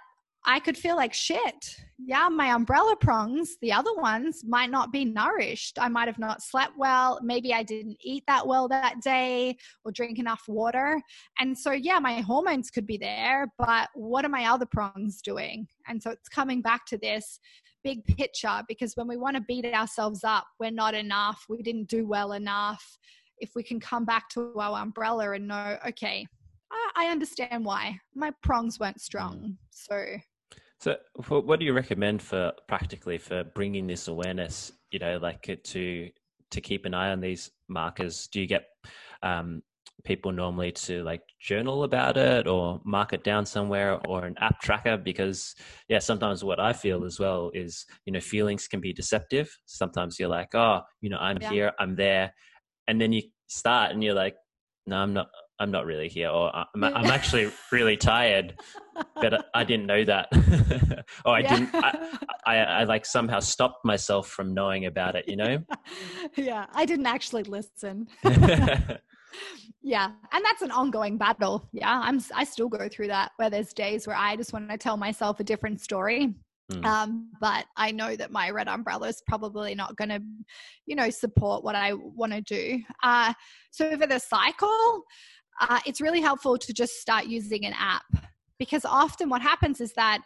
I 0.45 0.59
could 0.59 0.77
feel 0.77 0.95
like 0.95 1.13
shit. 1.13 1.75
Yeah, 1.97 2.29
my 2.29 2.53
umbrella 2.53 2.95
prongs, 2.95 3.57
the 3.61 3.73
other 3.73 3.93
ones, 3.93 4.43
might 4.47 4.71
not 4.71 4.91
be 4.91 5.03
nourished. 5.03 5.77
I 5.79 5.89
might 5.89 6.07
have 6.07 6.17
not 6.17 6.41
slept 6.41 6.73
well. 6.77 7.19
Maybe 7.21 7.53
I 7.53 7.61
didn't 7.61 7.97
eat 8.01 8.23
that 8.27 8.47
well 8.47 8.69
that 8.69 9.01
day 9.01 9.57
or 9.83 9.91
drink 9.91 10.17
enough 10.17 10.43
water. 10.47 11.01
And 11.39 11.57
so, 11.57 11.73
yeah, 11.73 11.99
my 11.99 12.21
hormones 12.21 12.69
could 12.69 12.87
be 12.87 12.97
there, 12.97 13.47
but 13.57 13.89
what 13.95 14.23
are 14.23 14.29
my 14.29 14.45
other 14.45 14.65
prongs 14.65 15.21
doing? 15.21 15.67
And 15.87 16.01
so 16.01 16.11
it's 16.11 16.29
coming 16.29 16.61
back 16.61 16.85
to 16.87 16.97
this 16.97 17.39
big 17.83 18.05
picture 18.05 18.61
because 18.67 18.95
when 18.95 19.07
we 19.07 19.17
want 19.17 19.35
to 19.35 19.41
beat 19.41 19.65
ourselves 19.65 20.23
up, 20.23 20.45
we're 20.59 20.71
not 20.71 20.93
enough, 20.93 21.45
we 21.49 21.61
didn't 21.61 21.87
do 21.87 22.07
well 22.07 22.33
enough. 22.33 22.97
If 23.37 23.51
we 23.55 23.63
can 23.63 23.79
come 23.79 24.05
back 24.05 24.29
to 24.29 24.53
our 24.59 24.81
umbrella 24.81 25.31
and 25.31 25.47
know, 25.47 25.77
okay, 25.87 26.25
I, 26.95 27.07
understand 27.07 27.65
why 27.65 27.99
my 28.13 28.31
prongs 28.43 28.79
weren't 28.79 29.01
strong. 29.01 29.57
So, 29.71 30.17
so 30.79 30.97
what 31.23 31.59
do 31.59 31.65
you 31.65 31.73
recommend 31.73 32.21
for 32.21 32.51
practically 32.67 33.17
for 33.17 33.43
bringing 33.43 33.87
this 33.87 34.07
awareness? 34.07 34.71
You 34.91 34.99
know, 34.99 35.17
like 35.17 35.59
to 35.63 36.09
to 36.51 36.61
keep 36.61 36.85
an 36.85 36.93
eye 36.93 37.11
on 37.11 37.21
these 37.21 37.51
markers. 37.67 38.27
Do 38.27 38.39
you 38.39 38.47
get 38.47 38.65
um, 39.21 39.61
people 40.03 40.31
normally 40.31 40.71
to 40.71 41.03
like 41.03 41.21
journal 41.39 41.83
about 41.83 42.17
it 42.17 42.47
or 42.47 42.79
mark 42.83 43.13
it 43.13 43.23
down 43.23 43.45
somewhere 43.45 43.99
or 44.07 44.25
an 44.25 44.35
app 44.39 44.59
tracker 44.61 44.97
because 44.97 45.55
yeah 45.87 45.99
sometimes 45.99 46.43
what 46.43 46.59
i 46.59 46.71
feel 46.71 47.03
as 47.03 47.19
well 47.19 47.51
is 47.53 47.85
you 48.05 48.13
know 48.13 48.19
feelings 48.19 48.67
can 48.67 48.79
be 48.79 48.93
deceptive. 48.93 49.49
Sometimes 49.65 50.19
you're 50.19 50.29
like 50.29 50.53
oh 50.55 50.81
you 51.01 51.09
know 51.09 51.17
i'm 51.17 51.37
yeah. 51.41 51.49
here 51.49 51.71
i'm 51.79 51.95
there. 51.95 52.33
And 52.87 52.99
then 52.99 53.13
you 53.13 53.23
start 53.47 53.91
and 53.91 54.03
you're 54.03 54.15
like 54.15 54.35
no 54.87 54.97
i'm 54.97 55.13
not 55.13 55.27
i'm 55.59 55.71
not 55.71 55.85
really 55.85 56.07
here 56.07 56.29
or 56.29 56.51
i'm, 56.55 56.83
I'm 56.83 57.05
actually 57.17 57.51
really 57.71 57.97
tired. 57.97 58.59
But 59.15 59.49
i 59.53 59.63
didn't 59.63 59.85
know 59.85 60.03
that. 60.05 60.27
Or 61.25 61.33
i 61.33 61.39
yeah. 61.39 61.55
didn't 61.55 61.69
I, 61.73 62.19
I, 62.45 62.55
I 62.57 62.83
like 62.83 63.05
somehow 63.05 63.39
stopped 63.39 63.83
myself 63.83 64.29
from 64.29 64.53
knowing 64.53 64.85
about 64.85 65.15
it 65.15 65.27
you 65.27 65.35
know? 65.35 65.57
Yeah 66.35 66.65
i 66.73 66.85
didn't 66.85 67.07
actually 67.07 67.43
listen 67.43 68.07
yeah 69.81 70.11
and 70.31 70.45
that's 70.45 70.61
an 70.61 70.71
ongoing 70.71 71.17
battle. 71.17 71.67
Yeah 71.71 71.99
i'm 72.03 72.21
i 72.35 72.43
still 72.43 72.69
go 72.69 72.87
through 72.89 73.07
that 73.07 73.31
where 73.37 73.49
there's 73.49 73.73
days 73.73 74.07
where 74.07 74.15
i 74.15 74.35
just 74.35 74.53
want 74.53 74.69
to 74.69 74.77
tell 74.77 74.97
myself 74.97 75.39
a 75.39 75.43
different 75.43 75.81
story. 75.81 76.33
Mm. 76.71 76.85
um, 76.85 77.31
but 77.41 77.65
i 77.77 77.91
know 77.91 78.15
that 78.15 78.31
my 78.31 78.51
red 78.51 78.67
umbrella 78.67 79.07
is 79.07 79.23
probably 79.27 79.73
not 79.73 79.95
going 79.95 80.09
to 80.09 80.21
you 80.85 80.95
know 80.95 81.09
support 81.09 81.63
what 81.63 81.75
i 81.75 81.93
want 81.93 82.31
to 82.31 82.41
do. 82.41 82.79
Uh, 83.01 83.33
so 83.71 83.97
for 83.97 84.05
the 84.05 84.19
cycle 84.19 85.03
uh, 85.61 85.79
it's 85.85 85.99
really 85.99 86.21
helpful 86.21 86.57
to 86.57 86.71
just 86.71 87.01
start 87.01 87.25
using 87.25 87.65
an 87.65 87.73
app 87.77 88.03
because 88.59 88.85
often 88.85 89.29
what 89.29 89.41
happens 89.41 89.81
is 89.81 89.93
that 89.93 90.21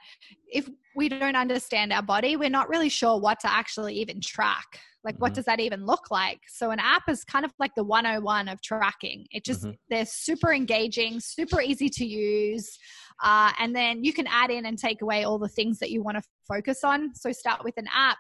if 0.52 0.70
we 0.95 1.10
don't 1.10 1.36
understand 1.36 1.91
our 1.91 2.02
body 2.02 2.36
we're 2.36 2.49
not 2.49 2.70
really 2.70 2.90
sure 2.90 3.20
what 3.20 3.40
to 3.40 3.52
actually 3.52 3.95
even 3.95 4.20
track 4.22 4.80
like, 5.03 5.18
what 5.18 5.32
mm-hmm. 5.32 5.36
does 5.36 5.45
that 5.45 5.60
even 5.60 5.86
look 5.86 6.11
like? 6.11 6.40
So, 6.48 6.72
an 6.72 6.80
app 6.80 7.03
is 7.10 7.26
kind 7.26 7.44
of 7.44 7.52
like 7.60 7.76
the 7.76 7.84
101 7.84 8.48
of 8.48 8.61
tracking. 8.61 9.28
It 9.32 9.44
just, 9.44 9.64
mm-hmm. 9.64 9.72
they're 9.90 10.06
super 10.06 10.53
engaging, 10.53 11.20
super 11.20 11.61
easy 11.61 11.90
to 11.90 12.06
use. 12.06 12.78
Uh, 13.22 13.52
and 13.60 13.76
then 13.76 14.03
you 14.03 14.14
can 14.14 14.28
add 14.28 14.49
in 14.49 14.65
and 14.65 14.78
take 14.78 15.02
away 15.02 15.26
all 15.26 15.38
the 15.38 15.49
things 15.49 15.80
that 15.80 15.91
you 15.91 16.02
want 16.02 16.18
to 16.18 16.24
focus 16.48 16.84
on. 16.84 17.14
So, 17.15 17.32
start 17.34 17.64
with 17.64 17.76
an 17.78 17.88
app. 17.94 18.18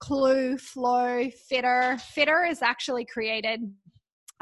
Clue, 0.00 0.58
Flo, 0.58 1.30
Fitr. 1.50 2.00
Fitr 2.16 2.50
is 2.50 2.62
actually 2.62 3.04
created 3.04 3.60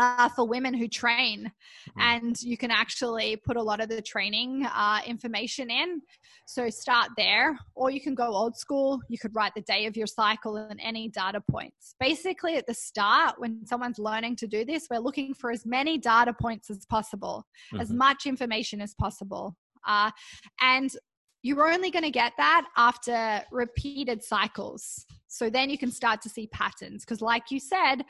uh, 0.02 0.28
for 0.30 0.44
women 0.46 0.74
who 0.74 0.88
train. 0.88 1.38
Mm-hmm. 1.44 2.00
And 2.00 2.42
you 2.42 2.56
can 2.56 2.70
actually 2.70 3.36
put 3.36 3.56
a 3.56 3.62
lot 3.62 3.80
of 3.80 3.88
the 3.88 4.02
training 4.02 4.66
uh, 4.66 5.00
information 5.06 5.70
in. 5.70 6.02
So 6.46 6.68
start 6.70 7.10
there, 7.16 7.58
or 7.74 7.90
you 7.90 8.00
can 8.00 8.14
go 8.14 8.26
old 8.26 8.56
school. 8.56 9.00
You 9.08 9.18
could 9.18 9.34
write 9.34 9.54
the 9.54 9.62
day 9.62 9.86
of 9.86 9.96
your 9.96 10.08
cycle 10.08 10.56
and 10.56 10.80
any 10.82 11.08
data 11.08 11.40
points. 11.50 11.94
Basically, 12.00 12.56
at 12.56 12.66
the 12.66 12.74
start, 12.74 13.36
when 13.38 13.64
someone's 13.64 13.98
learning 13.98 14.36
to 14.36 14.46
do 14.46 14.64
this, 14.64 14.88
we're 14.90 14.98
looking 14.98 15.34
for 15.34 15.50
as 15.52 15.64
many 15.64 15.98
data 15.98 16.32
points 16.32 16.68
as 16.68 16.84
possible, 16.86 17.46
mm-hmm. 17.72 17.80
as 17.80 17.90
much 17.90 18.26
information 18.26 18.80
as 18.80 18.94
possible. 18.94 19.56
Uh, 19.86 20.10
and 20.60 20.90
you're 21.44 21.68
only 21.72 21.90
going 21.90 22.04
to 22.04 22.10
get 22.10 22.32
that 22.38 22.66
after 22.76 23.42
repeated 23.50 24.22
cycles. 24.22 25.06
So 25.28 25.48
then 25.50 25.70
you 25.70 25.78
can 25.78 25.90
start 25.90 26.20
to 26.22 26.28
see 26.28 26.46
patterns. 26.48 27.04
Because, 27.04 27.20
like 27.20 27.50
you 27.50 27.60
said, 27.60 28.04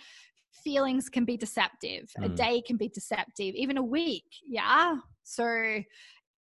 feelings 0.64 1.08
can 1.08 1.24
be 1.24 1.36
deceptive 1.36 2.10
mm. 2.18 2.24
a 2.24 2.28
day 2.28 2.60
can 2.60 2.76
be 2.76 2.88
deceptive 2.88 3.54
even 3.54 3.78
a 3.78 3.82
week 3.82 4.24
yeah 4.46 4.96
so 5.22 5.82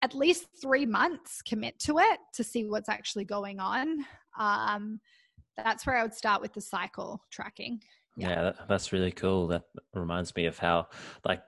at 0.02 0.14
least 0.14 0.48
three 0.62 0.86
months 0.86 1.42
commit 1.42 1.78
to 1.80 2.00
it 2.00 2.20
to 2.34 2.44
see 2.44 2.66
what's 2.66 2.90
actually 2.90 3.26
going 3.26 3.60
on 3.60 4.06
um, 4.40 5.00
that's 5.58 5.86
where 5.86 5.98
i 5.98 6.04
would 6.04 6.14
start 6.14 6.42
with 6.42 6.54
the 6.54 6.62
cycle 6.62 7.22
tracking 7.32 7.82
yeah, 8.18 8.30
yeah 8.30 8.52
that's 8.70 8.94
really 8.94 9.12
cool 9.12 9.48
that 9.48 9.64
reminds 9.94 10.36
me 10.36 10.46
of 10.46 10.58
how 10.58 10.88
like 11.26 11.42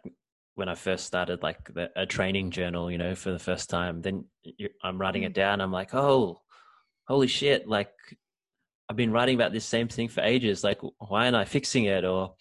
when 0.57 0.69
I 0.69 0.73
first 0.73 1.05
started 1.05 1.43
like 1.43 1.71
the, 1.71 1.91
a 1.95 2.07
training 2.07 2.49
journal, 2.49 2.89
you 2.89 2.97
know, 2.97 3.13
for 3.13 3.29
the 3.31 3.37
first 3.37 3.69
time. 3.69 4.01
Then 4.01 4.25
I'm 4.83 4.97
writing 4.97 5.21
it 5.21 5.33
mm. 5.33 5.35
down. 5.35 5.61
I'm 5.61 5.71
like, 5.71 5.93
oh, 5.93 6.41
holy 7.07 7.27
shit! 7.27 7.67
Like 7.67 7.91
I've 8.89 8.95
been 8.95 9.11
writing 9.11 9.35
about 9.35 9.51
this 9.51 9.65
same 9.65 9.87
thing 9.87 10.07
for 10.07 10.21
ages. 10.21 10.63
Like, 10.63 10.79
why 10.99 11.25
aren't 11.25 11.35
I 11.35 11.45
fixing 11.45 11.85
it? 11.85 12.05
Or 12.05 12.35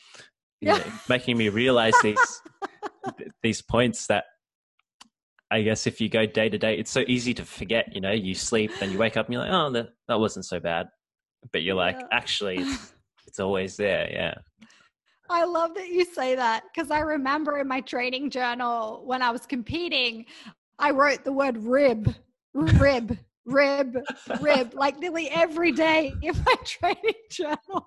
yeah. 0.60 0.78
know, 0.78 0.84
making 1.08 1.36
me 1.36 1.48
realize 1.48 1.94
these 2.02 2.42
these 3.42 3.62
points 3.62 4.06
that 4.06 4.24
I 5.50 5.62
guess 5.62 5.86
if 5.86 6.00
you 6.00 6.08
go 6.08 6.26
day 6.26 6.48
to 6.48 6.58
day, 6.58 6.76
it's 6.76 6.90
so 6.90 7.04
easy 7.06 7.34
to 7.34 7.44
forget. 7.44 7.94
You 7.94 8.00
know, 8.00 8.12
you 8.12 8.34
sleep, 8.34 8.72
then 8.80 8.90
you 8.90 8.98
wake 8.98 9.16
up, 9.16 9.26
and 9.26 9.34
you're 9.34 9.42
like, 9.42 9.52
oh, 9.52 9.70
that 9.70 9.88
that 10.08 10.18
wasn't 10.18 10.44
so 10.44 10.60
bad. 10.60 10.88
But 11.52 11.62
you're 11.62 11.76
like, 11.76 11.96
yeah. 11.98 12.06
actually, 12.10 12.58
it's, 12.58 12.92
it's 13.26 13.40
always 13.40 13.76
there. 13.76 14.08
Yeah. 14.10 14.34
I 15.28 15.44
love 15.44 15.74
that 15.74 15.88
you 15.88 16.04
say 16.04 16.36
that 16.36 16.64
because 16.72 16.90
I 16.90 17.00
remember 17.00 17.58
in 17.58 17.66
my 17.66 17.80
training 17.80 18.30
journal 18.30 19.02
when 19.04 19.22
I 19.22 19.30
was 19.30 19.44
competing, 19.44 20.26
I 20.78 20.92
wrote 20.92 21.24
the 21.24 21.32
word 21.32 21.56
rib, 21.58 22.14
rib, 22.54 23.18
rib, 23.46 23.96
rib, 24.40 24.74
like 24.74 24.98
nearly 24.98 25.30
every 25.30 25.72
day 25.72 26.12
in 26.22 26.34
my 26.44 26.54
training 26.64 27.14
journal. 27.30 27.86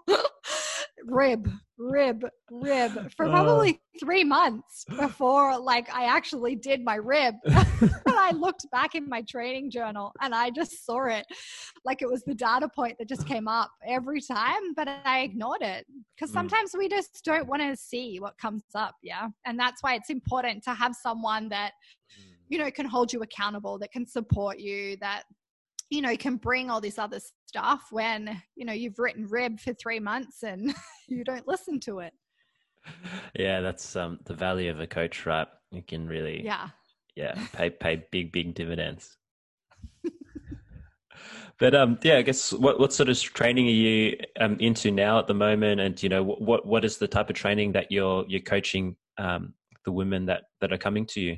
rib, 1.06 1.50
rib, 1.78 2.26
rib 2.52 3.12
for 3.16 3.26
uh. 3.26 3.30
probably 3.30 3.82
three 4.00 4.24
months 4.24 4.86
before 4.98 5.58
like 5.60 5.94
I 5.94 6.06
actually 6.06 6.56
did 6.56 6.84
my 6.84 6.96
rib. 6.96 7.36
and 7.46 7.94
I 8.08 8.32
looked 8.32 8.66
back 8.72 8.96
in 8.96 9.08
my 9.08 9.22
training 9.24 9.72
journal 9.72 10.12
and 10.22 10.34
I 10.34 10.50
just 10.50 10.86
saw 10.86 11.06
it 11.06 11.26
like 11.86 12.02
it 12.02 12.10
was 12.10 12.24
the 12.24 12.36
data 12.36 12.70
point 12.74 12.98
that 13.00 13.10
just 13.10 13.28
came 13.28 13.48
up 13.48 13.72
every 13.88 14.22
time, 14.22 14.74
but 14.76 14.88
I 15.06 15.22
ignored 15.22 15.62
it 15.62 15.86
because 16.16 16.32
mm. 16.32 16.36
sometimes 16.36 16.72
we 16.78 16.90
just 16.90 17.24
don't 17.24 17.48
want 17.48 17.62
to 17.62 17.76
see 17.76 18.20
what 18.20 18.38
comes 18.38 18.64
up. 18.76 18.96
Yeah. 19.04 19.28
And 19.46 19.60
that's 19.60 19.84
why 19.84 19.96
it's 19.96 20.10
important 20.10 20.64
to 20.64 20.74
have 20.74 20.96
someone 20.96 21.50
that 21.50 21.72
mm. 22.20 22.34
you 22.48 22.58
know 22.58 22.72
can 22.72 22.86
hold 22.86 23.12
you 23.12 23.22
accountable 23.22 23.78
that 23.80 23.92
can 23.92 24.06
support 24.06 24.60
you 24.60 24.98
that 25.02 25.24
you 25.90 26.02
know 26.02 26.10
you 26.10 26.18
can 26.18 26.38
bring 26.38 26.70
all 26.70 26.82
this 26.82 27.00
other 27.00 27.20
stuff 27.48 27.88
when 27.92 28.42
you 28.56 28.66
know 28.66 28.74
you've 28.74 29.00
written 29.00 29.28
rib 29.28 29.60
for 29.60 29.74
three 29.74 30.00
months 30.00 30.44
and 30.44 30.74
you 31.08 31.24
don't 31.24 31.48
listen 31.48 31.80
to 31.82 32.00
it. 32.00 32.14
Yeah 33.36 33.62
that's 33.62 33.96
um 33.96 34.20
the 34.26 34.34
value 34.34 34.72
of 34.72 34.80
a 34.80 34.88
coach 34.88 35.26
right? 35.26 35.48
You 35.72 35.82
can 35.82 36.08
really 36.08 36.44
yeah. 36.44 36.70
yeah 37.16 37.36
pay 37.54 37.70
pay 37.70 38.04
big 38.12 38.32
big 38.32 38.54
dividends. 38.54 39.16
But 41.60 41.76
um 41.76 42.00
yeah 42.04 42.18
i 42.18 42.22
guess 42.22 42.54
what 42.54 42.80
what 42.80 42.94
sort 42.94 43.10
of 43.10 43.20
training 43.20 43.68
are 43.68 43.72
you 43.72 44.18
um 44.40 44.56
into 44.62 44.92
now 44.92 45.20
at 45.20 45.28
the 45.28 45.34
moment? 45.34 45.82
And 45.82 46.02
you 46.02 46.08
know 46.08 46.24
what 46.24 46.66
what 46.66 46.86
is 46.86 46.98
the 46.98 47.08
type 47.08 47.30
of 47.30 47.36
training 47.36 47.74
that 47.74 47.92
you're 47.92 48.24
you're 48.30 48.40
coaching 48.40 48.96
um 49.18 49.54
the 49.84 49.92
women 49.92 50.26
that 50.28 50.44
that 50.62 50.72
are 50.72 50.78
coming 50.78 51.06
to 51.08 51.20
you 51.20 51.38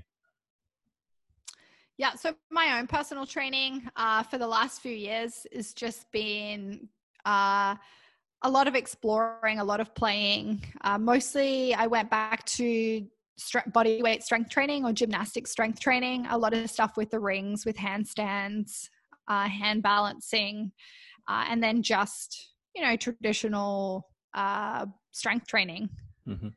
yeah, 2.01 2.15
so 2.15 2.33
my 2.49 2.79
own 2.79 2.87
personal 2.87 3.27
training 3.27 3.87
uh, 3.95 4.23
for 4.23 4.39
the 4.39 4.47
last 4.47 4.81
few 4.81 4.91
years 4.91 5.45
has 5.53 5.71
just 5.71 6.11
been 6.11 6.89
uh, 7.25 7.75
a 8.41 8.49
lot 8.49 8.67
of 8.67 8.73
exploring, 8.73 9.59
a 9.59 9.63
lot 9.63 9.79
of 9.79 9.93
playing. 9.93 10.63
Uh, 10.83 10.97
mostly, 10.97 11.75
I 11.75 11.85
went 11.85 12.09
back 12.09 12.43
to 12.57 13.05
body 13.67 14.01
weight 14.01 14.23
strength 14.23 14.49
training 14.49 14.83
or 14.83 14.93
gymnastic 14.93 15.45
strength 15.45 15.79
training, 15.79 16.25
a 16.25 16.35
lot 16.35 16.55
of 16.55 16.67
stuff 16.71 16.97
with 16.97 17.11
the 17.11 17.19
rings, 17.19 17.67
with 17.67 17.77
handstands, 17.77 18.89
uh, 19.27 19.47
hand 19.47 19.83
balancing, 19.83 20.71
uh, 21.29 21.45
and 21.49 21.61
then 21.61 21.83
just, 21.83 22.49
you 22.75 22.81
know, 22.81 22.95
traditional 22.95 24.07
uh, 24.33 24.87
strength 25.11 25.45
training. 25.45 25.87
Mm-hmm. 26.27 26.47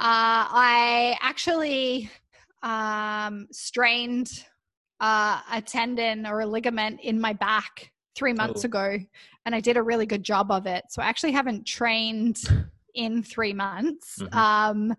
I 0.00 1.18
actually 1.20 2.08
um, 2.62 3.46
strained 3.50 4.44
uh, 5.00 5.40
a 5.52 5.62
tendon 5.62 6.26
or 6.26 6.40
a 6.40 6.46
ligament 6.46 7.00
in 7.02 7.20
my 7.20 7.32
back 7.32 7.92
three 8.16 8.32
months 8.32 8.64
oh. 8.64 8.66
ago, 8.66 8.98
and 9.46 9.54
I 9.54 9.60
did 9.60 9.76
a 9.76 9.82
really 9.82 10.06
good 10.06 10.22
job 10.22 10.50
of 10.50 10.66
it. 10.66 10.84
So 10.90 11.02
I 11.02 11.06
actually 11.06 11.32
haven't 11.32 11.66
trained 11.66 12.40
in 12.94 13.22
three 13.22 13.52
months, 13.52 14.18
mm-hmm. 14.20 14.36
um, 14.36 14.96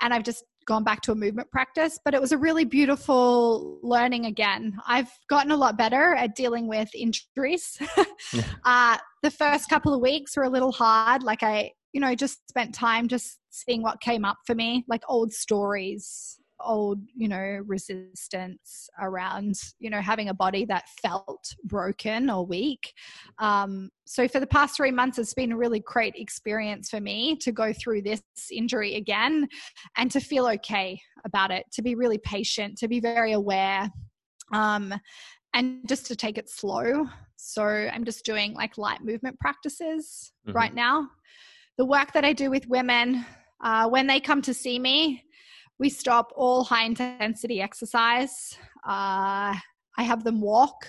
and 0.00 0.14
I've 0.14 0.22
just 0.22 0.44
gone 0.66 0.84
back 0.84 1.02
to 1.02 1.12
a 1.12 1.14
movement 1.14 1.50
practice. 1.50 1.98
But 2.04 2.14
it 2.14 2.20
was 2.20 2.32
a 2.32 2.38
really 2.38 2.64
beautiful 2.64 3.78
learning 3.82 4.26
again. 4.26 4.78
I've 4.86 5.10
gotten 5.28 5.50
a 5.50 5.56
lot 5.56 5.76
better 5.76 6.14
at 6.14 6.34
dealing 6.34 6.68
with 6.68 6.88
injuries. 6.94 7.78
uh, 8.64 8.98
the 9.22 9.30
first 9.30 9.68
couple 9.68 9.92
of 9.92 10.00
weeks 10.00 10.36
were 10.36 10.44
a 10.44 10.48
little 10.48 10.72
hard. 10.72 11.22
Like 11.22 11.42
I, 11.42 11.72
you 11.92 12.00
know, 12.00 12.14
just 12.14 12.48
spent 12.48 12.74
time 12.74 13.08
just 13.08 13.38
seeing 13.50 13.82
what 13.82 14.00
came 14.00 14.24
up 14.24 14.38
for 14.46 14.54
me, 14.54 14.84
like 14.88 15.02
old 15.08 15.32
stories 15.32 16.38
old, 16.60 16.98
you 17.14 17.28
know, 17.28 17.60
resistance 17.66 18.88
around, 19.00 19.54
you 19.78 19.90
know, 19.90 20.00
having 20.00 20.28
a 20.28 20.34
body 20.34 20.64
that 20.66 20.88
felt 21.02 21.54
broken 21.64 22.30
or 22.30 22.46
weak. 22.46 22.92
Um, 23.38 23.90
so 24.06 24.28
for 24.28 24.40
the 24.40 24.46
past 24.46 24.76
three 24.76 24.90
months, 24.90 25.18
it's 25.18 25.34
been 25.34 25.52
a 25.52 25.56
really 25.56 25.80
great 25.80 26.14
experience 26.16 26.90
for 26.90 27.00
me 27.00 27.36
to 27.36 27.52
go 27.52 27.72
through 27.72 28.02
this 28.02 28.22
injury 28.52 28.94
again 28.96 29.48
and 29.96 30.10
to 30.10 30.20
feel 30.20 30.46
okay 30.46 31.00
about 31.24 31.50
it, 31.50 31.64
to 31.72 31.82
be 31.82 31.94
really 31.94 32.18
patient, 32.18 32.78
to 32.78 32.88
be 32.88 33.00
very 33.00 33.32
aware. 33.32 33.90
Um, 34.52 34.94
and 35.54 35.88
just 35.88 36.06
to 36.06 36.16
take 36.16 36.36
it 36.36 36.50
slow. 36.50 37.06
So 37.36 37.64
I'm 37.64 38.04
just 38.04 38.24
doing 38.24 38.54
like 38.54 38.76
light 38.76 39.02
movement 39.02 39.38
practices 39.38 40.32
mm-hmm. 40.46 40.56
right 40.56 40.74
now. 40.74 41.08
The 41.78 41.84
work 41.84 42.12
that 42.12 42.24
I 42.24 42.32
do 42.32 42.50
with 42.50 42.68
women, 42.68 43.24
uh, 43.62 43.88
when 43.88 44.06
they 44.06 44.20
come 44.20 44.42
to 44.42 44.54
see 44.54 44.78
me, 44.78 45.23
we 45.78 45.88
stop 45.88 46.32
all 46.36 46.64
high 46.64 46.84
intensity 46.84 47.60
exercise. 47.60 48.56
Uh, 48.86 49.54
I 49.96 50.02
have 50.02 50.24
them 50.24 50.40
walk. 50.40 50.86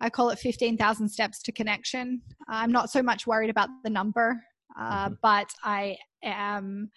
I 0.00 0.10
call 0.10 0.30
it 0.30 0.38
15,000 0.38 1.08
steps 1.08 1.42
to 1.42 1.52
connection. 1.52 2.22
I'm 2.48 2.72
not 2.72 2.90
so 2.90 3.02
much 3.02 3.26
worried 3.26 3.50
about 3.50 3.68
the 3.84 3.90
number, 3.90 4.42
uh, 4.78 5.06
mm-hmm. 5.06 5.14
but 5.22 5.48
I 5.62 5.96
am. 6.24 6.90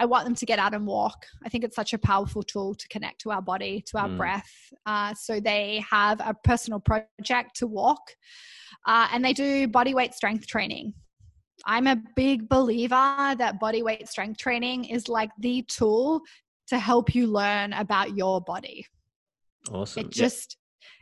I 0.00 0.04
want 0.04 0.24
them 0.24 0.36
to 0.36 0.46
get 0.46 0.60
out 0.60 0.74
and 0.74 0.86
walk. 0.86 1.26
I 1.44 1.48
think 1.48 1.64
it's 1.64 1.74
such 1.74 1.92
a 1.92 1.98
powerful 1.98 2.44
tool 2.44 2.72
to 2.76 2.88
connect 2.88 3.20
to 3.22 3.32
our 3.32 3.42
body, 3.42 3.82
to 3.88 3.98
our 3.98 4.08
mm. 4.08 4.16
breath. 4.16 4.48
Uh, 4.86 5.12
so 5.14 5.40
they 5.40 5.84
have 5.90 6.20
a 6.20 6.34
personal 6.44 6.78
project 6.78 7.56
to 7.56 7.66
walk, 7.66 8.00
uh, 8.86 9.08
and 9.12 9.24
they 9.24 9.32
do 9.32 9.66
body 9.66 9.94
weight 9.94 10.14
strength 10.14 10.46
training. 10.46 10.94
I'm 11.64 11.86
a 11.86 11.96
big 12.16 12.48
believer 12.48 13.34
that 13.36 13.58
body 13.60 13.82
weight 13.82 14.08
strength 14.08 14.38
training 14.38 14.84
is 14.84 15.08
like 15.08 15.30
the 15.38 15.62
tool 15.62 16.20
to 16.68 16.78
help 16.78 17.14
you 17.14 17.26
learn 17.26 17.72
about 17.72 18.16
your 18.16 18.40
body. 18.40 18.86
Awesome. 19.70 20.06
It 20.06 20.10
just 20.10 20.56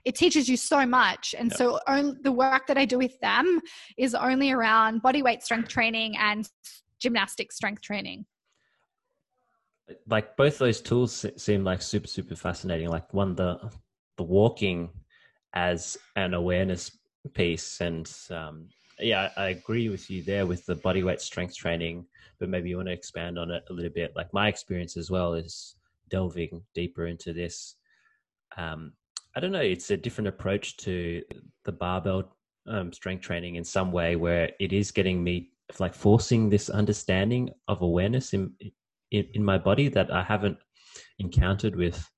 it 0.05 0.15
teaches 0.15 0.49
you 0.49 0.57
so 0.57 0.87
much. 0.87 1.35
And 1.37 1.53
so 1.53 1.81
only, 1.89 2.17
the 2.23 2.33
work 2.33 2.69
that 2.69 2.79
I 2.79 2.85
do 2.85 2.97
with 2.97 3.19
them 3.21 3.61
is 3.99 4.15
only 4.15 4.53
around 4.53 5.03
body 5.03 5.23
weight 5.23 5.43
strength 5.43 5.69
training 5.69 6.17
and 6.17 6.49
gymnastic 7.01 7.53
strength 7.53 7.83
training. 7.83 8.25
Like 10.09 10.37
both 10.37 10.59
those 10.59 10.81
tools 10.81 11.27
seem 11.37 11.65
like 11.65 11.83
super 11.83 12.07
super 12.09 12.37
fascinating. 12.37 12.89
Like 12.89 13.13
one 13.13 13.35
the 13.35 13.71
the 14.17 14.23
walking 14.23 14.91
as 15.55 15.97
an 16.17 16.35
awareness 16.35 16.97
piece 17.35 17.81
and 17.81 18.11
um, 18.31 18.69
yeah, 18.99 19.31
I 19.37 19.49
agree 19.49 19.89
with 19.89 20.11
you 20.11 20.23
there 20.23 20.47
with 20.47 20.65
the 20.67 20.77
body 20.77 21.03
weight 21.03 21.21
strength 21.21 21.57
training, 21.57 22.07
but 22.39 22.49
maybe 22.49 22.71
you 22.71 22.77
want 22.77 22.89
to 22.89 22.95
expand 22.95 23.39
on 23.39 23.51
it 23.51 23.65
a 23.69 23.73
little 23.73 23.93
bit. 23.93 24.15
Like 24.17 24.33
my 24.33 24.49
experience 24.49 24.97
as 24.97 25.11
well 25.11 25.35
is 25.35 25.77
delving 26.11 26.63
deeper 26.75 27.07
into 27.07 27.33
this. 27.33 27.77
Um, 28.57 28.93
I 29.35 29.41
don't 29.41 29.53
know, 29.53 29.61
it's 29.61 29.91
a 29.91 29.97
different 29.97 30.29
approach 30.29 30.77
to 30.79 31.23
the 31.65 31.73
barbell 31.73 32.37
um, 32.69 32.93
strength 32.93 33.23
training 33.23 33.57
in 33.57 33.65
some 33.65 33.93
way 33.93 34.17
where 34.17 34.51
it 34.59 34.73
is 34.73 34.91
getting 34.91 35.23
me 35.23 35.51
like 35.79 35.95
forcing 35.95 36.49
this 36.49 36.71
understanding 36.71 37.51
of 37.69 37.83
awareness 37.83 38.33
in, 38.33 38.53
in, 39.11 39.27
in 39.35 39.45
my 39.45 39.59
body 39.59 39.89
that 39.89 40.11
I 40.11 40.23
haven't 40.23 40.59
encountered 41.19 41.77
with 41.77 42.09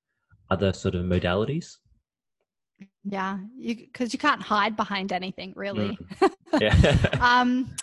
other 0.50 0.72
sort 0.72 0.94
of 0.94 1.04
modalities. 1.04 1.76
Yeah, 3.04 3.38
you 3.56 3.74
because 3.74 4.12
you 4.12 4.18
can't 4.18 4.42
hide 4.42 4.76
behind 4.76 5.12
anything 5.12 5.52
really. 5.56 5.98
Mm. 6.20 6.30
Yeah. 6.60 7.10
um, 7.20 7.76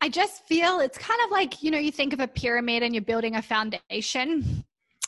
I 0.00 0.08
just 0.08 0.46
feel 0.46 0.78
it's 0.78 0.96
kind 0.96 1.20
of 1.24 1.30
like 1.32 1.62
you 1.62 1.70
know 1.72 1.78
you 1.78 1.90
think 1.90 2.12
of 2.12 2.20
a 2.20 2.28
pyramid 2.28 2.82
and 2.82 2.94
you're 2.94 3.02
building 3.02 3.36
a 3.36 3.42
foundation. 3.42 4.64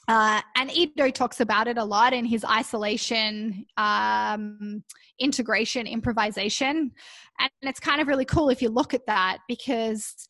Uh, 0.08 0.40
and 0.56 0.70
Ido 0.70 1.10
talks 1.10 1.40
about 1.40 1.66
it 1.66 1.78
a 1.78 1.84
lot 1.84 2.12
in 2.12 2.24
his 2.24 2.44
isolation, 2.44 3.66
um, 3.76 4.84
integration, 5.18 5.86
improvisation. 5.86 6.92
And 7.40 7.50
it's 7.62 7.80
kind 7.80 8.00
of 8.00 8.06
really 8.06 8.24
cool 8.24 8.48
if 8.48 8.62
you 8.62 8.68
look 8.68 8.94
at 8.94 9.06
that 9.06 9.38
because 9.48 10.28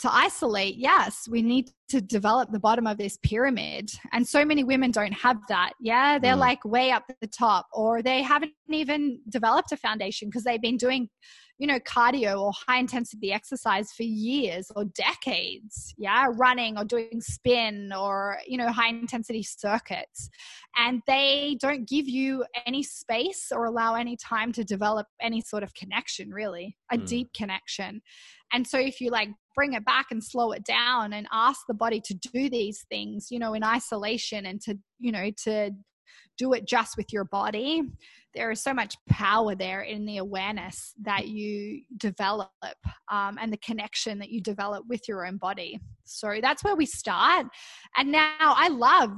to 0.00 0.14
isolate, 0.14 0.76
yes, 0.76 1.26
we 1.30 1.42
need 1.42 1.70
to 1.90 2.00
develop 2.00 2.50
the 2.50 2.58
bottom 2.58 2.86
of 2.86 2.96
this 2.96 3.18
pyramid. 3.22 3.90
And 4.12 4.26
so 4.26 4.44
many 4.44 4.64
women 4.64 4.90
don't 4.90 5.12
have 5.12 5.36
that. 5.48 5.72
Yeah, 5.80 6.18
they're 6.18 6.34
mm. 6.34 6.38
like 6.38 6.64
way 6.64 6.90
up 6.90 7.04
at 7.08 7.16
the 7.20 7.26
top, 7.26 7.66
or 7.72 8.02
they 8.02 8.22
haven't 8.22 8.52
even 8.70 9.20
developed 9.28 9.72
a 9.72 9.76
foundation 9.76 10.28
because 10.28 10.44
they've 10.44 10.60
been 10.60 10.78
doing 10.78 11.08
you 11.60 11.66
know, 11.66 11.78
cardio 11.80 12.40
or 12.40 12.52
high 12.66 12.78
intensity 12.78 13.34
exercise 13.34 13.92
for 13.92 14.02
years 14.02 14.72
or 14.74 14.86
decades. 14.86 15.94
Yeah, 15.98 16.28
running 16.32 16.78
or 16.78 16.84
doing 16.84 17.20
spin 17.20 17.92
or, 17.92 18.38
you 18.46 18.56
know, 18.56 18.72
high 18.72 18.88
intensity 18.88 19.42
circuits. 19.42 20.30
And 20.74 21.02
they 21.06 21.58
don't 21.60 21.86
give 21.86 22.08
you 22.08 22.46
any 22.66 22.82
space 22.82 23.52
or 23.54 23.66
allow 23.66 23.94
any 23.94 24.16
time 24.16 24.52
to 24.52 24.64
develop 24.64 25.06
any 25.20 25.42
sort 25.42 25.62
of 25.62 25.74
connection, 25.74 26.30
really, 26.30 26.78
a 26.90 26.96
mm. 26.96 27.06
deep 27.06 27.34
connection. 27.34 28.00
And 28.54 28.66
so 28.66 28.78
if 28.78 28.98
you 28.98 29.10
like 29.10 29.28
bring 29.54 29.74
it 29.74 29.84
back 29.84 30.06
and 30.10 30.24
slow 30.24 30.52
it 30.52 30.64
down 30.64 31.12
and 31.12 31.26
ask 31.30 31.60
the 31.68 31.74
body 31.74 32.00
to 32.06 32.14
do 32.14 32.48
these 32.48 32.86
things, 32.88 33.26
you 33.30 33.38
know, 33.38 33.52
in 33.52 33.62
isolation 33.62 34.46
and 34.46 34.62
to, 34.62 34.78
you 34.98 35.12
know, 35.12 35.30
to 35.44 35.72
do 36.38 36.54
it 36.54 36.66
just 36.66 36.96
with 36.96 37.12
your 37.12 37.24
body, 37.24 37.82
there 38.34 38.50
is 38.50 38.62
so 38.62 38.72
much 38.72 38.94
power 39.08 39.54
there 39.54 39.82
in 39.82 40.04
the 40.04 40.18
awareness 40.18 40.94
that 41.02 41.28
you 41.28 41.82
develop 41.96 42.50
um, 43.10 43.38
and 43.40 43.52
the 43.52 43.58
connection 43.58 44.18
that 44.18 44.30
you 44.30 44.40
develop 44.40 44.84
with 44.88 45.08
your 45.08 45.26
own 45.26 45.36
body. 45.36 45.78
So 46.04 46.38
that's 46.40 46.62
where 46.64 46.76
we 46.76 46.86
start. 46.86 47.46
And 47.96 48.12
now 48.12 48.36
I 48.38 48.68
love 48.68 49.12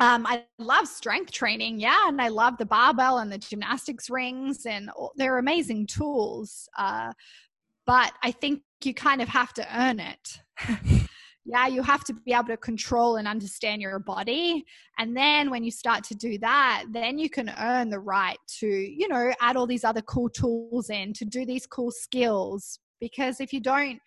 um, 0.00 0.26
I 0.26 0.44
love 0.58 0.86
strength 0.86 1.32
training, 1.32 1.80
yeah, 1.80 2.06
and 2.06 2.22
I 2.22 2.28
love 2.28 2.56
the 2.56 2.66
barbell 2.66 3.18
and 3.18 3.32
the 3.32 3.38
gymnastics 3.38 4.08
rings, 4.08 4.64
and 4.64 4.90
all, 4.90 5.12
they're 5.16 5.38
amazing 5.38 5.88
tools. 5.88 6.68
Uh, 6.78 7.12
but 7.84 8.12
I 8.22 8.30
think 8.30 8.62
you 8.84 8.94
kind 8.94 9.20
of 9.20 9.28
have 9.28 9.52
to 9.54 9.66
earn 9.76 9.98
it. 9.98 11.07
yeah, 11.48 11.66
you 11.66 11.82
have 11.82 12.04
to 12.04 12.12
be 12.12 12.34
able 12.34 12.48
to 12.48 12.58
control 12.58 13.16
and 13.16 13.26
understand 13.26 13.80
your 13.80 13.98
body. 13.98 14.64
And 14.98 15.16
then 15.16 15.50
when 15.50 15.64
you 15.64 15.70
start 15.70 16.04
to 16.04 16.14
do 16.14 16.36
that, 16.38 16.84
then 16.92 17.18
you 17.18 17.30
can 17.30 17.50
earn 17.58 17.88
the 17.88 18.00
right 18.00 18.36
to, 18.58 18.66
you 18.66 19.08
know, 19.08 19.32
add 19.40 19.56
all 19.56 19.66
these 19.66 19.84
other 19.84 20.02
cool 20.02 20.28
tools 20.28 20.90
in 20.90 21.14
to 21.14 21.24
do 21.24 21.46
these 21.46 21.66
cool 21.66 21.90
skills. 21.90 22.78
Because 23.00 23.40
if 23.40 23.54
you 23.54 23.60
don't, 23.60 23.98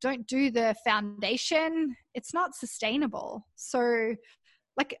don't 0.00 0.24
do 0.28 0.52
the 0.52 0.76
foundation, 0.86 1.96
it's 2.14 2.32
not 2.32 2.54
sustainable. 2.54 3.44
So, 3.56 4.14
like, 4.76 4.96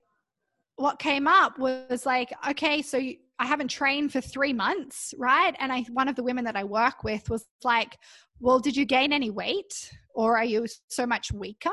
what 0.74 0.98
came 0.98 1.28
up 1.28 1.60
was 1.60 2.04
like, 2.04 2.32
okay, 2.48 2.82
so 2.82 2.96
you, 2.96 3.16
I 3.38 3.46
haven't 3.46 3.68
trained 3.68 4.12
for 4.12 4.20
three 4.20 4.52
months, 4.52 5.12
right? 5.18 5.54
And 5.58 5.72
I, 5.72 5.84
one 5.92 6.08
of 6.08 6.16
the 6.16 6.22
women 6.22 6.44
that 6.44 6.56
I 6.56 6.64
work 6.64 7.02
with 7.02 7.28
was 7.28 7.46
like, 7.64 7.98
well, 8.40 8.58
did 8.58 8.76
you 8.76 8.84
gain 8.84 9.12
any 9.12 9.30
weight? 9.30 9.90
or 10.14 10.36
are 10.38 10.44
you 10.44 10.66
so 10.88 11.06
much 11.06 11.32
weaker? 11.32 11.70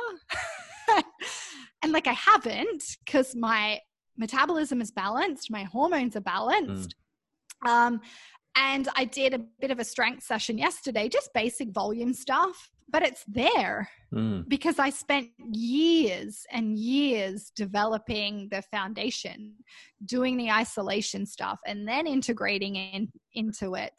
and 1.84 1.92
like 1.92 2.08
I 2.08 2.14
haven't 2.14 2.84
because 3.06 3.36
my 3.36 3.80
metabolism 4.18 4.82
is 4.82 4.92
balanced, 4.92 5.52
my 5.52 5.64
hormones 5.64 6.16
are 6.16 6.22
balanced. 6.22 6.96
Mm. 7.64 7.70
Um, 7.70 8.02
and 8.56 8.90
I 8.96 9.06
did 9.06 9.34
a 9.34 9.40
bit 9.62 9.72
of 9.72 9.80
a 9.80 9.84
strength 9.84 10.24
session 10.24 10.58
yesterday, 10.58 11.08
just 11.08 11.34
basic 11.34 11.70
volume 11.70 12.14
stuff, 12.14 12.70
but 12.91 13.03
it's 13.03 13.23
there 13.27 13.89
mm. 14.13 14.47
because 14.47 14.80
I 14.80 14.89
spent 14.89 15.30
years 15.51 16.45
and 16.51 16.77
years 16.77 17.51
developing 17.55 18.49
the 18.51 18.61
foundation, 18.63 19.53
doing 20.05 20.38
the 20.38 20.51
isolation 20.51 21.26
stuff, 21.26 21.59
and 21.65 21.88
then 21.88 22.05
integrating 22.07 22.76
in, 22.76 23.11
into 23.34 23.76
it. 23.76 23.93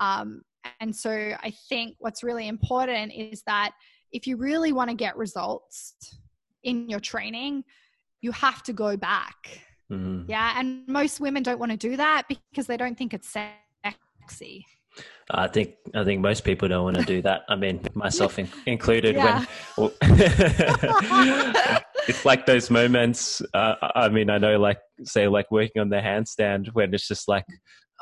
Um, 0.00 0.42
and 0.80 0.94
so 0.94 1.10
I 1.10 1.52
think 1.68 1.96
what's 1.98 2.22
really 2.22 2.48
important 2.48 3.12
is 3.14 3.42
that 3.46 3.72
if 4.12 4.26
you 4.26 4.36
really 4.36 4.72
want 4.72 4.90
to 4.90 4.96
get 4.96 5.16
results 5.16 5.94
in 6.62 6.88
your 6.88 7.00
training, 7.00 7.64
you 8.20 8.32
have 8.32 8.62
to 8.64 8.72
go 8.72 8.96
back. 8.96 9.60
Mm-hmm. 9.90 10.30
Yeah. 10.30 10.54
And 10.56 10.86
most 10.86 11.20
women 11.20 11.42
don't 11.42 11.58
want 11.58 11.72
to 11.72 11.78
do 11.78 11.96
that 11.96 12.26
because 12.28 12.66
they 12.66 12.76
don't 12.76 12.96
think 12.96 13.14
it's 13.14 13.28
sexy. 13.28 14.66
I 15.30 15.46
think 15.46 15.74
I 15.94 16.04
think 16.04 16.20
most 16.20 16.44
people 16.44 16.68
don't 16.68 16.84
want 16.84 16.96
to 16.96 17.04
do 17.04 17.22
that. 17.22 17.42
I 17.48 17.56
mean, 17.56 17.80
myself 17.94 18.38
in, 18.38 18.48
included. 18.66 19.16
When 19.16 19.46
well, 19.76 19.92
it's 22.08 22.24
like 22.24 22.46
those 22.46 22.70
moments. 22.70 23.40
Uh, 23.54 23.74
I 23.94 24.08
mean, 24.08 24.30
I 24.30 24.38
know, 24.38 24.58
like 24.58 24.78
say, 25.04 25.28
like 25.28 25.50
working 25.50 25.80
on 25.80 25.88
the 25.88 25.96
handstand 25.96 26.72
when 26.72 26.92
it's 26.94 27.06
just 27.06 27.28
like, 27.28 27.44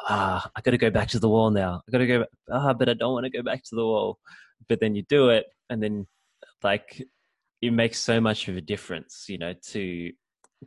ah, 0.09 0.49
I 0.57 0.61
got 0.62 0.70
to 0.70 0.79
go 0.79 0.91
back 0.91 1.09
to 1.09 1.19
the 1.19 1.29
wall 1.29 1.51
now. 1.51 1.83
I 1.87 1.93
got 1.93 1.99
to 1.99 2.07
go, 2.07 2.25
ah, 2.51 2.73
but 2.73 2.89
I 2.89 2.95
don't 2.95 3.12
want 3.12 3.25
to 3.25 3.31
go 3.31 3.43
back 3.43 3.62
to 3.65 3.75
the 3.75 3.85
wall. 3.85 4.19
But 4.69 4.81
then 4.81 4.95
you 4.95 5.03
do 5.09 5.29
it, 5.29 5.47
and 5.69 5.83
then 5.83 6.07
like 6.62 7.03
it 7.61 7.73
makes 7.73 7.99
so 7.99 8.20
much 8.20 8.49
of 8.49 8.57
a 8.57 8.61
difference, 8.61 9.27
you 9.29 9.39
know, 9.39 9.53
to 9.69 10.12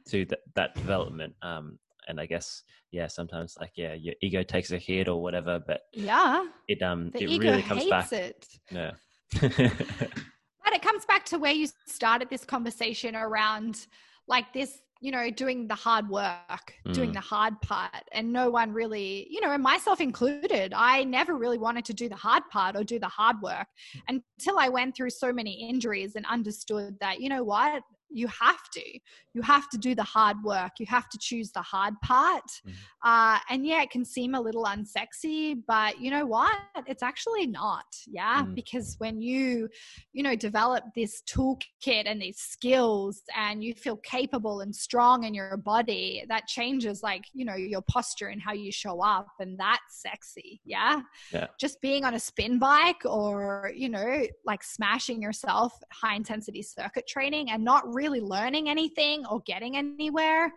to 0.08 0.26
th- 0.26 0.42
that 0.56 0.76
development. 0.76 1.34
Um, 1.42 1.80
and 2.08 2.20
I 2.20 2.26
guess 2.26 2.64
yeah, 2.92 3.08
sometimes 3.08 3.56
like 3.60 3.72
yeah, 3.76 3.94
your 3.94 4.16
ego 4.22 4.44
takes 4.44 4.72
a 4.72 4.78
hit 4.78 5.08
or 5.08 5.22
whatever, 5.22 5.60
but 5.66 5.82
yeah, 5.94 6.46
it 6.68 6.82
um 6.82 7.12
the 7.12 7.24
it 7.24 7.40
really 7.40 7.62
comes 7.64 7.86
back. 7.86 8.12
It. 8.12 8.46
Yeah. 8.70 8.92
but 9.42 10.74
it 10.74 10.82
comes 10.82 11.06
back 11.06 11.26
to 11.26 11.38
where 11.38 11.54
you 11.54 11.68
started 11.88 12.30
this 12.30 12.44
conversation 12.44 13.16
around 13.16 13.88
like 14.28 14.52
this 14.54 14.82
you 15.02 15.12
know, 15.12 15.32
doing 15.32 15.68
the 15.68 15.76
hard 15.76 16.08
work, 16.10 16.76
mm. 16.88 16.94
doing 16.94 17.12
the 17.12 17.20
hard 17.20 17.60
part. 17.62 18.04
And 18.14 18.32
no 18.32 18.52
one 18.52 18.72
really, 18.72 19.28
you 19.32 19.42
know, 19.42 19.52
and 19.52 19.62
myself 19.62 20.00
included, 20.00 20.74
I 20.76 21.04
never 21.04 21.36
really 21.36 21.58
wanted 21.58 21.86
to 21.86 21.94
do 21.94 22.08
the 22.08 22.16
hard 22.16 22.44
part 22.52 22.76
or 22.76 22.84
do 22.84 23.00
the 23.00 23.08
hard 23.08 23.38
work 23.42 23.68
until 24.08 24.60
I 24.60 24.70
went 24.70 24.96
through 24.96 25.10
so 25.10 25.34
many 25.34 25.68
injuries 25.68 26.16
and 26.16 26.26
understood 26.28 26.98
that, 27.02 27.20
you 27.20 27.30
know 27.30 27.44
what, 27.44 27.82
you 28.12 28.28
have 28.28 28.70
to. 28.74 29.00
You 29.34 29.42
have 29.42 29.70
to 29.70 29.78
do 29.78 29.96
the 29.96 30.04
hard 30.04 30.38
work. 30.44 30.74
You 30.80 30.86
have 30.88 31.10
to 31.10 31.18
choose 31.20 31.52
the 31.52 31.62
hard 31.62 31.94
part. 32.02 32.44
Mm-hmm. 32.44 32.72
uh, 33.04 33.40
and 33.50 33.66
yeah 33.66 33.82
it 33.82 33.90
can 33.90 34.04
seem 34.04 34.36
a 34.36 34.42
little 34.42 34.66
unsexy 34.66 35.62
but 35.68 36.00
you 36.00 36.12
know 36.12 36.26
what? 36.26 36.58
It's 36.88 37.04
actually 37.04 37.48
not 37.48 37.86
yeah? 38.08 38.44
Mm-hmm. 38.44 38.54
because 38.54 38.96
when 39.00 39.22
you 39.22 39.70
you 40.14 40.24
know 40.24 40.36
develop 40.36 40.84
this 40.96 41.22
toolkit 41.30 42.04
and 42.06 42.22
these 42.22 42.38
skills 42.38 43.22
and 43.36 43.64
you 43.64 43.74
feel 43.74 43.98
capable 43.98 44.62
and 44.62 44.76
strong 44.76 45.24
in 45.24 45.34
your 45.34 45.58
body 45.58 46.24
that 46.28 46.48
changes 46.48 47.04
like 47.04 47.24
you 47.34 47.46
know 47.46 47.56
your 47.56 47.82
posture 47.90 48.28
and 48.28 48.42
how 48.42 48.54
you 48.54 48.72
show 48.72 49.02
up 49.02 49.28
and 49.40 49.58
that's 49.58 50.02
sexy 50.02 50.62
yeah? 50.66 51.02
Yeah. 51.32 51.48
Just 51.60 51.82
being 51.82 52.06
on 52.06 52.14
a 52.14 52.20
spin 52.20 52.60
bike 52.60 53.02
or 53.06 53.72
you 53.76 53.90
know 53.90 54.26
like 54.46 54.64
smashing 54.64 55.22
yourself 55.22 55.74
high 55.92 56.16
intensity 56.16 56.62
circuit 56.62 57.08
training 57.08 57.50
and 57.52 57.64
not 57.64 57.84
really 57.94 58.01
really 58.02 58.22
learning 58.22 58.68
anything 58.68 59.26
or 59.26 59.42
getting 59.42 59.78
anywhere, 59.78 60.54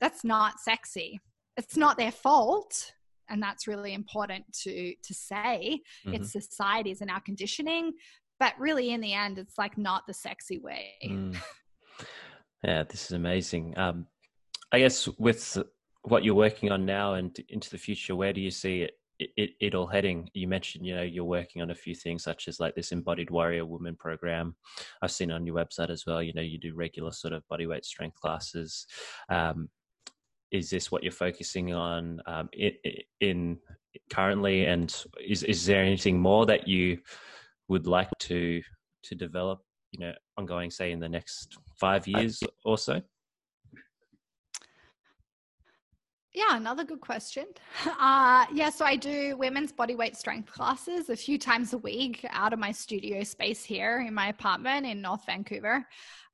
that's 0.00 0.22
not 0.24 0.60
sexy. 0.60 1.20
It's 1.56 1.76
not 1.76 1.98
their 1.98 2.12
fault. 2.12 2.92
And 3.28 3.42
that's 3.42 3.66
really 3.66 3.94
important 3.94 4.44
to 4.62 4.94
to 5.02 5.14
say. 5.14 5.80
Mm-hmm. 6.06 6.14
It's 6.14 6.32
societies 6.32 7.00
and 7.00 7.10
our 7.10 7.20
conditioning. 7.20 7.92
But 8.38 8.52
really 8.58 8.90
in 8.90 9.00
the 9.00 9.14
end, 9.14 9.38
it's 9.38 9.56
like 9.56 9.78
not 9.78 10.06
the 10.06 10.14
sexy 10.14 10.58
way. 10.58 10.94
Mm. 11.04 11.36
Yeah, 12.64 12.82
this 12.84 13.04
is 13.04 13.10
amazing. 13.12 13.76
Um, 13.76 14.06
I 14.72 14.78
guess 14.78 15.06
with 15.18 15.58
what 16.02 16.24
you're 16.24 16.34
working 16.34 16.72
on 16.72 16.86
now 16.86 17.12
and 17.12 17.38
into 17.50 17.68
the 17.68 17.76
future, 17.76 18.16
where 18.16 18.32
do 18.32 18.40
you 18.40 18.50
see 18.50 18.80
it 18.80 18.94
it, 19.36 19.50
it, 19.60 19.74
all 19.74 19.86
heading. 19.86 20.28
You 20.34 20.48
mentioned 20.48 20.86
you 20.86 20.94
know 20.94 21.02
you're 21.02 21.24
working 21.24 21.62
on 21.62 21.70
a 21.70 21.74
few 21.74 21.94
things 21.94 22.22
such 22.22 22.48
as 22.48 22.60
like 22.60 22.74
this 22.74 22.92
embodied 22.92 23.30
warrior 23.30 23.66
woman 23.66 23.96
program. 23.96 24.54
I've 25.02 25.10
seen 25.10 25.30
on 25.30 25.46
your 25.46 25.56
website 25.56 25.90
as 25.90 26.04
well 26.06 26.22
you 26.22 26.32
know 26.32 26.42
you 26.42 26.58
do 26.58 26.74
regular 26.74 27.12
sort 27.12 27.32
of 27.32 27.42
bodyweight 27.50 27.84
strength 27.84 28.20
classes. 28.20 28.86
Um, 29.28 29.68
is 30.50 30.70
this 30.70 30.90
what 30.92 31.02
you're 31.02 31.12
focusing 31.12 31.74
on 31.74 32.20
um, 32.26 32.48
in, 32.52 32.72
in, 33.20 33.58
currently? 34.08 34.66
And 34.66 34.94
is, 35.20 35.42
is 35.42 35.66
there 35.66 35.82
anything 35.82 36.20
more 36.20 36.46
that 36.46 36.68
you 36.68 36.98
would 37.68 37.86
like 37.86 38.10
to 38.20 38.62
to 39.02 39.14
develop 39.14 39.60
you 39.90 40.00
know 40.00 40.12
ongoing 40.38 40.70
say 40.70 40.92
in 40.92 41.00
the 41.00 41.08
next 41.08 41.58
five 41.78 42.06
years 42.06 42.42
or 42.64 42.78
so 42.78 43.00
Yeah, 46.34 46.56
another 46.56 46.84
good 46.84 47.00
question. 47.00 47.46
Uh, 48.00 48.44
yeah, 48.52 48.70
so 48.70 48.84
I 48.84 48.96
do 48.96 49.36
women's 49.36 49.72
bodyweight 49.72 50.16
strength 50.16 50.50
classes 50.50 51.08
a 51.08 51.16
few 51.16 51.38
times 51.38 51.72
a 51.72 51.78
week 51.78 52.26
out 52.30 52.52
of 52.52 52.58
my 52.58 52.72
studio 52.72 53.22
space 53.22 53.64
here 53.64 54.04
in 54.06 54.12
my 54.12 54.28
apartment 54.28 54.84
in 54.84 55.00
North 55.00 55.24
Vancouver. 55.26 55.86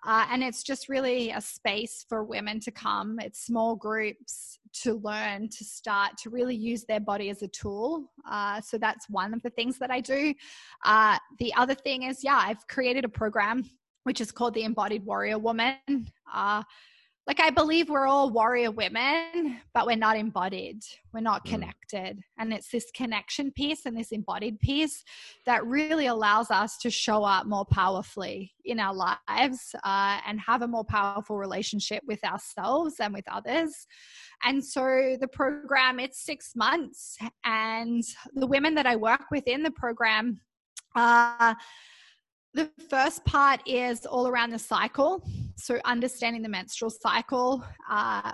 Uh, 0.06 0.26
and 0.30 0.42
it's 0.42 0.62
just 0.62 0.88
really 0.88 1.30
a 1.30 1.40
space 1.40 2.04
for 2.08 2.24
women 2.24 2.58
to 2.60 2.70
come. 2.70 3.20
It's 3.20 3.44
small 3.44 3.76
groups 3.76 4.58
to 4.82 4.94
learn 4.94 5.48
to 5.50 5.64
start 5.64 6.16
to 6.22 6.30
really 6.30 6.56
use 6.56 6.84
their 6.84 7.00
body 7.00 7.28
as 7.30 7.42
a 7.42 7.48
tool. 7.48 8.10
Uh, 8.28 8.60
so 8.60 8.78
that's 8.78 9.08
one 9.10 9.34
of 9.34 9.42
the 9.42 9.50
things 9.50 9.78
that 9.78 9.90
I 9.90 10.00
do. 10.00 10.34
Uh, 10.84 11.18
the 11.38 11.52
other 11.54 11.74
thing 11.74 12.04
is, 12.04 12.24
yeah, 12.24 12.40
I've 12.42 12.66
created 12.68 13.04
a 13.04 13.08
program 13.08 13.64
which 14.04 14.20
is 14.20 14.32
called 14.32 14.54
the 14.54 14.64
Embodied 14.64 15.04
Warrior 15.04 15.38
Woman. 15.38 15.76
Uh, 16.32 16.62
like 17.30 17.38
I 17.38 17.50
believe 17.50 17.88
we're 17.88 18.08
all 18.08 18.28
warrior 18.30 18.72
women, 18.72 19.60
but 19.72 19.86
we're 19.86 19.94
not 19.94 20.16
embodied. 20.16 20.82
We're 21.12 21.20
not 21.20 21.44
Mm. 21.44 21.50
connected. 21.50 22.24
And 22.38 22.52
it's 22.52 22.70
this 22.72 22.90
connection 22.90 23.52
piece 23.52 23.86
and 23.86 23.96
this 23.96 24.10
embodied 24.10 24.58
piece 24.58 25.04
that 25.46 25.64
really 25.64 26.06
allows 26.06 26.50
us 26.50 26.76
to 26.78 26.90
show 26.90 27.22
up 27.22 27.46
more 27.46 27.64
powerfully 27.64 28.52
in 28.64 28.80
our 28.80 28.92
lives 28.92 29.76
uh, 29.84 30.20
and 30.26 30.40
have 30.40 30.62
a 30.62 30.66
more 30.66 30.84
powerful 30.84 31.36
relationship 31.36 32.02
with 32.04 32.18
ourselves 32.24 32.96
and 32.98 33.14
with 33.14 33.28
others. 33.30 33.86
And 34.42 34.64
so 34.64 35.16
the 35.20 35.28
program, 35.28 36.00
it's 36.00 36.24
six 36.24 36.56
months. 36.56 37.16
And 37.44 38.02
the 38.34 38.48
women 38.48 38.74
that 38.74 38.86
I 38.86 38.96
work 38.96 39.26
with 39.30 39.46
in 39.46 39.62
the 39.62 39.70
program, 39.70 40.40
uh, 40.96 41.54
the 42.54 42.70
first 42.88 43.24
part 43.24 43.60
is 43.66 44.06
all 44.06 44.26
around 44.26 44.50
the 44.50 44.58
cycle. 44.58 45.22
So, 45.56 45.78
understanding 45.84 46.42
the 46.42 46.48
menstrual 46.48 46.90
cycle, 46.90 47.64
uh, 47.88 48.32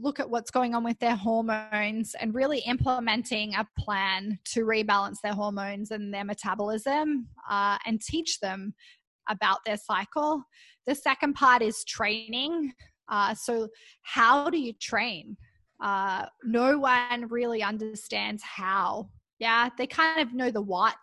look 0.00 0.20
at 0.20 0.30
what's 0.30 0.50
going 0.50 0.74
on 0.74 0.84
with 0.84 0.98
their 0.98 1.16
hormones, 1.16 2.14
and 2.18 2.34
really 2.34 2.60
implementing 2.60 3.54
a 3.54 3.66
plan 3.78 4.38
to 4.52 4.64
rebalance 4.64 5.16
their 5.22 5.34
hormones 5.34 5.90
and 5.90 6.12
their 6.12 6.24
metabolism 6.24 7.26
uh, 7.50 7.76
and 7.86 8.00
teach 8.00 8.40
them 8.40 8.72
about 9.28 9.58
their 9.66 9.76
cycle. 9.76 10.42
The 10.86 10.94
second 10.94 11.34
part 11.34 11.62
is 11.62 11.84
training. 11.84 12.72
Uh, 13.08 13.34
so, 13.34 13.68
how 14.02 14.48
do 14.48 14.58
you 14.58 14.72
train? 14.80 15.36
Uh, 15.82 16.26
no 16.44 16.78
one 16.78 17.26
really 17.28 17.62
understands 17.62 18.42
how. 18.42 19.10
Yeah, 19.38 19.70
they 19.76 19.86
kind 19.86 20.20
of 20.20 20.34
know 20.34 20.50
the 20.50 20.60
what, 20.60 20.98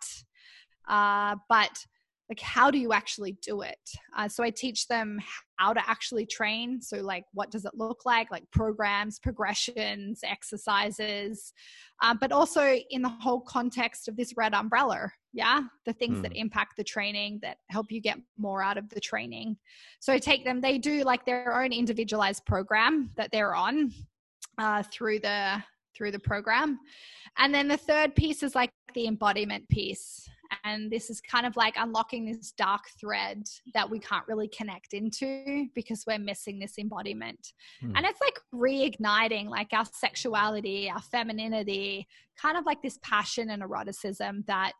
uh, 0.88 1.36
but 1.48 1.84
like 2.28 2.40
how 2.40 2.70
do 2.70 2.78
you 2.78 2.92
actually 2.92 3.32
do 3.42 3.62
it? 3.62 3.78
Uh, 4.16 4.28
so 4.28 4.42
i 4.44 4.50
teach 4.50 4.86
them 4.86 5.18
how 5.56 5.72
to 5.72 5.88
actually 5.88 6.26
train. 6.26 6.80
So 6.80 6.98
like 6.98 7.24
what 7.32 7.50
does 7.50 7.64
it 7.64 7.72
look 7.74 8.04
like? 8.04 8.30
Like 8.30 8.44
programs 8.50 9.18
progressions 9.18 10.20
exercises 10.22 11.52
uh, 12.02 12.14
but 12.20 12.30
also 12.30 12.76
in 12.90 13.02
the 13.02 13.08
whole 13.08 13.40
context 13.40 14.08
of 14.08 14.16
this 14.16 14.36
red 14.36 14.54
umbrella. 14.54 15.10
Yeah 15.32 15.62
the 15.84 15.92
things 15.92 16.20
that 16.22 16.36
impact 16.36 16.76
the 16.76 16.84
training 16.84 17.38
that 17.42 17.58
help 17.70 17.90
you 17.90 18.00
get 18.00 18.18
more 18.36 18.62
out 18.62 18.78
of 18.78 18.88
the 18.90 19.00
training. 19.00 19.56
So 20.00 20.12
i 20.12 20.18
take 20.18 20.44
them 20.44 20.60
they 20.60 20.78
do 20.78 21.02
like 21.04 21.24
their 21.24 21.60
own 21.60 21.72
individualized 21.72 22.44
program 22.46 23.10
that 23.16 23.30
they're 23.32 23.54
on 23.54 23.92
uh, 24.58 24.82
through 24.90 25.20
the 25.20 25.62
through 25.96 26.12
the 26.12 26.18
program. 26.18 26.78
And 27.38 27.52
then 27.52 27.68
the 27.68 27.76
third 27.76 28.14
piece 28.14 28.42
is 28.42 28.54
like 28.54 28.70
the 28.94 29.06
embodiment 29.06 29.68
piece 29.68 30.28
and 30.64 30.90
this 30.90 31.10
is 31.10 31.20
kind 31.20 31.46
of 31.46 31.56
like 31.56 31.74
unlocking 31.76 32.26
this 32.26 32.52
dark 32.52 32.82
thread 33.00 33.44
that 33.74 33.88
we 33.88 33.98
can't 33.98 34.26
really 34.28 34.48
connect 34.48 34.94
into 34.94 35.66
because 35.74 36.04
we're 36.06 36.18
missing 36.18 36.58
this 36.58 36.78
embodiment. 36.78 37.52
Hmm. 37.80 37.96
and 37.96 38.06
it's 38.06 38.20
like 38.20 38.38
reigniting 38.54 39.48
like 39.48 39.68
our 39.72 39.84
sexuality 39.84 40.90
our 40.90 41.02
femininity 41.02 42.06
kind 42.40 42.56
of 42.56 42.66
like 42.66 42.82
this 42.82 42.98
passion 43.02 43.50
and 43.50 43.62
eroticism 43.62 44.44
that 44.46 44.74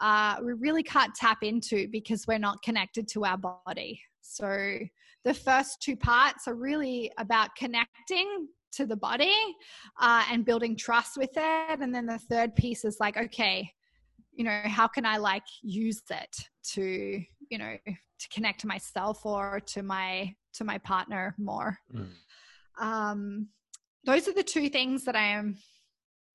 uh, 0.00 0.36
we 0.44 0.52
really 0.54 0.82
can't 0.82 1.14
tap 1.14 1.38
into 1.42 1.88
because 1.88 2.26
we're 2.26 2.38
not 2.38 2.62
connected 2.62 3.06
to 3.08 3.24
our 3.24 3.38
body. 3.38 4.00
So 4.20 4.78
the 5.24 5.34
first 5.34 5.80
two 5.80 5.96
parts 5.96 6.48
are 6.48 6.54
really 6.54 7.12
about 7.18 7.54
connecting 7.56 8.48
to 8.72 8.86
the 8.86 8.96
body 8.96 9.34
uh, 10.00 10.24
and 10.30 10.44
building 10.44 10.76
trust 10.76 11.16
with 11.16 11.30
it. 11.36 11.80
And 11.80 11.94
then 11.94 12.06
the 12.06 12.18
third 12.18 12.56
piece 12.56 12.84
is 12.84 12.98
like 13.00 13.16
okay 13.16 13.70
you 14.34 14.44
know 14.44 14.60
how 14.64 14.86
can 14.86 15.06
i 15.06 15.16
like 15.16 15.44
use 15.62 16.02
it 16.10 16.36
to 16.62 17.22
you 17.50 17.58
know 17.58 17.76
to 17.86 18.28
connect 18.32 18.60
to 18.60 18.66
myself 18.66 19.24
or 19.24 19.60
to 19.66 19.82
my 19.82 20.34
to 20.52 20.64
my 20.64 20.78
partner 20.78 21.34
more 21.38 21.78
Mm. 21.94 22.08
um 22.80 23.48
those 24.04 24.28
are 24.28 24.32
the 24.34 24.42
two 24.42 24.68
things 24.68 25.04
that 25.04 25.16
i 25.16 25.24
am 25.24 25.56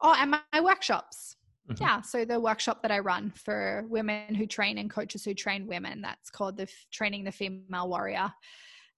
oh 0.02 0.16
and 0.18 0.32
my, 0.32 0.40
my 0.54 0.62
workshops 0.62 1.36
Mhm. 1.70 1.82
yeah 1.82 2.02
so 2.02 2.26
the 2.26 2.40
workshop 2.40 2.82
that 2.82 2.92
i 2.92 2.98
run 3.00 3.32
for 3.36 3.86
women 3.90 4.34
who 4.34 4.48
train 4.48 4.78
and 4.80 4.90
coaches 4.90 5.24
who 5.24 5.34
train 5.36 5.68
women 5.68 6.02
that's 6.02 6.30
called 6.32 6.58
the 6.58 6.68
training 6.92 7.24
the 7.26 7.32
female 7.32 7.88
warrior 7.90 8.32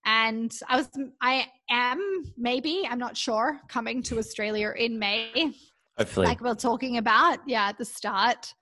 and 0.05 0.51
i 0.69 0.77
was 0.77 0.87
i 1.21 1.45
am 1.69 1.99
maybe 2.37 2.87
i'm 2.89 2.99
not 2.99 3.17
sure 3.17 3.59
coming 3.67 4.01
to 4.03 4.17
australia 4.19 4.71
in 4.77 4.97
may 4.97 5.51
Hopefully. 5.97 6.27
like 6.27 6.39
we 6.41 6.49
are 6.49 6.55
talking 6.55 6.97
about 6.97 7.39
yeah 7.45 7.67
at 7.69 7.77
the 7.77 7.83
start 7.85 8.53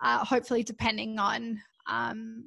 uh, 0.00 0.24
hopefully 0.24 0.62
depending 0.62 1.18
on 1.18 1.60
um, 1.88 2.44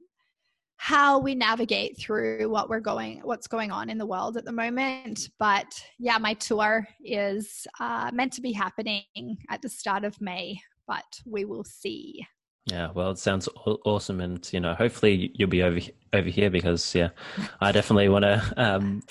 how 0.78 1.20
we 1.20 1.36
navigate 1.36 1.98
through 2.00 2.50
what 2.50 2.70
we're 2.70 2.80
going 2.80 3.20
what's 3.24 3.48
going 3.48 3.72
on 3.72 3.90
in 3.90 3.98
the 3.98 4.06
world 4.06 4.38
at 4.38 4.46
the 4.46 4.52
moment 4.52 5.30
but 5.38 5.68
yeah 5.98 6.18
my 6.18 6.34
tour 6.36 6.88
is 7.04 7.68
uh, 7.80 8.10
meant 8.14 8.32
to 8.32 8.42
be 8.42 8.54
happening 8.54 9.04
at 9.50 9.62
the 9.62 9.70
start 9.70 10.04
of 10.06 10.20
may 10.22 10.58
but 10.88 11.20
we 11.26 11.46
will 11.46 11.64
see 11.64 12.26
Yeah, 12.66 12.92
well, 12.94 13.12
it 13.12 13.18
sounds 13.18 13.50
awesome, 13.86 14.22
and 14.22 14.48
you 14.54 14.60
know, 14.60 14.76
hopefully 14.76 15.32
you'll 15.34 15.50
be 15.50 15.64
over 15.64 15.80
over 16.14 16.30
here 16.30 16.50
because 16.50 16.94
yeah, 16.94 17.10
I 17.62 17.72
definitely 17.72 18.10
want 18.10 18.24
to 18.26 18.54
um, 18.58 19.02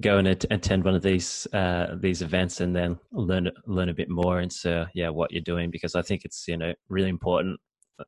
go 0.00 0.18
and 0.18 0.28
at- 0.28 0.44
attend 0.50 0.84
one 0.84 0.94
of 0.94 1.02
these 1.02 1.46
uh, 1.52 1.96
these 1.98 2.22
events 2.22 2.60
and 2.60 2.74
then 2.74 2.98
learn 3.12 3.50
learn 3.66 3.88
a 3.88 3.94
bit 3.94 4.08
more 4.08 4.40
into 4.40 4.88
yeah 4.94 5.08
what 5.08 5.32
you're 5.32 5.42
doing 5.42 5.70
because 5.70 5.94
I 5.96 6.02
think 6.02 6.24
it's 6.24 6.46
you 6.46 6.56
know 6.56 6.72
really 6.88 7.08
important. 7.08 7.58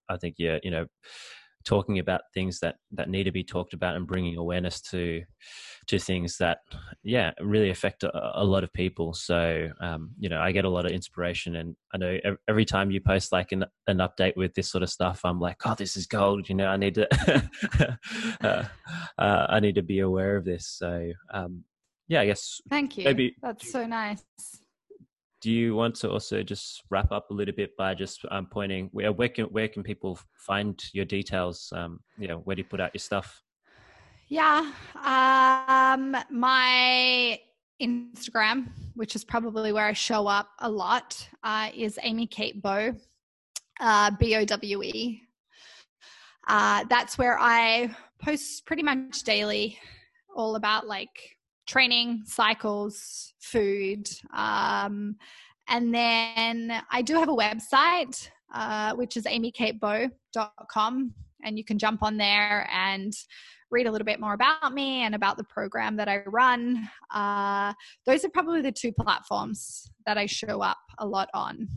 I 0.09 0.17
think 0.17 0.37
you're 0.39 0.61
you 0.63 0.71
know 0.71 0.87
talking 1.65 1.99
about 2.01 2.23
things 2.35 2.59
that 2.61 2.77
that 2.91 3.09
need 3.09 3.25
to 3.25 3.31
be 3.33 3.45
talked 3.45 3.73
about 3.73 3.95
and 3.97 4.07
bringing 4.07 4.37
awareness 4.37 4.81
to 4.81 5.23
to 5.87 5.99
things 5.99 6.37
that 6.39 6.59
yeah 7.03 7.31
really 7.41 7.71
affect 7.71 8.03
a, 8.03 8.41
a 8.41 8.45
lot 8.45 8.65
of 8.65 8.73
people. 8.73 9.15
So 9.15 9.69
um, 9.81 10.11
you 10.19 10.29
know 10.29 10.41
i 10.41 10.53
get 10.53 10.65
a 10.65 10.69
lot 10.69 10.87
of 10.87 10.93
inspiration 10.93 11.57
and 11.57 11.77
i 11.93 11.99
know 11.99 12.19
ev- 12.25 12.39
every 12.49 12.65
time 12.65 12.91
you 12.91 13.01
post 13.01 13.33
like 13.33 13.53
an, 13.53 13.65
an 13.87 13.99
update 13.99 14.37
with 14.37 14.55
this 14.55 14.71
sort 14.71 14.83
of 14.83 14.91
stuff 14.91 15.21
i'm 15.25 15.41
like 15.41 15.57
oh 15.65 15.75
this 15.75 15.97
is 15.97 16.07
gold 16.07 16.49
you 16.49 16.55
know 16.55 16.67
i 16.67 16.77
need 16.77 16.95
to 16.95 17.07
uh, 18.43 18.65
uh, 19.19 19.47
i 19.49 19.61
need 19.61 19.75
to 19.75 19.83
be 19.83 20.01
aware 20.01 20.37
of 20.37 20.45
this. 20.45 20.67
So 20.69 21.13
um, 21.33 21.65
yeah 22.09 22.21
i 22.21 22.27
guess 22.27 22.61
thank 22.71 22.97
you. 22.99 23.05
Maybe- 23.05 23.37
that's 23.43 23.71
so 23.71 23.87
nice 23.87 24.25
do 25.43 25.51
you 25.51 25.75
want 25.75 25.95
to 25.97 26.09
also 26.09 26.43
just 26.43 26.83
wrap 26.91 27.11
up 27.13 27.31
a 27.31 27.35
little 27.35 27.55
bit 27.55 27.77
by 27.77 27.95
just 27.95 28.25
um, 28.31 28.47
pointing 28.47 28.89
where 28.93 29.13
where 29.13 29.29
can 29.29 29.47
where 29.47 29.69
can 29.69 29.83
people 29.83 30.19
find 30.37 30.85
your 30.93 31.05
details 31.05 31.73
um, 31.77 32.01
you 32.19 32.29
know 32.29 32.39
where 32.39 32.57
do 32.57 32.61
you 32.61 32.69
put 32.69 32.81
out 32.81 32.95
your 32.95 33.01
stuff 33.01 33.43
Yeah. 34.33 34.73
Um, 35.05 36.17
my 36.31 37.39
Instagram, 37.83 38.69
which 38.95 39.15
is 39.15 39.25
probably 39.25 39.73
where 39.75 39.85
I 39.85 39.93
show 39.93 40.27
up 40.27 40.49
a 40.61 40.71
lot, 40.71 41.29
uh, 41.43 41.69
is 41.75 41.99
Amy 42.03 42.27
Kate 42.27 42.63
Bowe, 42.63 42.95
uh, 43.79 44.11
B 44.19 44.37
O 44.37 44.45
W 44.47 44.83
E. 44.85 45.23
Uh, 46.49 46.85
that's 46.89 47.19
where 47.19 47.39
I 47.39 47.95
post 48.23 48.65
pretty 48.65 48.83
much 48.83 49.23
daily, 49.23 49.79
all 50.35 50.57
about 50.57 50.87
like 50.87 51.37
training, 51.67 52.23
cycles, 52.27 53.33
food. 53.41 54.09
Um, 54.35 55.17
and 55.69 55.95
then 55.95 56.83
I 56.91 57.03
do 57.03 57.15
have 57.15 57.29
a 57.29 57.35
website, 57.35 58.29
uh, 58.55 58.95
which 58.95 59.17
is 59.17 59.25
amykatebowe.com. 59.25 61.15
And 61.45 61.59
you 61.59 61.65
can 61.65 61.79
jump 61.79 62.03
on 62.03 62.17
there 62.17 62.69
and 62.73 63.13
read 63.71 63.87
a 63.87 63.91
little 63.91 64.05
bit 64.05 64.21
more 64.21 64.35
about 64.35 64.73
me 64.73 65.03
and 65.03 65.15
about 65.15 65.37
the 65.39 65.45
program 65.45 65.97
that 65.97 66.09
I 66.09 66.23
run. 66.27 66.89
Uh, 67.13 67.73
those 68.07 68.25
are 68.25 68.29
probably 68.29 68.61
the 68.61 68.71
two 68.71 68.93
platforms 68.93 69.91
that 70.07 70.19
I 70.19 70.27
show 70.27 70.61
up 70.61 70.79
a 70.99 71.07
lot 71.07 71.29
on. 71.35 71.69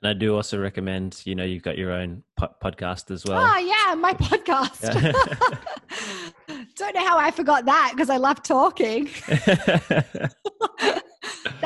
And 0.00 0.08
I 0.08 0.12
do 0.12 0.36
also 0.36 0.58
recommend, 0.60 1.20
you 1.24 1.34
know, 1.34 1.42
you've 1.44 1.62
got 1.64 1.76
your 1.76 1.90
own 1.92 2.22
po- 2.38 2.54
podcast 2.62 3.10
as 3.10 3.24
well. 3.24 3.40
Oh, 3.40 3.58
yeah, 3.58 3.94
my 3.96 4.14
podcast. 4.14 4.92
Don't 6.76 6.94
know 6.94 7.04
how 7.06 7.18
I 7.18 7.32
forgot 7.32 7.64
that 7.64 7.90
because 7.94 8.08
I 8.08 8.16
love 8.16 8.42
talking. 8.42 9.08
that 9.28 10.32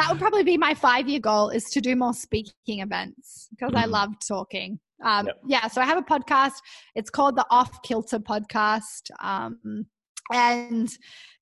would 0.09 0.19
probably 0.19 0.43
be 0.45 0.57
my 0.57 0.73
five 0.75 1.09
year 1.09 1.21
goal 1.21 1.51
is 1.51 1.65
to 1.71 1.81
do 1.81 1.95
more 1.95 2.15
speaking 2.15 2.81
events 2.81 3.49
because 3.51 3.75
I 3.75 3.85
Mhm. 3.85 3.91
love 3.91 4.11
talking. 4.27 4.81
Um, 5.05 5.27
Yep. 5.27 5.41
Yeah, 5.47 5.67
so 5.69 5.81
I 5.81 5.85
have 5.85 5.99
a 5.99 6.03
podcast. 6.03 6.55
It's 6.95 7.11
called 7.11 7.37
the 7.37 7.45
Off 7.51 7.83
Kilter 7.83 8.19
Podcast. 8.19 9.11
Um, 9.21 9.87
and 10.33 10.89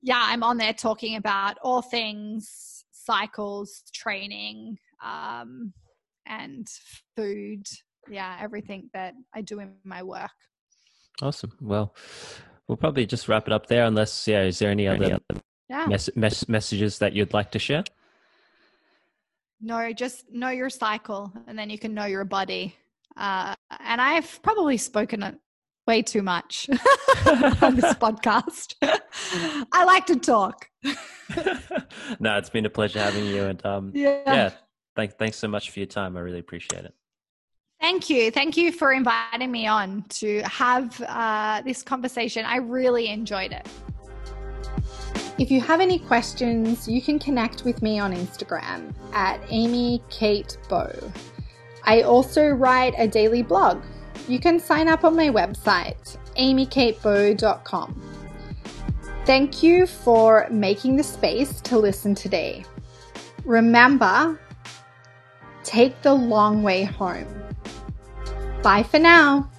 yeah, 0.02 0.20
I'm 0.24 0.42
on 0.42 0.56
there 0.56 0.72
talking 0.72 1.16
about 1.16 1.56
all 1.62 1.82
things 1.82 2.84
cycles, 2.90 3.82
training, 3.94 4.78
um, 5.04 5.72
and 6.30 6.66
food. 7.16 7.66
Yeah, 8.08 8.36
everything 8.40 8.88
that 8.94 9.12
I 9.34 9.42
do 9.42 9.60
in 9.60 9.74
my 9.84 10.02
work. 10.02 10.30
awesome. 11.20 11.52
Well, 11.60 11.94
we'll 12.66 12.78
probably 12.78 13.04
just 13.04 13.28
wrap 13.28 13.46
it 13.46 13.52
up 13.52 13.66
there 13.66 13.84
unless, 13.84 14.26
yeah, 14.26 14.42
is 14.44 14.58
there 14.58 14.70
any 14.70 14.88
other 14.88 15.18
Yeah. 15.68 15.86
mes- 15.86 16.08
mes- 16.16 16.48
messages 16.48 16.98
that 17.00 17.12
you'd 17.12 17.34
like 17.34 17.50
to 17.50 17.58
share? 17.58 17.84
No, 19.60 19.92
just 19.92 20.24
know 20.32 20.48
your 20.48 20.70
cycle 20.70 21.30
and 21.46 21.58
then 21.58 21.68
you 21.68 21.78
can 21.78 21.92
know 21.92 22.06
your 22.06 22.24
body. 22.24 22.74
Uh, 23.16 23.54
and 23.80 24.00
I've 24.00 24.40
probably 24.42 24.78
spoken, 24.78 25.22
a- 25.22 25.38
way 25.86 26.00
too 26.02 26.22
much 26.22 26.68
on 27.60 27.74
this 27.76 27.92
podcast. 28.04 28.74
I 29.72 29.84
like 29.84 30.06
to 30.06 30.16
talk. 30.16 30.68
no, 32.20 32.36
it's 32.38 32.48
been 32.50 32.64
a 32.64 32.70
pleasure 32.70 33.00
having 33.00 33.26
you, 33.26 33.44
and 33.44 33.66
um, 33.66 33.92
yeah, 33.94 34.22
yeah 34.26 34.50
thanks, 34.96 35.14
thanks 35.18 35.36
so 35.36 35.48
much 35.48 35.70
for 35.70 35.80
your 35.80 35.86
time. 35.86 36.16
I 36.16 36.20
really 36.20 36.38
appreciate 36.38 36.84
it. 36.84 36.94
Thank 37.80 38.10
you. 38.10 38.30
Thank 38.30 38.58
you 38.58 38.72
for 38.72 38.92
inviting 38.92 39.50
me 39.50 39.66
on 39.66 40.04
to 40.10 40.42
have 40.42 41.00
uh, 41.08 41.62
this 41.64 41.82
conversation. 41.82 42.44
I 42.44 42.56
really 42.56 43.08
enjoyed 43.08 43.52
it. 43.52 43.66
If 45.38 45.50
you 45.50 45.62
have 45.62 45.80
any 45.80 45.98
questions, 45.98 46.86
you 46.86 47.00
can 47.00 47.18
connect 47.18 47.64
with 47.64 47.80
me 47.80 47.98
on 47.98 48.14
Instagram 48.14 48.92
at 49.14 49.40
Amy 49.48 50.02
Kate 50.10 50.58
Bowe. 50.68 51.10
I 51.84 52.02
also 52.02 52.48
write 52.48 52.92
a 52.98 53.08
daily 53.08 53.42
blog. 53.42 53.82
You 54.28 54.38
can 54.38 54.60
sign 54.60 54.86
up 54.86 55.02
on 55.02 55.16
my 55.16 55.30
website, 55.30 56.18
amykatebowe.com. 56.36 58.02
Thank 59.24 59.62
you 59.62 59.86
for 59.86 60.46
making 60.50 60.96
the 60.96 61.02
space 61.02 61.62
to 61.62 61.78
listen 61.78 62.14
today. 62.14 62.64
Remember, 63.46 64.38
take 65.64 66.02
the 66.02 66.14
long 66.14 66.62
way 66.62 66.84
home. 66.84 67.26
Bye 68.62 68.82
for 68.82 68.98
now. 68.98 69.50